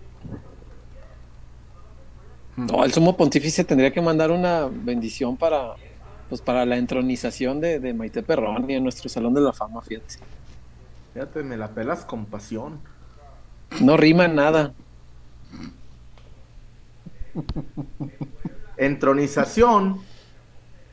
No, 2.57 2.85
el 2.85 2.93
sumo 2.93 3.17
pontífice 3.17 3.65
tendría 3.65 3.93
que 3.93 4.01
mandar 4.01 4.31
una 4.31 4.69
bendición 4.71 5.37
para, 5.37 5.75
pues, 6.29 6.41
para 6.41 6.65
la 6.65 6.77
entronización 6.77 7.61
de, 7.61 7.81
de 7.81 7.93
Maite 7.93 8.23
Perroni 8.23 8.75
en 8.75 8.83
nuestro 8.85 9.09
Salón 9.09 9.35
de 9.35 9.41
la 9.41 9.53
Fama, 9.53 9.83
fíjate. 9.83 10.17
Fíjate, 11.13 11.43
me 11.43 11.57
la 11.57 11.69
pelas 11.71 12.05
con 12.05 12.27
pasión. 12.27 12.79
No 13.81 13.97
rima 13.97 14.29
nada. 14.29 14.73
Entronización. 18.77 20.01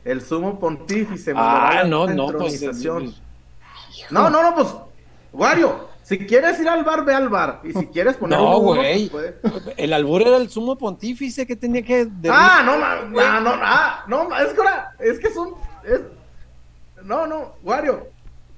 El 0.03 0.21
sumo 0.21 0.59
pontífice. 0.59 1.33
Ah, 1.35 1.83
no, 1.85 2.07
no, 2.07 2.25
pues. 2.31 2.53
entronización. 2.55 3.13
No, 4.09 4.29
no, 4.29 4.41
no, 4.41 4.55
pues. 4.55 4.67
Wario, 5.33 5.87
si 6.03 6.17
quieres 6.25 6.59
ir 6.59 6.67
al 6.67 6.83
bar, 6.83 7.05
ve 7.05 7.13
al 7.13 7.29
bar. 7.29 7.61
Y 7.63 7.71
si 7.71 7.85
quieres 7.87 8.17
poner 8.17 8.39
No, 8.39 8.59
güey. 8.59 9.09
pues. 9.09 9.33
El 9.77 9.93
albur 9.93 10.21
era 10.23 10.37
el 10.37 10.49
sumo 10.49 10.77
pontífice 10.77 11.45
que 11.45 11.55
tenía 11.55 11.83
que. 11.83 12.05
de- 12.05 12.29
Ah, 12.31 12.63
no, 12.65 12.77
no, 12.77 13.41
no, 13.41 13.51
ah, 13.61 14.03
no, 14.07 14.35
es 14.37 14.53
que 14.53 14.57
ahora, 14.59 14.95
es 14.99 15.19
que 15.19 15.31
son, 15.31 15.53
es, 15.85 16.01
no, 17.03 17.27
no, 17.27 17.53
Wario, 17.63 18.07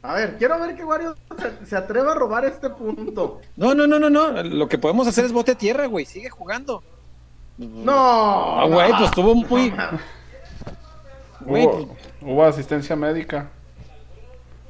a 0.04 0.14
ver, 0.14 0.38
quiero 0.38 0.60
ver 0.60 0.76
que 0.76 0.84
Wario 0.84 1.16
se, 1.40 1.66
se 1.66 1.76
atreva 1.76 2.12
a 2.12 2.16
robar 2.16 2.46
este 2.46 2.70
punto. 2.70 3.40
No, 3.56 3.74
no, 3.74 3.88
no, 3.88 3.98
no, 4.00 4.10
no. 4.10 4.44
Lo 4.44 4.68
que 4.68 4.78
podemos 4.78 5.08
hacer 5.08 5.26
es 5.26 5.32
bote 5.32 5.54
a 5.54 5.56
tierra, 5.58 5.86
güey. 5.88 6.06
Sigue 6.06 6.30
jugando. 6.30 6.84
No, 7.58 7.94
Ah, 8.62 8.66
güey, 8.68 8.90
pues 8.92 9.04
estuvo 9.04 9.34
muy. 9.36 9.70
Güey, 11.42 11.66
pues, 11.66 11.86
Hubo, 11.86 11.96
hubo 12.22 12.44
asistencia 12.46 12.96
médica. 12.96 13.50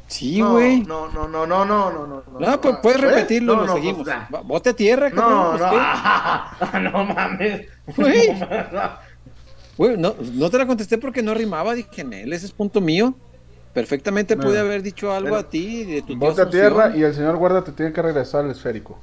sí, 0.07 0.39
no, 0.39 0.51
güey. 0.53 0.81
No, 0.81 1.07
no, 1.09 1.27
no, 1.27 1.45
no, 1.45 1.65
no, 1.65 1.91
no, 1.91 2.07
no. 2.07 2.39
No, 2.39 2.61
pues 2.61 2.77
puedes 2.81 2.99
¿Eh? 3.01 3.05
repetirlo, 3.05 3.55
No, 3.55 3.61
lo 3.61 3.67
no, 3.67 3.73
seguimos. 3.75 4.07
pues, 4.29 4.43
Bote 4.43 4.69
a 4.71 4.73
tierra, 4.75 5.09
No, 5.09 5.15
cabrón. 5.15 5.59
no, 5.59 5.69
pues, 5.69 5.81
ah, 5.83 6.79
no 6.81 7.05
mames. 7.05 7.67
Güey. 7.95 8.29
No, 8.71 9.13
Güey, 9.75 9.97
no, 9.97 10.13
no 10.33 10.49
te 10.51 10.57
la 10.59 10.67
contesté 10.67 10.99
porque 10.99 11.23
no 11.23 11.33
rimaba, 11.33 11.73
dije 11.73 12.01
en 12.01 12.13
él, 12.13 12.33
ese 12.33 12.45
es 12.45 12.51
punto 12.51 12.79
mío. 12.79 13.15
Perfectamente 13.73 14.37
pude 14.37 14.59
haber 14.59 14.83
dicho 14.83 15.11
algo 15.11 15.29
Pero- 15.29 15.37
a 15.39 15.49
ti 15.49 15.83
de 15.85 16.01
tu 16.01 16.07
tío 16.09 16.17
Bote 16.17 16.41
a 16.41 16.43
Asunción. 16.45 16.73
tierra 16.73 16.95
y 16.95 17.03
el 17.03 17.13
señor 17.13 17.37
guarda 17.37 17.63
te 17.63 17.71
tiene 17.71 17.91
que 17.91 18.01
regresar 18.01 18.45
el 18.45 18.51
esférico. 18.51 18.99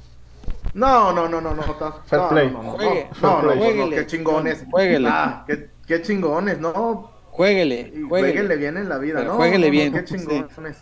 No, 0.73 1.11
no, 1.11 1.27
no, 1.27 1.41
no, 1.41 1.53
no. 1.53 1.63
Fair 2.05 2.21
no, 2.21 2.29
play. 2.29 2.49
No, 2.51 2.61
no, 2.63 2.71
no, 2.71 3.51
Juegue, 3.51 3.75
no, 3.75 3.89
qué 3.89 4.07
chingones. 4.07 4.65
jueguele. 4.71 5.09
Ah, 5.11 5.43
qué, 5.45 5.69
qué 5.85 6.01
chingones, 6.01 6.59
no. 6.59 7.11
Jueguele, 7.31 7.93
jueguele. 8.07 8.55
bien 8.57 8.77
en 8.77 8.87
la 8.89 8.97
vida, 8.97 9.19
Pero 9.19 9.31
¿no? 9.31 9.37
jueguele 9.37 9.67
no, 9.67 9.67
no, 9.67 9.71
bien, 9.71 9.93
Qué 9.93 10.07
sí. 10.07 10.15
chingones. 10.17 10.77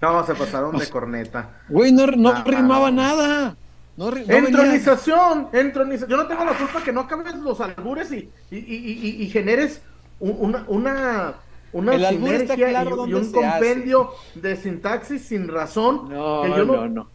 No, 0.00 0.24
se 0.26 0.34
pasaron 0.34 0.76
de 0.78 0.86
corneta. 0.88 1.50
Güey, 1.68 1.90
no, 1.92 2.06
no 2.06 2.28
Ah, 2.30 2.44
rimaba 2.46 2.90
no. 2.90 3.02
nada. 3.02 3.56
No, 3.96 4.06
no 4.06 4.10
venía- 4.10 4.38
entronización, 4.38 5.48
entronización. 5.52 6.10
Yo 6.10 6.16
no 6.18 6.26
tengo 6.26 6.44
la 6.44 6.52
culpa 6.52 6.82
que 6.84 6.92
no 6.92 7.00
acabes 7.00 7.34
los 7.36 7.60
albures 7.60 8.12
y, 8.12 8.30
y, 8.50 8.56
y, 8.58 9.00
y- 9.08 9.22
y 9.24 9.30
generes 9.30 9.80
un- 10.20 10.36
una, 10.38 10.64
una, 10.68 11.34
una 11.78 11.94
El 11.94 12.06
sinergia 12.06 12.56
claro 12.56 13.06
y, 13.06 13.12
un 13.14 13.22
hace. 13.22 13.32
compendio 13.32 14.10
de 14.34 14.56
sintaxis 14.56 15.22
sin 15.22 15.48
razón. 15.48 16.08
No, 16.08 16.42
que 16.42 16.48
yo 16.50 16.64
no, 16.64 16.88
no. 16.88 17.08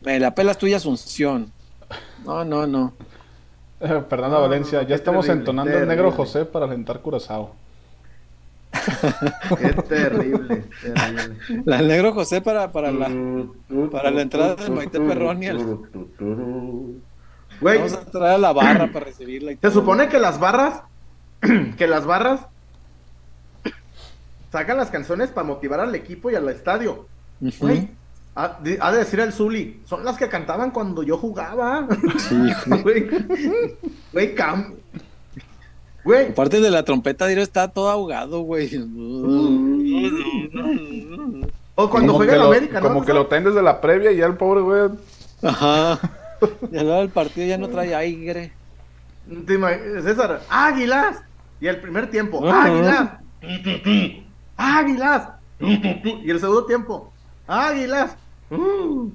Me 0.00 0.18
la 0.20 0.34
pelas 0.34 0.58
tuya, 0.58 0.78
Asunción. 0.78 1.52
No, 2.24 2.44
no, 2.44 2.66
no. 2.66 2.92
Eh, 3.80 4.02
Fernanda 4.08 4.38
No, 4.38 4.40
Valencia, 4.40 4.82
no, 4.82 4.88
ya 4.88 4.94
estamos 4.94 5.26
terrible, 5.26 5.40
entonando 5.42 5.70
el 5.72 5.76
terrible. 5.80 5.96
negro 5.96 6.12
José 6.12 6.44
para 6.46 6.64
alentar 6.64 7.00
Curazao. 7.00 7.54
Qué 9.58 9.68
terrible, 9.88 10.64
terrible. 10.82 11.62
La 11.64 11.76
del 11.78 11.88
negro 11.88 12.12
José 12.12 12.40
para, 12.40 12.72
para 12.72 12.90
la. 12.90 13.10
para 13.90 14.10
la 14.10 14.22
entrada 14.22 14.54
de 14.56 14.70
Maite 14.70 15.00
Perroni 15.00 15.48
Vamos 17.60 17.92
a 17.94 18.04
traer 18.06 18.34
a 18.34 18.38
la 18.38 18.52
barra 18.52 18.92
para 18.92 19.06
recibirla. 19.06 19.52
se 19.60 19.70
supone 19.70 20.08
que 20.08 20.18
las 20.18 20.38
barras, 20.40 20.82
que 21.76 21.86
las 21.86 22.04
barras 22.04 22.46
sacan 24.50 24.76
las 24.76 24.90
canciones 24.90 25.30
para 25.30 25.46
motivar 25.46 25.80
al 25.80 25.94
equipo 25.94 26.30
y 26.30 26.34
al 26.34 26.48
estadio. 26.48 27.06
Güey, 27.40 27.88
ha, 28.34 28.58
de 28.62 28.78
ha 28.80 28.92
de 28.92 28.98
decir 28.98 29.20
el 29.20 29.32
Zuli, 29.32 29.80
son 29.84 30.04
las 30.04 30.16
que 30.16 30.28
cantaban 30.28 30.70
cuando 30.70 31.02
yo 31.02 31.18
jugaba. 31.18 31.86
Sí, 32.18 32.36
güey. 32.82 33.08
Güey, 34.12 34.34
cam. 34.34 34.74
Güey, 36.04 36.28
Aparte 36.30 36.60
de 36.60 36.70
la 36.70 36.84
trompeta, 36.84 37.26
Diro 37.26 37.42
está 37.42 37.68
todo 37.68 37.90
ahogado, 37.90 38.40
güey. 38.40 38.70
o 41.74 41.90
cuando 41.90 42.12
como 42.12 42.18
juega 42.18 42.34
en 42.34 42.38
lo, 42.38 42.46
América, 42.46 42.80
¿no? 42.80 42.88
Como 42.88 43.04
que 43.04 43.12
lo 43.12 43.26
traen 43.26 43.44
desde 43.44 43.62
la 43.62 43.80
previa 43.80 44.12
y 44.12 44.18
ya 44.18 44.26
el 44.26 44.36
pobre 44.36 44.60
güey. 44.60 44.90
Ajá. 45.42 45.98
Y 46.70 46.76
al 46.76 46.88
lado 46.88 47.00
del 47.00 47.08
partido 47.08 47.46
ya 47.46 47.58
no 47.58 47.68
trae 47.68 47.94
aire. 47.94 48.52
César, 50.04 50.42
águilas. 50.48 51.22
Y 51.60 51.66
el 51.66 51.80
primer 51.80 52.10
tiempo, 52.10 52.46
águilas. 52.48 53.10
Águilas. 54.56 55.28
Y 55.58 56.30
el 56.30 56.38
segundo 56.40 56.66
tiempo, 56.66 57.12
águilas. 57.46 58.16
Uh. 58.50 59.10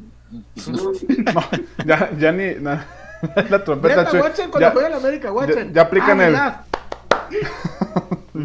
Ya, 1.85 2.11
ya 2.17 2.31
ni. 2.31 2.55
na- 2.55 2.85
la 3.49 3.63
trompeta, 3.63 4.03
Neta, 4.03 4.49
cuando 4.49 4.81
Ya- 4.81 4.97
América, 4.97 5.31
ya- 5.47 5.71
ya 5.71 5.81
aplican 5.83 6.19
el-. 6.21 6.33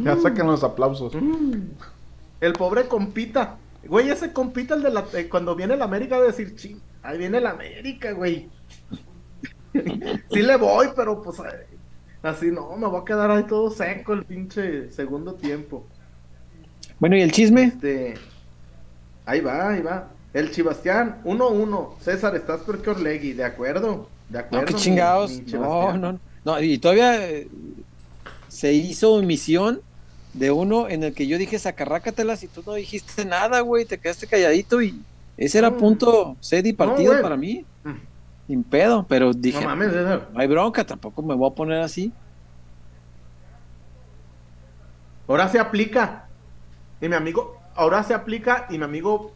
Ya 0.05 0.17
saquen 0.17 0.47
los 0.47 0.63
aplausos. 0.63 1.13
El 2.41 2.53
pobre 2.53 2.87
compita. 2.87 3.57
Güey, 3.87 4.11
ese 4.11 4.33
compita, 4.33 4.75
el 4.75 4.83
de 4.83 4.91
la, 4.91 5.05
eh, 5.15 5.29
cuando 5.29 5.55
viene 5.55 5.75
el 5.75 5.83
América, 5.83 6.17
va 6.19 6.25
a 6.25 6.27
decir, 6.27 6.55
ching, 6.57 6.81
ahí 7.03 7.19
viene 7.19 7.39
el 7.39 7.47
América, 7.47 8.13
güey. 8.13 8.51
sí 9.73 10.43
le 10.43 10.57
voy, 10.57 10.89
pero 10.97 11.23
pues 11.23 11.39
eh, 11.41 11.67
así 12.23 12.51
no, 12.51 12.77
me 12.77 12.87
voy 12.89 13.01
a 13.01 13.05
quedar 13.05 13.31
ahí 13.31 13.45
todo 13.45 13.71
seco 13.71 14.13
el 14.13 14.25
pinche 14.25 14.91
segundo 14.91 15.35
tiempo. 15.35 15.87
Bueno, 16.99 17.17
¿y 17.17 17.23
el 17.23 17.33
chisme? 17.33 17.65
Este, 17.65 18.15
ahí 19.25 19.41
va, 19.41 19.71
ahí 19.71 19.83
va. 19.83 20.09
El 20.33 20.51
Chibastián, 20.51 21.21
1-1. 21.25 21.99
César, 22.01 22.35
estás 22.37 22.61
peor 22.61 22.83
que 22.83 22.91
Orlegui, 22.91 23.33
¿de 23.33 23.45
acuerdo? 23.45 24.09
De 24.29 24.39
acuerdo. 24.39 24.67
No, 24.67 24.67
qué 24.67 24.75
chingados. 24.75 25.33
mi 25.41 25.53
No, 25.53 25.97
no, 25.97 26.19
no. 26.45 26.61
Y 26.61 26.79
todavía 26.79 27.27
eh, 27.29 27.49
se 28.49 28.73
hizo 28.73 29.21
misión 29.23 29.81
de 30.35 30.51
uno 30.51 30.89
en 30.89 31.03
el 31.05 31.15
que 31.15 31.27
yo 31.27 31.39
dije 31.39 31.59
sacarrácatelas 31.59 32.43
y 32.43 32.49
tú 32.49 32.63
no 32.67 32.75
dijiste 32.75 33.25
nada, 33.25 33.61
güey. 33.61 33.85
Te 33.87 33.99
quedaste 33.99 34.27
calladito 34.27 34.83
y 34.83 35.01
ese 35.37 35.59
era 35.59 35.71
No. 35.71 35.77
punto 35.79 36.37
sed 36.41 36.65
y 36.65 36.73
partido 36.73 37.21
para 37.23 37.37
mí. 37.37 37.65
Mm. 37.85 37.93
Sin 38.47 38.63
pedo, 38.65 39.05
pero 39.09 39.33
dije, 39.33 39.61
No 39.61 39.67
mames, 39.69 39.93
César. 39.93 40.29
no 40.33 40.39
hay 40.41 40.47
bronca, 40.47 40.85
tampoco 40.85 41.23
me 41.23 41.35
voy 41.35 41.51
a 41.51 41.55
poner 41.55 41.81
así. 41.81 42.13
Ahora 45.27 45.49
se 45.49 45.59
aplica. 45.59 46.26
Y 47.01 47.09
mi 47.09 47.15
amigo, 47.15 47.59
ahora 47.75 48.03
se 48.03 48.15
aplica 48.15 48.67
y 48.71 48.79
mi 48.79 48.85
amigo, 48.85 49.33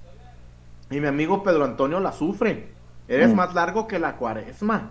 y 0.91 1.01
mi 1.01 1.07
amigo 1.07 1.43
Pedro 1.43 1.65
Antonio 1.65 2.01
la 2.01 2.12
sufre. 2.12 2.69
Eres 3.09 3.32
Mm. 3.32 3.37
más 3.37 3.55
largo 3.55 3.87
que 3.87 3.99
la 3.99 4.16
cuaresma. 4.16 4.91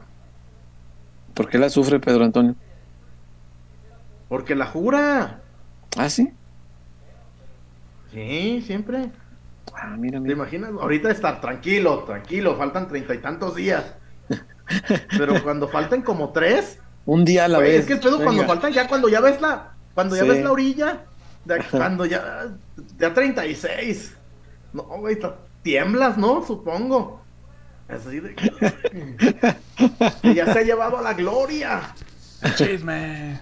¿Por 1.34 1.48
qué 1.50 1.58
la 1.58 1.70
sufre 1.70 2.00
Pedro 2.00 2.26
Antonio? 2.26 2.56
Porque 4.28 4.56
la 4.56 4.66
jura. 4.68 5.40
Ah, 5.98 6.10
sí. 6.10 6.32
Sí, 8.12 8.62
siempre. 8.66 9.10
Ah, 9.76 9.96
mira, 9.98 10.18
¿Te 10.18 10.22
mira. 10.22 10.34
imaginas? 10.34 10.72
Ahorita 10.80 11.12
estar 11.12 11.40
tranquilo, 11.42 12.04
tranquilo, 12.04 12.56
faltan 12.58 12.88
treinta 12.88 13.14
y 13.14 13.20
tantos 13.20 13.56
días. 13.56 13.96
Pero 15.10 15.42
cuando 15.44 15.68
falten 15.68 16.02
como 16.02 16.30
tres, 16.32 16.80
Un 17.06 17.24
día 17.26 17.46
a 17.46 17.48
la 17.48 17.60
vez. 17.60 17.82
es 17.82 17.86
que 17.86 17.94
el 17.94 18.00
pedo 18.00 18.22
cuando 18.24 18.46
faltan 18.46 18.74
ya, 18.74 18.88
cuando 18.88 19.10
ya 19.10 19.22
ves 19.22 19.40
la, 19.42 19.74
cuando 19.94 20.16
ya 20.16 20.24
Sí. 20.24 20.30
ves 20.30 20.44
la 20.44 20.52
orilla, 20.52 21.06
de- 21.56 21.64
cuando 21.72 22.06
ya, 22.06 22.48
ya 22.98 23.14
36. 23.14 24.16
No, 24.74 24.84
güey, 24.84 25.18
tiemblas, 25.64 26.18
¿no? 26.18 26.46
Supongo. 26.46 27.22
Así 27.88 28.20
de 28.20 28.36
que 28.36 30.34
ya 30.36 30.54
se 30.54 30.60
ha 30.60 30.64
llevado 30.64 30.98
a 30.98 31.02
la 31.02 31.14
gloria. 31.14 31.94
Chisme. 32.56 33.40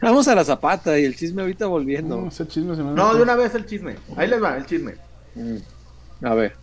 Vamos 0.00 0.28
a 0.28 0.34
la 0.34 0.44
zapata 0.44 0.98
y 0.98 1.04
el 1.04 1.16
chisme 1.16 1.42
ahorita 1.42 1.66
volviendo. 1.66 2.20
No, 2.20 2.28
ese 2.28 2.46
chisme 2.46 2.76
se 2.76 2.82
me 2.82 2.92
No, 2.92 3.14
de 3.14 3.22
una 3.22 3.34
vez 3.36 3.54
el 3.54 3.66
chisme. 3.66 3.96
Ahí 4.16 4.28
les 4.28 4.42
va 4.42 4.56
el 4.56 4.66
chisme. 4.66 4.94
Mm. 5.34 5.56
A 6.26 6.34
ver. 6.34 6.54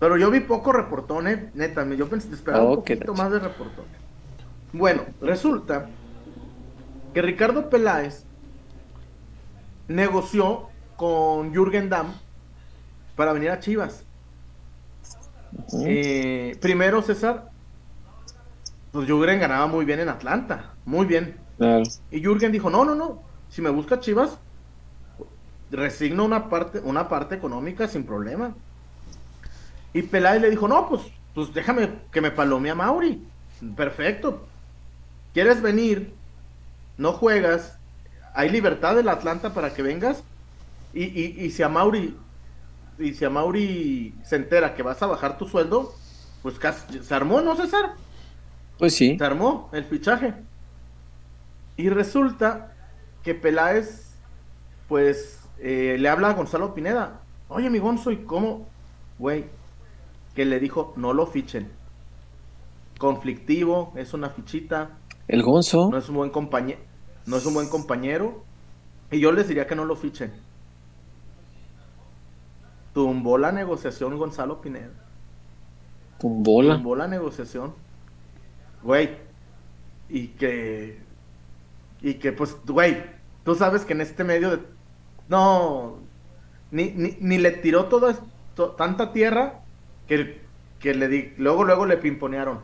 Pero 0.00 0.16
yo 0.18 0.30
vi 0.30 0.40
poco 0.40 0.72
reportón, 0.72 1.28
eh, 1.28 1.50
neta, 1.54 1.84
me- 1.84 1.96
yo 1.96 2.08
pensé, 2.08 2.32
esperaba 2.34 2.64
Oh, 2.64 2.78
un 2.78 2.84
qué 2.84 2.96
poquito 2.96 3.14
más 3.14 3.30
de 3.30 3.38
reportón. 3.38 3.84
Bueno, 4.72 5.04
resulta 5.22 5.86
que 7.14 7.22
Ricardo 7.22 7.70
Peláez 7.70 8.24
negoció 9.88 10.68
con 10.96 11.52
Jürgen 11.52 11.88
Damm 11.88 12.14
para 13.14 13.32
venir 13.32 13.50
a 13.50 13.60
Chivas. 13.60 14.04
Eh, 15.84 16.56
primero, 16.60 17.02
César, 17.02 17.50
pues 18.92 19.06
Jürgen 19.06 19.40
ganaba 19.40 19.66
muy 19.66 19.84
bien 19.84 20.00
en 20.00 20.08
Atlanta, 20.08 20.74
muy 20.84 21.06
bien. 21.06 21.36
Claro. 21.58 21.84
Y 22.10 22.20
Jürgen 22.20 22.52
dijo, 22.52 22.70
no, 22.70 22.84
no, 22.84 22.94
no, 22.94 23.22
si 23.48 23.62
me 23.62 23.70
busca 23.70 24.00
Chivas, 24.00 24.38
resigno 25.70 26.24
una 26.24 26.48
parte, 26.48 26.80
una 26.80 27.08
parte 27.08 27.34
económica 27.34 27.88
sin 27.88 28.04
problema. 28.04 28.54
Y 29.92 30.02
Peláez 30.02 30.42
le 30.42 30.50
dijo, 30.50 30.68
no, 30.68 30.88
pues, 30.88 31.02
pues 31.34 31.52
déjame 31.54 31.88
que 32.12 32.20
me 32.20 32.30
palome 32.30 32.70
a 32.70 32.74
Mauri. 32.74 33.26
Perfecto. 33.74 34.46
¿Quieres 35.32 35.62
venir? 35.62 36.14
No 36.98 37.12
juegas. 37.12 37.75
Hay 38.38 38.50
libertad 38.50 38.94
del 38.94 39.08
Atlanta 39.08 39.52
para 39.54 39.72
que 39.74 39.82
vengas. 39.82 40.22
Y, 40.94 41.04
y, 41.04 41.44
y 41.44 41.50
si 41.50 41.62
a 41.62 41.68
Mauri, 41.68 42.16
y 42.98 43.14
si 43.14 43.24
a 43.24 43.30
Mauri 43.30 44.14
se 44.24 44.36
entera 44.36 44.74
que 44.74 44.82
vas 44.82 45.02
a 45.02 45.06
bajar 45.06 45.38
tu 45.38 45.46
sueldo, 45.46 45.92
pues 46.42 46.58
casi- 46.58 47.02
se 47.02 47.14
armó, 47.14 47.40
¿no, 47.40 47.56
César? 47.56 47.94
Pues 48.78 48.94
sí. 48.94 49.16
Se 49.18 49.24
armó 49.24 49.68
el 49.72 49.84
fichaje. 49.84 50.34
Y 51.76 51.88
resulta 51.90 52.72
que 53.22 53.34
Peláez, 53.34 54.14
pues, 54.88 55.40
eh, 55.58 55.96
le 55.98 56.08
habla 56.08 56.28
a 56.30 56.34
Gonzalo 56.34 56.74
Pineda. 56.74 57.20
Oye, 57.48 57.68
mi 57.70 57.78
Gonzo, 57.78 58.10
¿y 58.10 58.18
cómo? 58.18 58.68
Güey, 59.18 59.46
que 60.34 60.44
le 60.44 60.60
dijo, 60.60 60.92
no 60.96 61.12
lo 61.14 61.26
fichen. 61.26 61.70
Conflictivo, 62.98 63.92
es 63.96 64.14
una 64.14 64.30
fichita, 64.30 64.90
El 65.28 65.42
Gonzo. 65.42 65.90
no 65.90 65.98
es 65.98 66.08
un 66.08 66.16
buen 66.16 66.30
compañero, 66.30 66.80
no 67.26 67.36
es 67.36 67.46
un 67.46 67.54
buen 67.54 67.68
compañero. 67.68 68.44
Y 69.10 69.20
yo 69.20 69.30
les 69.32 69.46
diría 69.48 69.66
que 69.66 69.76
no 69.76 69.84
lo 69.84 69.94
fichen. 69.96 70.32
Tumbó 72.92 73.36
la 73.38 73.52
negociación 73.52 74.16
Gonzalo 74.16 74.60
Pineda. 74.60 74.90
Tumbola. 76.18 76.74
Tumbó 76.76 76.96
la 76.96 77.08
negociación. 77.08 77.74
Güey. 78.82 79.10
Y 80.08 80.28
que. 80.28 80.98
Y 82.00 82.14
que, 82.14 82.32
pues, 82.32 82.56
güey. 82.66 83.02
Tú 83.44 83.54
sabes 83.54 83.84
que 83.84 83.92
en 83.92 84.00
este 84.00 84.24
medio 84.24 84.50
de. 84.50 84.62
No. 85.28 85.98
Ni, 86.70 86.90
ni, 86.90 87.16
ni 87.20 87.38
le 87.38 87.52
tiró 87.52 87.84
toda 87.86 88.16
to- 88.54 88.70
tanta 88.72 89.12
tierra 89.12 89.60
que, 90.08 90.40
que 90.80 90.94
le 90.94 91.08
di. 91.08 91.34
Luego, 91.36 91.64
luego 91.64 91.84
le 91.86 91.98
pimponearon. 91.98 92.60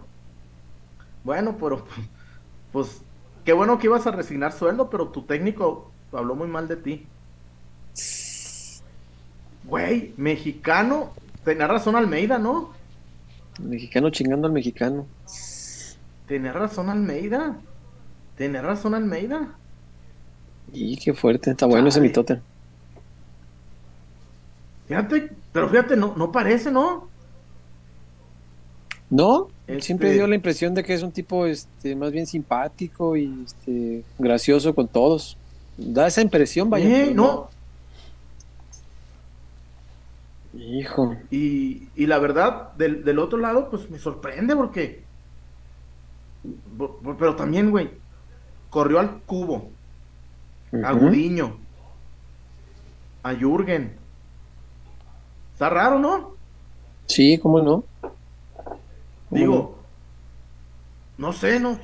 Bueno, 1.24 1.56
pero. 1.60 1.84
Pues. 2.72 3.02
Qué 3.44 3.52
bueno 3.52 3.78
que 3.78 3.86
ibas 3.88 4.06
a 4.06 4.12
resignar 4.12 4.52
sueldo, 4.52 4.88
pero 4.88 5.08
tu 5.08 5.22
técnico 5.22 5.90
habló 6.12 6.34
muy 6.34 6.48
mal 6.48 6.68
de 6.68 6.76
ti. 6.76 7.06
Güey, 9.64 10.14
mexicano. 10.16 11.12
Tenía 11.44 11.66
razón 11.66 11.96
Almeida, 11.96 12.38
¿no? 12.38 12.72
El 13.58 13.66
mexicano 13.66 14.10
chingando 14.10 14.46
al 14.46 14.52
mexicano. 14.52 15.06
Tenía 16.26 16.52
razón 16.52 16.88
Almeida. 16.88 17.56
Tenía 18.36 18.62
razón 18.62 18.94
Almeida. 18.94 19.56
Y 20.72 20.96
qué 20.96 21.12
fuerte. 21.12 21.50
Está 21.50 21.66
bueno 21.66 21.88
ese 21.88 22.00
mitote. 22.00 22.40
Fíjate, 24.86 25.30
pero 25.52 25.68
fíjate, 25.68 25.96
no, 25.96 26.14
no 26.16 26.30
parece, 26.30 26.70
¿no? 26.70 27.08
No, 29.12 29.48
Este- 29.66 29.82
siempre 29.82 30.10
dio 30.12 30.26
la 30.26 30.34
impresión 30.36 30.72
de 30.72 30.82
que 30.82 30.94
es 30.94 31.02
un 31.02 31.12
tipo 31.12 31.44
este, 31.44 31.94
más 31.94 32.12
bien 32.12 32.26
simpático 32.26 33.14
y 33.14 33.44
este, 33.44 34.04
gracioso 34.18 34.74
con 34.74 34.88
todos. 34.88 35.36
Da 35.76 36.06
esa 36.06 36.22
impresión, 36.22 36.70
vaya. 36.70 36.88
Eh, 36.88 37.12
no. 37.14 37.50
Hijo. 40.54 41.14
Y, 41.30 41.88
y 41.94 42.06
la 42.06 42.18
verdad, 42.18 42.72
del, 42.78 43.04
del 43.04 43.18
otro 43.18 43.38
lado, 43.38 43.68
pues 43.68 43.90
me 43.90 43.98
sorprende 43.98 44.56
porque. 44.56 45.02
Pero 47.18 47.36
también, 47.36 47.70
güey, 47.70 47.90
corrió 48.70 48.98
al 48.98 49.20
cubo, 49.26 49.68
a. 50.84 50.92
Gudiño, 50.92 51.58
a 53.22 53.34
Jürgen. 53.34 53.94
Está 55.52 55.68
raro, 55.68 55.98
¿no? 55.98 56.32
Sí, 57.06 57.36
cómo 57.36 57.60
no. 57.60 57.84
¿Cómo 59.32 59.40
Digo, 59.40 59.78
no 61.16 61.32
sé, 61.32 61.58
¿no? 61.58 61.78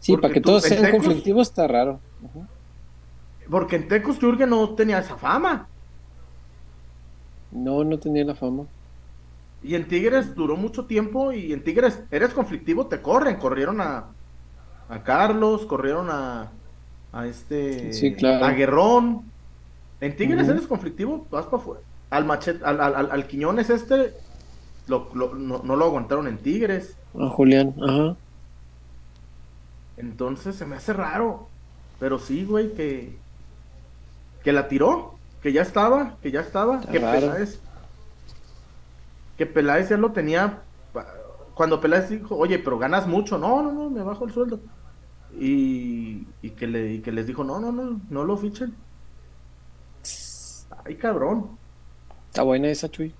Sí, 0.00 0.12
porque 0.12 0.22
para 0.22 0.34
que 0.34 0.40
todos 0.42 0.62
sean 0.64 0.82
Tecos- 0.84 0.90
conflictivos 1.04 1.48
está 1.48 1.66
raro. 1.66 1.98
Porque 3.50 3.76
en 3.76 3.88
Tecos 3.88 4.18
Jürgen 4.18 4.50
no 4.50 4.68
tenía 4.74 4.98
esa 4.98 5.16
fama. 5.16 5.66
No, 7.50 7.84
no 7.84 7.98
tenía 7.98 8.24
la 8.24 8.34
fama. 8.34 8.64
Y 9.62 9.74
en 9.76 9.86
Tigres 9.86 10.34
duró 10.34 10.56
mucho 10.56 10.86
tiempo 10.86 11.32
y 11.32 11.52
en 11.52 11.62
Tigres 11.62 12.00
eres 12.10 12.30
conflictivo, 12.34 12.86
te 12.86 13.00
corren. 13.00 13.36
Corrieron 13.36 13.80
a, 13.80 14.06
a 14.88 15.02
Carlos, 15.04 15.64
corrieron 15.66 16.08
a, 16.10 16.50
a 17.12 17.26
este 17.26 17.92
Sí, 17.92 18.14
claro. 18.14 18.44
a 18.44 18.50
Guerrón. 18.52 19.22
En 20.00 20.16
Tigres 20.16 20.48
eres 20.48 20.66
conflictivo, 20.66 21.26
vas 21.30 21.44
para 21.46 21.58
afuera. 21.58 21.80
Al 22.10 22.24
machete, 22.24 22.64
al, 22.64 22.80
al, 22.80 22.94
al- 22.96 23.10
al 23.12 23.26
Quiñones 23.26 23.70
este, 23.70 24.14
lo- 24.86 25.08
lo- 25.14 25.34
no, 25.34 25.60
no 25.62 25.76
lo 25.76 25.84
aguantaron 25.84 26.26
en 26.26 26.38
Tigres. 26.38 26.96
A 27.18 27.28
Julián, 27.28 27.74
ajá. 27.82 28.16
Entonces 29.96 30.56
se 30.56 30.66
me 30.66 30.76
hace 30.76 30.92
raro. 30.92 31.48
Pero 32.00 32.18
sí, 32.18 32.44
güey, 32.44 32.72
que. 32.74 33.16
Que 34.42 34.52
la 34.52 34.68
tiró. 34.68 35.14
Que 35.42 35.52
ya 35.52 35.62
estaba. 35.62 36.16
Que 36.22 36.30
ya 36.30 36.40
estaba. 36.40 36.80
Está 36.80 36.90
que 36.92 36.98
raro. 36.98 37.20
Peláez. 37.20 37.60
Que 39.36 39.46
Peláez 39.46 39.88
ya 39.88 39.96
lo 39.96 40.12
tenía. 40.12 40.60
Cuando 41.54 41.80
Peláez 41.80 42.08
dijo, 42.08 42.36
oye, 42.36 42.58
pero 42.58 42.78
ganas 42.78 43.06
mucho. 43.06 43.38
No, 43.38 43.62
no, 43.62 43.72
no, 43.72 43.90
me 43.90 44.02
bajo 44.02 44.24
el 44.24 44.32
sueldo. 44.32 44.60
Y, 45.38 46.26
y, 46.42 46.50
que, 46.50 46.66
le, 46.66 46.94
y 46.94 46.98
que 47.00 47.12
les 47.12 47.26
dijo, 47.26 47.44
no, 47.44 47.60
no, 47.60 47.72
no, 47.72 48.00
no 48.10 48.24
lo 48.24 48.36
fichen. 48.36 48.74
Ay, 50.84 50.96
cabrón. 50.96 51.50
Está 52.28 52.42
buena 52.42 52.68
esa, 52.68 52.90
Chuy. 52.90 53.14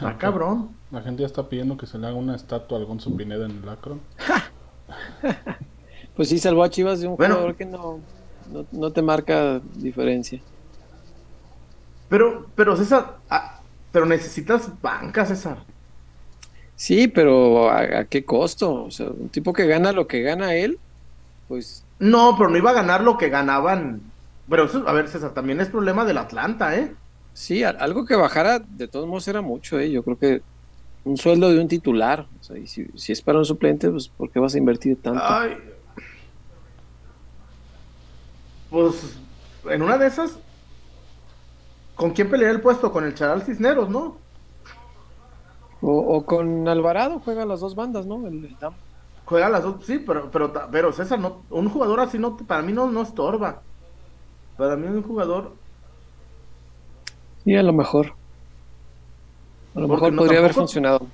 Ah, 0.00 0.16
cabrón. 0.18 0.70
La 0.90 1.02
gente 1.02 1.22
ya 1.22 1.26
está 1.26 1.48
pidiendo 1.48 1.76
que 1.76 1.86
se 1.86 1.98
le 1.98 2.06
haga 2.06 2.16
una 2.16 2.34
estatua 2.36 2.78
al 2.78 2.84
Gonzo 2.86 3.14
Pineda 3.16 3.46
en 3.46 3.62
el 3.62 3.68
Akron. 3.68 4.00
Pues 6.14 6.30
sí, 6.30 6.38
salvó 6.38 6.62
a 6.64 6.70
Chivas 6.70 7.00
de 7.00 7.08
un 7.08 7.16
Bueno. 7.16 7.34
jugador 7.34 7.56
que 7.56 7.66
no, 7.66 8.00
no, 8.50 8.64
no 8.72 8.90
te 8.90 9.02
marca 9.02 9.60
diferencia. 9.74 10.40
Pero, 12.08 12.46
pero 12.54 12.76
César, 12.76 13.18
ah, 13.28 13.60
pero 13.92 14.06
necesitas 14.06 14.70
banca, 14.80 15.26
César. 15.26 15.58
Sí, 16.74 17.08
pero 17.08 17.68
¿a, 17.70 17.80
a 18.00 18.04
qué 18.04 18.24
costo? 18.24 18.84
O 18.84 18.90
sea, 18.90 19.08
un 19.08 19.28
tipo 19.28 19.52
que 19.52 19.66
gana 19.66 19.92
lo 19.92 20.06
que 20.06 20.22
gana 20.22 20.54
él, 20.54 20.78
pues 21.48 21.84
No, 21.98 22.34
pero 22.38 22.48
no 22.48 22.56
iba 22.56 22.70
a 22.70 22.74
ganar 22.74 23.02
lo 23.02 23.18
que 23.18 23.28
ganaban. 23.28 24.00
Pero 24.48 24.64
eso, 24.64 24.84
a 24.88 24.92
ver, 24.92 25.08
César, 25.08 25.34
también 25.34 25.60
es 25.60 25.68
problema 25.68 26.04
del 26.06 26.18
Atlanta, 26.18 26.76
¿eh? 26.76 26.94
Sí, 27.36 27.62
algo 27.62 28.06
que 28.06 28.16
bajara 28.16 28.58
de 28.58 28.88
todos 28.88 29.06
modos 29.06 29.28
era 29.28 29.42
mucho, 29.42 29.78
¿eh? 29.78 29.90
Yo 29.90 30.02
creo 30.02 30.18
que 30.18 30.42
un 31.04 31.18
sueldo 31.18 31.50
de 31.50 31.60
un 31.60 31.68
titular, 31.68 32.26
o 32.40 32.42
sea, 32.42 32.56
y 32.56 32.66
si, 32.66 32.86
si 32.94 33.12
es 33.12 33.20
para 33.20 33.38
un 33.38 33.44
suplente, 33.44 33.90
pues 33.90 34.08
¿por 34.08 34.30
qué 34.30 34.40
vas 34.40 34.54
a 34.54 34.58
invertir 34.58 35.00
tanto? 35.00 35.22
Ay. 35.22 35.56
Pues 38.70 39.16
en 39.70 39.82
una 39.82 39.98
de 39.98 40.06
esas, 40.06 40.38
¿con 41.94 42.10
quién 42.10 42.30
pelear 42.30 42.52
el 42.52 42.60
puesto? 42.62 42.90
Con 42.90 43.04
el 43.04 43.14
Charal 43.14 43.42
Cisneros, 43.42 43.88
¿no? 43.90 44.16
O, 45.82 45.92
o 45.92 46.24
con 46.24 46.66
Alvarado 46.66 47.20
juega 47.22 47.44
las 47.44 47.60
dos 47.60 47.74
bandas, 47.74 48.06
¿no? 48.06 48.26
El, 48.26 48.44
el. 48.44 48.56
Juega 49.26 49.48
las 49.48 49.62
dos, 49.62 49.84
sí, 49.84 49.98
pero, 49.98 50.30
pero, 50.30 50.52
pero 50.70 50.92
César, 50.92 51.18
no, 51.18 51.42
un 51.50 51.68
jugador 51.68 52.00
así 52.00 52.18
no, 52.18 52.36
para 52.36 52.62
mí 52.62 52.72
no, 52.72 52.90
no 52.90 53.02
estorba. 53.02 53.60
Para 54.56 54.76
mí 54.76 54.86
un 54.86 55.02
jugador, 55.02 55.52
Sí, 57.46 57.56
a 57.56 57.62
lo 57.62 57.72
mejor. 57.72 58.14
A 59.74 59.80
lo 59.80 59.88
Porque 59.88 60.10
mejor 60.10 60.12
no- 60.12 60.22
podría 60.22 60.38
haber 60.40 60.52
funcionado. 60.54 61.12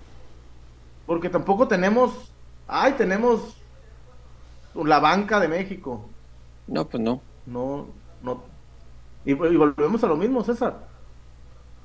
porque 1.07 1.29
tampoco 1.29 1.69
tenemos, 1.69 2.33
ay, 2.67 2.93
tenemos 2.95 3.57
la 4.75 4.99
banca 5.01 5.39
de 5.41 5.49
México. 5.49 6.09
No, 6.67 6.89
pues 6.89 7.03
no. 7.03 7.21
No, 7.47 7.89
no. 8.23 8.43
Y, 9.25 9.33
y 9.33 9.35
volvemos 9.35 10.03
a 10.05 10.07
lo 10.09 10.17
mismo, 10.17 10.43
César. 10.45 10.89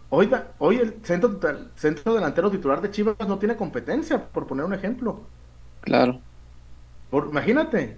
Hoy, 0.09 0.31
hoy 0.59 0.77
el 0.77 0.99
centro, 1.03 1.37
el 1.49 1.71
centro 1.75 2.13
delantero 2.13 2.49
titular 2.49 2.79
de 2.81 2.91
Chivas 2.91 3.15
no 3.27 3.37
tiene 3.39 3.57
competencia, 3.57 4.25
por 4.29 4.47
poner 4.47 4.65
un 4.65 4.73
ejemplo. 4.73 5.19
Claro. 5.81 6.21
Por, 7.09 7.27
imagínate, 7.29 7.97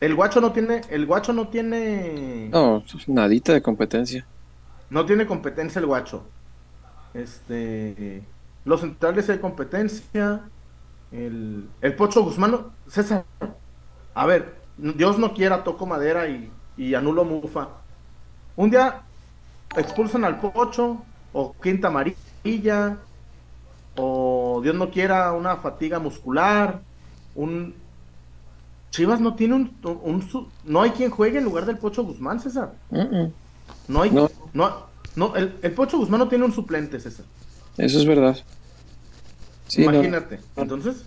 el 0.00 0.14
guacho 0.16 0.40
no 0.40 0.52
tiene, 0.52 0.80
el 0.90 1.06
guacho 1.06 1.32
no 1.32 1.48
tiene, 1.48 2.48
No, 2.50 2.82
pues, 2.90 3.08
nadita 3.08 3.52
de 3.52 3.62
competencia. 3.62 4.26
No 4.90 5.06
tiene 5.06 5.26
competencia 5.26 5.78
el 5.78 5.86
guacho. 5.86 6.24
Este, 7.14 8.22
los 8.64 8.80
centrales 8.80 9.30
hay 9.30 9.38
competencia. 9.38 10.42
El, 11.12 11.68
el 11.80 11.96
Pocho 11.96 12.22
Guzmán, 12.22 12.66
César, 12.86 13.24
a 14.14 14.26
ver, 14.26 14.54
Dios 14.76 15.18
no 15.18 15.34
quiera, 15.34 15.64
toco 15.64 15.84
madera 15.86 16.28
y, 16.28 16.52
y 16.76 16.94
anulo 16.94 17.24
mufa. 17.24 17.68
Un 18.54 18.70
día 18.70 19.02
expulsan 19.76 20.24
al 20.24 20.38
Pocho, 20.38 21.02
o 21.32 21.54
quinta 21.60 21.88
amarilla, 21.88 22.98
o 23.96 24.60
Dios 24.62 24.74
no 24.76 24.90
quiera, 24.90 25.32
una 25.32 25.56
fatiga 25.56 25.98
muscular, 25.98 26.80
un... 27.34 27.74
Chivas 28.90 29.20
no 29.20 29.34
tiene 29.34 29.54
un, 29.54 29.76
un 30.02 30.50
no 30.64 30.82
hay 30.82 30.90
quien 30.90 31.10
juegue 31.10 31.38
en 31.38 31.44
lugar 31.44 31.64
del 31.64 31.78
Pocho 31.78 32.02
Guzmán, 32.04 32.40
César. 32.40 32.72
No 33.88 34.02
hay, 34.02 34.10
No. 34.10 34.28
No, 34.52 34.86
no, 35.16 35.34
el, 35.36 35.56
el 35.62 35.72
Pocho 35.72 35.98
Guzmán 35.98 36.20
no 36.20 36.28
tiene 36.28 36.44
un 36.44 36.52
suplente, 36.52 36.98
César. 37.00 37.24
Eso 37.76 37.98
es 37.98 38.06
verdad. 38.06 38.38
Sí, 39.68 39.84
no. 39.86 39.92
Imagínate. 39.94 40.40
Entonces, 40.56 41.04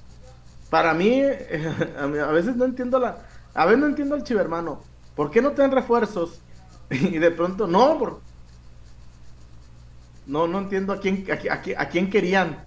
para 0.70 0.94
mí, 0.94 1.22
a 2.00 2.32
veces 2.32 2.56
no 2.56 2.66
entiendo 2.66 3.00
la, 3.00 3.18
a 3.54 3.66
veces 3.66 3.80
no 3.80 3.88
entiendo 3.88 4.16
al 4.16 4.24
chivermano. 4.24 4.82
¿Por 5.16 5.30
qué 5.32 5.42
no 5.42 5.52
te 5.52 5.62
dan 5.62 5.72
refuerzos? 5.72 6.40
Y 6.90 7.18
de 7.18 7.32
pronto, 7.32 7.66
no, 7.68 7.98
por, 7.98 8.20
no, 10.26 10.48
no 10.48 10.60
entiendo 10.60 10.94
a 10.94 11.00
quién, 11.00 11.26
a, 11.32 11.36
qui- 11.40 11.50
a 11.52 11.62
qui- 11.62 11.76
a 11.78 11.90
quién 11.90 12.10
querían. 12.10 12.64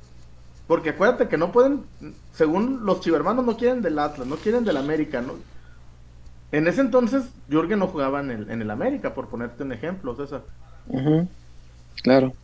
Porque 0.66 0.90
acuérdate 0.90 1.28
que 1.28 1.38
no 1.38 1.52
pueden, 1.52 1.84
según 2.32 2.84
los 2.84 3.00
chivermanos 3.00 3.44
no 3.46 3.56
quieren 3.56 3.82
del 3.82 3.98
Atlas, 3.98 4.26
no 4.26 4.36
quieren 4.36 4.64
del 4.64 4.76
América, 4.76 5.22
¿no? 5.22 5.34
En 6.52 6.66
ese 6.66 6.80
entonces, 6.80 7.24
Jürgen 7.48 7.78
no 7.78 7.86
jugaba 7.88 8.20
en 8.20 8.30
el, 8.30 8.50
en 8.50 8.62
el 8.62 8.70
América, 8.70 9.14
por 9.14 9.28
ponerte 9.28 9.62
un 9.62 9.72
ejemplo, 9.72 10.14
César. 10.16 10.42
Claro. 12.02 12.34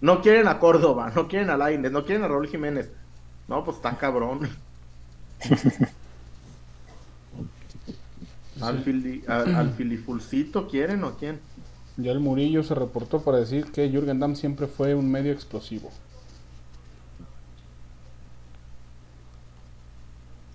No 0.00 0.22
quieren 0.22 0.48
a 0.48 0.58
Córdoba, 0.58 1.12
no 1.14 1.28
quieren 1.28 1.50
a 1.50 1.56
Lainez, 1.56 1.92
no 1.92 2.04
quieren 2.04 2.24
a 2.24 2.28
Raúl 2.28 2.48
Jiménez. 2.48 2.90
No, 3.48 3.64
pues 3.64 3.76
está 3.76 3.96
cabrón. 3.96 4.48
al, 8.60 8.78
fili, 8.82 9.24
al, 9.26 9.54
al 9.54 9.70
filifulcito 9.72 10.68
quieren 10.68 11.04
o 11.04 11.16
quién? 11.16 11.40
Ya 11.96 12.12
el 12.12 12.20
Murillo 12.20 12.62
se 12.62 12.74
reportó 12.74 13.22
para 13.22 13.38
decir 13.38 13.72
que 13.72 13.90
Jürgen 13.90 14.20
Damm 14.20 14.36
siempre 14.36 14.66
fue 14.66 14.94
un 14.94 15.10
medio 15.10 15.32
explosivo. 15.32 15.90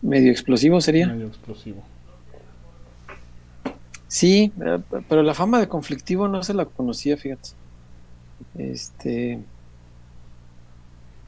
Medio 0.01 0.31
explosivo 0.31 0.81
sería. 0.81 1.07
Medio 1.07 1.27
explosivo. 1.27 1.83
Sí, 4.15 4.53
eh, 4.65 4.79
pero 5.09 5.23
la 5.23 5.33
fama 5.33 5.59
de 5.59 5.67
conflictivo 5.67 6.29
no 6.29 6.41
se 6.41 6.53
la 6.53 6.63
conocía, 6.63 7.17
fíjate. 7.17 7.49
Este. 8.57 9.39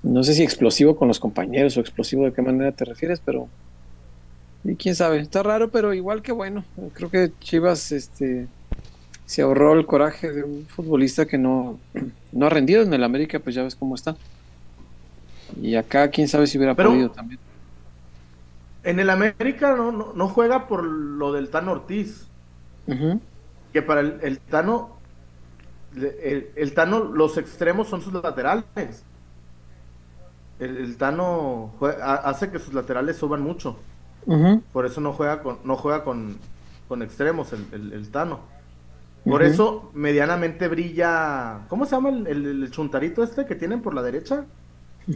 No 0.04 0.24
sé 0.24 0.34
si 0.34 0.42
explosivo 0.42 0.96
con 0.96 1.10
los 1.10 1.20
compañeros 1.20 1.76
o 1.76 1.82
explosivo 1.82 2.24
de 2.24 2.32
qué 2.32 2.42
manera 2.42 2.72
te 2.72 2.86
refieres, 2.86 3.20
pero. 3.20 3.50
Y 4.64 4.76
quién 4.76 4.96
sabe, 4.96 5.20
está 5.20 5.44
raro, 5.44 5.70
pero 5.70 5.94
igual 5.94 6.22
que 6.22 6.32
bueno. 6.32 6.64
Creo 6.94 7.10
que 7.10 7.34
Chivas 7.42 7.92
este, 7.92 8.48
se 9.26 9.42
ahorró 9.42 9.74
el 9.74 9.86
coraje 9.86 10.32
de 10.32 10.44
un 10.46 10.66
futbolista 10.68 11.26
que 11.26 11.38
no, 11.38 11.82
no 12.32 12.46
ha 12.46 12.50
rendido 12.50 12.84
en 12.84 12.94
el 12.94 13.04
América, 13.04 13.40
pues 13.40 13.54
ya 13.54 13.64
ves 13.64 13.76
cómo 13.76 13.96
está. 13.96 14.16
Y 15.62 15.76
acá 15.76 16.10
quién 16.10 16.30
sabe 16.30 16.48
si 16.48 16.58
hubiera 16.58 16.74
Pero- 16.74 16.92
podido 16.92 17.12
también. 17.12 17.42
En 18.86 19.02
el 19.02 19.10
América 19.10 19.76
no, 19.76 19.92
no, 19.92 20.14
no 20.14 20.30
juega 20.30 20.70
por 20.70 20.86
lo 20.86 21.34
del 21.34 21.50
Tano 21.50 21.74
Ortiz. 21.74 22.27
Que 23.74 23.82
para 23.82 24.02
el, 24.02 24.20
el 24.22 24.40
Tano, 24.40 24.98
el, 25.96 26.50
el 26.56 26.74
Tano, 26.74 27.04
los 27.04 27.38
extremos 27.38 27.88
son 27.88 28.02
sus 28.02 28.14
laterales. 28.14 29.04
El, 30.60 30.78
el 30.78 30.98
Tano 30.98 31.74
hace 32.02 32.50
que 32.50 32.60
sus 32.60 32.74
laterales 32.74 33.18
suban 33.18 33.42
mucho. 33.42 33.78
Por 34.74 34.86
eso 34.86 35.02
no 35.02 35.14
juega 35.14 35.42
con, 35.42 35.60
no 35.64 35.76
juega 35.76 36.04
con, 36.04 36.38
con 36.88 37.02
extremos 37.02 37.54
el, 37.54 37.66
el- 37.72 37.94
el 37.94 38.10
Tano. 38.12 38.40
Por 39.28 39.44
eso 39.44 39.92
medianamente 39.94 40.68
brilla. 40.70 41.66
¿Cómo 41.68 41.86
se 41.86 41.92
llama 41.92 42.10
el, 42.10 42.70
chuntarito 42.72 43.24
este 43.24 43.46
que 43.46 43.56
tienen 43.56 43.82
por 43.82 43.94
la 43.94 44.02
derecha? 44.02 44.46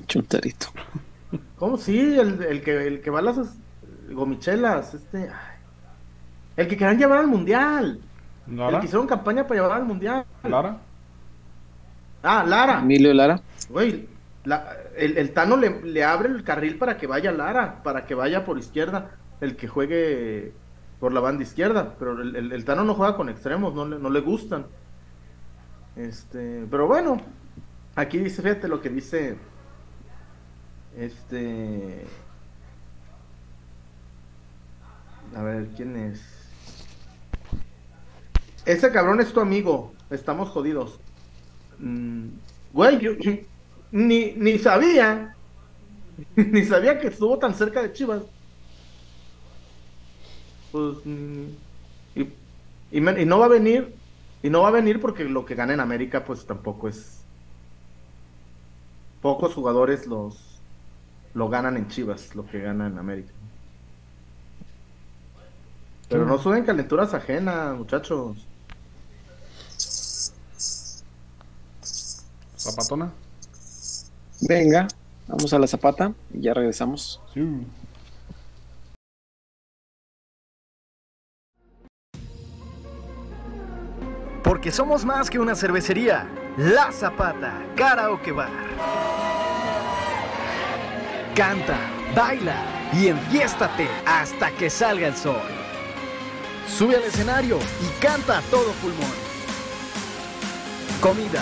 Chuntarito. 0.07 0.67
¿Cómo? 1.55 1.77
Sí, 1.77 2.19
el, 2.19 2.43
el 2.43 2.61
que, 2.61 2.87
el 2.87 3.01
que 3.01 3.09
va 3.09 3.19
a 3.19 3.21
las 3.21 3.37
gomichelas. 4.11 4.93
Este. 4.93 5.29
El 6.61 6.67
que 6.67 6.77
querían 6.77 6.97
llevar 6.99 7.19
al 7.19 7.27
mundial. 7.27 7.99
El 8.47 8.57
¿Lara? 8.57 8.79
que 8.79 8.85
hicieron 8.85 9.07
campaña 9.07 9.43
para 9.47 9.61
llevar 9.61 9.77
al 9.77 9.85
mundial. 9.85 10.25
¿Lara? 10.43 10.77
Ah, 12.23 12.43
Lara. 12.47 12.79
Emilio 12.81 13.13
Lara. 13.13 13.41
Güey, 13.69 14.07
la- 14.45 14.73
el, 14.95 15.17
el 15.17 15.31
Tano 15.33 15.57
le, 15.57 15.81
le 15.81 16.03
abre 16.03 16.29
el 16.29 16.43
carril 16.43 16.77
para 16.77 16.97
que 16.97 17.07
vaya 17.07 17.31
Lara, 17.31 17.81
para 17.83 18.05
que 18.05 18.13
vaya 18.15 18.45
por 18.45 18.57
izquierda, 18.59 19.11
el 19.39 19.55
que 19.55 19.67
juegue 19.67 20.53
por 20.99 21.13
la 21.13 21.19
banda 21.19 21.43
izquierda, 21.43 21.95
pero 21.97 22.21
el, 22.21 22.35
el- 22.35 22.51
el 22.51 22.65
Tano 22.65 22.83
no 22.83 22.93
juega 22.93 23.15
con 23.15 23.29
extremos, 23.29 23.73
no 23.73 23.87
le, 23.87 23.97
no 23.97 24.09
le 24.09 24.19
gustan. 24.21 24.65
Este, 25.95 26.65
pero 26.69 26.87
bueno, 26.87 27.19
aquí 27.95 28.17
dice, 28.19 28.41
fíjate 28.43 28.67
lo 28.67 28.81
que 28.81 28.89
dice, 28.89 29.35
este, 30.95 32.05
a 35.35 35.41
ver, 35.41 35.67
¿quién 35.75 35.95
es? 35.95 36.30
Ese 38.65 38.91
cabrón 38.91 39.19
es 39.21 39.33
tu 39.33 39.39
amigo, 39.39 39.93
estamos 40.09 40.49
jodidos. 40.49 40.99
Mm, 41.79 42.27
güey, 42.73 42.99
yo- 42.99 43.13
ni, 43.91 44.33
ni 44.33 44.59
sabía, 44.59 45.35
ni 46.35 46.65
sabía 46.65 46.99
que 46.99 47.07
estuvo 47.07 47.39
tan 47.39 47.55
cerca 47.55 47.81
de 47.81 47.93
Chivas. 47.93 48.23
Pues, 50.71 50.97
mm, 51.05 51.47
y, 52.15 52.33
y 52.91 53.01
me- 53.01 53.21
y 53.21 53.25
no 53.25 53.39
va 53.39 53.45
a 53.47 53.49
venir, 53.49 53.95
y 54.43 54.49
no 54.49 54.61
va 54.61 54.69
a 54.69 54.71
venir 54.71 54.99
porque 55.01 55.25
lo 55.25 55.45
que 55.45 55.55
gana 55.55 55.73
en 55.73 55.79
América, 55.81 56.25
pues 56.25 56.45
tampoco 56.45 56.87
es. 56.87 57.25
Pocos 59.21 59.53
jugadores 59.55 60.05
los 60.05 60.61
lo 61.33 61.49
ganan 61.49 61.77
en 61.77 61.87
Chivas, 61.87 62.35
lo 62.35 62.45
que 62.45 62.59
gana 62.61 62.87
en 62.87 62.97
América. 62.99 63.33
Pero 66.09 66.25
no 66.25 66.37
suben 66.37 66.63
calenturas 66.65 67.13
ajenas, 67.13 67.75
muchachos. 67.77 68.50
Zapatona. 72.61 73.11
Venga, 74.41 74.87
vamos 75.27 75.51
a 75.53 75.59
la 75.59 75.67
zapata 75.67 76.13
y 76.33 76.41
ya 76.41 76.53
regresamos. 76.53 77.19
Sí. 77.33 77.41
Porque 84.43 84.71
somos 84.71 85.05
más 85.05 85.29
que 85.29 85.39
una 85.39 85.55
cervecería. 85.55 86.27
La 86.57 86.91
Zapata, 86.91 87.65
Karaoke 87.75 88.31
Bar. 88.31 88.49
Canta, 91.35 91.79
baila 92.15 92.55
y 92.93 93.07
enfiéstate 93.07 93.87
hasta 94.05 94.51
que 94.51 94.69
salga 94.69 95.07
el 95.07 95.15
sol. 95.15 95.41
Sube 96.67 96.97
al 96.97 97.03
escenario 97.03 97.57
y 97.57 98.01
canta 98.01 98.39
a 98.39 98.41
todo 98.43 98.71
pulmón. 98.73 99.11
Comida, 100.99 101.41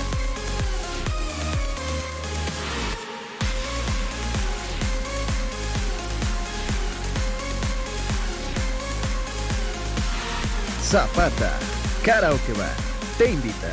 Zapata, 10.91 11.51
Karaoke 12.03 12.53
Bar, 12.53 12.75
te 13.17 13.31
invita. 13.31 13.71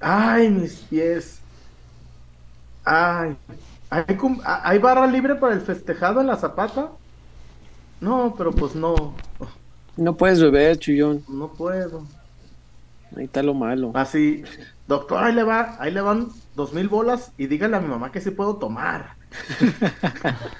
Ay, 0.00 0.50
mis 0.50 0.74
pies. 0.90 1.40
Ay. 2.84 3.36
¿Hay, 3.90 4.16
cum- 4.16 4.40
¿Hay 4.44 4.78
barra 4.78 5.06
libre 5.06 5.34
para 5.36 5.54
el 5.54 5.60
festejado 5.60 6.20
en 6.20 6.26
la 6.26 6.36
zapata? 6.36 6.90
No, 8.00 8.34
pero 8.36 8.50
pues 8.52 8.74
no. 8.74 9.14
No 9.96 10.16
puedes 10.16 10.40
beber, 10.40 10.78
Chuyón. 10.78 11.22
No 11.28 11.48
puedo. 11.52 12.04
Ahí 13.16 13.24
está 13.24 13.42
lo 13.42 13.54
malo. 13.54 13.92
Así, 13.94 14.42
doctor, 14.88 15.22
ahí 15.22 15.34
le 15.34 15.44
va, 15.44 15.76
ahí 15.78 15.92
le 15.92 16.00
van 16.00 16.28
dos 16.56 16.72
mil 16.72 16.88
bolas 16.88 17.32
y 17.36 17.46
dígale 17.46 17.76
a 17.76 17.80
mi 17.80 17.88
mamá 17.88 18.10
que 18.10 18.20
sí 18.22 18.30
puedo 18.30 18.56
tomar. 18.56 19.16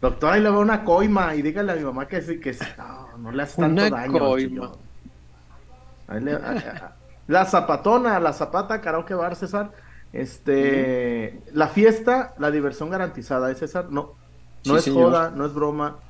doctor, 0.00 0.32
ahí 0.32 0.40
le 0.40 0.50
va 0.50 0.58
una 0.58 0.84
coima 0.84 1.34
y 1.34 1.42
dígale 1.42 1.72
a 1.72 1.76
mi 1.76 1.84
mamá 1.84 2.06
que 2.08 2.20
sí, 2.22 2.40
que 2.40 2.54
sí. 2.54 2.64
No, 2.76 3.16
no 3.18 3.32
le 3.32 3.42
hace 3.42 3.58
tanto 3.58 3.72
Una 3.76 3.88
daño. 3.88 4.08
coima. 4.08 4.72
Ahí 6.06 6.20
le- 6.20 6.38
la 7.26 7.44
zapatona, 7.46 8.18
la 8.20 8.32
zapata, 8.32 8.80
karaoke 8.80 9.14
bar, 9.14 9.36
César. 9.36 9.72
Este, 10.12 11.42
la 11.52 11.68
fiesta, 11.68 12.34
la 12.38 12.50
diversión 12.50 12.90
garantizada, 12.90 13.50
¿eh, 13.50 13.54
César? 13.54 13.86
No, 13.90 14.18
no 14.64 14.74
Sí, 14.74 14.76
es 14.76 14.84
señor. 14.84 14.88
joda, 14.88 15.30
no 15.30 15.46
es 15.46 15.54
broma. 15.54 16.02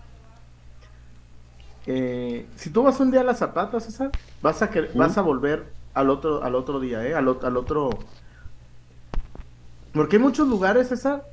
Eh, 1.86 2.48
si 2.56 2.70
tú 2.70 2.84
vas 2.84 3.00
un 3.00 3.10
día 3.10 3.20
a 3.22 3.24
la 3.24 3.34
zapata, 3.34 3.80
César, 3.80 4.10
vas 4.40 4.62
a 4.62 4.70
que, 4.70 4.82
vas 4.94 5.18
a 5.18 5.22
volver 5.22 5.72
al 5.94 6.10
otro, 6.10 6.42
al 6.44 6.54
otro 6.54 6.80
día, 6.80 7.04
¿eh? 7.06 7.14
Al, 7.14 7.38
al 7.42 7.56
otro. 7.56 7.90
Porque 9.92 10.16
hay 10.16 10.22
muchos 10.22 10.48
lugares, 10.48 10.88
César. 10.88 11.31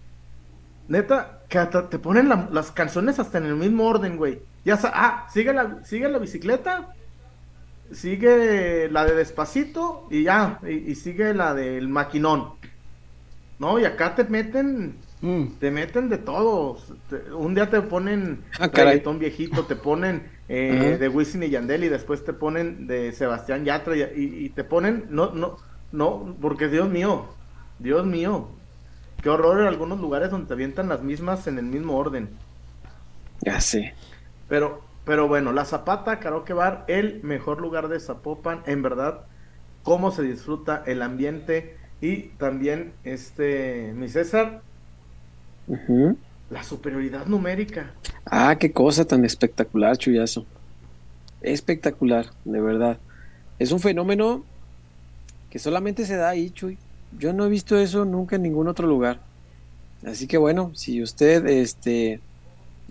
Neta, 0.89 1.39
que 1.47 1.57
hasta 1.57 1.87
te 1.89 1.97
ponen 1.99 2.27
la- 2.27 2.49
las 2.51 2.71
canciones 2.71 3.17
hasta 3.19 3.37
en 3.37 3.45
el 3.45 3.55
mismo 3.55 3.85
orden, 3.87 4.17
güey. 4.17 4.41
Ya 4.65 4.75
sa- 4.75 4.91
ah, 4.93 5.27
sigue 5.31 5.53
la, 5.53 5.83
sigue 5.85 6.09
la 6.09 6.17
bicicleta, 6.19 6.93
sigue 7.91 8.89
la 8.91 9.05
de 9.05 9.15
despacito 9.15 10.07
y 10.11 10.23
ya, 10.23 10.59
y, 10.63 10.91
y 10.91 10.95
sigue 10.95 11.33
la 11.33 11.53
del 11.53 11.89
maquinón. 11.89 12.53
No, 13.57 13.79
y 13.79 13.85
acá 13.85 14.15
te 14.15 14.23
meten, 14.25 14.95
Mm. 15.21 15.45
te 15.59 15.69
meten 15.69 16.07
de 16.09 16.17
todo. 16.17 16.77
Te- 17.09 17.33
un 17.33 17.53
día 17.53 17.69
te 17.69 17.81
ponen 17.81 18.41
Ah, 18.59 18.69
reggaetón 18.73 19.19
viejito, 19.19 19.65
te 19.65 19.75
ponen 19.75 20.23
eh, 20.47 20.97
de 20.99 21.09
Wisin 21.09 21.43
y 21.43 21.49
Yandel 21.49 21.83
y 21.83 21.89
después 21.89 22.23
te 22.25 22.33
ponen 22.33 22.87
de 22.87 23.11
Sebastián 23.11 23.65
Yatra 23.65 23.95
y, 23.95 24.01
y- 24.01 24.45
y 24.45 24.49
te 24.49 24.63
ponen, 24.63 25.05
no, 25.09 25.31
no, 25.35 25.57
no, 25.91 26.35
porque 26.41 26.69
Dios 26.69 26.89
mío, 26.89 27.25
Dios 27.79 28.05
mío, 28.05 28.47
qué 29.21 29.29
horror 29.29 29.61
en 29.61 29.67
algunos 29.67 29.99
lugares 29.99 30.31
donde 30.31 30.47
te 30.47 30.53
avientan 30.53 30.89
las 30.89 31.01
mismas 31.01 31.47
en 31.47 31.57
el 31.57 31.65
mismo 31.65 31.97
orden. 31.97 32.29
Ya 33.41 33.59
sé. 33.61 33.93
Pero, 34.47 34.81
pero 35.05 35.27
bueno, 35.27 35.53
la 35.53 35.65
Zapata 35.65 36.19
Karaoke 36.19 36.53
Bar, 36.53 36.85
el 36.87 37.21
mejor 37.23 37.61
lugar 37.61 37.87
de 37.87 37.99
Zapopan, 37.99 38.61
en 38.65 38.81
verdad, 38.81 39.21
cómo 39.83 40.11
se 40.11 40.23
disfruta 40.23 40.83
el 40.85 41.01
ambiente 41.01 41.77
y 42.01 42.29
también, 42.37 42.93
este, 43.03 43.93
mi 43.95 44.07
César, 44.07 44.61
la 46.49 46.63
superioridad 46.63 47.25
numérica. 47.25 47.91
Ah, 48.25 48.55
qué 48.59 48.71
cosa 48.71 49.05
tan 49.05 49.25
espectacular, 49.25 49.97
Chuyazo. 49.97 50.45
Espectacular, 51.41 52.27
de 52.45 52.61
verdad. 52.61 52.97
Es 53.59 53.71
un 53.71 53.79
fenómeno 53.79 54.43
que 55.49 55.59
solamente 55.59 56.05
se 56.05 56.15
da 56.15 56.29
ahí, 56.29 56.49
Chuy. 56.51 56.77
Yo 57.17 57.33
no 57.33 57.45
he 57.45 57.49
visto 57.49 57.77
eso 57.77 58.05
nunca 58.05 58.35
en 58.35 58.43
ningún 58.43 58.67
otro 58.67 58.87
lugar. 58.87 59.19
Así 60.05 60.27
que 60.27 60.37
bueno, 60.37 60.71
si 60.75 61.01
usted 61.01 61.45
este 61.47 62.21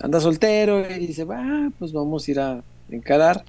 anda 0.01 0.21
soltero 0.21 0.81
y 0.91 1.07
dice, 1.07 1.27
ah, 1.31 1.71
pues 1.79 1.93
vamos 1.93 2.27
a 2.27 2.31
ir 2.31 2.41
a 2.41 2.63
encarar, 2.91 3.45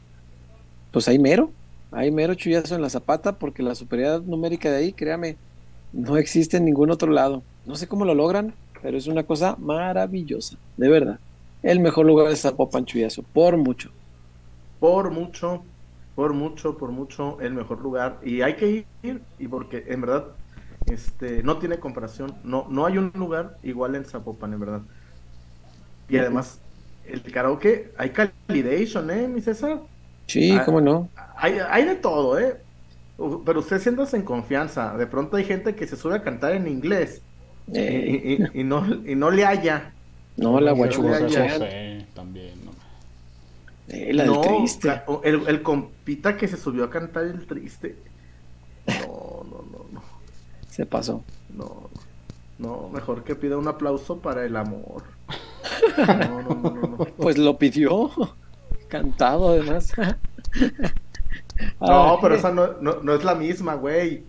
pues 0.91 1.07
hay 1.07 1.19
mero, 1.19 1.51
hay 1.91 2.11
mero 2.11 2.33
chuyazo 2.35 2.75
en 2.75 2.81
la 2.81 2.89
zapata, 2.89 3.37
porque 3.37 3.63
la 3.63 3.75
superioridad 3.75 4.21
numérica 4.21 4.71
de 4.71 4.77
ahí, 4.77 4.93
créame, 4.93 5.37
no 5.93 6.17
existe 6.17 6.57
en 6.57 6.65
ningún 6.65 6.91
otro 6.91 7.11
lado. 7.11 7.43
No 7.65 7.75
sé 7.75 7.87
cómo 7.87 8.05
lo 8.05 8.15
logran, 8.15 8.53
pero 8.81 8.97
es 8.97 9.07
una 9.07 9.23
cosa 9.23 9.55
maravillosa, 9.59 10.57
de 10.77 10.89
verdad. 10.89 11.19
El 11.61 11.79
mejor 11.79 12.05
lugar 12.05 12.29
de 12.29 12.35
Zapopan, 12.35 12.85
chuyazo, 12.85 13.23
por 13.23 13.57
mucho. 13.57 13.91
Por 14.79 15.11
mucho, 15.11 15.63
por 16.15 16.33
mucho, 16.33 16.77
por 16.77 16.91
mucho, 16.91 17.39
el 17.41 17.53
mejor 17.53 17.81
lugar. 17.81 18.19
Y 18.23 18.41
hay 18.41 18.55
que 18.55 18.85
ir, 19.03 19.21
y 19.37 19.47
porque 19.47 19.83
en 19.87 20.01
verdad, 20.01 20.25
este, 20.85 21.43
no 21.43 21.59
tiene 21.59 21.79
comparación. 21.79 22.39
No, 22.43 22.67
no 22.69 22.85
hay 22.85 22.97
un 22.97 23.11
lugar 23.15 23.57
igual 23.63 23.95
en 23.95 24.05
Zapopan, 24.05 24.53
en 24.53 24.59
verdad. 24.59 24.81
Y 26.07 26.17
además, 26.17 26.61
el 27.03 27.23
karaoke, 27.31 27.93
hay 27.97 28.11
calidation, 28.11 29.09
¿eh, 29.11 29.27
mi 29.27 29.41
César? 29.41 29.81
Sí, 30.27 30.57
Ah, 30.57 30.63
cómo 30.63 30.81
no. 30.81 31.11
Hay, 31.35 31.59
hay 31.59 31.85
de 31.85 31.95
todo, 31.95 32.39
¿eh? 32.39 32.65
Pero 33.45 33.59
usted 33.59 33.79
siéntase 33.81 34.17
en 34.17 34.23
confianza. 34.23 34.95
De 34.97 35.07
pronto 35.07 35.37
hay 35.37 35.45
gente 35.45 35.75
que 35.75 35.87
se 35.87 35.97
sube 35.97 36.15
a 36.15 36.23
cantar 36.23 36.53
en 36.53 36.67
inglés 36.67 37.25
y- 37.73 37.79
Eh, 37.79 38.05
y, 38.53 38.59
y- 38.59 38.61
y 38.61 38.63
no, 38.63 38.85
y 39.05 39.15
no 39.15 39.31
le 39.31 39.45
haya. 39.45 39.95
no, 40.37 40.59
la 40.59 40.71
guachugosa. 40.73 41.27
También, 42.13 42.65
no. 42.65 42.71
Eh, 43.87 44.13
la 44.13 44.23
del 44.23 44.33
no, 44.33 44.41
triste. 44.41 45.01
el, 45.23 45.47
el 45.47 45.63
compita 45.63 46.37
que 46.37 46.47
se 46.47 46.57
subió 46.57 46.83
a 46.85 46.89
cantar 46.89 47.25
el 47.25 47.47
triste. 47.47 48.03
No. 48.85 49.38
Se 50.79 50.85
pasó. 50.85 51.25
No, 51.57 51.89
no, 52.57 52.87
mejor 52.87 53.25
que 53.25 53.35
pida 53.35 53.57
un 53.57 53.67
aplauso 53.67 54.19
para 54.19 54.45
el 54.45 54.55
amor. 54.55 55.03
No, 55.97 56.41
no, 56.41 56.41
no, 56.41 56.71
no, 56.71 56.71
no. 56.71 56.97
Pues 57.17 57.37
lo 57.37 57.57
pidió. 57.57 58.09
Cantado, 58.87 59.49
además. 59.49 59.91
No, 61.81 62.17
pero 62.21 62.35
esa 62.35 62.51
no, 62.51 62.75
no, 62.79 63.01
no 63.03 63.13
es 63.13 63.25
la 63.25 63.35
misma, 63.35 63.75
güey. 63.75 64.23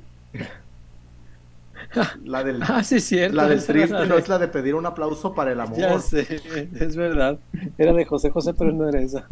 La 2.25 2.43
del, 2.43 2.61
Ah, 2.69 2.83
sí, 2.83 2.99
cierto. 2.99 3.37
la 3.37 3.47
del 3.47 3.65
triste 3.65 3.93
la 3.93 4.07
no 4.07 4.17
es 4.17 4.29
la 4.29 4.41
de 4.41 4.49
pedir 4.49 4.75
un 4.75 4.87
aplauso 4.87 5.33
para 5.33 5.53
el 5.53 5.61
amor. 5.61 5.79
Ya 5.79 6.01
sé, 6.01 6.41
es 6.81 6.97
verdad. 6.97 7.39
Era 7.79 7.93
de 7.93 8.05
José 8.05 8.31
José, 8.31 8.55
pero 8.55 8.73
no 8.73 8.89
era 8.89 9.01
esa. 9.01 9.29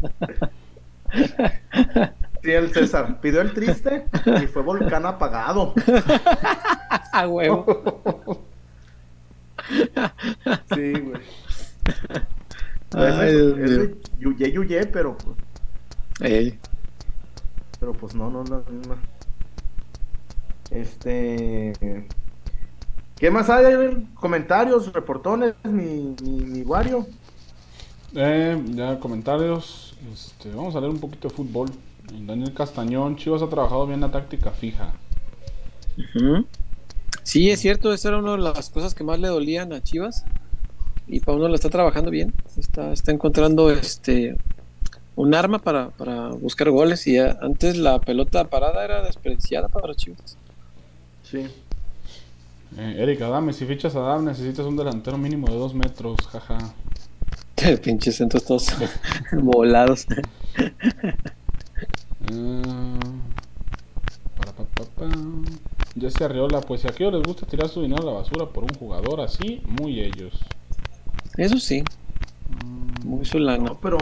Sí, 2.41 2.51
el 2.51 2.73
César 2.73 3.19
pidió 3.19 3.41
el 3.41 3.53
triste 3.53 4.05
y 4.41 4.47
fue 4.47 4.61
volcán 4.61 5.05
apagado. 5.05 5.73
A 7.13 7.27
huevo. 7.27 8.45
Sí, 10.73 10.93
güey. 10.93 11.21
Ay. 12.93 13.95
Yuye, 14.19 14.51
yuye, 14.51 14.85
pero 14.87 15.17
pues, 15.17 15.37
Ey. 16.21 16.59
pero 17.79 17.93
pues 17.93 18.15
no, 18.15 18.29
no, 18.29 18.43
no, 18.43 18.63
no. 18.87 18.95
Este. 20.71 21.73
¿Qué 23.17 23.31
más 23.31 23.49
hay? 23.49 24.07
Comentarios, 24.15 24.93
reportones, 24.93 25.55
mi, 25.63 26.15
mi, 26.21 26.45
mi 26.45 26.61
Wario. 26.61 27.05
Eh, 28.15 28.61
ya 28.69 28.99
comentarios. 28.99 29.88
Este, 30.13 30.49
vamos 30.53 30.75
a 30.75 30.79
leer 30.81 30.91
un 30.91 30.99
poquito 30.99 31.27
de 31.27 31.33
fútbol. 31.33 31.69
Daniel 32.11 32.53
Castañón, 32.53 33.17
Chivas 33.17 33.41
ha 33.41 33.49
trabajado 33.49 33.85
bien 33.87 34.01
la 34.01 34.09
táctica 34.11 34.51
fija. 34.51 34.93
Sí, 37.23 37.49
es 37.51 37.59
cierto, 37.59 37.93
esa 37.93 38.09
era 38.09 38.17
una 38.19 38.31
de 38.31 38.37
las 38.39 38.69
cosas 38.69 38.95
que 38.95 39.03
más 39.03 39.19
le 39.19 39.27
dolían 39.27 39.73
a 39.73 39.81
Chivas. 39.83 40.25
Y 41.07 41.19
Pauno 41.19 41.47
lo 41.47 41.55
está 41.55 41.69
trabajando 41.69 42.11
bien. 42.11 42.33
Está, 42.57 42.93
está 42.93 43.11
encontrando 43.11 43.69
este 43.71 44.37
un 45.15 45.33
arma 45.33 45.59
para, 45.59 45.89
para 45.89 46.29
buscar 46.29 46.69
goles. 46.69 47.05
Y 47.07 47.15
ya- 47.15 47.37
antes 47.41 47.77
la 47.77 47.99
pelota 47.99 48.45
parada 48.49 48.83
era 48.85 49.01
desperdiciada 49.03 49.67
para 49.67 49.93
Chivas. 49.95 50.37
Sí. 51.23 51.47
Eh, 52.77 52.95
Eric 52.99 53.21
Adame, 53.21 53.51
si 53.53 53.65
fichas 53.65 53.95
a 53.95 53.99
Adame 53.99 54.31
necesitas 54.31 54.65
un 54.65 54.77
delantero 54.77 55.17
mínimo 55.17 55.47
de 55.47 55.55
dos 55.55 55.73
metros, 55.73 56.17
jaja. 56.31 56.57
Pinches 57.83 58.15
centros 58.17 58.45
todos 58.45 58.67
volados. 59.33 60.05
Para, 64.37 64.51
pa, 64.53 64.63
pa, 64.63 64.83
pa. 64.95 65.05
Jesse 65.99 66.21
Arriola, 66.21 66.61
pues 66.61 66.81
si 66.81 66.87
a 66.87 66.91
aquellos 66.91 67.13
les 67.13 67.23
gusta 67.23 67.45
tirar 67.45 67.67
su 67.69 67.81
dinero 67.81 68.03
a 68.03 68.05
la 68.05 68.11
basura 68.19 68.45
por 68.47 68.63
un 68.63 68.69
jugador 68.77 69.21
así, 69.21 69.61
muy 69.65 69.99
ellos. 69.99 70.39
Eso 71.37 71.57
sí. 71.57 71.83
Muy 73.03 73.25
su 73.25 73.39
lana. 73.39 73.63
No, 73.69 73.79
pero 73.79 73.97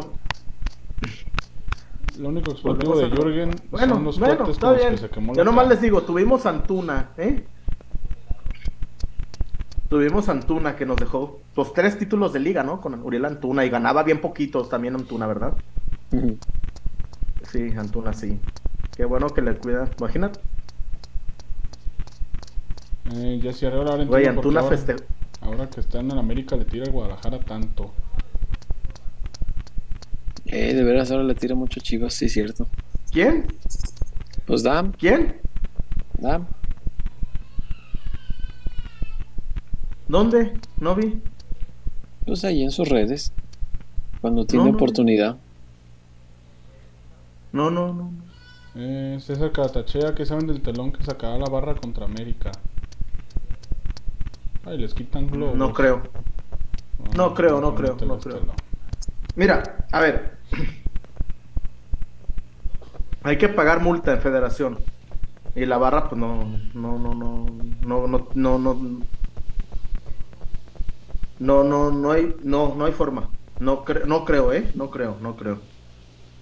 Lo 2.17 2.29
único 2.29 2.51
explosivo 2.51 2.97
de 2.97 3.09
Jürgen 3.09 3.51
Bueno, 3.71 3.95
son 3.95 4.03
los 4.05 4.19
bueno, 4.19 4.37
cortes 4.37 4.55
está 4.55 4.67
con 4.67 4.75
los 4.75 4.81
bien. 4.81 4.95
que 4.95 5.01
se 5.01 5.09
quemó 5.09 5.33
Yo 5.35 5.43
nomás 5.43 5.63
cara. 5.65 5.75
les 5.75 5.81
digo, 5.81 6.01
tuvimos 6.01 6.45
Antuna, 6.45 7.11
¿eh? 7.17 7.45
Tuvimos 9.89 10.27
Antuna 10.27 10.75
que 10.75 10.85
nos 10.85 10.97
dejó 10.97 11.39
los 11.55 11.73
tres 11.73 11.97
títulos 11.97 12.33
de 12.33 12.39
liga, 12.39 12.63
¿no? 12.63 12.81
Con 12.81 13.01
Uriel 13.03 13.25
Antuna 13.25 13.63
y 13.65 13.69
ganaba 13.69 14.03
bien 14.03 14.19
poquitos 14.19 14.67
también 14.69 14.95
Antuna, 14.95 15.27
¿verdad? 15.27 15.53
Sí, 17.51 17.69
Antuna 17.77 18.13
sí. 18.13 18.37
Qué 18.95 19.05
bueno 19.05 19.29
que 19.29 19.41
le 19.41 19.55
cuida. 19.55 19.89
Imagínate, 19.99 20.39
Eh, 23.15 23.39
Jesse 23.41 23.63
Arriola, 23.63 23.91
ahora 23.91 24.03
güey, 24.03 24.25
Antuna 24.25 24.59
ahora, 24.59 24.75
festejó. 24.75 24.99
ahora 25.39 25.69
que 25.69 25.79
está 25.79 26.01
en 26.01 26.11
el 26.11 26.19
América 26.19 26.57
le 26.57 26.65
tira 26.65 26.83
el 26.83 26.91
Guadalajara 26.91 27.39
tanto. 27.39 27.93
Eh, 30.45 30.73
de 30.73 30.83
veras 30.83 31.09
ahora 31.11 31.23
le 31.23 31.35
tira 31.35 31.55
mucho 31.55 31.79
Chivas, 31.79 32.13
sí, 32.13 32.27
cierto. 32.27 32.67
¿Quién? 33.11 33.47
Pues 34.45 34.63
Dam, 34.63 34.91
¿Quién? 34.91 35.37
Dam. 36.17 36.47
¿Dónde? 40.07 40.53
No 40.79 40.95
vi. 40.95 41.21
Pues 42.25 42.43
ahí 42.45 42.63
en 42.63 42.71
sus 42.71 42.87
redes. 42.87 43.31
Cuando 44.21 44.45
tiene 44.45 44.65
No, 44.65 44.71
no. 44.71 44.75
oportunidad. 44.77 45.37
No, 47.51 47.69
no, 47.69 47.93
no. 47.93 48.11
Eh, 48.75 49.17
César 49.21 49.51
Caratachea, 49.51 50.13
que 50.13 50.25
saben 50.25 50.47
del 50.47 50.61
telón 50.61 50.91
que 50.91 51.03
sacará 51.03 51.37
la 51.37 51.49
barra 51.49 51.75
contra 51.75 52.05
América? 52.05 52.51
Ay, 54.65 54.77
les 54.77 54.93
quitan 54.93 55.27
globos. 55.27 55.55
No 55.55 55.73
creo. 55.73 56.03
No 57.15 57.33
creo, 57.33 57.61
no 57.61 57.73
creo, 57.73 57.95
no 58.05 58.19
creo. 58.19 58.41
Mira, 59.35 59.63
a 59.91 59.99
ver. 59.99 60.37
Hay 63.23 63.37
que 63.37 63.49
pagar 63.49 63.81
multa 63.81 64.13
en 64.13 64.21
federación. 64.21 64.79
Y 65.55 65.65
la 65.65 65.77
barra, 65.77 66.09
pues 66.09 66.19
no, 66.19 66.43
no, 66.73 66.99
no, 66.99 67.13
no, 67.15 67.45
no, 67.85 68.07
no, 68.07 68.27
no, 68.35 68.57
no. 68.59 68.99
No, 71.39 71.63
no, 71.63 71.91
no 71.91 72.11
hay, 72.11 72.35
no, 72.43 72.75
no 72.75 72.85
hay 72.85 72.93
forma. 72.93 73.29
No, 73.59 73.83
no 74.05 74.25
creo, 74.25 74.53
¿eh? 74.53 74.71
No 74.75 74.89
creo, 74.89 75.17
no 75.21 75.35
creo. 75.35 75.59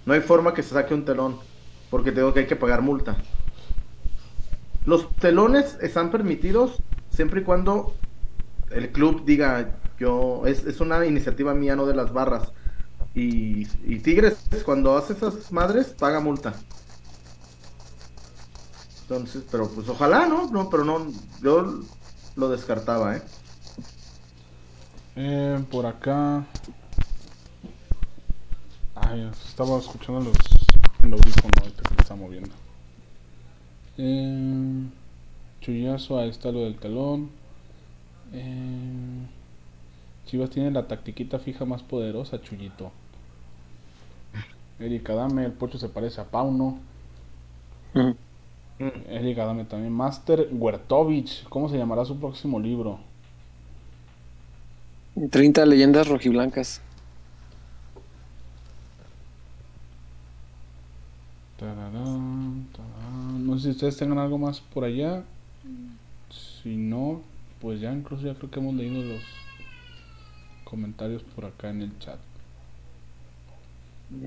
No 0.04 0.14
hay 0.14 0.20
forma 0.20 0.54
que 0.54 0.62
se 0.62 0.70
saque 0.70 0.94
un 0.94 1.04
telón. 1.04 1.38
Porque 1.90 2.12
tengo 2.12 2.32
que 2.32 2.40
hay 2.40 2.46
que 2.46 2.56
pagar 2.56 2.82
multa. 2.82 3.16
Los 4.84 5.10
telones 5.16 5.78
están 5.80 6.10
permitidos 6.10 6.82
siempre 7.10 7.40
y 7.40 7.44
cuando 7.44 7.94
el 8.70 8.90
club 8.92 9.24
diga, 9.24 9.76
yo, 9.98 10.42
es, 10.46 10.64
es 10.64 10.80
una 10.80 11.04
iniciativa 11.06 11.54
mía, 11.54 11.76
no 11.76 11.86
de 11.86 11.94
las 11.94 12.12
barras. 12.12 12.52
Y, 13.14 13.66
y 13.84 13.98
Tigres, 14.00 14.36
cuando 14.64 14.96
hace 14.96 15.14
esas 15.14 15.50
madres, 15.50 15.94
paga 15.98 16.20
multa. 16.20 16.54
Entonces, 19.02 19.44
pero 19.50 19.68
pues 19.68 19.88
ojalá, 19.88 20.26
¿no? 20.26 20.50
No, 20.50 20.68
pero 20.68 20.84
no, 20.84 21.06
yo 21.40 21.80
lo 22.34 22.48
descartaba, 22.48 23.16
¿eh? 23.16 23.22
Eh, 25.16 25.64
por 25.70 25.86
acá. 25.86 26.44
Ay, 28.94 29.30
estaba 29.48 29.78
escuchando 29.78 30.20
los 30.20 30.36
el 31.02 31.12
audífono 31.12 31.52
ahorita 31.60 31.82
que 31.82 31.94
me 31.94 32.00
está 32.00 32.14
moviendo. 32.14 32.50
Eh, 33.96 34.86
chullazo, 35.60 36.18
ahí 36.18 36.28
está 36.28 36.52
lo 36.52 36.60
del 36.60 36.76
telón. 36.76 37.30
Eh, 38.32 39.26
Chivas 40.26 40.50
tiene 40.50 40.70
la 40.70 40.86
tactiquita 40.86 41.38
fija 41.38 41.64
más 41.64 41.82
poderosa, 41.82 42.42
Chullito. 42.42 42.90
Eric 44.78 45.08
Adame, 45.08 45.44
el 45.44 45.52
pocho 45.52 45.78
se 45.78 45.88
parece 45.88 46.20
a 46.20 46.24
Pauno. 46.24 46.78
Ujú. 47.94 48.14
Eric 49.08 49.38
Adame 49.38 49.64
también. 49.64 49.92
Master 49.92 50.48
Huertovich, 50.52 51.48
¿cómo 51.48 51.70
se 51.70 51.78
llamará 51.78 52.04
su 52.04 52.18
próximo 52.18 52.60
libro? 52.60 52.98
30 55.30 55.64
leyendas 55.64 56.08
rojiblancas. 56.08 56.82
Tararán, 61.58 62.66
tararán. 62.72 63.46
No 63.46 63.56
sé 63.56 63.64
si 63.64 63.70
ustedes 63.70 63.96
tengan 63.96 64.18
algo 64.18 64.36
más 64.36 64.60
por 64.60 64.84
allá. 64.84 65.24
Si 66.62 66.76
no, 66.76 67.22
pues 67.60 67.80
ya 67.80 67.92
incluso 67.92 68.26
ya 68.26 68.34
creo 68.34 68.50
que 68.50 68.60
hemos 68.60 68.74
leído 68.74 69.02
los 69.02 69.22
comentarios 70.64 71.22
por 71.22 71.46
acá 71.46 71.70
en 71.70 71.82
el 71.82 71.98
chat. 71.98 72.18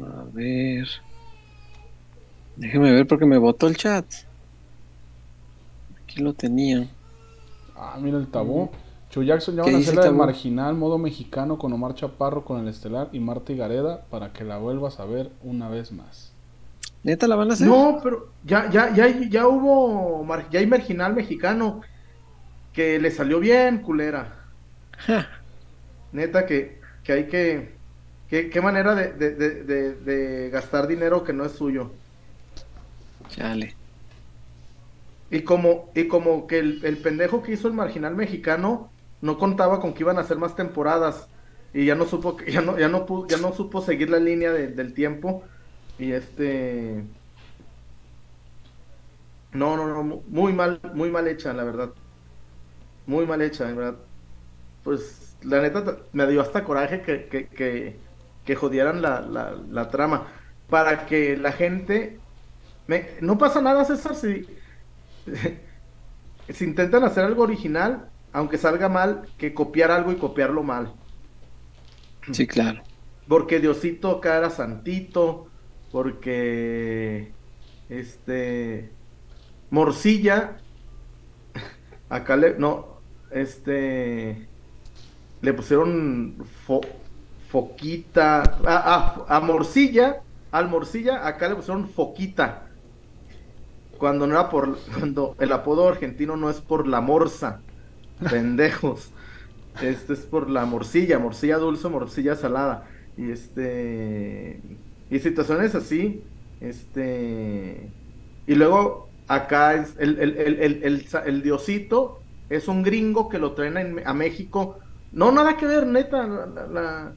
A 0.02 0.24
ver. 0.34 0.88
Déjeme 2.56 2.92
ver 2.92 3.06
porque 3.06 3.26
me 3.26 3.38
botó 3.38 3.68
el 3.68 3.78
chat. 3.78 4.06
Aquí 6.04 6.20
lo 6.20 6.34
tenía. 6.34 6.90
Ah, 7.76 7.98
mira 8.02 8.18
el 8.18 8.28
tabú. 8.28 8.72
Chu 9.10 9.24
Jackson 9.24 9.56
ya 9.56 9.64
¿Qué 9.64 9.72
van 9.72 9.76
a 9.76 9.78
dice 9.78 9.92
hacer 9.92 9.96
la 9.96 10.04
de 10.04 10.12
marginal, 10.12 10.76
modo 10.76 10.98
mexicano 10.98 11.58
con 11.58 11.74
Omar 11.74 11.96
Chaparro, 11.96 12.46
con 12.46 12.60
el 12.62 12.68
Estelar 12.68 13.10
y 13.12 13.20
Marta 13.20 13.52
y 13.54 13.58
Gareda 13.58 14.06
para 14.10 14.32
que 14.34 14.44
la 14.44 14.58
vuelvas 14.58 15.00
a 15.00 15.06
ver 15.06 15.32
una 15.44 15.68
vez 15.70 15.92
más. 15.92 16.32
¿Neta 17.04 17.28
la 17.28 17.36
van 17.36 17.50
a 17.52 17.54
hacer? 17.54 17.68
No, 17.68 18.00
pero 18.04 18.34
ya, 18.44 18.70
ya, 18.70 18.94
ya, 18.94 19.08
ya 19.30 19.48
hubo, 19.48 20.24
mar- 20.24 20.50
ya 20.52 20.60
hay 20.60 20.68
marginal 20.68 21.14
mexicano 21.14 21.82
que 22.74 23.00
le 23.00 23.12
salió 23.12 23.40
bien, 23.40 23.82
culera. 23.82 24.36
Neta 26.12 26.46
que, 26.46 26.80
que 27.04 27.14
hay 27.14 27.28
que, 27.28 27.76
que- 28.28 28.50
qué 28.50 28.62
manera 28.62 28.96
de, 28.96 29.14
de, 29.14 29.32
de, 29.36 29.64
de- 29.64 29.96
de 29.96 30.50
gastar 30.50 30.88
dinero 30.88 31.24
que 31.24 31.34
no 31.34 31.46
es 31.46 31.54
suyo. 31.54 31.92
Chale. 33.30 33.76
Y 35.32 35.42
como, 35.44 35.92
y 35.96 36.08
como 36.08 36.48
que 36.48 36.60
el, 36.60 36.84
el 36.84 36.98
pendejo 36.98 37.42
que 37.44 37.54
hizo 37.54 37.68
el 37.68 37.74
marginal 37.74 38.16
mexicano 38.16 38.92
no 39.22 39.38
contaba 39.38 39.80
con 39.82 39.94
que 39.94 40.04
iban 40.04 40.18
a 40.18 40.22
hacer 40.22 40.38
más 40.38 40.56
temporadas 40.56 41.30
y 41.74 41.86
ya 41.86 41.96
no 41.96 42.06
supo 42.06 42.38
ya 42.48 42.62
no, 42.62 42.78
ya 42.80 42.90
no 42.90 43.06
pu- 43.06 43.28
ya 43.30 43.38
no 43.38 43.54
supo 43.54 43.82
seguir 43.82 44.10
la 44.10 44.20
línea 44.20 44.52
de- 44.52 44.70
del 44.70 44.94
tiempo 44.94 45.44
y 45.98 46.12
este 46.14 47.06
no, 49.54 49.76
no, 49.78 49.88
no, 49.88 50.04
mu- 50.04 50.24
muy 50.28 50.54
mal, 50.54 50.80
muy 50.94 51.10
mal 51.12 51.28
hecha, 51.28 51.54
la 51.54 51.64
verdad. 51.64 51.94
Muy 53.06 53.26
mal 53.26 53.42
hecha, 53.42 53.70
en 53.70 53.76
verdad. 53.78 54.00
Pues 54.84 55.38
la 55.44 55.62
neta 55.62 56.00
me 56.14 56.28
dio 56.28 56.42
hasta 56.42 56.64
coraje 56.66 57.02
que, 57.04 57.28
que, 57.30 57.48
que, 57.50 58.00
que 58.46 58.56
jodieran 58.56 59.02
la, 59.02 59.22
la, 59.22 59.54
la 59.54 59.90
trama. 59.92 60.28
Para 60.70 61.06
que 61.08 61.38
la 61.38 61.52
gente... 61.54 62.20
Me... 62.88 63.18
No 63.22 63.38
pasa 63.38 63.62
nada, 63.62 63.86
César, 63.86 64.16
si, 64.16 64.48
si 66.50 66.66
intentan 66.66 67.04
hacer 67.04 67.24
algo 67.26 67.44
original, 67.44 68.10
aunque 68.34 68.58
salga 68.58 68.90
mal, 68.90 69.30
que 69.38 69.54
copiar 69.54 69.92
algo 69.92 70.12
y 70.12 70.18
copiarlo 70.18 70.64
mal. 70.64 70.96
Sí, 72.32 72.48
claro. 72.48 72.84
Porque 73.28 73.60
Diosito 73.60 74.12
acá 74.18 74.38
era 74.38 74.50
santito, 74.50 75.48
porque 75.92 77.36
este 77.90 78.98
Morcilla 79.70 80.58
acá 82.10 82.36
le 82.38 82.58
no, 82.58 83.02
este 83.32 84.50
le 85.42 85.54
pusieron 85.54 86.38
fo- 86.68 86.88
foquita. 87.50 88.44
A 89.28 89.40
Morcilla, 89.42 90.24
al 90.52 90.70
Morcilla, 90.70 91.28
acá 91.28 91.50
le 91.50 91.56
pusieron 91.56 91.90
foquita. 91.90 92.68
Cuando 93.98 94.26
no 94.28 94.34
era 94.36 94.50
por. 94.50 94.80
Cuando 94.98 95.36
el 95.40 95.52
apodo 95.52 95.88
argentino 95.88 96.38
no 96.38 96.50
es 96.50 96.62
por 96.62 96.88
la 96.88 97.02
morsa. 97.02 97.66
Pendejos. 98.28 99.12
Este 99.82 100.14
es 100.14 100.20
por 100.20 100.50
la 100.50 100.66
morcilla, 100.66 101.20
morcilla 101.20 101.58
dulce, 101.58 101.88
morcilla 101.90 102.36
salada. 102.36 102.88
Y 103.18 103.32
este. 103.32 104.60
Y 105.10 105.20
situaciones 105.20 105.76
así. 105.76 106.24
Este. 106.60 107.90
Y 108.48 108.56
luego 108.56 109.10
acá 109.28 109.76
es 109.76 109.96
el, 110.00 111.42
diosito 111.44 112.20
es 112.50 112.68
un 112.68 112.82
gringo 112.82 113.30
que 113.30 113.38
lo 113.38 113.52
traen 113.54 113.78
en- 113.78 114.08
a 114.08 114.14
México. 114.14 114.80
No, 115.12 115.32
nada 115.32 115.56
que 115.56 115.68
ver, 115.68 115.86
neta. 115.86 117.14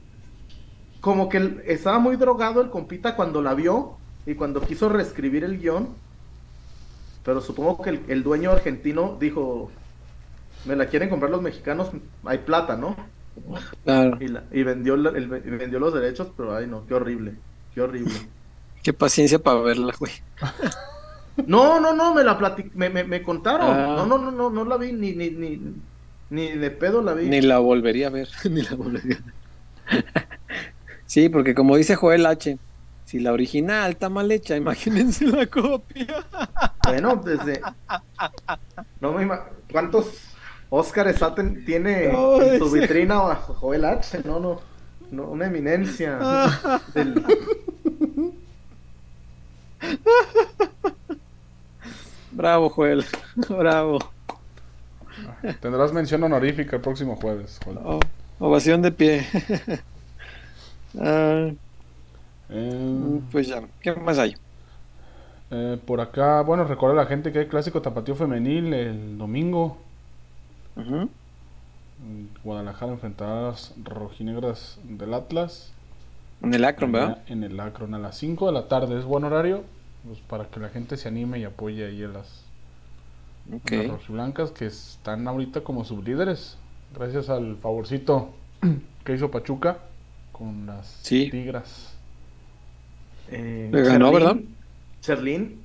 Como 1.01 1.27
que 1.27 1.63
estaba 1.65 1.99
muy 1.99 2.15
drogado 2.15 2.61
el 2.61 2.69
compita 2.69 3.15
cuando 3.15 3.41
la 3.41 3.55
vio 3.55 3.97
y 4.25 4.35
cuando 4.35 4.61
quiso 4.61 4.87
reescribir 4.89 5.43
el 5.43 5.59
guion. 5.59 5.89
Pero 7.25 7.41
supongo 7.41 7.81
que 7.81 7.99
el 8.07 8.23
dueño 8.23 8.51
argentino 8.51 9.17
dijo: 9.19 9.71
Me 10.65 10.75
la 10.75 10.85
quieren 10.87 11.09
comprar 11.09 11.29
los 11.31 11.41
mexicanos, 11.41 11.89
hay 12.25 12.37
plata, 12.39 12.75
¿no? 12.77 12.95
Claro. 13.83 14.17
Y, 14.21 14.27
la- 14.27 14.43
y 14.51 14.63
vendió, 14.63 14.95
la- 14.95 15.09
el- 15.09 15.41
y 15.45 15.49
vendió 15.49 15.79
los 15.79 15.93
derechos, 15.93 16.29
pero 16.37 16.55
ay, 16.55 16.67
no, 16.67 16.85
qué 16.87 16.93
horrible. 16.93 17.33
Qué 17.73 17.81
horrible. 17.81 18.13
Qué 18.83 18.93
paciencia 18.93 19.39
para 19.39 19.59
verla, 19.61 19.93
güey. 19.99 20.11
No, 21.47 21.79
no, 21.79 21.93
no, 21.93 22.13
me 22.13 22.23
la 22.23 22.37
platic 22.37 22.73
me, 22.75 22.89
me, 22.89 23.03
me 23.03 23.23
contaron. 23.23 23.67
Ah. 23.71 23.95
No, 23.97 24.05
no, 24.05 24.17
no, 24.19 24.31
no, 24.31 24.49
no 24.49 24.65
la 24.65 24.77
vi, 24.77 24.93
ni, 24.93 25.13
ni, 25.13 25.31
ni, 25.31 25.59
ni 26.29 26.51
de 26.51 26.69
pedo 26.71 27.01
la 27.01 27.13
vi. 27.13 27.27
Ni 27.27 27.41
la 27.41 27.57
volvería 27.59 28.07
a 28.07 28.11
ver, 28.11 28.29
ni 28.49 28.61
la 28.61 28.75
volvería 28.75 29.17
a 29.17 29.21
ver. 29.95 30.05
Sí, 31.05 31.29
porque 31.29 31.53
como 31.53 31.75
dice 31.75 31.95
Joel 31.95 32.25
H., 32.25 32.57
si 33.05 33.19
la 33.19 33.33
original 33.33 33.91
está 33.91 34.09
mal 34.09 34.31
hecha, 34.31 34.55
imagínense 34.55 35.27
la 35.27 35.45
copia. 35.45 36.25
Bueno, 36.85 37.17
desde. 37.17 37.61
No 38.99 39.11
me 39.11 39.29
¿Cuántos 39.71 40.07
Óscares 40.75 41.17
Satten 41.19 41.65
tiene 41.65 42.11
No, 42.11 42.41
en 42.41 42.57
su 42.57 42.71
vitrina 42.71 43.19
bajo 43.21 43.53
Joel 43.53 43.85
H? 43.85 44.21
No, 44.25 44.39
no, 44.39 44.59
no, 45.11 45.25
una 45.25 45.45
eminencia. 45.45 46.17
del- 46.95 47.23
Bravo, 52.31 52.69
Joel. 52.69 53.05
Bravo. 53.49 53.99
Tendrás 55.61 55.93
mención 55.93 56.23
honorífica 56.23 56.77
el 56.77 56.81
próximo 56.81 57.15
jueves. 57.17 57.59
Oh, 57.83 57.99
ovación 58.39 58.81
de 58.81 58.91
pie. 58.91 59.25
Ah, 60.99 61.49
Eh, 62.51 63.19
pues 63.31 63.47
ya, 63.47 63.63
¿qué 63.81 63.95
más 63.95 64.19
hay? 64.19 64.35
eh, 65.49 65.79
por 65.87 65.99
acá, 66.01 66.41
bueno, 66.41 66.65
recuerda 66.65 67.01
a 67.01 67.03
la 67.03 67.09
gente 67.09 67.31
que 67.31 67.39
hay 67.39 67.47
clásico 67.47 67.81
tapatío 67.81 68.15
femenil 68.15 68.71
el 68.75 69.17
domingo. 69.17 69.79
Guadalajara 72.43 72.91
enfrentará 72.93 73.39
a 73.39 73.51
las 73.51 73.73
rojinegras 73.83 74.79
del 74.83 75.13
Atlas. 75.13 75.71
En 76.41 76.53
el 76.53 76.65
Akron, 76.65 76.91
¿verdad? 76.91 77.23
En 77.27 77.43
el 77.43 77.59
Akron 77.59 77.93
a 77.93 77.99
las 77.99 78.17
5 78.17 78.47
de 78.47 78.51
la 78.53 78.67
tarde. 78.67 78.97
Es 78.99 79.05
buen 79.05 79.23
horario 79.23 79.63
pues, 80.05 80.19
para 80.19 80.49
que 80.49 80.59
la 80.59 80.69
gente 80.69 80.97
se 80.97 81.07
anime 81.07 81.39
y 81.39 81.45
apoye 81.45 81.85
ahí 81.85 82.03
a 82.03 82.07
las, 82.09 82.43
a 83.51 83.55
Ok. 83.55 83.71
las 83.71 83.87
rojiblancas 83.87 84.51
que 84.51 84.65
están 84.65 85.27
ahorita 85.27 85.61
como 85.61 85.85
sublíderes. 85.85 86.57
Gracias 86.93 87.29
al 87.29 87.57
favorcito 87.57 88.29
que 89.05 89.13
hizo 89.15 89.31
Pachuca 89.31 89.79
con 90.31 90.65
las 90.65 90.87
Sí. 91.01 91.29
Tigras. 91.29 91.97
eh, 93.27 93.69
Le 93.71 93.81
ganó, 93.83 94.11
¿verdad? 94.11 94.37
Cherlín. 95.01 95.61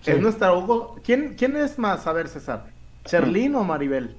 Sí. 0.00 0.12
Es 0.12 0.20
nuestra 0.20 0.52
Hugo. 0.54 0.96
¿Quién, 1.04 1.34
¿Quién 1.36 1.56
es 1.56 1.78
más? 1.78 2.06
A 2.06 2.12
ver, 2.12 2.28
César. 2.28 2.69
¿Cherlín 3.04 3.54
o 3.54 3.64
Maribel? 3.64 4.16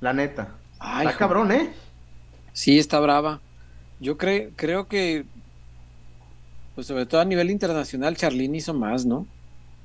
La 0.00 0.12
neta. 0.12 0.48
Ay, 0.78 1.06
Está 1.06 1.18
cabrón, 1.18 1.52
¿eh? 1.52 1.70
Sí, 2.52 2.78
está 2.78 3.00
brava. 3.00 3.40
Yo 4.00 4.18
cre- 4.18 4.50
creo 4.56 4.88
que, 4.88 5.24
pues 6.74 6.86
sobre 6.86 7.06
todo 7.06 7.20
a 7.20 7.24
nivel 7.24 7.50
internacional, 7.50 8.16
Charlín 8.16 8.54
hizo 8.54 8.74
más, 8.74 9.06
¿no? 9.06 9.26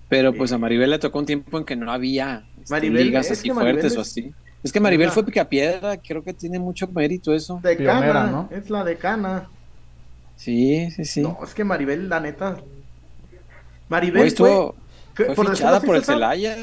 Pero 0.09 0.33
pues 0.33 0.51
a 0.51 0.57
Maribel 0.57 0.89
le 0.89 0.99
tocó 0.99 1.19
un 1.19 1.25
tiempo 1.25 1.57
en 1.57 1.63
que 1.63 1.77
no 1.77 1.89
había 1.91 2.43
este, 2.61 2.71
Maribel, 2.73 3.05
ligas 3.05 3.27
es 3.31 3.39
así 3.39 3.49
fuertes 3.49 3.95
o 3.97 4.01
así. 4.01 4.33
Es 4.61 4.71
que 4.73 4.79
Maribel 4.81 5.07
Una- 5.07 5.13
fue 5.13 5.25
picapiedra, 5.25 5.95
creo 5.97 6.21
que 6.23 6.33
tiene 6.33 6.59
mucho 6.59 6.88
mérito 6.89 7.33
eso. 7.33 7.59
Decana, 7.63 7.99
Pionera, 8.01 8.27
¿no? 8.27 8.49
es 8.51 8.69
la 8.69 8.83
decana. 8.83 9.49
Sí, 10.35 10.91
sí, 10.91 11.05
sí. 11.05 11.21
No, 11.21 11.39
es 11.43 11.53
que 11.53 11.63
Maribel, 11.63 12.09
la 12.09 12.19
neta. 12.19 12.57
Maribel 13.88 14.27
estuvo, 14.27 14.75
fue, 15.13 15.25
fue 15.27 15.35
por 15.35 15.51
fichada 15.55 15.79
por 15.79 15.95
el 15.95 16.03
Celaya. 16.03 16.57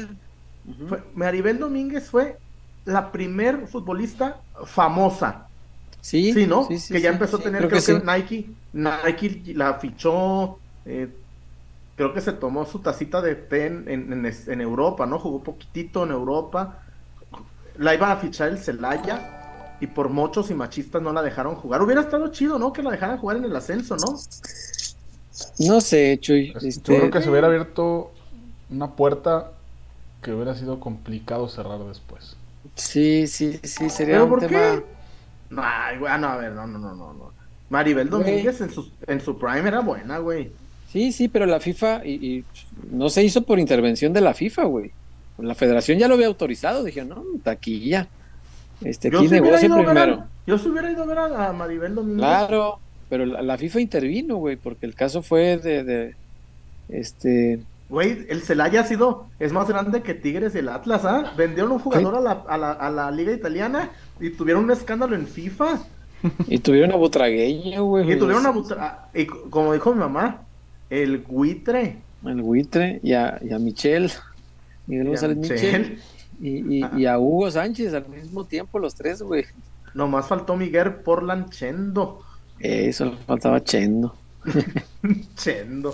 Maribel 1.15 1.59
Domínguez 1.59 2.09
fue 2.09 2.37
la 2.85 3.11
primer 3.11 3.67
futbolista 3.67 4.41
famosa. 4.65 5.47
Sí, 6.01 6.31
Sí, 6.31 6.47
¿no? 6.47 6.65
sí, 6.65 6.79
sí, 6.79 6.93
que 6.93 7.01
ya 7.01 7.09
sí, 7.09 7.13
empezó 7.13 7.37
sí, 7.37 7.41
a 7.41 7.45
tener, 7.45 7.67
creo 7.67 7.81
creo, 7.81 7.99
que 7.99 8.05
que, 8.05 8.11
Nike, 8.11 8.49
Nike 8.73 9.53
la 9.53 9.73
fichó, 9.75 10.57
eh, 10.85 11.09
creo 11.97 12.13
que 12.13 12.21
se 12.21 12.31
tomó 12.31 12.65
su 12.65 12.79
tacita 12.79 13.21
de 13.21 13.35
té 13.35 13.65
en, 13.65 14.61
Europa, 14.61 15.05
¿no? 15.05 15.19
Jugó 15.19 15.43
poquitito 15.43 16.05
en 16.05 16.11
Europa. 16.11 16.79
La 17.77 17.93
iba 17.93 18.11
a 18.11 18.17
fichar 18.17 18.49
el 18.49 18.57
Celaya 18.57 19.75
y 19.81 19.87
por 19.87 20.09
mochos 20.09 20.49
y 20.49 20.53
machistas 20.53 21.01
no 21.01 21.11
la 21.11 21.21
dejaron 21.21 21.55
jugar. 21.55 21.81
Hubiera 21.81 22.01
estado 22.01 22.29
chido, 22.29 22.57
¿no? 22.57 22.71
Que 22.71 22.83
la 22.83 22.91
dejaran 22.91 23.17
jugar 23.17 23.37
en 23.37 23.45
el 23.45 23.55
ascenso, 23.55 23.97
¿no? 23.97 24.17
No 25.59 25.81
sé, 25.81 26.17
Chuy. 26.21 26.53
Este, 26.61 26.93
Yo 26.93 26.99
creo 26.99 27.11
que 27.11 27.21
se 27.21 27.29
hubiera 27.29 27.47
abierto 27.47 28.11
una 28.69 28.95
puerta 28.95 29.51
que 30.21 30.33
hubiera 30.33 30.55
sido 30.55 30.79
complicado 30.79 31.47
cerrar 31.47 31.79
después. 31.79 32.35
Sí, 32.75 33.27
sí, 33.27 33.59
sí, 33.63 33.89
sería 33.89 34.15
¿Pero 34.15 34.23
un 34.25 34.29
por 34.29 34.39
tema. 34.39 34.51
qué? 34.59 34.83
No, 35.49 35.61
ay, 35.63 35.97
güey, 35.97 36.11
ah, 36.11 36.17
no, 36.17 36.27
a 36.27 36.37
ver, 36.37 36.51
no, 36.51 36.67
no, 36.67 36.77
no, 36.79 36.95
no. 36.95 37.13
no. 37.13 37.31
Maribel. 37.69 38.09
Domínguez 38.09 38.61
en 38.61 38.71
su, 38.71 38.89
en 39.07 39.21
su 39.21 39.37
prime 39.37 39.67
era 39.67 39.79
buena, 39.81 40.17
güey. 40.17 40.51
Sí, 40.91 41.11
sí, 41.11 41.27
pero 41.27 41.45
la 41.45 41.59
FIFA 41.59 42.05
y, 42.05 42.13
y 42.13 42.43
no 42.91 43.09
se 43.09 43.23
hizo 43.23 43.43
por 43.43 43.59
intervención 43.59 44.11
de 44.11 44.21
la 44.21 44.33
FIFA, 44.33 44.63
güey. 44.65 44.91
La 45.37 45.55
Federación 45.55 45.99
ya 45.99 46.07
lo 46.07 46.15
había 46.15 46.27
autorizado, 46.27 46.83
dijeron, 46.83 47.09
no, 47.09 47.23
taquilla. 47.43 48.07
Este, 48.81 49.09
Yo 49.11 49.19
aquí 49.19 49.27
a 49.27 49.41
ver 49.41 49.59
primero. 49.85 50.13
a, 50.15 50.27
yo 50.47 50.57
sí 50.57 50.67
hubiera 50.69 50.91
ido 50.91 51.03
a 51.03 51.05
ver 51.05 51.17
a, 51.19 51.49
a 51.49 51.53
Maribel 51.53 51.95
Domínguez. 51.95 52.17
Claro, 52.19 52.79
pero 53.09 53.25
la, 53.25 53.41
la 53.41 53.57
FIFA 53.57 53.81
intervino, 53.81 54.37
güey, 54.37 54.55
porque 54.55 54.85
el 54.85 54.95
caso 54.95 55.21
fue 55.21 55.57
de, 55.57 55.83
de 55.83 56.15
este, 56.89 57.59
Güey, 57.89 58.27
el 58.29 58.41
Celaya 58.43 58.81
ha 58.81 58.83
sido, 58.83 59.25
es 59.39 59.51
más 59.51 59.67
grande 59.67 60.03
que 60.03 60.13
Tigres 60.13 60.53
y 60.53 60.59
el 60.59 60.69
Atlas, 60.69 61.05
¿ah? 61.05 61.33
Vendieron 61.35 61.71
un 61.71 61.79
jugador 61.79 62.15
a 62.15 62.21
la, 62.21 62.31
a, 62.47 62.57
la, 62.57 62.71
a 62.71 62.89
la 62.91 63.09
liga 63.09 63.33
italiana 63.33 63.89
y 64.19 64.29
tuvieron 64.29 64.65
un 64.65 64.71
escándalo 64.71 65.15
en 65.15 65.25
FIFA. 65.25 65.79
y 66.47 66.59
tuvieron 66.59 66.91
a 66.91 66.95
Butragueño, 66.97 67.83
güey. 67.85 68.11
Y 68.11 68.15
tuvieron 68.17 68.41
una 68.45 68.51
butra- 68.53 69.09
y 69.13 69.25
co- 69.25 69.49
como 69.49 69.73
dijo 69.73 69.91
mi 69.93 69.99
mamá, 70.01 70.41
el 70.91 71.17
buitre. 71.17 71.97
el 72.25 72.41
buitre 72.43 72.99
y 73.01 73.13
a, 73.13 73.39
y 73.41 73.51
a 73.53 73.57
Michel, 73.57 74.11
Miguel 74.85 75.05
y 75.05 75.07
a 75.07 75.09
González 75.11 75.37
Michel. 75.37 75.57
Michel, 75.59 75.99
y, 76.41 76.77
y, 76.77 76.85
y 76.95 77.05
a 77.07 77.17
Hugo 77.17 77.49
Sánchez 77.49 77.93
al 77.95 78.07
mismo 78.07 78.45
tiempo, 78.45 78.77
los 78.77 78.93
tres, 78.93 79.21
güey. 79.23 79.45
Nomás 79.95 80.27
faltó 80.27 80.55
Miguel 80.55 80.93
Portland 80.95 81.49
Chendo. 81.49 82.21
Eso 82.59 83.13
faltaba 83.25 83.63
Chendo. 83.63 84.15
Chendo. 85.35 85.93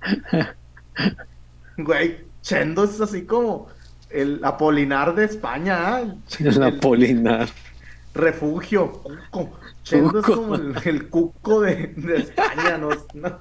Güey, 1.76 2.18
Chendo 2.42 2.84
es 2.84 3.00
así 3.00 3.24
como 3.24 3.68
el 4.10 4.44
Apolinar 4.44 5.14
de 5.14 5.24
España. 5.24 6.00
El 6.38 6.62
Apolinar. 6.62 7.48
refugio, 8.14 8.92
cuco. 9.02 9.50
Chendo 9.82 10.20
es 10.20 10.26
como 10.26 10.54
el, 10.56 10.74
el 10.84 11.08
cuco 11.08 11.60
de, 11.62 11.88
de 11.96 12.16
España, 12.18 12.76
¿no? 12.78 12.90
No. 13.14 13.38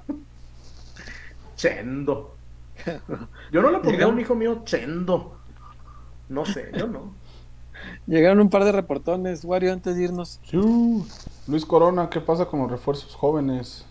Chendo. 1.56 2.36
Yo 3.52 3.62
no 3.62 3.72
le 3.72 3.80
pondría 3.80 4.06
a 4.06 4.10
un 4.10 4.20
hijo 4.20 4.36
mío 4.36 4.62
Chendo. 4.64 5.36
No 6.30 6.46
sé, 6.46 6.72
yo 6.78 6.88
no. 6.88 7.14
Llegaron 8.06 8.40
un 8.40 8.50
par 8.50 8.64
de 8.64 8.72
reportones, 8.72 9.44
Wario, 9.44 9.74
antes 9.74 9.96
de 9.96 10.04
irnos. 10.04 10.40
Sí. 10.44 10.58
Luis 11.48 11.66
Corona, 11.66 12.10
¿qué 12.10 12.22
pasa 12.22 12.46
con 12.46 12.62
los 12.62 12.72
refuerzos 12.72 13.16
jóvenes? 13.16 13.89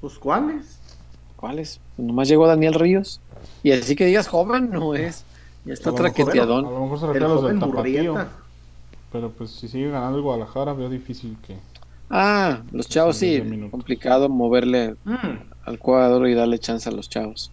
Pues 0.00 0.18
cuáles. 0.18 0.78
¿Cuáles? 1.36 1.80
Pues 1.96 2.06
nomás 2.06 2.28
llegó 2.28 2.46
Daniel 2.46 2.74
Ríos. 2.74 3.20
Y 3.62 3.72
así 3.72 3.94
que 3.96 4.06
digas 4.06 4.28
joven, 4.28 4.70
no 4.70 4.94
es. 4.94 5.24
Ya 5.64 5.74
está 5.74 5.92
traqueteadón. 5.92 6.66
A 6.66 6.70
lo 6.70 6.80
mejor 6.82 6.98
se 6.98 7.04
El 7.06 7.12
refiere 7.12 7.26
a 7.26 7.34
los 7.34 7.44
del 7.44 7.60
tapatío. 7.60 8.26
Pero 9.12 9.30
pues 9.30 9.50
si 9.50 9.68
sigue 9.68 9.90
ganando 9.90 10.18
el 10.18 10.22
Guadalajara, 10.24 10.72
veo 10.74 10.88
difícil 10.88 11.36
que... 11.46 11.56
Ah, 12.10 12.62
los 12.72 12.88
chavos 12.88 13.16
Sí. 13.16 13.42
Complicado 13.70 14.28
moverle 14.28 14.96
Mm, 15.04 15.16
al 15.64 15.78
cuadro 15.78 16.26
y 16.28 16.34
darle 16.34 16.58
chance 16.58 16.88
a 16.88 16.92
los 16.92 17.08
chavos. 17.08 17.50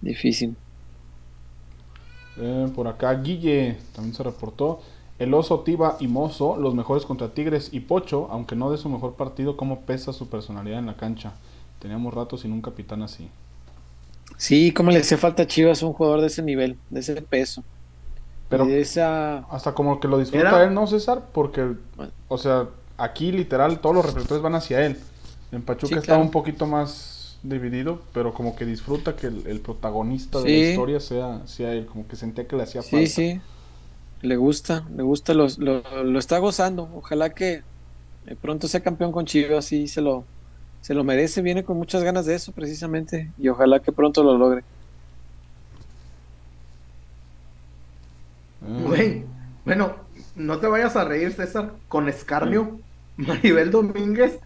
Difícil. 0.00 0.56
Eh, 2.38 2.70
por 2.74 2.88
acá 2.88 3.12
Guille 3.14 3.76
también 3.94 4.14
se 4.14 4.22
reportó. 4.22 4.80
El 5.22 5.34
oso, 5.34 5.60
Tiba 5.60 5.96
y 6.00 6.08
Mozo, 6.08 6.56
los 6.56 6.74
mejores 6.74 7.04
contra 7.06 7.28
Tigres 7.28 7.68
y 7.72 7.80
Pocho, 7.80 8.26
aunque 8.30 8.56
no 8.56 8.72
de 8.72 8.78
su 8.78 8.88
mejor 8.88 9.14
partido, 9.14 9.56
cómo 9.56 9.82
pesa 9.82 10.12
su 10.12 10.28
personalidad 10.28 10.80
en 10.80 10.86
la 10.86 10.96
cancha. 10.96 11.34
Teníamos 11.78 12.12
rato 12.12 12.36
sin 12.36 12.52
un 12.52 12.60
capitán 12.60 13.02
así. 13.02 13.28
Sí, 14.36 14.72
cómo 14.72 14.90
le 14.90 14.98
hacía 14.98 15.18
falta 15.18 15.44
a 15.44 15.46
Chivas 15.46 15.82
un 15.82 15.92
jugador 15.92 16.20
de 16.20 16.26
ese 16.26 16.42
nivel, 16.42 16.76
de 16.90 17.00
ese 17.00 17.20
peso. 17.22 17.62
Pero 18.48 18.66
de 18.66 18.80
esa... 18.80 19.38
hasta 19.50 19.74
como 19.74 20.00
que 20.00 20.08
lo 20.08 20.18
disfruta 20.18 20.48
Era- 20.48 20.64
él, 20.64 20.74
¿no, 20.74 20.86
César? 20.86 21.22
Porque, 21.32 21.72
o 22.28 22.38
sea, 22.38 22.68
aquí 22.98 23.30
literal 23.32 23.78
todos 23.80 23.94
los 23.94 24.04
reflectores 24.04 24.42
van 24.42 24.54
hacia 24.56 24.84
él. 24.84 24.98
En 25.52 25.62
Pachuca 25.62 25.86
Sí, 25.88 25.94
está 25.94 26.06
claro. 26.06 26.22
un 26.22 26.30
poquito 26.30 26.66
más 26.66 27.38
dividido, 27.42 28.00
pero 28.12 28.34
como 28.34 28.56
que 28.56 28.64
disfruta 28.66 29.14
que 29.16 29.28
el, 29.28 29.46
el 29.46 29.60
protagonista 29.60 30.40
de 30.40 30.50
la 30.50 30.56
historia 30.70 31.00
sea, 31.00 31.46
sea 31.46 31.72
él, 31.74 31.86
como 31.86 32.06
que 32.08 32.16
sentía 32.16 32.46
que 32.48 32.56
le 32.56 32.64
hacía 32.64 32.82
falta. 32.82 32.98
Sí, 32.98 33.06
sí. 33.06 33.40
Le 34.22 34.36
gusta, 34.36 34.88
le 34.90 35.02
gusta, 35.02 35.34
lo, 35.34 35.46
lo, 35.58 35.82
lo 36.04 36.18
está 36.18 36.38
gozando. 36.38 36.84
Ojalá 36.94 37.34
que 37.34 37.66
eh, 38.26 38.36
pronto 38.36 38.68
sea 38.68 38.82
campeón 38.82 39.12
con 39.12 39.26
Chivas, 39.26 39.66
sí 39.66 39.88
se 39.88 40.00
lo, 40.02 40.30
se 40.80 40.94
lo 40.94 41.04
merece, 41.04 41.42
viene 41.42 41.64
con 41.64 41.76
muchas 41.78 42.04
ganas 42.04 42.26
de 42.26 42.36
eso 42.36 42.54
precisamente, 42.54 43.34
y 43.36 43.48
ojalá 43.48 43.82
que 43.82 43.92
pronto 43.92 44.24
lo 44.24 44.38
logre. 44.38 44.64
Eh, 48.60 48.76
Güey, 48.76 49.34
bueno, 49.64 50.08
no 50.34 50.60
te 50.60 50.66
vayas 50.66 50.96
a 50.96 51.04
reír, 51.04 51.32
César, 51.32 51.80
con 51.88 52.08
escarnio. 52.08 52.82
Maribel 53.16 53.70
Domínguez 53.70 54.40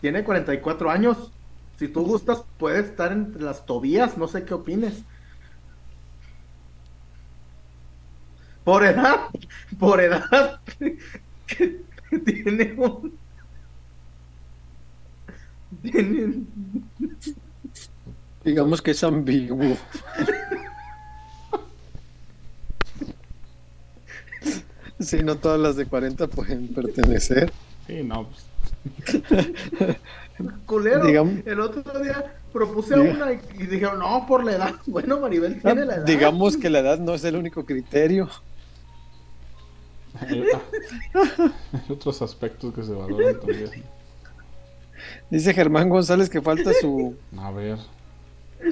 tiene 0.00 0.24
44 0.24 0.90
años. 0.90 1.32
Si 1.74 1.88
tú 1.88 2.04
gustas, 2.04 2.44
puede 2.58 2.80
estar 2.80 3.12
entre 3.12 3.42
las 3.42 3.64
tobías, 3.66 4.16
no 4.18 4.28
sé 4.28 4.44
qué 4.44 4.54
opines. 4.54 5.06
Por 8.64 8.84
edad, 8.84 9.20
por 9.78 10.00
edad, 10.00 10.60
que, 11.46 11.80
tiene 12.24 12.74
un... 12.76 13.18
Tiene... 15.82 16.42
Digamos 18.44 18.80
que 18.82 18.90
es 18.92 19.02
ambiguo. 19.04 19.76
Sí, 24.98 25.22
no 25.22 25.36
todas 25.36 25.58
las 25.58 25.76
de 25.76 25.86
40 25.86 26.26
pueden 26.28 26.68
pertenecer. 26.68 27.50
Sí, 27.86 28.02
no, 28.04 28.28
pues, 28.28 29.96
culero. 30.66 31.04
Digamos- 31.04 31.46
el 31.46 31.60
otro 31.60 32.00
día 32.00 32.34
propuse 32.52 32.94
Diga- 32.96 33.14
una 33.14 33.32
y, 33.32 33.40
y 33.58 33.66
dijeron, 33.66 33.98
no, 33.98 34.26
por 34.26 34.44
la 34.44 34.52
edad. 34.52 34.74
Bueno, 34.86 35.20
Maribel 35.20 35.60
tiene 35.60 35.84
la 35.86 35.94
edad. 35.96 36.04
Digamos 36.04 36.56
que 36.56 36.68
la 36.68 36.80
edad 36.80 36.98
no 36.98 37.14
es 37.14 37.24
el 37.24 37.36
único 37.36 37.64
criterio. 37.64 38.28
Hay, 40.20 40.42
hay 41.72 41.82
otros 41.88 42.22
aspectos 42.22 42.74
que 42.74 42.82
se 42.82 42.92
valoran 42.92 43.38
también. 43.40 43.70
Dice 45.30 45.54
Germán 45.54 45.88
González 45.88 46.28
que 46.28 46.42
falta 46.42 46.72
su, 46.80 47.16
A 47.38 47.50
ver. 47.50 47.78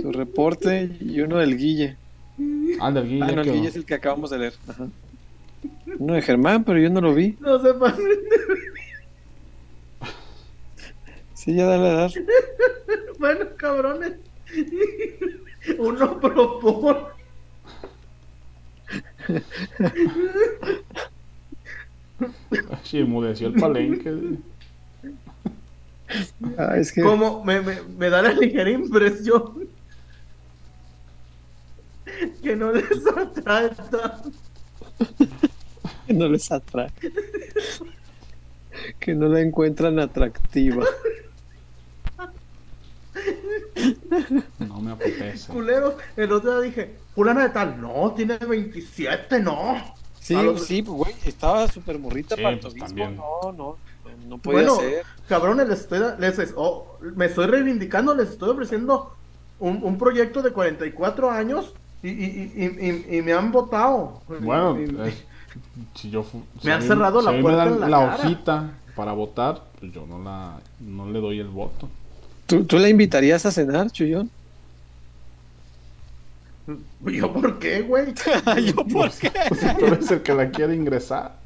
su 0.00 0.12
reporte 0.12 0.90
y 1.00 1.20
uno 1.20 1.36
del 1.38 1.56
Guille. 1.56 1.96
Anda, 2.80 3.00
el 3.00 3.08
Guille 3.08 3.24
Ah, 3.24 3.32
no, 3.32 3.42
el. 3.42 3.52
Guille 3.52 3.68
es 3.68 3.76
el 3.76 3.84
que 3.84 3.94
acabamos 3.94 4.30
de 4.30 4.38
leer. 4.38 4.54
Ajá. 4.68 4.86
Uno 5.98 6.14
de 6.14 6.22
Germán, 6.22 6.64
pero 6.64 6.78
yo 6.78 6.90
no 6.90 7.00
lo 7.00 7.14
vi. 7.14 7.36
No 7.40 7.60
se 7.60 7.74
pasen. 7.74 8.04
Sí, 11.34 11.54
ya 11.54 11.66
da 11.66 11.78
la 11.78 11.88
edad. 11.88 12.10
Bueno, 13.18 13.46
cabrones. 13.56 14.12
Uno 15.78 16.20
propone. 16.20 16.98
Sí, 22.84 23.02
mudeció 23.04 23.48
el 23.48 23.54
palenque. 23.54 24.14
Ah, 26.56 26.74
es 26.78 26.90
que 26.90 27.02
Como 27.02 27.44
me, 27.44 27.60
me, 27.60 27.82
me 27.82 28.08
da 28.08 28.22
la 28.22 28.32
ligera 28.32 28.70
impresión 28.70 29.68
que 32.42 32.56
no 32.56 32.72
les 32.72 32.86
atrae 33.16 33.70
tanto. 33.70 34.32
no 36.08 36.28
les 36.28 36.50
atrae. 36.50 36.90
Que 38.98 39.14
no 39.14 39.28
la 39.28 39.40
encuentran 39.40 39.98
atractiva. 39.98 40.84
No 44.58 44.80
me 44.80 44.92
apetece. 44.92 45.52
Culeros. 45.52 45.94
El 46.16 46.32
otro 46.32 46.60
día 46.60 46.70
dije, 46.70 46.96
fulana 47.14 47.42
de 47.44 47.50
tal, 47.50 47.80
no, 47.80 48.12
tiene 48.14 48.38
27, 48.38 49.40
no. 49.40 49.97
Sí, 50.28 50.34
los- 50.34 50.64
sí, 50.66 50.82
pues, 50.82 50.96
güey, 50.96 51.14
estaba 51.24 51.66
súper 51.68 51.98
morrita 51.98 52.36
Sí, 52.36 52.42
para 52.42 52.54
el 52.54 52.60
pues, 52.60 52.74
también. 52.74 53.16
No, 53.16 53.52
no, 53.52 53.76
no 54.28 54.38
podía 54.38 54.58
Bueno, 54.60 54.76
ser. 54.76 55.02
cabrones, 55.28 55.68
les 55.68 55.80
estoy, 55.80 56.00
les, 56.18 56.38
es- 56.38 56.54
oh, 56.56 56.98
me 57.16 57.26
estoy 57.26 57.46
reivindicando, 57.46 58.14
les 58.14 58.30
estoy 58.30 58.50
ofreciendo 58.50 59.12
un, 59.60 59.80
un 59.82 59.98
proyecto 59.98 60.42
de 60.42 60.52
44 60.52 61.30
años 61.30 61.72
y, 62.02 62.08
y, 62.10 62.52
y, 62.54 62.64
y, 63.14 63.16
y 63.18 63.22
me 63.22 63.32
han 63.32 63.50
votado. 63.52 64.20
Bueno, 64.40 64.78
Y- 64.78 64.84
y- 64.84 65.08
eh, 65.08 65.14
si 65.94 66.10
yo 66.10 66.24
si 66.24 66.66
Me 66.66 66.72
han 66.72 66.80
mí- 66.82 66.86
cerrado 66.86 67.20
si 67.20 67.26
la 67.26 67.40
puerta 67.40 67.64
me 67.64 67.70
dan 67.70 67.82
en 67.84 67.90
la 67.90 67.98
cara. 67.98 68.14
hojita 68.14 68.70
para 68.94 69.12
votar, 69.12 69.62
pues 69.80 69.92
yo 69.92 70.06
no 70.06 70.22
la 70.22 70.58
no 70.80 71.10
le 71.10 71.20
doy 71.20 71.38
el 71.40 71.48
voto. 71.48 71.88
¿Tú, 72.46 72.64
¿Tú 72.64 72.78
la 72.78 72.88
invitarías 72.88 73.44
a 73.46 73.50
cenar, 73.52 73.90
Chuyón? 73.90 74.30
¿Yo 77.06 77.32
por 77.32 77.58
qué, 77.58 77.82
güey? 77.82 78.14
¿Yo 78.64 78.86
por 78.86 79.10
qué? 79.10 79.30
Si 79.54 79.74
tú 79.76 79.86
eres 79.86 80.10
el 80.10 80.22
que 80.22 80.34
la 80.34 80.50
quiere 80.50 80.74
ingresar. 80.74 81.36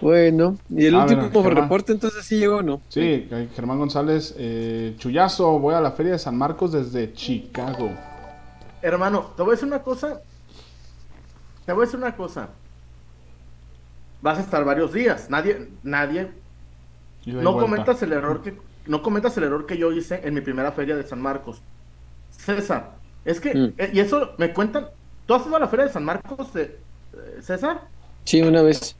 Bueno, 0.00 0.58
y 0.68 0.86
el 0.86 0.94
Ah, 0.96 1.04
último 1.04 1.28
bueno, 1.30 1.60
reporte 1.62 1.92
entonces 1.92 2.24
sí 2.24 2.38
llegó, 2.38 2.62
¿no? 2.62 2.80
Sí, 2.88 3.00
eh, 3.30 3.48
Germán 3.54 3.78
González, 3.78 4.34
eh, 4.36 4.94
Chuyazo, 4.98 5.58
voy 5.60 5.74
a 5.74 5.80
la 5.80 5.92
feria 5.92 6.12
de 6.12 6.18
San 6.18 6.36
Marcos 6.36 6.72
desde 6.72 7.12
Chicago. 7.14 7.90
Hermano, 8.82 9.32
te 9.36 9.42
voy 9.42 9.52
a 9.52 9.54
decir 9.54 9.68
una 9.68 9.82
cosa. 9.82 10.20
Te 11.64 11.72
voy 11.72 11.84
a 11.84 11.86
decir 11.86 11.98
una 12.00 12.14
cosa. 12.16 12.48
Vas 14.20 14.38
a 14.38 14.42
estar 14.42 14.64
varios 14.64 14.92
días. 14.92 15.30
Nadie, 15.30 15.68
nadie. 15.82 16.30
No 17.24 17.52
vuelta. 17.52 17.60
cometas 17.60 18.02
el 18.02 18.12
error 18.12 18.42
que, 18.42 18.54
no 18.86 19.02
cometas 19.02 19.36
el 19.38 19.44
error 19.44 19.66
que 19.66 19.78
yo 19.78 19.92
hice 19.92 20.20
en 20.24 20.34
mi 20.34 20.40
primera 20.40 20.72
feria 20.72 20.96
de 20.96 21.04
San 21.04 21.20
Marcos. 21.20 21.60
César, 22.30 22.92
es 23.24 23.40
que, 23.40 23.54
Mm. 23.54 23.72
eh, 23.78 23.90
y 23.94 24.00
eso 24.00 24.32
me 24.38 24.52
cuentan. 24.52 24.88
¿Tú 25.26 25.34
has 25.34 25.46
ido 25.46 25.56
a 25.56 25.60
la 25.60 25.68
feria 25.68 25.86
de 25.86 25.92
San 25.92 26.04
Marcos, 26.04 26.52
de, 26.52 26.62
eh, 27.14 27.38
César? 27.42 27.82
Sí, 28.24 28.42
una 28.42 28.62
vez. 28.62 28.96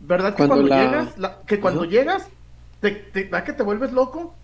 ¿Verdad 0.00 0.30
que 0.30 0.46
Cuando 0.46 0.54
cuando, 0.56 0.68
la- 0.68 0.82
llegas, 0.84 1.18
la- 1.18 1.38
que 1.46 1.60
cuando 1.60 1.84
llegas, 1.84 2.28
te, 2.80 2.90
te 2.92 3.24
da 3.24 3.42
que 3.44 3.52
te 3.52 3.62
vuelves 3.62 3.92
loco? 3.92 4.34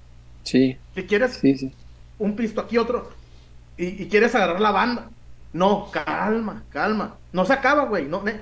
Sí, 0.42 0.76
Que 0.94 1.06
quieres 1.06 1.34
sí, 1.34 1.56
sí. 1.56 1.72
un 2.18 2.36
pisto 2.36 2.60
aquí, 2.60 2.76
otro, 2.78 3.10
y, 3.76 4.02
y 4.02 4.08
quieres 4.08 4.34
agarrar 4.34 4.60
la 4.60 4.70
banda. 4.72 5.10
No, 5.52 5.90
calma, 5.90 6.64
calma. 6.70 7.16
No 7.32 7.44
se 7.46 7.52
acaba, 7.54 7.84
güey. 7.86 8.06
No, 8.06 8.22
ne- 8.22 8.40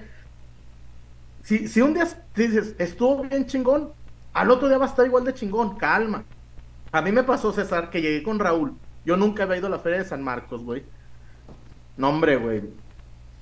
si, 1.45 1.69
si 1.69 1.81
un 1.83 1.95
día 1.95 2.09
dices, 2.35 2.75
estuvo 2.79 3.23
bien 3.25 3.47
chingón, 3.47 3.93
al 4.35 4.51
otro 4.51 4.69
día 4.69 4.79
va 4.79 4.85
a 4.85 4.89
estar 4.89 5.07
igual 5.07 5.25
de 5.25 5.33
chingón, 5.35 5.77
calma. 5.77 6.25
A 6.93 7.01
mí 7.03 7.11
me 7.13 7.23
pasó, 7.25 7.53
César, 7.53 7.91
que 7.91 8.03
llegué 8.03 8.23
con 8.23 8.39
Raúl. 8.39 8.75
Yo 9.05 9.17
nunca 9.17 9.45
había 9.45 9.57
ido 9.57 9.67
a 9.67 9.71
la 9.71 9.79
feria 9.79 9.99
de 9.99 10.05
San 10.05 10.23
Marcos, 10.23 10.63
güey. 10.63 10.85
No, 11.97 12.09
hombre, 12.11 12.37
güey. 12.37 12.63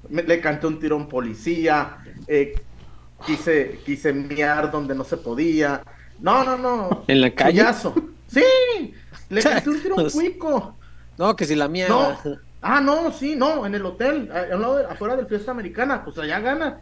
Me- 0.08 0.22
le 0.22 0.40
canté 0.40 0.66
un 0.66 0.92
un 0.92 1.08
policía. 1.08 1.98
eh, 2.26 2.54
quise, 3.26 3.80
quise 3.84 4.12
miar 4.12 4.70
donde 4.70 4.94
no 4.94 5.04
se 5.04 5.16
podía. 5.16 5.82
No, 6.18 6.44
no, 6.44 6.56
no. 6.58 7.04
¿En 7.08 7.20
la 7.20 7.30
calle? 7.34 7.62
Sí, 8.26 8.94
le 9.28 9.42
canté 9.54 9.70
un 9.70 9.76
un 9.76 10.10
cuico. 10.10 10.76
No, 11.18 11.36
que 11.36 11.44
si 11.44 11.54
la 11.54 11.68
mía. 11.68 11.86
No. 11.88 12.16
Ah, 12.62 12.80
no, 12.80 13.10
sí, 13.12 13.34
no, 13.36 13.66
en 13.66 13.74
el 13.74 13.84
hotel, 13.84 14.30
lado 14.60 14.76
de- 14.76 14.86
afuera 14.86 15.16
del 15.16 15.26
fiesta 15.26 15.50
americana, 15.50 16.04
pues 16.04 16.16
allá 16.18 16.38
gana. 16.40 16.80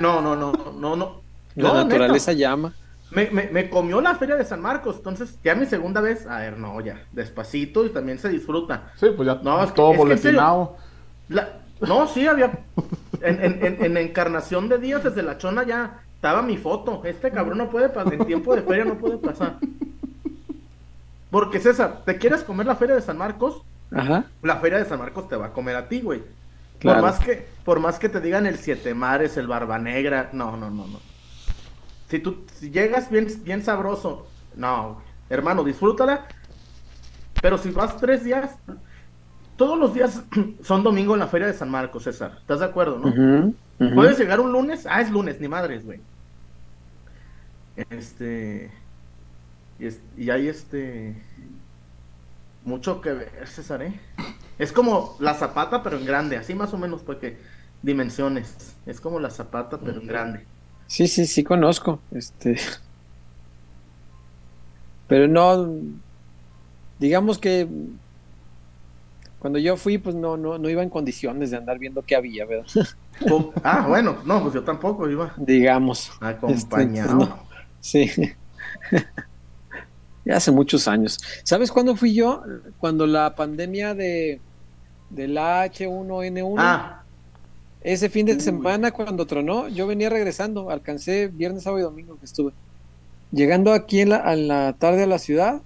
No, 0.00 0.20
no, 0.20 0.34
no, 0.34 0.52
no, 0.52 0.96
no. 0.96 1.19
La 1.56 1.68
No, 1.68 1.74
naturaleza 1.74 2.32
neta. 2.32 2.40
llama. 2.40 2.72
Me, 3.10 3.28
me, 3.30 3.48
me 3.50 3.68
comió 3.68 4.00
la 4.00 4.14
feria 4.14 4.36
de 4.36 4.44
San 4.44 4.60
Marcos, 4.60 4.96
entonces 4.98 5.36
ya 5.42 5.54
mi 5.56 5.66
segunda 5.66 6.00
vez, 6.00 6.26
a 6.28 6.38
ver, 6.38 6.56
no, 6.58 6.80
ya, 6.80 7.02
despacito 7.12 7.84
y 7.84 7.88
también 7.90 8.18
se 8.20 8.28
disfruta. 8.28 8.92
Sí, 8.96 9.06
pues 9.16 9.26
ya 9.26 9.40
No, 9.42 9.60
es 9.64 9.70
que- 9.70 9.76
todo 9.76 9.92
es 9.92 9.96
que 9.96 10.02
en 10.12 10.18
serio, 10.18 10.40
boletinado. 10.40 10.76
La- 11.28 11.48
no, 11.80 12.06
sí, 12.06 12.26
había. 12.26 12.52
En, 13.22 13.44
en, 13.44 13.64
en, 13.66 13.84
en 13.84 13.96
encarnación 13.96 14.68
de 14.68 14.78
días 14.78 15.02
desde 15.02 15.22
la 15.22 15.38
chona 15.38 15.64
ya 15.64 16.00
estaba 16.14 16.40
mi 16.42 16.56
foto. 16.56 17.02
Este 17.04 17.30
cabrón 17.30 17.58
no 17.58 17.68
puede 17.68 17.88
pasar, 17.88 18.14
en 18.14 18.24
tiempo 18.26 18.54
de 18.54 18.62
feria 18.62 18.84
no 18.84 18.94
puede 18.96 19.16
pasar. 19.18 19.56
Porque 21.30 21.60
César, 21.60 22.02
¿te 22.04 22.16
quieres 22.16 22.42
comer 22.42 22.66
la 22.66 22.76
feria 22.76 22.94
de 22.96 23.02
San 23.02 23.16
Marcos? 23.18 23.62
Ajá. 23.92 24.24
La 24.42 24.56
feria 24.56 24.78
de 24.78 24.84
San 24.84 24.98
Marcos 24.98 25.28
te 25.28 25.36
va 25.36 25.46
a 25.46 25.52
comer 25.52 25.76
a 25.76 25.88
ti, 25.88 26.00
güey. 26.00 26.22
Claro. 26.78 27.00
Por 27.00 27.10
más 27.10 27.20
que, 27.20 27.46
por 27.64 27.80
más 27.80 27.98
que 27.98 28.08
te 28.08 28.20
digan 28.20 28.46
el 28.46 28.56
Siete 28.58 28.94
Mares, 28.94 29.36
el 29.36 29.46
Barba 29.46 29.78
Negra, 29.78 30.30
no, 30.32 30.56
no, 30.56 30.70
no, 30.70 30.86
no. 30.86 30.98
Si 32.10 32.18
tú 32.18 32.44
si 32.52 32.70
llegas 32.70 33.10
bien, 33.10 33.28
bien 33.44 33.62
sabroso, 33.62 34.26
no, 34.56 35.02
hermano, 35.30 35.64
disfrútala. 35.64 36.26
Pero 37.40 37.56
si 37.58 37.70
vas 37.70 37.96
tres 37.96 38.24
días, 38.24 38.56
todos 39.56 39.78
los 39.78 39.94
días 39.94 40.24
son 40.62 40.82
domingo 40.82 41.14
en 41.14 41.20
la 41.20 41.28
feria 41.28 41.46
de 41.46 41.54
San 41.54 41.70
Marcos, 41.70 42.04
César. 42.04 42.38
¿Estás 42.40 42.60
de 42.60 42.66
acuerdo, 42.66 42.98
no? 42.98 43.22
Puedes 43.94 44.18
llegar 44.18 44.40
un 44.40 44.52
lunes, 44.52 44.86
ah, 44.88 45.00
es 45.00 45.10
lunes, 45.10 45.40
ni 45.40 45.48
madres, 45.48 45.84
güey. 45.84 46.00
Este. 47.76 48.70
Y, 49.78 49.86
es- 49.86 50.00
y 50.16 50.30
hay 50.30 50.48
este. 50.48 51.16
Mucho 52.64 53.00
que 53.00 53.12
ver, 53.12 53.48
César, 53.48 53.82
¿eh? 53.82 54.00
Es 54.58 54.72
como 54.72 55.16
la 55.18 55.34
zapata, 55.34 55.82
pero 55.82 55.96
en 55.96 56.04
grande, 56.04 56.36
así 56.36 56.54
más 56.54 56.74
o 56.74 56.78
menos, 56.78 57.02
porque 57.02 57.38
dimensiones. 57.82 58.76
Es 58.84 59.00
como 59.00 59.18
la 59.18 59.30
zapata, 59.30 59.82
pero 59.82 60.00
en 60.00 60.06
grande. 60.06 60.46
Sí, 60.90 61.06
sí, 61.06 61.24
sí 61.24 61.44
conozco. 61.44 62.00
Este. 62.10 62.56
Pero 65.06 65.28
no. 65.28 65.72
Digamos 66.98 67.38
que 67.38 67.68
cuando 69.38 69.60
yo 69.60 69.76
fui, 69.76 69.98
pues 69.98 70.16
no, 70.16 70.36
no, 70.36 70.58
no 70.58 70.68
iba 70.68 70.82
en 70.82 70.90
condiciones 70.90 71.52
de 71.52 71.58
andar 71.58 71.78
viendo 71.78 72.02
qué 72.02 72.16
había, 72.16 72.44
¿verdad? 72.44 72.66
Ah, 73.62 73.86
bueno, 73.86 74.16
no, 74.24 74.42
pues 74.42 74.54
yo 74.54 74.64
tampoco 74.64 75.08
iba 75.08 75.32
Digamos. 75.36 76.10
acompañado. 76.20 77.22
Este, 77.22 77.30
no. 77.30 77.42
Sí. 77.80 78.10
Ya 80.24 80.36
hace 80.36 80.50
muchos 80.50 80.88
años. 80.88 81.18
¿Sabes 81.44 81.70
cuándo 81.70 81.94
fui 81.96 82.14
yo? 82.14 82.42
Cuando 82.78 83.06
la 83.06 83.34
pandemia 83.36 83.94
de 83.94 84.40
del 85.08 85.36
H1N1, 85.38 86.54
Ah, 86.58 86.99
ese 87.82 88.08
fin 88.10 88.26
de 88.26 88.38
semana 88.40 88.90
cuando 88.90 89.26
tronó, 89.26 89.68
yo 89.68 89.86
venía 89.86 90.10
regresando, 90.10 90.70
alcancé 90.70 91.28
viernes, 91.28 91.62
sábado 91.62 91.80
y 91.80 91.82
domingo 91.84 92.18
que 92.18 92.24
estuve. 92.26 92.52
Llegando 93.32 93.72
aquí 93.72 94.00
en 94.00 94.10
la, 94.10 94.16
a 94.16 94.36
la 94.36 94.74
tarde 94.78 95.04
a 95.04 95.06
la 95.06 95.18
ciudad, 95.18 95.62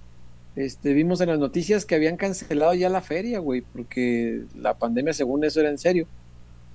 este, 0.55 0.93
vimos 0.93 1.19
en 1.21 1.29
las 1.29 1.39
noticias 1.39 1.83
que 1.85 1.95
habían 1.95 2.15
cancelado 2.15 2.73
ya 2.73 2.87
la 2.89 3.01
feria, 3.01 3.39
güey, 3.39 3.61
porque 3.61 4.43
la 4.55 4.75
pandemia 4.75 5.13
según 5.13 5.43
eso 5.43 5.59
era 5.59 5.69
en 5.69 5.77
serio. 5.77 6.07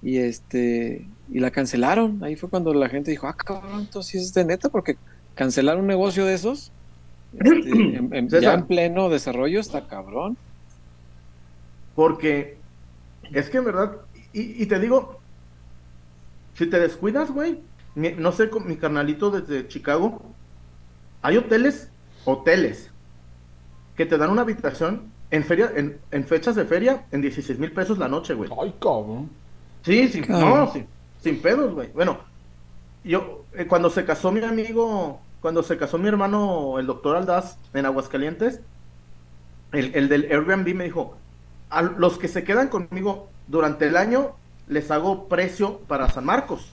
Y 0.02 0.18
este, 0.18 1.06
y 1.30 1.40
la 1.40 1.50
cancelaron. 1.50 2.22
Ahí 2.24 2.34
fue 2.36 2.48
cuando 2.50 2.74
la 2.74 2.88
gente 2.88 3.10
dijo, 3.10 3.26
ah, 3.26 3.34
cabrón, 3.36 3.80
entonces 3.80 4.22
es 4.22 4.34
de 4.34 4.44
neta, 4.44 4.68
porque 4.68 4.96
cancelar 5.34 5.78
un 5.78 5.86
negocio 5.86 6.26
de 6.26 6.34
esos, 6.34 6.72
este, 7.38 7.70
en- 7.70 8.12
en- 8.14 8.28
ya 8.28 8.52
en 8.54 8.66
pleno 8.66 9.08
desarrollo, 9.08 9.60
está 9.60 9.86
cabrón. 9.86 10.36
porque 11.94 12.56
es 13.32 13.50
que 13.50 13.58
en 13.58 13.64
verdad, 13.64 13.92
y, 14.32 14.62
y 14.62 14.66
te 14.66 14.78
digo, 14.80 15.19
si 16.60 16.66
te 16.70 16.78
descuidas, 16.80 17.32
güey, 17.32 17.60
mi- 17.96 18.12
no 18.12 18.32
sé, 18.32 18.50
con 18.50 18.68
mi 18.68 18.76
carnalito 18.76 19.30
desde 19.32 19.68
Chicago, 19.68 20.22
hay 21.22 21.36
hoteles, 21.38 21.90
hoteles, 22.24 22.90
que 23.96 24.06
te 24.06 24.18
dan 24.18 24.30
una 24.30 24.42
habitación 24.42 25.12
en 25.30 25.44
feria, 25.44 25.70
en, 25.74 26.00
en 26.10 26.24
fechas 26.24 26.56
de 26.56 26.64
feria, 26.64 27.06
en 27.12 27.20
16 27.22 27.58
mil 27.58 27.72
pesos 27.72 27.98
la 27.98 28.08
noche, 28.08 28.34
güey. 28.34 28.50
Ay, 28.60 28.74
cabrón. 28.80 29.30
Sí, 29.82 30.08
sin, 30.08 30.24
Cabrón. 30.24 30.50
no, 30.66 30.72
sin, 30.72 30.86
sin 31.18 31.40
pedos, 31.42 31.74
güey. 31.74 31.90
Bueno, 31.92 32.20
yo, 33.04 33.46
eh, 33.54 33.66
cuando 33.66 33.90
se 33.90 34.04
casó 34.04 34.32
mi 34.32 34.42
amigo, 34.44 35.20
cuando 35.40 35.62
se 35.62 35.78
casó 35.78 35.98
mi 35.98 36.08
hermano, 36.08 36.78
el 36.78 36.86
doctor 36.86 37.16
Aldaz, 37.16 37.58
en 37.74 37.86
Aguascalientes, 37.86 38.60
el, 39.72 39.94
el 39.94 40.08
del 40.08 40.24
Airbnb 40.30 40.74
me 40.74 40.84
dijo, 40.84 41.16
a 41.70 41.82
los 41.82 42.18
que 42.18 42.28
se 42.28 42.44
quedan 42.44 42.68
conmigo 42.68 43.28
durante 43.46 43.86
el 43.86 43.96
año, 43.96 44.36
les 44.70 44.90
hago 44.90 45.28
precio 45.28 45.80
para 45.80 46.08
San 46.08 46.24
Marcos. 46.24 46.70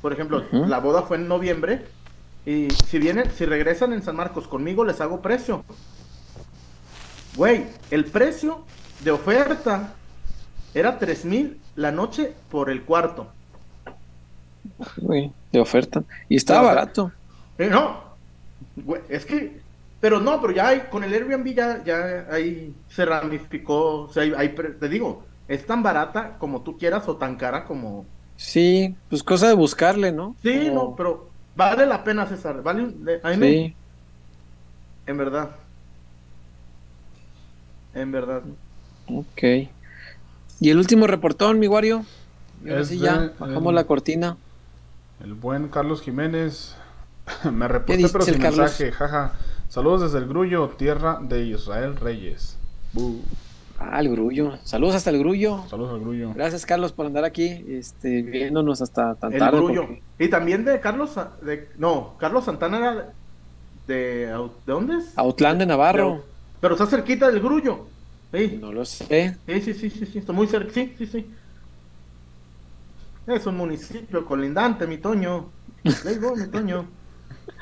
Por 0.00 0.12
ejemplo, 0.12 0.44
la 0.52 0.78
boda 0.78 1.02
fue 1.02 1.16
en 1.16 1.26
noviembre, 1.26 1.84
y 2.46 2.68
si 2.86 2.98
vienen, 3.00 3.30
si 3.32 3.44
regresan 3.44 3.92
en 3.92 4.02
San 4.02 4.14
Marcos 4.14 4.46
conmigo, 4.46 4.84
les 4.84 5.00
hago 5.00 5.20
precio. 5.20 5.64
Güey, 7.34 7.66
el 7.90 8.04
precio 8.04 8.64
de 9.02 9.10
oferta 9.10 9.94
era 10.74 10.98
tres 10.98 11.24
mil 11.24 11.60
la 11.74 11.90
noche 11.90 12.32
por 12.50 12.70
el 12.70 12.82
cuarto. 12.84 13.26
Güey, 14.98 15.32
de 15.50 15.60
oferta. 15.60 16.04
Y 16.28 16.36
estaba 16.36 16.62
barato. 16.62 17.10
Eh, 17.58 17.68
no, 17.68 18.00
güey, 18.76 19.02
es 19.08 19.24
que, 19.24 19.60
pero 20.00 20.20
no, 20.20 20.40
pero 20.40 20.52
ya 20.52 20.68
hay, 20.68 20.80
con 20.90 21.02
el 21.02 21.12
Airbnb 21.12 21.54
ya, 21.54 21.82
ya 21.84 22.26
ahí 22.30 22.74
se 22.88 23.04
ramificó, 23.04 24.02
o 24.02 24.12
sea, 24.12 24.24
pre- 24.54 24.70
te 24.70 24.88
digo, 24.88 25.24
es 25.48 25.66
tan 25.66 25.82
barata 25.82 26.36
como 26.38 26.62
tú 26.62 26.76
quieras 26.78 27.08
o 27.08 27.16
tan 27.16 27.36
cara 27.36 27.64
como... 27.64 28.04
Sí, 28.36 28.94
pues 29.08 29.22
cosa 29.22 29.48
de 29.48 29.54
buscarle, 29.54 30.12
¿no? 30.12 30.36
Sí, 30.42 30.68
Como- 30.68 30.74
no, 30.90 30.96
pero 30.96 31.28
vale 31.56 31.86
la 31.86 32.04
pena, 32.04 32.26
César, 32.26 32.62
vale, 32.62 32.92
le- 33.02 33.20
a 33.22 33.30
mí 33.30 33.36
me- 33.36 33.50
Sí, 33.50 33.74
en 35.06 35.16
verdad. 35.18 35.50
En 37.94 38.12
verdad. 38.12 38.42
ok. 39.08 39.42
Y 40.60 40.70
el 40.70 40.78
último 40.78 41.06
reportón, 41.06 41.58
mi 41.58 41.66
Wario. 41.68 42.04
Y 42.64 42.70
ahora 42.70 42.84
sí 42.84 42.98
ya, 42.98 43.32
bajamos 43.38 43.70
el- 43.70 43.74
la 43.74 43.84
cortina. 43.84 44.36
El 45.22 45.34
buen 45.34 45.68
Carlos 45.68 46.02
Jiménez 46.02 46.76
me 47.52 47.66
reporté, 47.68 48.08
pero 48.08 48.24
sin 48.24 48.38
Carlos? 48.38 48.58
mensaje. 48.58 48.92
Jaja. 48.92 49.32
Saludos 49.68 50.02
desde 50.02 50.18
el 50.18 50.28
Grullo, 50.28 50.68
tierra 50.76 51.18
de 51.20 51.44
Israel 51.44 51.96
Reyes. 51.96 52.56
Ah, 53.80 54.00
el 54.00 54.10
grullo. 54.10 54.58
Saludos 54.64 54.96
hasta 54.96 55.10
el 55.10 55.18
grullo. 55.20 55.64
Saludos 55.68 55.94
al 55.94 56.00
Grullo. 56.00 56.32
Gracias, 56.34 56.66
Carlos, 56.66 56.92
por 56.92 57.06
andar 57.06 57.24
aquí, 57.24 57.64
este, 57.68 58.22
viéndonos 58.22 58.82
hasta 58.82 59.14
tan 59.14 59.32
El 59.32 59.38
tarde. 59.38 59.56
Grullo. 59.58 59.82
porque- 59.86 60.02
Y 60.18 60.28
también 60.28 60.64
de 60.64 60.80
Carlos, 60.80 61.14
de, 61.42 61.68
no, 61.78 62.16
Carlos 62.18 62.44
Santana 62.44 62.78
era 62.78 63.12
de, 63.86 63.94
¿de 64.26 64.38
dónde 64.66 64.96
es? 64.98 65.16
Autlán 65.16 65.58
de 65.58 65.66
Navarro. 65.66 66.14
De- 66.14 66.20
pero 66.60 66.74
está 66.74 66.86
cerquita 66.86 67.30
del 67.30 67.40
Grullo. 67.40 67.86
Sí, 68.32 68.58
No 68.60 68.72
lo 68.72 68.84
sé. 68.84 69.36
sí, 69.46 69.60
sí, 69.60 69.74
sí, 69.74 69.90
sí, 69.90 70.06
sí, 70.06 70.18
está 70.18 70.32
muy 70.32 70.46
cerca, 70.48 70.72
sí, 70.74 70.94
sí, 70.98 71.06
sí. 71.06 71.30
Es 73.28 73.46
un 73.46 73.56
municipio 73.56 74.24
colindante, 74.26 74.86
mi 74.86 74.98
Toño. 74.98 75.50
Ahí 76.04 76.18
voy, 76.18 76.40
mi 76.40 76.48
Toño. 76.48 76.84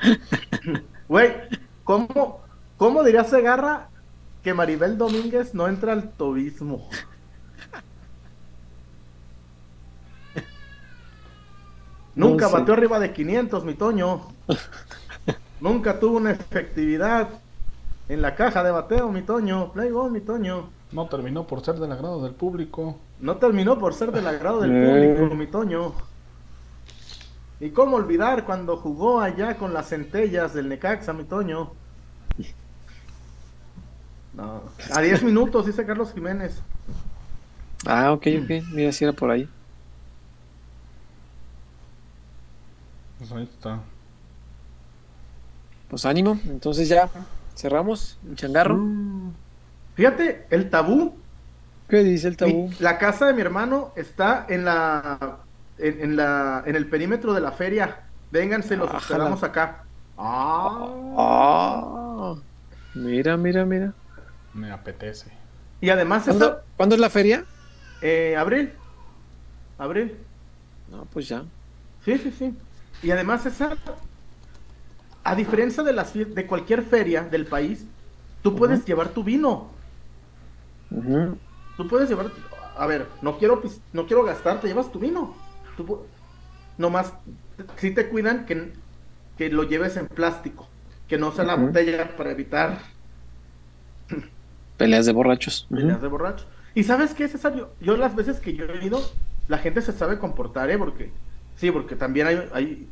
Güey, 1.07 1.31
¿cómo, 1.85 2.41
¿cómo 2.75 3.03
diría 3.03 3.23
Segarra 3.23 3.87
que 4.43 4.53
Maribel 4.53 4.97
Domínguez 4.97 5.53
no 5.53 5.67
entra 5.67 5.93
al 5.93 6.11
tobismo? 6.11 6.87
Nunca 12.15 12.45
No 12.45 12.51
sé. 12.51 12.57
batió 12.57 12.73
arriba 12.73 12.99
de 12.99 13.13
500, 13.13 13.63
mi 13.63 13.73
Toño. 13.75 14.21
Nunca 15.61 15.99
tuvo 15.99 16.17
una 16.17 16.31
efectividad 16.31 17.29
en 18.09 18.21
la 18.21 18.35
caja 18.35 18.63
de 18.63 18.71
bateo, 18.71 19.11
mi 19.11 19.21
Toño. 19.21 19.71
Playboy, 19.73 20.09
mi 20.11 20.21
Toño. 20.21 20.69
No 20.91 21.07
terminó 21.07 21.45
por 21.45 21.63
ser 21.63 21.75
del 21.75 21.91
agrado 21.91 22.23
del 22.23 22.33
público. 22.33 22.97
No 23.19 23.37
terminó 23.37 23.77
por 23.77 23.93
ser 23.93 24.11
del 24.11 24.25
agrado 24.27 24.61
del 24.61 24.71
Eh. 24.73 25.15
público, 25.15 25.35
mi 25.35 25.47
Toño. 25.47 25.93
¿Y 27.59 27.71
cómo 27.71 27.97
olvidar 27.97 28.45
cuando 28.45 28.77
jugó 28.77 29.19
allá 29.19 29.57
con 29.57 29.73
las 29.73 29.89
centellas 29.89 30.53
del 30.53 30.69
Necaxa, 30.69 31.13
mi 31.13 31.23
Toño? 31.23 31.71
No. 34.37 34.61
A 34.93 35.01
10 35.01 35.23
minutos, 35.23 35.65
dice 35.65 35.85
Carlos 35.85 36.13
Jiménez. 36.13 36.61
Ah, 37.85 38.11
ok, 38.13 38.27
ok. 38.43 38.49
Mira 38.71 38.91
si 38.91 39.03
era 39.03 39.13
por 39.13 39.31
ahí. 39.31 39.49
Pues 43.17 43.31
ahí 43.31 43.43
está. 43.43 43.79
Pues 45.89 46.05
ánimo. 46.05 46.39
Entonces 46.45 46.87
ya 46.89 47.09
cerramos 47.55 48.17
el 48.29 48.35
changarro. 48.35 48.79
Fíjate, 49.95 50.45
el 50.51 50.69
tabú. 50.69 51.15
¿Qué 51.89 52.03
dice 52.03 52.27
el 52.27 52.37
tabú? 52.37 52.69
Mi- 52.69 52.75
la 52.79 52.97
casa 52.99 53.25
de 53.25 53.33
mi 53.33 53.41
hermano 53.41 53.91
está 53.95 54.45
en 54.49 54.65
la 54.65 55.37
en, 55.79 56.01
en 56.01 56.15
la 56.15 56.63
en 56.65 56.75
el 56.75 56.87
perímetro 56.87 57.33
de 57.33 57.41
la 57.41 57.51
feria. 57.53 58.03
Vénganse, 58.31 58.75
los 58.75 58.87
Ájala. 58.89 59.01
esperamos 59.01 59.43
acá. 59.43 59.83
Ah. 60.17 60.85
Ah, 61.17 62.35
mira, 62.93 63.37
mira, 63.37 63.65
mira. 63.65 63.93
Me 64.57 64.71
apetece. 64.71 65.31
Y 65.81 65.89
además 65.89 66.27
¿Cuándo, 66.27 66.45
esa, 66.45 66.63
¿cuándo 66.75 66.95
es 66.95 67.01
la 67.01 67.09
feria? 67.09 67.45
eh, 68.01 68.35
abril. 68.37 68.73
Abril. 69.77 70.17
No, 70.87 71.05
pues 71.05 71.27
ya. 71.29 71.45
Sí, 72.05 72.17
sí, 72.17 72.31
sí. 72.31 72.57
Y 73.01 73.11
además 73.11 73.45
esa, 73.45 73.77
a 75.23 75.35
diferencia 75.35 75.83
de 75.83 75.93
las 75.93 76.13
de 76.13 76.47
cualquier 76.47 76.83
feria 76.83 77.23
del 77.23 77.47
país, 77.47 77.85
tú 78.41 78.55
puedes 78.55 78.85
llevar 78.85 79.09
tu 79.13 79.23
vino. 79.23 79.77
Ujú. 80.91 81.37
Tú 81.75 81.87
puedes 81.87 82.09
llevar, 82.09 82.31
a 82.75 82.87
ver, 82.87 83.07
no 83.21 83.37
quiero 83.37 83.61
no 83.93 84.07
quiero 84.07 84.23
gastar, 84.23 84.59
te 84.59 84.67
llevas 84.67 84.91
tu 84.91 84.99
vino. 84.99 85.35
Tú 85.75 86.07
nomás 86.77 87.13
si 87.77 87.91
te 87.93 88.09
cuidan 88.09 88.45
que, 88.45 88.73
que 89.37 89.49
lo 89.49 89.63
lleves 89.63 89.97
en 89.97 90.07
plástico, 90.07 90.69
que 91.07 91.17
no 91.17 91.31
sea 91.31 91.45
la 91.45 91.55
botella 91.55 92.15
para 92.17 92.31
evitar 92.31 92.79
Peleas 94.77 95.05
de 95.05 95.11
borrachos. 95.11 95.67
Peleas 95.69 96.01
de 96.01 96.07
borracho. 96.07 96.45
¿Y 96.75 96.83
sabes 96.83 97.13
qué, 97.13 97.27
César? 97.27 97.55
Yo, 97.55 97.69
yo 97.81 97.97
las 97.97 98.15
veces 98.15 98.39
que 98.39 98.53
yo 98.53 98.65
he 98.65 98.85
ido, 98.85 99.01
la 99.47 99.57
gente 99.57 99.81
se 99.81 99.91
sabe 99.91 100.19
comportar, 100.19 100.69
¿eh? 100.69 100.77
Porque, 100.77 101.11
sí, 101.55 101.71
porque 101.71 101.95
también 101.95 102.27
hay, 102.27 102.47
hay, 102.53 102.87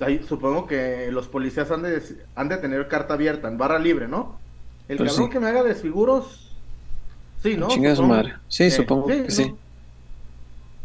hay- 0.00 0.22
supongo 0.24 0.66
que 0.66 1.10
los 1.12 1.28
policías 1.28 1.70
han 1.70 1.82
de, 1.82 2.02
han 2.34 2.48
de 2.48 2.56
tener 2.56 2.88
carta 2.88 3.14
abierta, 3.14 3.48
en 3.48 3.58
barra 3.58 3.78
libre, 3.78 4.08
¿no? 4.08 4.38
El 4.88 4.96
Pues 4.98 5.12
cabrón 5.12 5.28
sí. 5.28 5.32
que 5.32 5.40
me 5.40 5.46
haga 5.48 5.62
desfiguros, 5.62 6.48
Sí, 7.42 7.56
¿no? 7.56 7.66
Chinga 7.68 7.90
su 7.90 7.96
Supongo. 7.96 8.14
madre. 8.14 8.34
Sí, 8.48 8.64
Eh, 8.64 8.70
supongo 8.70 9.06
que 9.06 9.22
¿no? 9.22 9.30
sí. 9.30 9.54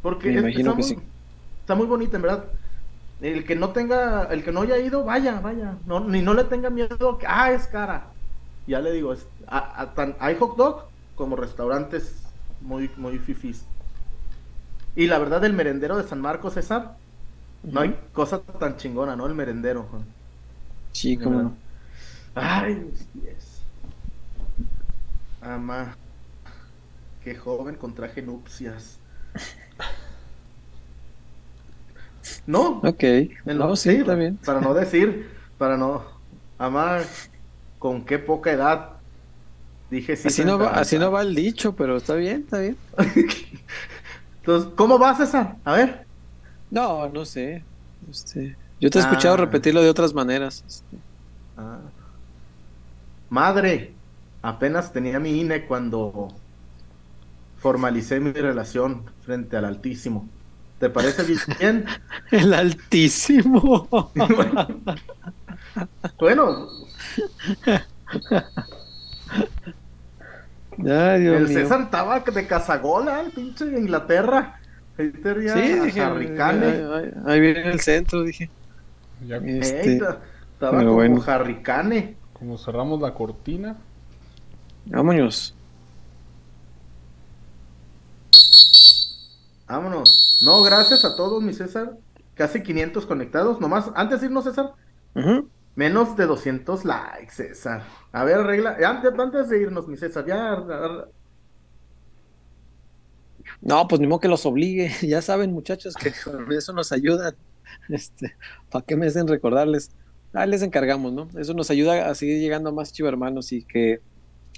Porque 0.01 0.29
Me 0.29 0.35
es- 0.35 0.41
imagino 0.41 0.71
está, 0.71 0.81
que 0.81 0.95
muy, 0.95 1.03
sí. 1.03 1.07
está 1.61 1.75
muy 1.75 1.85
bonita, 1.87 2.15
en 2.17 2.21
verdad. 2.23 2.45
El 3.21 3.45
que 3.45 3.55
no 3.55 3.69
tenga, 3.69 4.25
el 4.31 4.43
que 4.43 4.51
no 4.51 4.61
haya 4.61 4.77
ido, 4.77 5.03
vaya, 5.03 5.39
vaya. 5.39 5.75
No, 5.85 5.99
ni 5.99 6.21
no 6.21 6.33
le 6.33 6.43
tenga 6.45 6.69
miedo 6.69 7.17
que, 7.17 7.25
ah, 7.27 7.51
es 7.51 7.67
cara. 7.67 8.07
Ya 8.67 8.79
le 8.81 8.91
digo, 8.91 9.13
es, 9.13 9.25
a- 9.47 9.81
a 9.81 9.93
tan- 9.93 10.15
hay 10.19 10.35
hot 10.37 10.57
dog 10.57 10.83
como 11.15 11.35
restaurantes 11.35 12.23
muy, 12.61 12.91
muy 12.97 13.17
fifís. 13.19 13.65
Y 14.95 15.07
la 15.07 15.19
verdad, 15.19 15.43
el 15.45 15.53
merendero 15.53 15.97
de 15.97 16.03
San 16.07 16.21
Marcos, 16.21 16.53
César, 16.55 16.97
no 17.63 17.81
hay 17.81 17.95
cosa 18.13 18.39
tan 18.41 18.77
chingona, 18.77 19.15
¿no? 19.15 19.25
El 19.27 19.35
merendero. 19.35 19.87
Sí, 20.91 21.17
cómo 21.17 21.41
no. 21.41 21.55
Ay, 22.35 22.75
mis 22.75 23.03
pies. 23.05 23.61
Ama. 25.41 25.95
Qué 27.23 27.35
joven 27.35 27.75
con 27.75 27.93
traje 27.93 28.21
nupcias. 28.21 28.99
No, 32.45 32.81
Ok. 32.83 33.03
No, 33.45 33.53
lo- 33.53 33.75
sí, 33.75 34.03
bien. 34.03 34.37
Para 34.45 34.61
no 34.61 34.73
decir, 34.73 35.29
para 35.57 35.77
no. 35.77 36.03
Ama, 36.57 36.99
con 37.87 38.03
qué 38.03 38.19
poca 38.19 38.51
edad. 38.51 38.89
Dije 39.89 40.17
sí. 40.17 40.27
Así 40.27 40.43
no, 40.43 40.59
va, 40.59 40.71
así 40.71 40.99
no 40.99 41.09
va 41.09 41.21
el 41.21 41.33
dicho, 41.33 41.73
pero 41.73 41.95
está 41.95 42.15
bien, 42.15 42.41
está 42.41 42.59
bien. 42.59 42.75
Entonces, 44.41 44.71
¿cómo 44.75 44.99
va 44.99 45.15
César? 45.15 45.55
A 45.63 45.73
ver. 45.73 46.05
No, 46.69 47.07
no 47.09 47.23
sé. 47.23 47.63
Este, 48.09 48.57
yo 48.81 48.89
te 48.89 48.99
he 48.99 49.01
escuchado 49.01 49.35
Ah. 49.35 49.37
repetirlo 49.37 49.81
de 49.81 49.89
otras 49.89 50.13
maneras. 50.13 50.65
este. 50.67 50.97
Ah. 51.55 51.79
Madre, 53.29 53.93
apenas 54.41 54.91
tenía 54.91 55.19
mi 55.19 55.39
INE 55.39 55.65
cuando 55.65 56.33
formalicé 57.57 58.19
mi 58.19 58.31
relación 58.33 59.03
frente 59.21 59.55
al 59.57 59.65
Altísimo. 59.65 60.27
¿Te 60.79 60.89
parece 60.89 61.23
bien? 61.59 61.85
El 62.31 62.53
altísimo. 62.53 63.87
bueno, 66.19 66.67
Ay, 70.79 71.21
Dios 71.21 71.37
el 71.37 71.47
mío. 71.47 71.59
César 71.59 71.81
estaba 71.81 72.19
de 72.19 72.47
cazagola, 72.47 73.21
el 73.21 73.31
pinche 73.31 73.65
de 73.65 73.79
Inglaterra. 73.79 74.59
Ahí 74.97 75.09
tenía 75.11 75.53
Sí, 75.53 75.79
dije, 75.79 76.01
ahí, 76.01 76.37
ahí- 76.39 77.11
ahí 77.25 77.39
viene 77.39 77.67
el 77.71 77.79
centro, 77.79 78.23
dije. 78.23 78.49
Ya 79.27 79.37
Este, 79.37 79.97
ta- 79.97 80.19
estaba 80.53 80.79
como 80.79 80.93
bueno. 80.93 81.23
Harricane. 81.25 82.15
como 82.33 82.57
cerramos 82.57 83.01
la 83.01 83.13
cortina. 83.13 83.75
vámonos. 84.85 85.55
Vámonos. 89.67 90.39
No, 90.45 90.61
gracias 90.63 91.03
a 91.03 91.15
todos, 91.15 91.41
mi 91.43 91.53
César. 91.53 91.93
Casi 92.35 92.61
500 92.61 93.05
conectados. 93.05 93.59
Nomás, 93.59 93.89
antes 93.95 94.21
de 94.21 94.27
irnos, 94.27 94.43
César, 94.45 94.73
Ujú. 95.15 95.49
Menos 95.77 96.17
de 96.17 96.25
200 96.25 96.85
likes, 96.85 97.35
César. 97.35 97.83
A 98.11 98.23
ver, 98.23 98.41
regla. 98.41 98.75
Antes, 98.83 99.11
antes 99.19 99.47
de 99.47 99.61
irnos, 99.61 99.87
mi 99.87 99.95
César, 99.95 100.25
ya. 100.25 100.65
No, 103.61 103.87
pues 103.87 104.01
ni 104.01 104.07
modo 104.07 104.19
que 104.19 104.27
los 104.27 104.47
obligue. 104.47 104.91
Ya 105.07 105.21
saben, 105.21 105.53
muchachos, 105.53 105.93
que 105.93 106.11
con 106.23 106.51
eso 106.51 106.73
nos 106.73 106.91
ayudan. 106.91 107.35
Este, 107.89 108.35
¿para 108.71 108.83
qué 108.83 108.95
me 108.95 109.05
hacen 109.05 109.27
recordarles? 109.27 109.91
Ah, 110.33 110.47
les 110.47 110.63
encargamos, 110.63 111.13
¿no? 111.13 111.29
Eso 111.37 111.53
nos 111.53 111.69
ayuda 111.69 112.09
a 112.09 112.15
seguir 112.15 112.39
llegando 112.41 112.71
a 112.71 112.73
más 112.73 112.91
chivermanos 112.91 113.51
y 113.51 113.61
que 113.61 114.01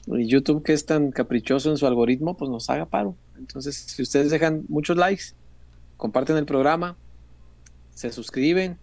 YouTube, 0.07 0.63
que 0.63 0.71
es 0.71 0.85
tan 0.85 1.11
caprichoso 1.11 1.69
en 1.69 1.75
su 1.75 1.85
algoritmo, 1.85 2.37
pues 2.37 2.49
nos 2.49 2.69
haga 2.69 2.85
paro. 2.85 3.17
Entonces, 3.37 3.75
si 3.75 4.01
ustedes 4.03 4.31
dejan 4.31 4.63
muchos 4.69 4.95
likes, 4.95 5.33
comparten 5.97 6.37
el 6.37 6.45
programa, 6.45 6.95
se 7.93 8.09
suscriben, 8.09 8.77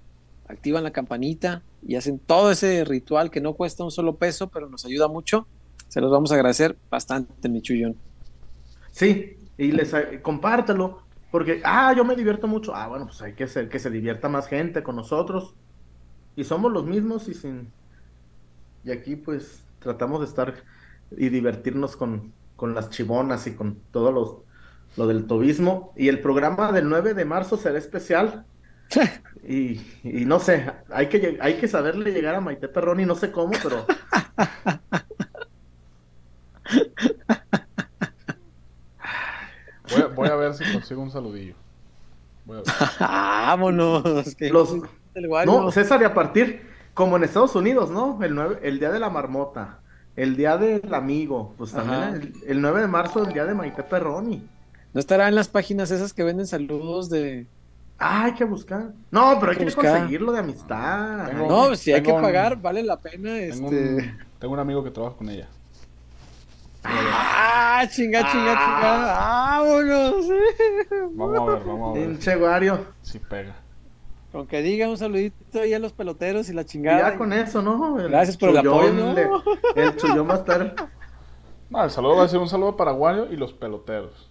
activan 0.48 0.84
la 0.84 0.90
campanita 0.90 1.62
y 1.82 1.96
hacen 1.96 2.18
todo 2.18 2.50
ese 2.50 2.84
ritual 2.84 3.30
que 3.30 3.40
no 3.40 3.54
cuesta 3.54 3.84
un 3.84 3.90
solo 3.90 4.16
peso, 4.16 4.48
pero 4.48 4.68
nos 4.68 4.84
ayuda 4.84 5.08
mucho, 5.08 5.46
se 5.88 6.00
los 6.00 6.10
vamos 6.10 6.32
a 6.32 6.34
agradecer 6.34 6.76
bastante, 6.90 7.48
mi 7.48 7.62
chullón. 7.62 7.96
Sí, 8.90 9.36
y 9.58 9.72
les 9.72 9.92
eh, 9.94 10.20
compártelo. 10.22 11.02
Porque, 11.30 11.60
ah, 11.64 11.92
yo 11.94 12.04
me 12.04 12.16
divierto 12.16 12.46
mucho. 12.46 12.74
Ah, 12.74 12.86
bueno, 12.88 13.06
pues 13.06 13.20
hay 13.20 13.34
que 13.34 13.44
hacer 13.44 13.68
que 13.68 13.78
se 13.78 13.90
divierta 13.90 14.28
más 14.28 14.46
gente 14.46 14.82
con 14.82 14.96
nosotros. 14.96 15.54
Y 16.34 16.44
somos 16.44 16.72
los 16.72 16.84
mismos 16.84 17.28
y 17.28 17.34
sin. 17.34 17.72
Y 18.84 18.90
aquí, 18.90 19.16
pues, 19.16 19.64
tratamos 19.80 20.20
de 20.20 20.26
estar 20.26 20.54
y 21.16 21.28
divertirnos 21.28 21.96
con, 21.96 22.32
con 22.56 22.74
las 22.74 22.90
chibonas 22.90 23.46
y 23.46 23.54
con 23.54 23.78
todo 23.90 24.12
los, 24.12 24.36
lo 24.96 25.06
del 25.06 25.26
tobismo. 25.26 25.92
Y 25.96 26.08
el 26.08 26.20
programa 26.20 26.72
del 26.72 26.88
9 26.88 27.14
de 27.14 27.24
marzo 27.24 27.56
será 27.56 27.78
especial. 27.78 28.46
Y, 29.48 29.80
y 30.02 30.24
no 30.24 30.40
sé, 30.40 30.70
hay 30.90 31.08
que, 31.08 31.38
hay 31.40 31.54
que 31.54 31.68
saberle 31.68 32.10
llegar 32.12 32.34
a 32.34 32.40
Maite 32.40 32.66
Perroni, 32.68 33.04
no 33.06 33.14
sé 33.14 33.30
cómo, 33.30 33.52
pero 33.62 33.86
Voy 39.92 40.00
a, 40.02 40.06
voy 40.08 40.28
a 40.28 40.34
ver 40.34 40.54
si 40.54 40.64
consigo 40.72 41.00
un 41.02 41.10
saludillo. 41.10 41.54
Voy 42.44 42.58
a 42.58 42.60
ver. 42.60 42.66
Vámonos. 43.00 44.34
que- 44.34 44.50
los. 44.50 44.74
No, 45.46 45.70
César, 45.70 46.02
y 46.02 46.04
a 46.04 46.12
partir, 46.12 46.62
como 46.92 47.16
en 47.16 47.24
Estados 47.24 47.54
Unidos, 47.54 47.90
¿no? 47.90 48.22
El, 48.22 48.34
9, 48.34 48.58
el 48.62 48.78
día 48.78 48.90
de 48.90 48.98
la 48.98 49.08
marmota, 49.10 49.78
el 50.16 50.36
día 50.36 50.58
del 50.58 50.92
amigo, 50.92 51.54
pues 51.56 51.72
también 51.72 52.02
el, 52.14 52.32
el 52.46 52.60
9 52.60 52.80
de 52.82 52.86
marzo, 52.88 53.24
el 53.24 53.32
día 53.32 53.44
de 53.46 53.54
Maite 53.54 53.82
Perroni. 53.82 54.46
¿No 54.92 55.00
estará 55.00 55.28
en 55.28 55.34
las 55.34 55.48
páginas 55.48 55.90
esas 55.90 56.12
que 56.12 56.22
venden 56.24 56.46
saludos 56.46 57.08
de... 57.10 57.46
Ah, 57.98 58.24
hay 58.24 58.32
que 58.34 58.44
buscar. 58.44 58.90
No, 59.10 59.38
pero 59.40 59.52
hay 59.52 59.56
que 59.58 59.64
que, 59.64 59.70
buscar. 59.74 59.92
conseguirlo 59.98 60.32
de 60.32 60.38
amistad. 60.40 61.26
Tengo- 61.28 61.46
No, 61.48 61.74
si 61.76 61.92
hay 61.92 62.02
que 62.02 62.12
un- 62.12 62.20
pagar, 62.20 62.60
vale 62.60 62.82
la 62.82 62.98
pena, 63.00 63.30
Tengo, 63.36 63.70
este... 63.70 63.94
un, 63.94 64.18
tengo 64.38 64.54
un 64.54 64.60
amigo 64.60 64.84
que 64.84 64.90
trabaja 64.90 65.16
con 65.16 65.28
ella. 65.30 65.48
¡Ah, 66.84 67.84
chinga, 67.90 68.20
chinga, 68.30 68.52
chinga! 68.52 69.18
¡Vámonos! 69.18 70.26
Vamos 71.14 71.38
a 71.38 71.44
ver, 71.54 71.64
vamos 71.64 71.90
a 71.90 71.98
ver 71.98 72.08
Pinche 72.08 72.36
Wario. 72.36 72.86
si 73.02 73.18
pega. 73.18 73.54
Con 74.30 74.46
que 74.46 74.60
diga 74.62 74.88
un 74.88 74.98
saludito 74.98 75.60
ahí 75.60 75.72
a 75.74 75.78
los 75.78 75.92
peloteros 75.92 76.48
y 76.48 76.52
la 76.52 76.62
Y 76.62 76.64
chingada. 76.66 77.10
ya 77.12 77.16
con 77.18 77.32
eso, 77.32 77.62
¿no? 77.62 77.98
El 77.98 78.08
Gracias 78.10 78.36
por 78.36 78.50
el 78.50 78.58
apoyo, 78.58 79.14
el 79.74 79.96
chullón 79.96 80.28
va 80.28 80.34
a 80.34 80.36
estar. 80.36 80.74
No, 81.70 81.82
el 81.82 81.90
saludo 81.90 82.16
va 82.16 82.24
a 82.24 82.28
ser 82.28 82.38
un 82.38 82.48
saludo 82.48 82.76
para 82.76 82.92
Wario 82.92 83.32
y 83.32 83.36
los 83.36 83.52
peloteros. 83.52 84.30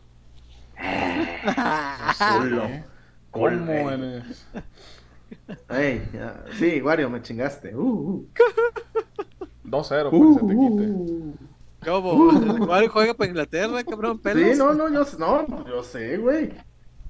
Solo. 2.18 2.64
¿Cómo? 3.36 3.92
Ey, 5.70 6.10
ya. 6.14 6.44
Sí, 6.58 6.82
Wario, 6.82 7.10
me 7.10 7.22
chingaste. 7.22 7.76
Uh, 7.76 7.82
uh. 7.82 8.28
2-0, 9.66 10.10
Uh, 10.12 10.34
se 10.34 10.40
te 10.40 10.54
quite. 10.54 10.88
uh. 10.88 11.34
¿Cómo? 11.86 12.66
¿Cuál 12.66 12.88
juega 12.88 13.14
para 13.14 13.30
Inglaterra, 13.30 13.84
cabrón? 13.84 14.20
¿Pelos? 14.20 14.52
Sí, 14.54 14.58
no, 14.58 14.74
no, 14.74 14.90
yo, 14.92 15.04
no, 15.20 15.68
yo 15.68 15.84
sé, 15.84 16.18
güey. 16.18 16.52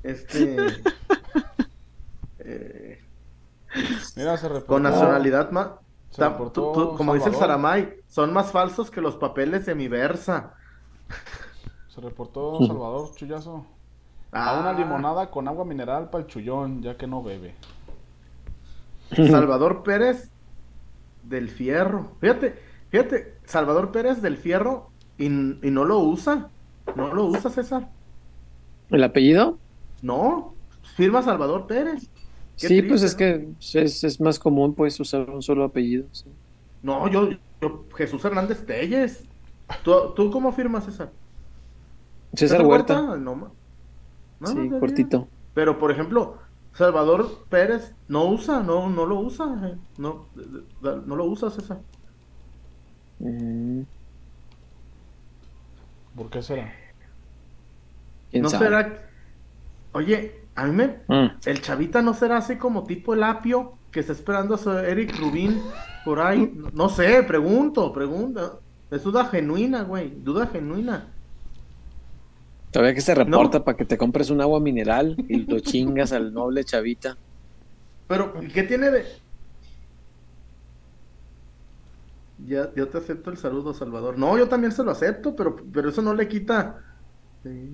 Este. 0.03 0.57
eh, 2.39 3.01
Mira, 4.15 4.37
se 4.37 4.47
reportó. 4.47 4.67
con 4.67 4.83
nacionalidad 4.83 5.51
más. 5.51 5.69
Como 6.17 7.13
dice 7.13 7.27
el 7.29 7.35
Salvador. 7.35 7.39
Saramay, 7.39 7.93
son 8.07 8.31
más 8.33 8.51
falsos 8.51 8.89
que 8.89 9.01
los 9.01 9.17
papeles 9.17 9.65
de 9.65 9.75
mi 9.75 9.87
versa. 9.89 10.53
Se 11.89 11.99
reportó 12.01 12.57
Salvador 12.65 13.13
Chullazo. 13.15 13.65
A 14.35 14.59
una 14.59 14.71
Ah, 14.71 14.73
limonada 14.73 15.31
con 15.31 15.47
agua 15.47 15.65
mineral 15.65 16.09
para 16.11 16.23
el 16.23 16.29
chullón, 16.29 16.81
ya 16.83 16.95
que 16.97 17.07
no 17.07 17.23
bebe. 17.23 17.55
Salvador 19.29 19.83
Pérez 19.83 20.31
del 21.23 21.49
Fierro. 21.49 22.17
Fíjate, 22.21 22.55
fíjate, 22.89 23.33
Salvador 23.45 23.91
Pérez 23.91 24.21
del 24.21 24.37
Fierro 24.37 24.89
y, 25.17 25.25
y 25.27 25.71
no 25.71 25.85
lo 25.85 25.99
usa. 25.99 26.49
No 26.95 27.13
lo 27.13 27.25
usa, 27.25 27.49
César. 27.49 27.89
¿El 28.89 29.03
apellido? 29.03 29.59
No, 30.01 30.55
firma 30.95 31.21
Salvador 31.23 31.67
Pérez. 31.67 32.09
Qué 32.59 32.67
Sí, 32.67 32.81
pues 32.83 33.03
es 33.03 33.15
que 33.15 33.53
es, 33.73 34.03
es 34.03 34.21
más 34.21 34.39
común 34.39 34.75
pues 34.75 34.99
usar 34.99 35.29
un 35.29 35.41
solo 35.41 35.63
apellido. 35.65 36.07
sí. 36.11 36.25
No, 36.81 37.07
yo, 37.07 37.29
yo 37.61 37.85
Jesús 37.95 38.23
Hernández 38.25 38.65
Telles. 38.65 39.23
¿Tú, 39.83 40.13
tú 40.15 40.29
cómo 40.31 40.51
firmas, 40.51 40.85
César? 40.85 41.11
César 42.33 42.61
Huerta. 42.65 43.15
No, 43.17 43.35
ma- 43.35 43.51
no, 44.39 44.47
sí, 44.47 44.69
no 44.69 44.79
cortito. 44.79 45.27
Pero, 45.53 45.79
por 45.79 45.91
ejemplo, 45.91 46.37
Salvador 46.73 47.45
Pérez 47.49 47.93
no 48.07 48.25
usa, 48.25 48.61
no, 48.61 48.89
no 48.89 49.05
lo 49.05 49.19
usa. 49.19 49.45
eh, 49.63 49.77
No, 49.97 50.25
de- 50.35 50.61
de- 50.89 51.01
no 51.05 51.15
lo 51.15 51.25
usa, 51.25 51.49
César. 51.49 51.79
Mm, 53.19 53.81
¿Por 56.15 56.29
qué 56.29 56.41
será? 56.41 56.71
¿Quién 58.31 58.43
¿No 58.43 58.49
sabe? 58.49 58.65
será? 58.65 59.09
Oye, 59.93 60.41
a 60.55 60.65
mí 60.65 60.71
me... 60.73 60.87
Mm. 61.07 61.31
El 61.45 61.61
chavita 61.61 62.01
no 62.01 62.13
será 62.13 62.37
así 62.37 62.57
como 62.57 62.83
tipo 62.83 63.13
el 63.13 63.23
apio 63.23 63.77
que 63.91 64.01
está 64.01 64.11
esperando 64.13 64.55
a 64.55 64.57
su 64.57 64.71
Eric 64.71 65.17
Rubín 65.19 65.61
por 66.03 66.19
ahí. 66.19 66.51
No, 66.55 66.69
no 66.73 66.89
sé, 66.89 67.23
pregunto, 67.23 67.93
pregunta. 67.93 68.59
Es 68.91 69.03
duda 69.03 69.25
genuina, 69.25 69.83
güey. 69.83 70.09
Duda 70.21 70.47
genuina. 70.47 71.07
Todavía 72.75 72.93
que 72.93 72.99
se 72.99 73.15
reporta 73.15 73.63
para 73.63 73.77
que 73.77 73.85
te 73.85 73.97
compres 73.97 74.29
un 74.29 74.41
agua 74.41 74.59
mineral 74.59 75.15
y 75.29 75.45
lo 75.45 75.61
chingas 75.61 76.11
al 76.11 76.33
noble 76.33 76.65
chavita. 76.65 77.15
Pero, 78.05 78.33
¿qué 78.53 78.63
tiene 78.63 78.91
de...? 78.91 79.05
Ya, 82.45 82.69
yo 82.75 82.89
te 82.89 82.97
acepto 82.97 83.29
el 83.29 83.37
saludo, 83.37 83.73
Salvador. 83.73 84.17
No, 84.17 84.37
yo 84.37 84.49
también 84.49 84.73
se 84.73 84.83
lo 84.83 84.91
acepto, 84.91 85.37
pero, 85.37 85.55
pero 85.71 85.87
eso 85.87 86.01
no 86.01 86.13
le 86.13 86.27
quita... 86.27 86.81
Sí. 87.43 87.71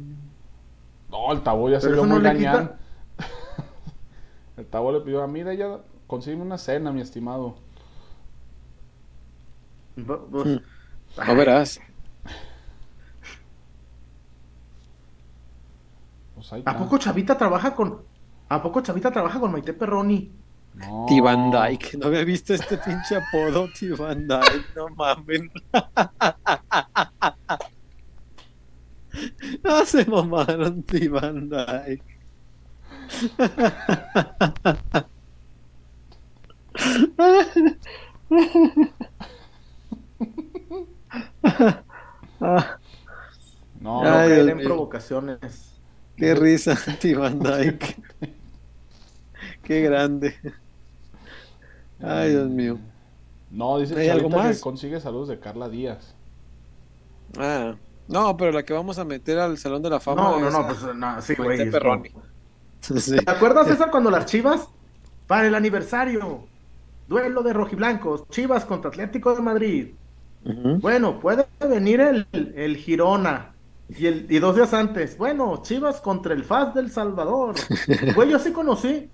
No, 1.10 1.32
el 1.32 1.41
Tabo 1.41 1.68
ya 1.68 1.82
se 1.82 1.88
Pero 1.88 1.95
vio 1.95 2.03
eso 2.03 2.07
no 2.14 2.19
muy 2.19 2.23
gañán. 2.23 2.68
quita- 2.68 2.78
El 4.57 4.65
Tabo 4.68 4.91
le 4.91 5.02
pidió 5.02 5.23
a 5.23 5.28
mira 5.28 5.56
ya 5.56 5.80
consigue 6.06 6.36
una 6.36 6.60
cena, 6.60 6.91
mi 6.91 7.02
estimado. 7.02 7.56
Bu- 9.98 10.28
pues, 10.30 10.60
ay, 11.18 11.28
No 11.28 11.36
verás. 11.36 11.80
Pues 16.41 16.53
ahí 16.53 16.63
¿A 16.65 16.76
poco 16.76 16.97
Chavita 16.97 17.38
trabaja 17.38 17.76
con... 17.76 18.01
¿A 18.49 18.63
poco 18.63 18.81
Chavita 18.81 19.11
trabaja 19.11 19.39
con 19.39 19.51
Maite 19.51 19.73
Perroni? 19.73 20.31
No. 20.73 21.05
T-Van 21.07 21.51
Dyke. 21.51 21.97
No 21.99 22.07
había 22.07 22.23
visto 22.23 22.55
este 22.55 22.80
pinche 22.80 23.15
apodo, 23.18 23.69
T-Van 23.80 24.27
Dyke. 24.27 24.65
No 24.76 24.88
mames. 24.89 25.41
No 29.63 29.85
se 29.85 30.05
mamaron, 30.05 30.84
T-Van 30.84 31.49
Dyke. 31.49 32.18
No, 43.80 44.01
No 44.01 44.01
Ay, 44.03 44.49
en 44.49 44.57
mío. 44.57 44.65
provocaciones. 44.65 45.70
Qué 46.16 46.36
risa, 46.36 46.76
T-Van 47.00 47.40
Dyke. 47.40 47.98
Qué 49.64 49.82
grande. 49.82 50.36
Ay, 52.00 52.32
Dios 52.32 52.50
mío. 52.50 52.80
no, 53.50 53.78
dice 53.80 53.96
¿Hay 53.96 54.10
algo 54.10 54.30
más? 54.30 54.58
que 54.58 54.60
consigue 54.60 55.00
saludos 55.00 55.28
de 55.30 55.40
Carla 55.40 55.70
Díaz. 55.70 56.16
Ah, 57.38 57.76
no, 58.08 58.36
pero 58.38 58.52
la 58.52 58.64
que 58.66 58.74
vamos 58.74 58.98
a 59.00 59.06
meter 59.06 59.40
al 59.40 59.58
Salón 59.58 59.82
de 59.84 59.90
la 59.90 60.00
Fama. 60.00 60.24
No, 60.24 60.40
no, 60.40 60.48
es 60.48 60.54
no, 60.54 60.60
a 60.60 60.68
pues 60.68 60.84
no, 60.96 61.22
sí, 61.22 61.36
güey. 61.36 61.72
Sí. 62.82 63.24
¿Te 63.24 63.32
acuerdas, 63.32 63.68
César, 63.68 63.92
cuando 63.92 64.10
las 64.12 64.26
Chivas, 64.26 64.68
para 65.28 65.48
el 65.48 65.56
aniversario, 65.56 66.50
duelo 67.08 67.44
de 67.44 67.54
rojiblancos, 67.54 68.28
Chivas 68.30 68.66
contra 68.66 68.90
Atlético 68.90 69.36
de 69.36 69.42
Madrid? 69.42 69.96
Bueno, 70.82 71.20
puede 71.20 71.48
venir 71.60 72.02
el, 72.02 72.28
el 72.56 72.78
Girona. 72.78 73.51
Y, 73.97 74.05
el, 74.07 74.26
y 74.30 74.39
dos 74.39 74.55
días 74.55 74.73
antes, 74.73 75.18
bueno, 75.18 75.61
Chivas 75.63 75.99
contra 76.01 76.34
el 76.34 76.43
FAS 76.45 76.73
del 76.73 76.89
Salvador. 76.91 77.55
Güey, 78.15 78.30
yo 78.30 78.39
sí 78.39 78.51
conocí. 78.51 79.09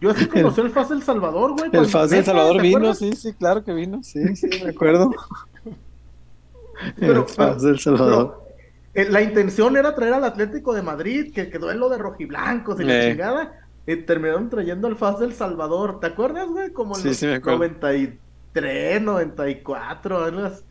Yo 0.00 0.12
sí 0.14 0.26
conocí 0.28 0.60
el 0.60 0.70
FAS 0.70 0.88
del 0.90 1.02
Salvador, 1.02 1.52
güey. 1.52 1.70
El 1.72 1.86
FAS 1.86 2.10
del. 2.10 2.24
Salvador 2.24 2.56
¿Te 2.56 2.62
vino, 2.62 2.76
acuerdas? 2.78 2.98
sí, 2.98 3.12
sí, 3.16 3.32
claro 3.34 3.64
que 3.64 3.72
vino, 3.72 4.02
sí, 4.02 4.34
sí, 4.36 4.48
me 4.64 4.70
acuerdo. 4.70 5.10
Pero- 6.96 7.22
el 7.22 7.28
FAS 7.28 7.62
del 7.62 7.78
Salvador. 7.78 8.44
Eh, 8.94 9.06
La 9.08 9.22
intención 9.22 9.76
era 9.76 9.94
traer 9.94 10.14
al 10.14 10.24
Atlético 10.24 10.72
de 10.74 10.82
Madrid, 10.82 11.32
que 11.32 11.48
quedó 11.48 11.70
en 11.70 11.78
lo 11.78 11.88
de 11.88 11.98
rojiblancos 11.98 12.80
y 12.80 12.84
la 12.84 12.98
Eh. 13.06 13.10
chingada. 13.10 13.60
Y 13.86 13.96
terminaron 13.96 14.50
trayendo 14.50 14.88
al 14.88 14.96
FAS 14.96 15.20
del 15.20 15.32
Salvador. 15.32 16.00
¿Te 16.00 16.08
acuerdas, 16.08 16.48
güey? 16.48 16.72
Como 16.72 16.96
en 16.96 17.02
Sí, 17.02 17.08
los 17.08 17.16
sí 17.16 17.26
me 17.26 17.34
acuerdo. 17.36 17.58
93, 17.60 19.00
94, 19.02 20.24
años 20.24 20.64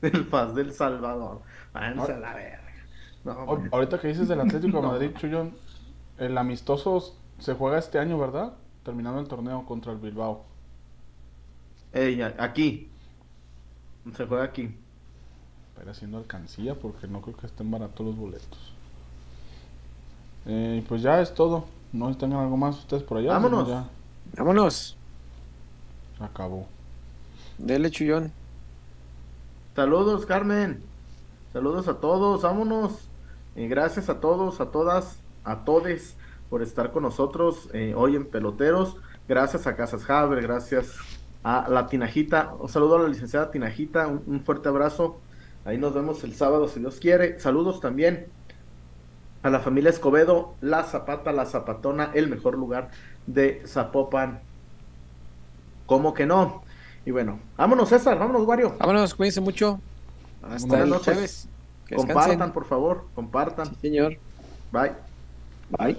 del 0.00 0.24
FAS 0.26 0.54
del 0.54 0.72
Salvador. 0.72 1.40
Váyanse 1.72 2.12
a 2.12 2.18
la 2.18 2.34
verga. 2.34 2.61
No, 3.24 3.32
O- 3.46 3.56
güey. 3.56 3.68
ahorita 3.72 4.00
que 4.00 4.08
dices 4.08 4.28
del 4.28 4.40
Atlético 4.40 4.78
de 4.78 4.82
No. 4.86 4.88
Madrid, 4.92 5.10
Chuyón, 5.16 5.54
el 6.18 6.36
amistoso 6.38 7.14
se 7.38 7.54
juega 7.54 7.78
este 7.78 7.98
año, 7.98 8.18
¿verdad? 8.18 8.52
Terminando 8.84 9.20
el 9.20 9.28
torneo 9.28 9.64
contra 9.66 9.92
el 9.92 9.98
Bilbao. 9.98 10.44
Ey, 11.92 12.22
aquí. 12.22 12.88
Se 14.16 14.26
juega 14.26 14.44
aquí. 14.44 14.74
Ir 15.82 15.88
haciendo 15.88 16.18
alcancía 16.18 16.74
porque 16.76 17.08
no 17.08 17.20
creo 17.22 17.36
que 17.36 17.46
estén 17.46 17.70
baratos 17.70 18.06
los 18.06 18.16
boletos. 18.16 18.72
Eh, 20.46 20.76
y 20.78 20.86
pues 20.86 21.02
ya 21.02 21.20
es 21.20 21.34
todo. 21.34 21.64
No 21.92 22.06
sé 22.08 22.14
si 22.14 22.20
tengan 22.20 22.40
algo 22.40 22.56
más 22.56 22.78
ustedes 22.78 23.02
por 23.02 23.18
allá. 23.18 23.32
Vámonos. 23.32 23.68
Ya 23.68 23.84
Vámonos, 24.36 24.96
se 26.18 26.24
acabó. 26.24 26.66
dele 27.58 27.90
chullón. 27.90 28.32
Saludos, 29.74 30.24
Carmen. 30.26 30.82
Saludos 31.52 31.88
a 31.88 31.94
todos, 32.00 32.42
vámonos. 32.42 33.08
Y 33.56 33.68
gracias 33.68 34.08
a 34.08 34.20
todos, 34.20 34.60
a 34.60 34.70
todas, 34.70 35.20
a 35.44 35.64
todes 35.64 36.16
por 36.48 36.62
estar 36.62 36.92
con 36.92 37.02
nosotros 37.02 37.68
eh, 37.72 37.94
hoy 37.96 38.16
en 38.16 38.24
Peloteros. 38.26 38.96
Gracias 39.28 39.66
a 39.66 39.76
Casas 39.76 40.08
Haber, 40.08 40.42
gracias 40.42 40.96
a 41.44 41.68
la 41.68 41.86
Tinajita. 41.86 42.54
Un 42.58 42.68
saludo 42.68 42.96
a 42.96 43.02
la 43.02 43.08
licenciada 43.08 43.50
Tinajita, 43.50 44.06
un, 44.06 44.22
un 44.26 44.40
fuerte 44.40 44.68
abrazo. 44.68 45.18
Ahí 45.64 45.78
nos 45.78 45.94
vemos 45.94 46.24
el 46.24 46.34
sábado 46.34 46.66
si 46.68 46.80
Dios 46.80 46.98
quiere. 46.98 47.38
Saludos 47.38 47.80
también 47.80 48.26
a 49.42 49.50
la 49.50 49.60
familia 49.60 49.90
Escobedo, 49.90 50.54
La 50.60 50.84
Zapata, 50.84 51.32
La 51.32 51.46
Zapatona, 51.46 52.10
el 52.14 52.28
mejor 52.28 52.56
lugar 52.56 52.90
de 53.26 53.62
Zapopan. 53.66 54.40
¿Cómo 55.86 56.14
que 56.14 56.26
no? 56.26 56.62
Y 57.04 57.10
bueno, 57.10 57.40
vámonos 57.56 57.88
César, 57.88 58.18
vámonos 58.18 58.46
Wario. 58.46 58.76
Vámonos, 58.78 59.14
cuídense 59.14 59.40
mucho. 59.40 59.80
Hasta 60.42 60.66
Buenas 60.68 60.84
el 60.84 60.90
noches. 60.90 61.04
jueves. 61.14 61.48
Compartan, 61.96 62.52
por 62.52 62.64
favor, 62.64 63.06
compartan. 63.14 63.66
Sí, 63.66 63.76
señor. 63.80 64.16
Bye. 64.72 64.92
Bye. 65.78 65.98